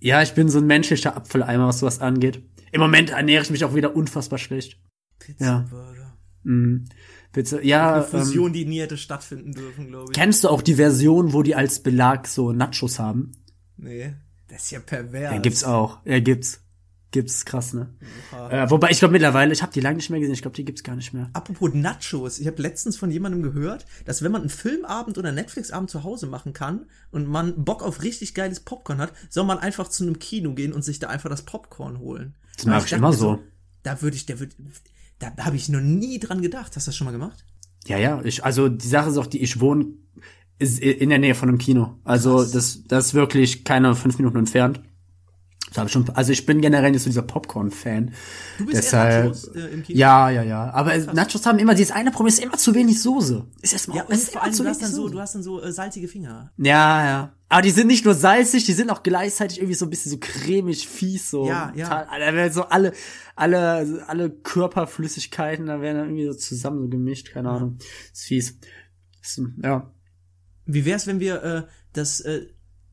ja, 0.00 0.22
ich 0.22 0.32
bin 0.32 0.48
so 0.48 0.58
ein 0.58 0.66
menschlicher 0.66 1.16
Apfeleimer, 1.16 1.66
was 1.68 1.80
sowas 1.80 2.00
angeht. 2.00 2.42
Im 2.72 2.80
Moment 2.80 3.10
ernähre 3.10 3.42
ich 3.44 3.50
mich 3.50 3.64
auch 3.64 3.74
wieder 3.74 3.94
unfassbar 3.94 4.38
schlecht. 4.38 4.80
Pizza-Burger? 5.18 6.16
Mm, 6.44 6.84
bitte, 7.32 7.64
ja. 7.64 7.94
Eine 7.94 8.04
Ähm, 8.04 8.10
Fusion, 8.10 8.52
die 8.52 8.64
nie 8.64 8.80
hätte 8.80 8.96
stattfinden 8.96 9.52
dürfen, 9.52 9.88
glaube 9.88 10.10
ich. 10.10 10.16
kennst 10.16 10.44
du 10.44 10.48
auch 10.48 10.62
die 10.62 10.74
Version, 10.74 11.32
wo 11.32 11.42
die 11.42 11.54
als 11.54 11.80
Belag 11.80 12.26
so 12.26 12.52
Nachos 12.52 12.98
haben? 12.98 13.32
Nee, 13.76 14.14
das 14.48 14.64
ist 14.64 14.70
ja 14.72 14.80
pervers. 14.80 15.32
Ja, 15.34 15.38
gibt's 15.38 15.64
auch. 15.64 15.98
Ja, 16.04 16.18
gibt's. 16.20 16.63
Gibt's 17.14 17.44
krass, 17.44 17.74
ne? 17.74 17.94
Äh, 18.50 18.68
wobei, 18.70 18.90
ich 18.90 18.98
glaube 18.98 19.12
mittlerweile, 19.12 19.52
ich 19.52 19.62
habe 19.62 19.72
die 19.72 19.78
lange 19.78 19.98
nicht 19.98 20.10
mehr 20.10 20.18
gesehen, 20.18 20.34
ich 20.34 20.42
glaube, 20.42 20.56
die 20.56 20.64
gibt's 20.64 20.82
gar 20.82 20.96
nicht 20.96 21.14
mehr. 21.14 21.30
Apropos 21.32 21.72
Nachos, 21.72 22.40
ich 22.40 22.48
habe 22.48 22.60
letztens 22.60 22.96
von 22.96 23.08
jemandem 23.08 23.40
gehört, 23.40 23.86
dass 24.04 24.22
wenn 24.24 24.32
man 24.32 24.40
einen 24.40 24.50
Filmabend 24.50 25.16
oder 25.16 25.30
Netflixabend 25.30 25.88
zu 25.90 26.02
Hause 26.02 26.26
machen 26.26 26.54
kann 26.54 26.86
und 27.12 27.28
man 27.28 27.64
Bock 27.64 27.84
auf 27.84 28.02
richtig 28.02 28.34
geiles 28.34 28.58
Popcorn 28.58 28.98
hat, 28.98 29.12
soll 29.30 29.44
man 29.44 29.60
einfach 29.60 29.86
zu 29.86 30.02
einem 30.02 30.18
Kino 30.18 30.54
gehen 30.54 30.72
und 30.72 30.82
sich 30.82 30.98
da 30.98 31.06
einfach 31.06 31.30
das 31.30 31.42
Popcorn 31.42 32.00
holen. 32.00 32.34
Das 32.56 32.66
mach 32.66 32.78
ich 32.78 32.90
dachte 32.90 32.96
immer 32.96 33.12
so. 33.12 33.38
Da 33.84 34.02
würde 34.02 34.16
ich, 34.16 34.26
der 34.26 34.40
wird, 34.40 34.56
da 35.20 35.36
habe 35.38 35.54
ich 35.54 35.68
noch 35.68 35.82
nie 35.82 36.18
dran 36.18 36.42
gedacht. 36.42 36.74
Hast 36.74 36.88
du 36.88 36.88
das 36.88 36.96
schon 36.96 37.04
mal 37.04 37.12
gemacht? 37.12 37.44
Ja, 37.86 37.96
ja, 37.96 38.20
ich, 38.24 38.44
also 38.44 38.68
die 38.68 38.88
Sache 38.88 39.10
ist 39.10 39.18
auch, 39.18 39.26
die 39.26 39.40
ich 39.40 39.60
wohne 39.60 39.86
ist 40.58 40.80
in 40.80 41.10
der 41.10 41.20
Nähe 41.20 41.36
von 41.36 41.48
einem 41.48 41.58
Kino. 41.58 42.00
Also 42.02 42.38
Krass. 42.38 42.50
das, 42.50 42.82
das 42.88 43.06
ist 43.06 43.14
wirklich 43.14 43.62
keine 43.62 43.94
fünf 43.94 44.18
Minuten 44.18 44.38
entfernt. 44.38 44.82
Das 45.74 45.80
hab 45.80 45.86
ich 45.88 45.92
schon, 45.92 46.08
also 46.10 46.30
ich 46.32 46.46
bin 46.46 46.60
generell 46.60 46.92
nicht 46.92 47.02
so 47.02 47.10
dieser 47.10 47.22
Popcorn-Fan. 47.22 48.12
Du 48.58 48.64
bist 48.66 48.78
Deshalb, 48.78 49.24
Nachos 49.26 49.48
äh, 49.48 49.60
im 49.74 49.82
Kino? 49.82 49.98
Ja, 49.98 50.30
ja, 50.30 50.42
ja. 50.42 50.70
Aber 50.72 50.94
es- 50.94 51.12
Nachos 51.12 51.44
haben 51.46 51.58
immer 51.58 51.74
dieses 51.74 51.90
eine 51.92 52.10
Problem, 52.12 52.28
ist 52.28 52.38
immer 52.42 52.56
zu 52.56 52.74
wenig 52.74 53.02
Soße. 53.02 53.44
Ist 53.60 53.72
erstmal, 53.72 53.98
Ja, 53.98 54.04
und 54.04 54.12
ist 54.14 54.26
vor 54.26 54.34
immer 54.34 54.42
allem, 54.44 54.52
zu 54.54 54.62
du 54.62 54.68
hast 54.68 54.76
wenig 54.80 54.86
dann 54.88 54.94
so, 54.96 55.02
Soße. 55.02 55.12
du 55.14 55.20
hast 55.20 55.34
dann 55.34 55.42
so 55.42 55.62
äh, 55.62 55.72
salzige 55.72 56.06
Finger. 56.08 56.52
Ja, 56.58 57.04
ja. 57.04 57.32
Aber 57.48 57.62
die 57.62 57.70
sind 57.70 57.88
nicht 57.88 58.04
nur 58.04 58.14
salzig, 58.14 58.64
die 58.64 58.72
sind 58.72 58.90
auch 58.90 59.02
gleichzeitig 59.02 59.58
irgendwie 59.58 59.74
so 59.74 59.86
ein 59.86 59.90
bisschen 59.90 60.10
so 60.12 60.18
cremig, 60.18 60.88
fies, 60.88 61.30
so. 61.30 61.46
Ja, 61.46 61.72
ja. 61.76 62.06
Da 62.08 62.34
werden 62.34 62.52
so 62.52 62.62
alle, 62.64 62.92
alle, 63.36 64.04
alle 64.06 64.30
Körperflüssigkeiten, 64.30 65.66
da 65.66 65.80
werden 65.80 65.96
dann 65.98 66.06
irgendwie 66.08 66.26
so 66.26 66.34
zusammen 66.34 66.80
so 66.82 66.88
gemischt, 66.88 67.32
keine 67.32 67.50
Ahnung. 67.50 67.78
ist 68.12 68.24
fies. 68.24 68.58
Ist, 69.22 69.40
ja. 69.62 69.90
Wie 70.66 70.84
wär's, 70.84 71.06
wenn 71.06 71.20
wir 71.20 71.42
äh, 71.42 71.62
das 71.92 72.20
äh, 72.20 72.46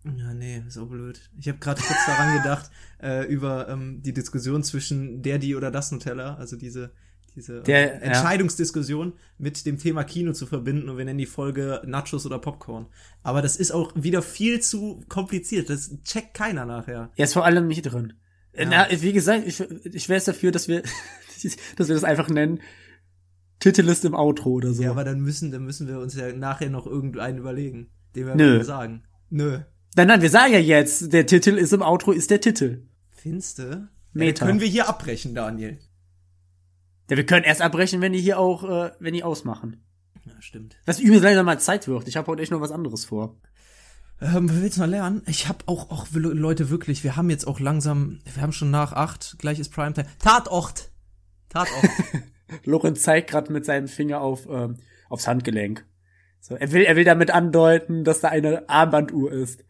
ja, 0.04 0.34
nee, 0.34 0.64
ist 0.68 0.78
auch 0.78 0.88
blöd. 0.88 1.30
Ich 1.40 1.48
habe 1.48 1.60
gerade 1.60 1.82
kurz 1.82 2.06
daran 2.06 2.38
gedacht, 2.42 2.72
äh, 3.02 3.26
über 3.28 3.70
ähm, 3.70 4.02
die 4.02 4.14
Diskussion 4.14 4.64
zwischen 4.64 5.22
der, 5.22 5.38
die 5.40 5.56
oder 5.56 5.70
das 5.72 5.92
Nutella, 5.92 6.36
also 6.36 6.56
diese, 6.56 6.92
diese 7.36 7.60
äh, 7.60 7.64
Der- 7.64 7.80
ja. 7.96 8.00
Entscheidungsdiskussion 8.02 9.14
mit 9.38 9.66
dem 9.66 9.78
Thema 9.78 10.04
Kino 10.04 10.34
zu 10.34 10.46
verbinden 10.48 10.90
und 10.90 10.98
wir 10.98 11.06
nennen 11.06 11.20
die 11.20 11.26
Folge 11.26 11.82
Nachos 11.86 12.26
oder 12.26 12.40
Popcorn. 12.40 12.88
Aber 13.24 13.42
das 13.42 13.56
ist 13.58 13.72
auch 13.72 13.92
wieder 13.96 14.22
viel 14.22 14.60
zu 14.60 15.04
kompliziert. 15.08 15.70
Das 15.70 15.92
checkt 16.04 16.34
keiner 16.34 16.66
nachher. 16.66 17.12
Er 17.16 17.24
ist 17.26 17.34
vor 17.34 17.46
allem 17.46 17.68
nicht 17.68 17.84
drin. 17.84 18.14
Äh, 18.54 18.66
Na, 18.70 18.88
wie 18.92 19.14
gesagt, 19.14 19.48
ich, 19.48 19.60
ich 19.86 20.10
wäre 20.10 20.18
es 20.18 20.26
dafür, 20.26 20.52
dass 20.52 20.68
wir, 20.68 20.82
dass 21.78 21.88
wir 21.88 21.96
das 21.96 22.04
einfach 22.04 22.28
nennen. 22.30 22.60
Titellist 23.60 24.04
im 24.06 24.16
Outro 24.16 24.50
oder 24.54 24.74
so. 24.74 24.82
Ja, 24.82 24.90
aber 24.92 25.04
dann 25.04 25.20
müssen, 25.20 25.52
dann 25.52 25.64
müssen 25.64 25.88
wir 25.88 26.00
uns 26.00 26.16
ja 26.16 26.34
nachher 26.34 26.70
noch 26.72 26.88
irgendeinen 26.88 27.38
überlegen, 27.38 27.92
den 28.16 28.26
wir 28.26 28.36
Nö. 28.36 28.64
sagen. 28.64 29.04
Nö. 29.30 29.60
Nein, 29.96 30.08
nein, 30.08 30.22
wir 30.22 30.30
sagen 30.30 30.54
ja 30.54 30.60
jetzt, 30.60 31.12
der 31.14 31.26
Titel 31.26 31.52
ist 31.52 31.74
im 31.74 31.82
Outro, 31.82 32.12
ist 32.12 32.30
der 32.32 32.42
Titel. 32.42 32.84
Finste? 33.12 33.64
Ja, 33.64 33.80
Meta. 34.14 34.40
dann 34.40 34.48
können 34.50 34.62
wir 34.62 34.68
hier 34.68 34.88
abbrechen, 34.90 35.34
Daniel. 35.36 35.80
Ja, 37.10 37.18
wir 37.18 37.26
können 37.26 37.44
erst 37.46 37.62
abbrechen, 37.62 38.02
wenn 38.02 38.14
die 38.14 38.22
hier 38.22 38.40
auch, 38.40 38.64
äh, 38.64 38.92
wenn 39.00 39.14
die 39.14 39.24
ausmachen. 39.24 39.84
Ja, 40.26 40.34
stimmt. 40.40 40.78
Was 40.86 41.00
übrigens 41.00 41.24
leider 41.24 41.44
mal 41.44 41.60
Zeit 41.60 41.88
wird. 41.88 42.08
Ich 42.08 42.16
habe 42.18 42.28
heute 42.28 42.42
echt 42.42 42.52
noch 42.52 42.62
was 42.62 42.72
anderes 42.72 43.06
vor. 43.06 43.38
Ähm, 44.22 44.50
wer 44.50 44.62
will's 44.62 44.78
noch 44.78 44.86
lernen? 44.88 45.24
Ich 45.26 45.48
habe 45.48 45.60
auch, 45.66 45.90
auch 45.90 46.08
Le- 46.14 46.30
Leute 46.34 46.70
wirklich, 46.70 47.04
wir 47.04 47.16
haben 47.16 47.30
jetzt 47.32 47.48
auch 47.48 47.60
langsam, 47.60 48.20
wir 48.32 48.42
haben 48.42 48.54
schon 48.54 48.70
nach 48.70 48.94
acht, 48.94 49.36
gleich 49.40 49.60
ist 49.60 49.70
Primetime. 49.74 50.06
Tatort! 50.20 50.92
Tatort. 51.50 51.90
Lorenz 52.66 53.02
zeigt 53.02 53.30
gerade 53.32 53.52
mit 53.52 53.66
seinem 53.66 53.88
Finger 53.88 54.22
auf 54.22 54.48
ähm, 54.50 54.78
aufs 55.10 55.28
Handgelenk. 55.28 55.86
So, 56.40 56.56
er 56.56 56.72
will, 56.72 56.84
er 56.84 56.96
will 56.96 57.04
damit 57.04 57.32
andeuten, 57.32 58.04
dass 58.04 58.22
da 58.22 58.30
eine 58.30 58.70
Armbanduhr 58.70 59.32
ist. 59.32 59.64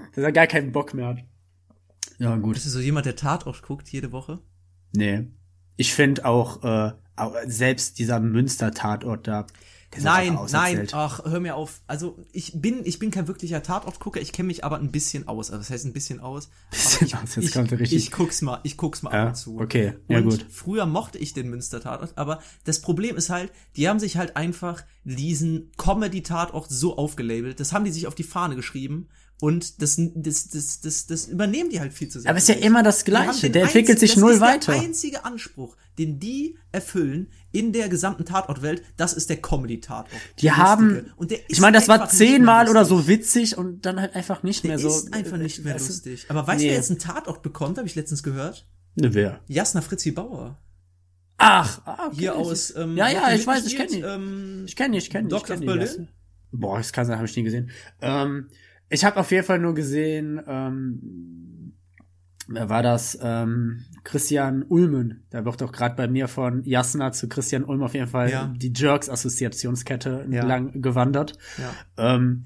Dass 0.14 0.24
er 0.24 0.32
gar 0.32 0.46
keinen 0.46 0.72
Bock 0.72 0.94
mehr 0.94 1.06
hat. 1.06 1.18
Ja, 2.18 2.36
gut. 2.36 2.54
Bist 2.54 2.66
du 2.66 2.70
so 2.70 2.80
jemand, 2.80 3.06
der 3.06 3.16
Tatort 3.16 3.62
guckt 3.62 3.88
jede 3.88 4.12
Woche? 4.12 4.40
Nee. 4.92 5.26
Ich 5.76 5.94
finde 5.94 6.24
auch, 6.24 6.62
äh, 6.62 6.92
selbst 7.46 7.98
dieser 7.98 8.20
Münster-Tatort 8.20 9.26
da. 9.26 9.46
Nein, 10.00 10.38
nein, 10.50 10.88
ach, 10.92 11.22
hör 11.24 11.38
mir 11.38 11.54
auf. 11.54 11.82
Also, 11.86 12.16
ich 12.32 12.52
bin, 12.54 12.80
ich 12.84 12.98
bin 12.98 13.10
kein 13.10 13.28
wirklicher 13.28 13.62
Tatortgucker, 13.62 14.22
ich 14.22 14.32
kenne 14.32 14.46
mich 14.46 14.64
aber 14.64 14.78
ein 14.78 14.90
bisschen 14.90 15.28
aus. 15.28 15.50
Also, 15.50 15.58
das 15.60 15.70
heißt 15.70 15.84
ein 15.84 15.92
bisschen 15.92 16.18
aus. 16.20 16.48
Bisschen 16.70 17.12
aber 17.12 17.24
aus, 17.24 17.30
ich, 17.30 17.36
jetzt 17.36 17.44
ich, 17.48 17.52
kommt 17.52 17.72
er 17.72 17.78
richtig. 17.78 17.98
Ich 17.98 18.10
guck's 18.10 18.40
mal, 18.40 18.60
ich 18.62 18.78
guck's 18.78 19.02
mal 19.02 19.12
Ja, 19.12 19.22
ab 19.24 19.28
und 19.28 19.34
zu. 19.34 19.60
okay, 19.60 19.94
ja, 20.08 20.18
und 20.18 20.24
gut. 20.30 20.46
Früher 20.48 20.86
mochte 20.86 21.18
ich 21.18 21.34
den 21.34 21.50
Münster-Tatort, 21.50 22.16
aber 22.16 22.40
das 22.64 22.80
Problem 22.80 23.16
ist 23.16 23.28
halt, 23.28 23.52
die 23.76 23.86
haben 23.86 23.98
sich 23.98 24.16
halt 24.16 24.36
einfach 24.36 24.82
diesen 25.04 25.70
Comedy-Tatort 25.76 26.70
so 26.70 26.96
aufgelabelt. 26.96 27.60
Das 27.60 27.74
haben 27.74 27.84
die 27.84 27.92
sich 27.92 28.06
auf 28.06 28.14
die 28.14 28.22
Fahne 28.22 28.56
geschrieben. 28.56 29.08
Und 29.42 29.82
das, 29.82 29.96
das, 29.98 30.50
das, 30.50 30.80
das, 30.82 31.06
das 31.08 31.26
übernehmen 31.26 31.68
die 31.68 31.80
halt 31.80 31.92
viel 31.92 32.06
zu 32.08 32.20
sehr. 32.20 32.30
Aber 32.30 32.38
es 32.38 32.48
ist 32.48 32.54
ja 32.60 32.64
immer 32.64 32.84
das 32.84 33.00
haben 33.00 33.06
Gleiche. 33.06 33.50
Der 33.50 33.64
entwickelt 33.64 33.98
sich 33.98 34.12
das 34.12 34.20
null 34.20 34.34
ist 34.34 34.40
weiter. 34.40 34.70
Der 34.72 34.82
einzige 34.82 35.24
Anspruch, 35.24 35.76
den 35.98 36.20
die 36.20 36.56
erfüllen 36.70 37.26
in 37.50 37.72
der 37.72 37.88
gesamten 37.88 38.24
Tatortwelt, 38.24 38.84
das 38.96 39.12
ist 39.14 39.30
der 39.30 39.38
Comedy-Tatort. 39.42 40.08
Die 40.38 40.42
Der 40.42 40.58
haben, 40.58 40.90
lustige. 40.90 41.12
Und 41.16 41.30
der 41.32 41.38
ist 41.40 41.44
ich 41.48 41.60
meine, 41.60 41.76
das 41.76 41.88
war 41.88 41.98
mehr 41.98 42.08
zehnmal 42.08 42.68
oder 42.68 42.84
so 42.84 43.08
witzig 43.08 43.58
und 43.58 43.84
dann 43.84 44.00
halt 44.00 44.14
einfach 44.14 44.44
nicht 44.44 44.62
mehr 44.62 44.76
Der 44.76 44.88
so. 44.88 44.96
ist 44.96 45.12
einfach 45.12 45.38
nicht 45.38 45.64
mehr 45.64 45.74
Weißt 45.74 45.88
du? 45.88 45.92
lustig. 45.92 46.26
Aber 46.28 46.46
weißt 46.46 46.60
du, 46.60 46.64
Nee. 46.64 46.70
wer 46.70 46.76
jetzt 46.76 46.90
einen 46.90 47.00
Tatort 47.00 47.42
bekommt, 47.42 47.78
habe 47.78 47.88
ich 47.88 47.96
letztens 47.96 48.22
gehört? 48.22 48.68
Ne, 48.94 49.12
wer? 49.12 49.40
Jasna 49.48 49.80
Fritzi 49.80 50.12
Bauer. 50.12 50.56
Ach, 51.38 51.80
ah, 51.84 52.06
okay. 52.06 52.16
Hier 52.16 52.36
aus, 52.36 52.72
ähm, 52.76 52.96
Ja, 52.96 53.08
ja, 53.08 53.34
ich 53.34 53.44
weiß, 53.44 53.66
ich 53.66 53.76
mitgespielt? 53.76 54.04
kenn 54.04 54.22
Ähm, 54.22 54.64
Ich 54.68 54.76
kenne 54.76 54.92
die, 54.92 54.98
ich 54.98 55.10
kenne 55.10 55.26
die. 55.28 55.34
ich 55.34 55.40
Dr. 55.42 55.56
kenn 55.56 55.60
die, 55.62 55.66
Berlin? 55.66 55.80
das- 55.84 55.98
Boah, 56.52 56.78
das 56.78 56.92
kann 56.92 57.06
sein, 57.06 57.16
habe 57.16 57.26
ich 57.26 57.34
nie 57.36 57.42
gesehen. 57.42 57.70
Ähm, 58.00 58.46
ich 58.92 59.04
habe 59.04 59.18
auf 59.18 59.30
jeden 59.30 59.44
Fall 59.46 59.58
nur 59.58 59.74
gesehen, 59.74 60.40
ähm, 60.46 61.72
wer 62.48 62.68
war 62.68 62.82
das? 62.82 63.18
Ähm, 63.22 63.84
Christian 64.04 64.64
Ulmen. 64.68 65.24
Da 65.30 65.44
wird 65.44 65.60
doch 65.60 65.72
gerade 65.72 65.94
bei 65.96 66.08
mir 66.08 66.28
von 66.28 66.62
Jasna 66.64 67.12
zu 67.12 67.28
Christian 67.28 67.64
Ulm 67.64 67.82
auf 67.82 67.94
jeden 67.94 68.08
Fall 68.08 68.30
Ja. 68.30 68.52
die 68.56 68.72
Jerks-Assoziationskette 68.74 70.26
Ja. 70.30 70.44
lang 70.44 70.80
gewandert. 70.82 71.34
ja. 71.58 71.72
Ähm, 72.16 72.42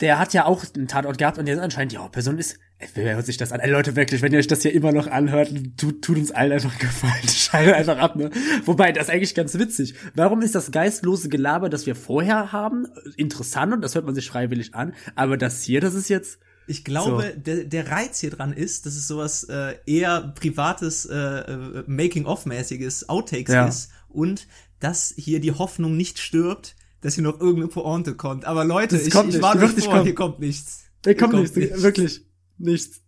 der 0.00 0.18
hat 0.18 0.32
ja 0.32 0.44
auch 0.44 0.64
einen 0.76 0.88
Tatort 0.88 1.18
gehabt 1.18 1.38
und 1.38 1.46
der 1.46 1.56
ist 1.56 1.60
anscheinend 1.60 1.92
die 1.92 1.98
Hauptperson 1.98 2.38
ist. 2.38 2.58
Ey, 2.78 2.88
Wer 2.94 3.16
hört 3.16 3.26
sich 3.26 3.36
das 3.36 3.50
an? 3.50 3.58
Ey, 3.60 3.70
Leute, 3.70 3.96
wirklich, 3.96 4.22
wenn 4.22 4.32
ihr 4.32 4.38
euch 4.38 4.46
das 4.46 4.62
hier 4.62 4.72
immer 4.72 4.92
noch 4.92 5.08
anhört, 5.08 5.52
tut, 5.76 6.02
tut 6.02 6.16
uns 6.18 6.30
allen 6.30 6.52
einfach 6.52 6.78
gefallen. 6.78 7.28
Schaltet 7.28 7.74
einfach 7.74 7.98
ab, 7.98 8.14
ne? 8.14 8.30
Wobei, 8.64 8.92
das 8.92 9.08
ist 9.08 9.10
eigentlich 9.14 9.34
ganz 9.34 9.58
witzig. 9.58 9.94
Warum 10.14 10.42
ist 10.42 10.54
das 10.54 10.70
geistlose 10.70 11.28
Gelaber, 11.28 11.68
das 11.68 11.86
wir 11.86 11.96
vorher 11.96 12.52
haben, 12.52 12.86
interessant 13.16 13.72
und 13.72 13.80
das 13.82 13.94
hört 13.96 14.04
man 14.06 14.14
sich 14.14 14.28
freiwillig 14.30 14.74
an, 14.74 14.94
aber 15.16 15.36
das 15.36 15.62
hier, 15.62 15.80
das 15.80 15.94
ist 15.94 16.08
jetzt. 16.08 16.38
Ich 16.70 16.84
glaube, 16.84 17.32
der, 17.34 17.64
der 17.64 17.90
Reiz 17.90 18.20
hier 18.20 18.30
dran 18.30 18.52
ist, 18.52 18.84
dass 18.84 18.94
es 18.94 19.08
sowas 19.08 19.44
äh, 19.44 19.74
eher 19.86 20.34
privates, 20.38 21.06
äh, 21.06 21.16
äh, 21.16 21.82
Making-of-mäßiges 21.86 23.08
Outtakes 23.08 23.54
Ja. 23.54 23.66
ist 23.66 23.90
und 24.08 24.46
dass 24.80 25.12
hier 25.16 25.40
die 25.40 25.52
Hoffnung 25.52 25.96
nicht 25.96 26.18
stirbt, 26.18 26.76
dass 27.00 27.14
hier 27.14 27.24
noch 27.24 27.40
irgendeine 27.40 27.68
Pointe 27.68 28.14
kommt. 28.14 28.44
Aber 28.44 28.64
Leute, 28.64 28.96
Das 28.96 29.06
ich, 29.06 29.12
kommt 29.12 29.34
ich 29.34 29.42
euch 29.42 29.54
nicht 29.76 29.84
vor, 29.84 29.94
kommen. 29.94 30.04
hier 30.04 30.14
kommt 30.14 30.40
nichts. 30.40 30.84
Hier 31.04 31.16
kommt 31.16 31.34
nicht, 31.34 31.54
wirklich. 31.82 32.24
Nichts. 32.58 33.00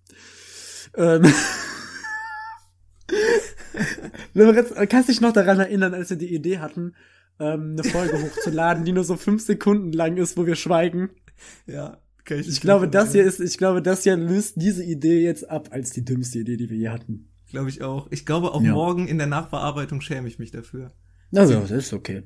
Ähm. 0.97 1.32
Kannst 4.88 5.09
dich 5.09 5.20
noch 5.20 5.32
daran 5.32 5.59
erinnern, 5.61 5.95
als 5.95 6.11
wir 6.11 6.16
die 6.16 6.32
Idee 6.34 6.59
hatten, 6.59 6.95
ähm, 7.38 7.76
eine 7.78 7.84
Folge 7.84 8.18
hochzuladen, 8.22 8.84
die 8.84 8.93
nur 8.93 9.05
so 9.05 9.16
fünf 9.16 9.43
Sekunden 9.43 9.93
lang 9.93 10.16
ist, 10.16 10.36
wo 10.36 10.47
wir 10.47 10.57
schweigen? 10.57 11.11
Ja, 11.66 11.99
kann 12.24 12.38
ich, 12.38 12.49
Ich 12.49 12.61
glaube, 12.61 12.88
das 12.88 13.12
hier 13.12 13.24
ist, 13.24 13.41
ich 13.41 13.59
glaube, 13.59 13.82
das 13.82 14.03
hier 14.05 14.16
löst 14.16 14.55
diese 14.57 14.84
Idee 14.84 15.22
jetzt 15.24 15.49
ab 15.51 15.68
als 15.72 15.91
die 15.91 16.05
dümmste 16.05 16.41
Idee, 16.41 16.57
die 16.57 16.70
wir 16.70 16.76
je 16.76 16.88
hatten. 16.91 17.28
Glaube 17.49 17.68
ich 17.70 17.82
auch. 17.82 18.09
Ich 18.11 18.24
glaube, 18.26 18.53
auch 18.53 18.62
Ja. 18.62 18.72
morgen 18.72 19.09
in 19.09 19.18
der 19.18 19.26
Nachbearbeitung 19.26 20.01
schäme 20.01 20.28
ich 20.28 20.38
mich 20.38 20.51
dafür. 20.53 20.93
Also, 21.34 21.61
das 21.61 21.70
ist 21.70 21.93
okay. 21.93 22.22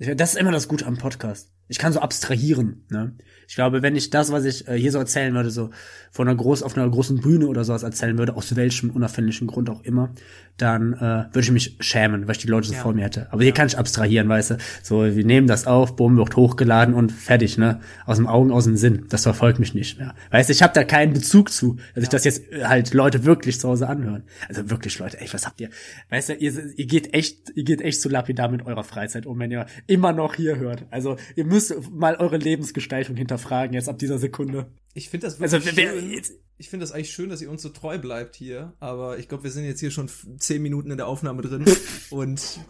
Das 0.00 0.32
ist 0.32 0.40
immer 0.40 0.50
das 0.50 0.66
Gute 0.66 0.86
am 0.86 0.96
Podcast. 0.96 1.52
Ich 1.70 1.78
kann 1.78 1.92
so 1.92 2.00
abstrahieren. 2.00 2.84
Ne? 2.90 3.12
Ich 3.48 3.54
glaube, 3.54 3.80
wenn 3.80 3.94
ich 3.96 4.10
das, 4.10 4.30
was 4.32 4.44
ich 4.44 4.66
äh, 4.68 4.76
hier 4.76 4.90
so 4.92 4.98
erzählen 4.98 5.32
würde, 5.34 5.50
so 5.50 5.70
von 6.10 6.26
einer 6.26 6.36
groß 6.36 6.64
auf 6.64 6.76
einer 6.76 6.88
großen 6.88 7.20
Bühne 7.20 7.46
oder 7.46 7.62
sowas 7.64 7.84
erzählen 7.84 8.18
würde, 8.18 8.34
aus 8.34 8.56
welchem 8.56 8.90
unerfindlichen 8.90 9.46
Grund 9.46 9.70
auch 9.70 9.82
immer, 9.84 10.12
dann 10.56 10.94
äh, 10.94 10.98
würde 11.32 11.40
ich 11.40 11.50
mich 11.52 11.76
schämen, 11.78 12.26
weil 12.26 12.32
ich 12.32 12.42
die 12.42 12.48
Leute 12.48 12.66
so 12.68 12.74
Ja. 12.74 12.80
vor 12.80 12.92
mir 12.92 13.04
hätte. 13.04 13.32
Aber 13.32 13.42
hier 13.44 13.52
kann 13.52 13.68
ich 13.68 13.78
abstrahieren, 13.78 14.28
weißt 14.28 14.50
du. 14.50 14.56
So, 14.82 15.04
wir 15.16 15.24
nehmen 15.24 15.46
das 15.46 15.66
auf, 15.68 15.94
Boom 15.94 16.16
wird 16.16 16.34
hochgeladen 16.36 16.92
und 16.94 17.12
fertig, 17.12 17.56
ne? 17.56 17.80
Aus 18.04 18.16
dem 18.16 18.26
Augen, 18.26 18.50
aus 18.50 18.64
dem 18.64 18.76
Sinn. 18.76 19.06
Das 19.08 19.22
verfolgt 19.22 19.60
mich 19.60 19.72
nicht 19.72 19.98
mehr. 19.98 20.14
Weißt 20.32 20.48
du, 20.48 20.52
ich 20.52 20.62
habe 20.62 20.72
da 20.74 20.82
keinen 20.82 21.12
Bezug 21.12 21.50
zu, 21.50 21.76
dass 21.94 22.02
ich 22.02 22.10
das 22.10 22.24
jetzt 22.24 22.50
äh, 22.52 22.64
halt 22.64 22.92
Leute 22.94 23.24
wirklich 23.24 23.60
zu 23.60 23.68
Hause 23.68 23.88
anhören. 23.88 24.24
Also 24.48 24.68
wirklich, 24.70 24.98
Leute, 24.98 25.20
ey, 25.20 25.28
was 25.32 25.46
habt 25.46 25.60
ihr? 25.60 25.70
Weißt 26.10 26.30
du, 26.30 26.34
ihr, 26.34 26.52
ihr 26.76 26.86
geht 26.86 27.14
echt, 27.14 27.52
ihr 27.54 27.62
geht 27.64 27.80
echt 27.80 28.00
so 28.02 28.08
lapidar 28.08 28.48
mit 28.50 28.66
eurer 28.66 28.84
Freizeit 28.84 29.24
um, 29.26 29.38
wenn 29.38 29.52
ihr 29.52 29.66
immer 29.86 30.12
noch 30.12 30.34
hier 30.34 30.56
hört. 30.58 30.84
Also 30.90 31.16
ihr 31.36 31.44
müsst 31.44 31.59
mal 31.90 32.16
eure 32.16 32.36
Lebensgestaltung 32.36 33.16
hinterfragen 33.16 33.74
jetzt 33.74 33.88
ab 33.88 33.98
dieser 33.98 34.18
Sekunde. 34.18 34.72
Ich 34.94 35.10
finde 35.10 35.26
das 35.26 35.40
Also 35.40 35.58
wirklich 35.58 35.76
wer, 35.76 35.92
schön. 35.92 36.22
Ich 36.58 36.68
finde 36.68 36.84
das 36.84 36.92
eigentlich 36.92 37.12
schön, 37.12 37.30
dass 37.30 37.40
ihr 37.40 37.50
uns 37.50 37.62
so 37.62 37.70
treu 37.70 37.98
bleibt 37.98 38.36
hier, 38.36 38.74
aber 38.80 39.18
ich 39.18 39.28
glaube, 39.28 39.44
wir 39.44 39.50
sind 39.50 39.64
jetzt 39.64 39.80
hier 39.80 39.90
schon 39.90 40.10
zehn 40.38 40.62
Minuten 40.62 40.90
in 40.90 40.96
der 40.96 41.06
Aufnahme 41.06 41.42
drin 41.42 41.64
und 42.10 42.60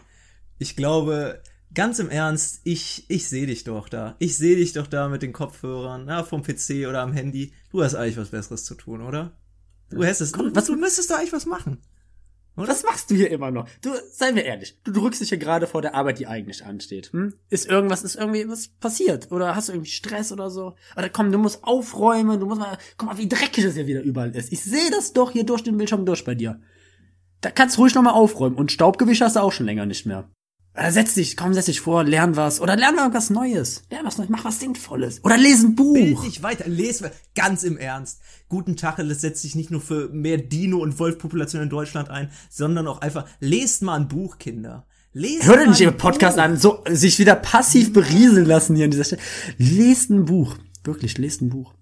ich 0.58 0.76
glaube, 0.76 1.42
ganz 1.74 1.98
im 1.98 2.10
Ernst, 2.10 2.60
ich, 2.64 3.04
ich 3.08 3.28
sehe 3.28 3.46
dich 3.46 3.64
doch 3.64 3.88
da. 3.88 4.16
Ich 4.18 4.36
sehe 4.36 4.56
dich 4.56 4.72
doch 4.72 4.86
da 4.86 5.08
mit 5.08 5.22
den 5.22 5.32
Kopfhörern, 5.32 6.04
na, 6.06 6.22
vom 6.22 6.42
PC 6.42 6.86
oder 6.88 7.00
am 7.00 7.12
Handy. 7.12 7.52
Du 7.70 7.82
hast 7.82 7.94
eigentlich 7.94 8.16
was 8.16 8.30
Besseres 8.30 8.64
zu 8.64 8.74
tun, 8.74 9.00
oder? 9.02 9.36
Du 9.90 10.04
hättest, 10.04 10.36
du, 10.36 10.54
was, 10.54 10.66
du 10.66 10.76
müsstest 10.76 11.10
da 11.10 11.16
eigentlich 11.16 11.32
was 11.32 11.46
machen. 11.46 11.78
Was 12.68 12.82
machst 12.82 13.10
du 13.10 13.14
hier 13.14 13.30
immer 13.30 13.50
noch? 13.50 13.68
Du, 13.82 13.90
seien 14.12 14.36
wir 14.36 14.44
ehrlich, 14.44 14.78
du 14.84 14.92
drückst 14.92 15.20
dich 15.20 15.28
hier 15.28 15.38
gerade 15.38 15.66
vor 15.66 15.82
der 15.82 15.94
Arbeit, 15.94 16.18
die 16.18 16.26
eigentlich 16.26 16.64
ansteht. 16.64 17.12
Hm? 17.12 17.34
Ist 17.48 17.68
irgendwas, 17.68 18.02
ist 18.02 18.16
irgendwie 18.16 18.48
was 18.48 18.68
passiert? 18.68 19.30
Oder 19.30 19.54
hast 19.54 19.68
du 19.68 19.72
irgendwie 19.72 19.90
Stress 19.90 20.32
oder 20.32 20.50
so? 20.50 20.74
Oder 20.96 21.08
komm, 21.08 21.32
du 21.32 21.38
musst 21.38 21.64
aufräumen, 21.64 22.40
du 22.40 22.46
musst 22.46 22.60
mal, 22.60 22.78
guck 22.96 23.08
mal, 23.08 23.18
wie 23.18 23.28
dreckig 23.28 23.64
es 23.64 23.74
hier 23.74 23.86
wieder 23.86 24.02
überall 24.02 24.34
ist. 24.34 24.52
Ich 24.52 24.62
sehe 24.62 24.90
das 24.90 25.12
doch 25.12 25.30
hier 25.30 25.44
durch 25.44 25.62
den 25.62 25.76
Bildschirm 25.76 26.06
durch 26.06 26.24
bei 26.24 26.34
dir. 26.34 26.60
Da 27.40 27.50
kannst 27.50 27.76
du 27.76 27.82
ruhig 27.82 27.94
noch 27.94 28.02
mal 28.02 28.12
aufräumen. 28.12 28.56
Und 28.56 28.72
Staubgewisch 28.72 29.20
hast 29.20 29.36
du 29.36 29.40
auch 29.40 29.52
schon 29.52 29.66
länger 29.66 29.86
nicht 29.86 30.06
mehr. 30.06 30.28
Oder 30.74 30.92
setz 30.92 31.14
dich, 31.14 31.36
komm, 31.36 31.52
setz 31.52 31.66
dich 31.66 31.80
vor, 31.80 32.04
lern 32.04 32.36
was. 32.36 32.60
Oder 32.60 32.76
lern 32.76 32.94
mal 32.94 33.12
was 33.12 33.28
Neues. 33.28 33.82
Lern 33.90 34.06
was 34.06 34.18
Neues, 34.18 34.30
mach 34.30 34.44
was 34.44 34.60
Sinnvolles. 34.60 35.22
Oder 35.24 35.36
lese 35.36 35.66
ein 35.66 35.74
Bild 35.74 36.14
Buch. 36.14 36.24
dich 36.24 36.42
weiter, 36.42 36.68
les 36.68 37.02
ganz 37.34 37.64
im 37.64 37.76
Ernst. 37.76 38.20
Guten 38.48 38.76
Tacheles 38.76 39.20
setzt 39.20 39.42
sich 39.42 39.56
nicht 39.56 39.70
nur 39.70 39.80
für 39.80 40.08
mehr 40.10 40.38
Dino- 40.38 40.80
und 40.80 40.98
Wolf-Population 40.98 41.62
in 41.62 41.70
Deutschland 41.70 42.08
ein, 42.08 42.30
sondern 42.48 42.86
auch 42.86 43.00
einfach, 43.00 43.26
lest 43.40 43.82
mal 43.82 43.96
ein 43.96 44.08
Buch, 44.08 44.38
Kinder. 44.38 44.86
Lest 45.12 45.42
Hör 45.48 45.56
dir 45.56 45.66
nicht 45.68 45.80
ein 45.80 45.88
ihr 45.88 45.90
Podcast 45.90 46.36
Buch. 46.36 46.44
an, 46.44 46.56
so 46.56 46.84
sich 46.88 47.18
wieder 47.18 47.34
passiv 47.34 47.92
berieseln 47.92 48.46
lassen 48.46 48.76
hier 48.76 48.84
an 48.84 48.92
dieser 48.92 49.04
Stelle. 49.04 49.22
Lest 49.58 50.10
ein 50.10 50.24
Buch. 50.24 50.56
Wirklich, 50.84 51.18
lest 51.18 51.42
ein 51.42 51.50
Buch. 51.50 51.74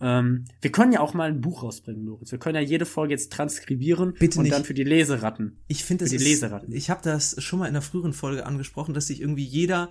Ähm, 0.00 0.44
wir 0.60 0.72
können 0.72 0.92
ja 0.92 1.00
auch 1.00 1.14
mal 1.14 1.28
ein 1.28 1.40
Buch 1.40 1.62
rausbringen, 1.62 2.04
Lorenz. 2.04 2.32
Wir 2.32 2.38
können 2.38 2.56
ja 2.56 2.60
jede 2.60 2.84
Folge 2.86 3.14
jetzt 3.14 3.32
transkribieren 3.32 4.14
Bitte 4.18 4.38
und 4.38 4.44
nicht. 4.44 4.54
dann 4.54 4.64
für 4.64 4.74
die 4.74 4.84
Leseratten. 4.84 5.58
Ich 5.68 5.84
finde, 5.84 6.04
Für 6.04 6.10
die 6.10 6.16
ist, 6.16 6.24
Leseratten. 6.24 6.74
ich 6.74 6.90
habe 6.90 7.00
das 7.02 7.36
schon 7.42 7.60
mal 7.60 7.66
in 7.66 7.70
einer 7.70 7.82
früheren 7.82 8.12
Folge 8.12 8.44
angesprochen, 8.44 8.92
dass 8.94 9.06
sich 9.06 9.20
irgendwie 9.20 9.44
jeder 9.44 9.90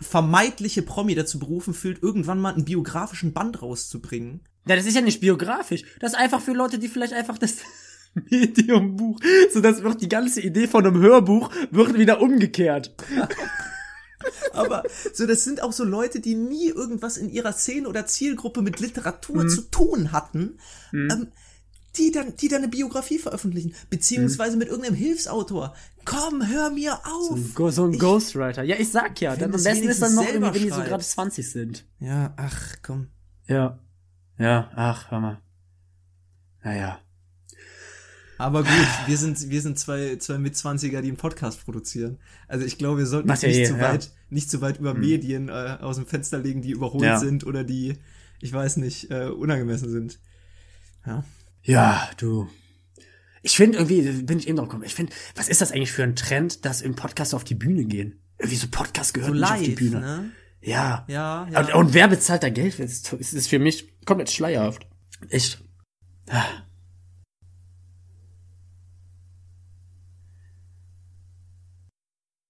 vermeintliche 0.00 0.82
Promi 0.82 1.14
dazu 1.14 1.38
berufen 1.38 1.74
fühlt, 1.74 2.02
irgendwann 2.02 2.40
mal 2.40 2.54
einen 2.54 2.64
biografischen 2.64 3.32
Band 3.32 3.62
rauszubringen. 3.62 4.40
Ja, 4.66 4.76
das 4.76 4.86
ist 4.86 4.94
ja 4.94 5.00
nicht 5.00 5.20
biografisch. 5.20 5.82
Das 6.00 6.12
ist 6.12 6.18
einfach 6.18 6.40
für 6.40 6.52
Leute, 6.52 6.78
die 6.78 6.88
vielleicht 6.88 7.12
einfach 7.12 7.38
das 7.38 7.56
Medium-Buch, 8.30 9.20
so 9.52 9.60
das 9.60 9.82
wird 9.82 10.00
die 10.00 10.08
ganze 10.08 10.40
Idee 10.40 10.66
von 10.66 10.86
einem 10.86 11.00
Hörbuch 11.00 11.50
wird 11.70 11.98
wieder 11.98 12.20
umgekehrt. 12.20 12.94
Aber 14.52 14.82
so, 15.12 15.26
das 15.26 15.44
sind 15.44 15.62
auch 15.62 15.72
so 15.72 15.84
Leute, 15.84 16.20
die 16.20 16.34
nie 16.34 16.68
irgendwas 16.68 17.16
in 17.16 17.28
ihrer 17.30 17.52
Szene 17.52 17.88
oder 17.88 18.06
Zielgruppe 18.06 18.62
mit 18.62 18.80
Literatur 18.80 19.44
Mhm. 19.44 19.48
zu 19.48 19.62
tun 19.70 20.12
hatten, 20.12 20.58
ähm, 20.92 21.28
die 21.96 22.10
dann, 22.12 22.36
die 22.36 22.48
dann 22.48 22.58
eine 22.62 22.68
Biografie 22.68 23.18
veröffentlichen, 23.18 23.74
beziehungsweise 23.90 24.52
Mhm. 24.52 24.58
mit 24.58 24.68
irgendeinem 24.68 24.94
Hilfsautor. 24.96 25.74
Komm, 26.04 26.46
hör 26.46 26.70
mir 26.70 26.94
auf! 27.06 27.38
Go- 27.54 27.70
So 27.70 27.84
ein 27.86 27.92
Ich- 27.94 27.98
Ghostwriter. 28.00 28.62
Ja, 28.62 28.76
ich 28.78 28.90
sag 28.90 29.20
ja. 29.20 29.34
Dann 29.36 29.46
am 29.46 29.52
das 29.52 29.64
besten 29.64 29.88
ist 29.88 30.00
dann 30.02 30.14
noch 30.14 30.26
irgendwie, 30.26 30.54
wenn 30.54 30.62
die 30.62 30.70
so 30.70 30.82
gerade 30.82 31.02
20 31.04 31.50
sind. 31.50 31.84
Ja, 32.00 32.32
ach, 32.36 32.76
komm. 32.82 33.08
Ja. 33.46 33.78
Ja, 34.38 34.70
ach, 34.76 35.10
hör 35.10 35.20
mal. 35.20 35.40
Naja. 36.62 37.00
Aber 38.38 38.62
gut, 38.62 38.88
wir 39.06 39.16
sind, 39.16 39.50
wir 39.50 39.60
sind 39.60 39.78
zwei, 39.78 40.16
zwei 40.16 40.38
Mitzwanziger, 40.38 41.02
die 41.02 41.08
einen 41.08 41.16
Podcast 41.16 41.64
produzieren. 41.64 42.18
Also 42.46 42.64
ich 42.64 42.78
glaube, 42.78 42.98
wir 42.98 43.06
sollten 43.06 43.28
uns 43.28 43.42
ja 43.42 43.48
nicht 43.48 43.58
eh, 43.58 43.64
zu 43.64 43.74
ja. 43.76 43.80
weit, 43.80 44.10
nicht 44.30 44.48
zu 44.50 44.60
weit 44.60 44.78
über 44.78 44.94
Medien 44.94 45.48
äh, 45.48 45.78
aus 45.80 45.96
dem 45.96 46.06
Fenster 46.06 46.38
legen, 46.38 46.62
die 46.62 46.70
überholt 46.70 47.02
Ja. 47.04 47.18
sind 47.18 47.44
oder 47.44 47.64
die, 47.64 47.98
ich 48.40 48.52
weiß 48.52 48.76
nicht, 48.78 49.10
äh, 49.10 49.26
unangemessen 49.26 49.90
sind. 49.90 50.20
Ja. 51.04 51.24
Ja, 51.62 52.08
du. 52.16 52.48
Ich 53.42 53.56
finde 53.56 53.78
irgendwie, 53.78 54.02
bin 54.22 54.38
ich 54.38 54.46
eben 54.48 54.56
drauf 54.56 54.68
gekommen, 54.68 54.84
ich 54.84 54.94
finde, 54.94 55.12
was 55.34 55.48
ist 55.48 55.60
das 55.60 55.72
eigentlich 55.72 55.92
für 55.92 56.02
ein 56.04 56.16
Trend, 56.16 56.64
dass 56.64 56.80
im 56.80 56.94
Podcast 56.94 57.34
auf 57.34 57.44
die 57.44 57.54
Bühne 57.54 57.84
gehen? 57.84 58.20
Irgendwie 58.38 58.56
so 58.56 58.68
Podcast 58.70 59.14
gehört 59.14 59.30
So 59.32 59.34
nicht 59.34 59.50
auf 59.50 59.58
die 59.58 59.66
live, 59.66 59.78
Bühne. 59.78 60.00
ne? 60.00 60.30
Ja. 60.60 61.04
Ja, 61.08 61.48
ja. 61.50 61.60
Und, 61.60 61.74
und 61.74 61.94
wer 61.94 62.08
bezahlt 62.08 62.42
da 62.42 62.50
Geld? 62.50 62.78
Es 62.78 62.92
ist, 62.92 63.12
es 63.14 63.32
ist 63.32 63.48
für 63.48 63.58
mich 63.58 63.96
komplett 64.04 64.30
schleierhaft. 64.30 64.86
Echt. 65.28 65.62
Ah. 66.28 66.44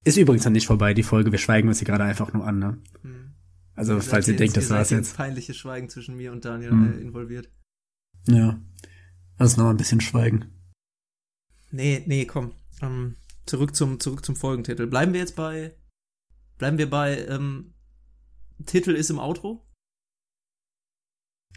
Ist 0.09 0.16
übrigens 0.16 0.44
noch 0.46 0.52
nicht 0.52 0.66
vorbei, 0.66 0.94
die 0.94 1.02
Folge. 1.02 1.30
Wir 1.32 1.38
schweigen 1.38 1.68
uns 1.68 1.78
hier 1.80 1.86
gerade 1.86 2.04
einfach 2.04 2.32
nur 2.32 2.46
an, 2.46 2.59
ne? 2.59 2.78
Hm. 3.02 3.34
Also, 3.74 3.96
Ihr 3.96 4.02
falls 4.02 4.26
ihr 4.26 4.36
denkt, 4.36 4.56
das 4.56 4.70
war's 4.70 4.88
jetzt. 4.90 5.16
peinliche 5.16 5.52
Schweigen 5.52 5.90
zwischen 5.90 6.16
mir 6.16 6.32
und 6.32 6.44
Daniel 6.46 6.70
Hm. 6.70 6.94
äh, 6.94 7.00
involviert. 7.02 7.50
Ja. 8.26 8.59
Lass 9.38 9.56
noch 9.59 9.68
ein 9.68 9.76
bisschen 9.76 10.00
schweigen. 10.00 10.46
Nee, 11.70 12.02
nee, 12.06 12.24
komm. 12.24 12.52
Ähm, 12.80 13.16
zurück 13.44 13.76
zum, 13.76 14.00
zurück 14.00 14.24
zum 14.24 14.34
Folgentitel. 14.34 14.86
Bleiben 14.86 15.12
wir 15.12 15.20
jetzt 15.20 15.36
bei, 15.36 15.74
bleiben 16.56 16.78
wir 16.78 16.88
bei, 16.88 17.26
ähm, 17.26 17.74
Titel 18.64 18.92
ist 18.92 19.11
im 19.11 19.18
Outro? 19.18 19.62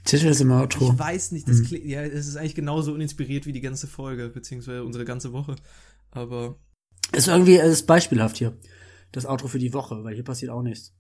Titel 0.04 0.28
ist 0.28 0.42
im 0.42 0.52
Outro. 0.52 0.92
Ich 0.92 1.00
weiß 1.00 1.32
nicht, 1.32 1.48
das 1.48 1.60
Hm. 1.60 1.66
klingt, 1.66 1.86
ja, 1.86 2.02
es 2.02 2.28
ist 2.28 2.36
eigentlich 2.36 2.56
genauso 2.56 2.94
uninspiriert 2.94 3.46
wie 3.46 3.54
die 3.54 3.62
ganze 3.62 3.88
Folge, 3.88 4.28
beziehungsweise 4.30 4.84
unsere 4.84 5.06
ganze 5.06 5.32
Woche. 5.32 5.56
Aber 6.12 6.60
Ist 7.12 7.28
irgendwie 7.28 7.58
äh, 7.58 7.70
ist 7.70 7.88
beispielhaft 7.88 8.38
hier. 8.38 8.58
Das 9.12 9.26
Outro 9.26 9.48
für 9.48 9.60
die 9.60 9.74
Woche, 9.74 10.04
weil 10.04 10.16
hier 10.16 10.24
passiert 10.24 10.52
auch 10.52 10.62
nichts. 10.62 10.96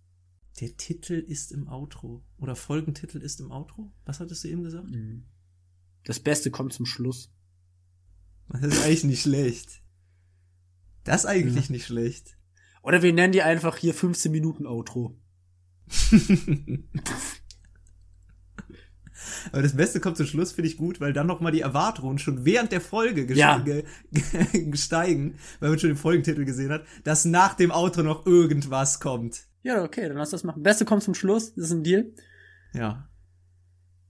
der 0.60 0.76
Titel 0.76 1.14
ist 1.14 1.52
im 1.52 1.68
Outro. 1.68 2.24
Oder 2.38 2.56
Folgentitel 2.56 3.20
ist 3.20 3.40
im 3.40 3.52
Outro? 3.52 3.94
Was 4.06 4.20
hattest 4.20 4.44
du 4.44 4.50
eben 4.50 4.64
gesagt? 4.64 4.90
Das 6.04 6.20
Beste 6.20 6.52
kommt 6.52 6.74
zum 6.74 6.86
Schluss. 6.86 7.32
Das 8.50 8.64
ist 8.64 8.84
eigentlich 8.84 9.04
nicht 9.06 9.22
schlecht. 9.22 9.82
Das 11.04 11.22
ist 11.22 11.26
eigentlich 11.26 11.70
nicht 11.70 11.86
schlecht. 11.86 12.38
Oder 12.84 13.02
wir 13.02 13.14
nennen 13.14 13.32
die 13.32 13.44
einfach 13.44 13.78
hier 13.78 13.94
15 13.94 14.32
Minuten 14.32 14.66
Outro. 14.66 15.18
Aber 19.52 19.62
das 19.62 19.76
Beste 19.76 20.00
kommt 20.00 20.18
zum 20.18 20.26
Schluss, 20.26 20.52
finde 20.52 20.70
ich 20.70 20.78
gut, 20.78 21.00
weil 21.00 21.14
dann 21.14 21.28
nochmal 21.28 21.52
die 21.52 21.62
Erwartungen 21.62 22.18
schon 22.18 22.46
während 22.46 22.72
der 22.72 22.82
Folge 22.82 23.26
Ja. 23.34 23.60
ge 23.60 23.84
ge 24.12 24.76
steigen, 24.76 25.36
weil 25.60 25.70
man 25.70 25.80
schon 25.80 25.90
den 25.90 25.98
Folgentitel 25.98 26.46
gesehen 26.46 26.72
hat, 26.72 26.84
dass 27.04 27.26
nach 27.26 27.54
dem 27.56 27.72
Outro 27.72 28.04
noch 28.04 28.26
irgendwas 28.26 29.00
kommt. 29.00 29.42
Ja, 29.64 29.84
okay, 29.84 30.08
dann 30.08 30.18
lass 30.18 30.32
das 30.32 30.44
machen. 30.44 30.64
Beste 30.64 30.86
kommt 30.86 31.04
zum 31.04 31.14
Schluss, 31.14 31.54
das 31.54 31.66
ist 31.66 31.72
ein 31.72 31.84
Deal. 31.84 32.12
Ja. 32.74 33.08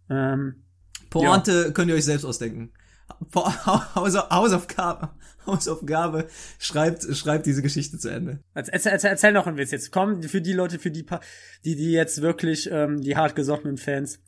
Ähm, 0.10 0.64
Pointe 1.10 1.74
könnt 1.74 1.90
ihr 1.90 1.96
euch 1.96 2.06
selbst 2.06 2.26
ausdenken. 2.26 2.72
Hausaufgabe, 3.36 5.10
Hausaufgabe, 5.46 6.28
schreibt, 6.60 7.04
schreibt 7.16 7.46
diese 7.46 7.62
Geschichte 7.62 7.98
zu 7.98 8.10
Ende. 8.10 8.40
erzähl, 8.54 8.92
erzähl, 8.94 9.10
erzähl 9.10 9.34
noch 9.34 9.48
einen 9.48 9.58
Witz 9.58 9.72
jetzt. 9.72 9.92
Komm, 9.92 10.24
für 10.24 10.42
die 10.42 10.54
Leute, 10.54 10.80
für 10.80 10.92
die, 10.92 11.06
die, 11.66 11.76
die 11.76 11.92
jetzt 11.92 12.22
wirklich, 12.22 12.70
ähm, 12.72 13.02
die 13.02 13.18
hartgesottenen 13.18 13.78
Fans. 13.78 14.20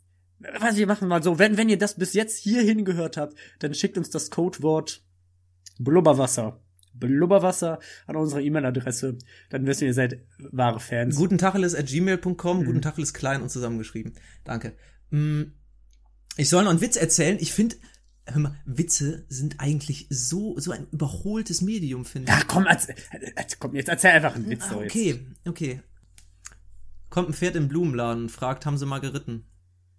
Was 0.60 0.76
wir 0.76 0.86
machen 0.86 1.08
mal 1.08 1.22
so, 1.22 1.38
wenn, 1.38 1.56
wenn 1.56 1.68
ihr 1.68 1.78
das 1.78 1.96
bis 1.96 2.12
jetzt 2.12 2.38
hierhin 2.38 2.84
gehört 2.84 3.16
habt, 3.16 3.34
dann 3.60 3.74
schickt 3.74 3.96
uns 3.98 4.10
das 4.10 4.30
Codewort 4.30 5.02
Blubberwasser. 5.78 6.60
Blubberwasser 6.92 7.80
an 8.06 8.16
unsere 8.16 8.42
E-Mail-Adresse. 8.42 9.18
Dann 9.50 9.66
wissen 9.66 9.80
wir, 9.82 9.88
ihr 9.88 9.94
seid 9.94 10.20
wahre 10.38 10.78
Fans. 10.80 11.16
Guten 11.16 11.38
Tacheles 11.38 11.74
at 11.74 11.86
gmail.com, 11.86 12.60
Mhm. 12.60 12.64
guten 12.64 12.82
Tacheles 12.82 13.12
klein 13.14 13.42
und 13.42 13.50
zusammengeschrieben. 13.50 14.12
Danke. 14.44 14.76
Mm, 15.10 15.42
Ich 16.36 16.48
soll 16.48 16.64
noch 16.64 16.70
einen 16.70 16.80
Witz 16.80 16.96
erzählen. 16.96 17.36
Ich 17.40 17.52
finde, 17.52 17.76
hör 18.26 18.40
mal, 18.40 18.56
Witze 18.64 19.24
sind 19.28 19.60
eigentlich 19.60 20.06
so, 20.10 20.58
so 20.58 20.70
ein 20.72 20.86
überholtes 20.92 21.62
Medium, 21.62 22.04
finde 22.04 22.30
ich. 22.32 22.38
Ja, 22.38 22.44
komm, 22.46 22.66
erzähl, 22.66 22.94
komm, 23.58 23.74
jetzt 23.74 23.88
erzähl 23.88 24.10
einfach 24.12 24.34
einen 24.36 24.48
Witz. 24.50 24.64
Ah, 24.66 24.74
so 24.74 24.82
jetzt. 24.82 24.90
okay, 24.92 25.20
okay. 25.46 25.80
Kommt 27.10 27.28
ein 27.30 27.34
Pferd 27.34 27.54
im 27.56 27.68
Blumenladen, 27.68 28.28
fragt, 28.28 28.66
haben 28.66 28.76
sie 28.78 28.86
mal 28.86 29.00
geritten? 29.00 29.44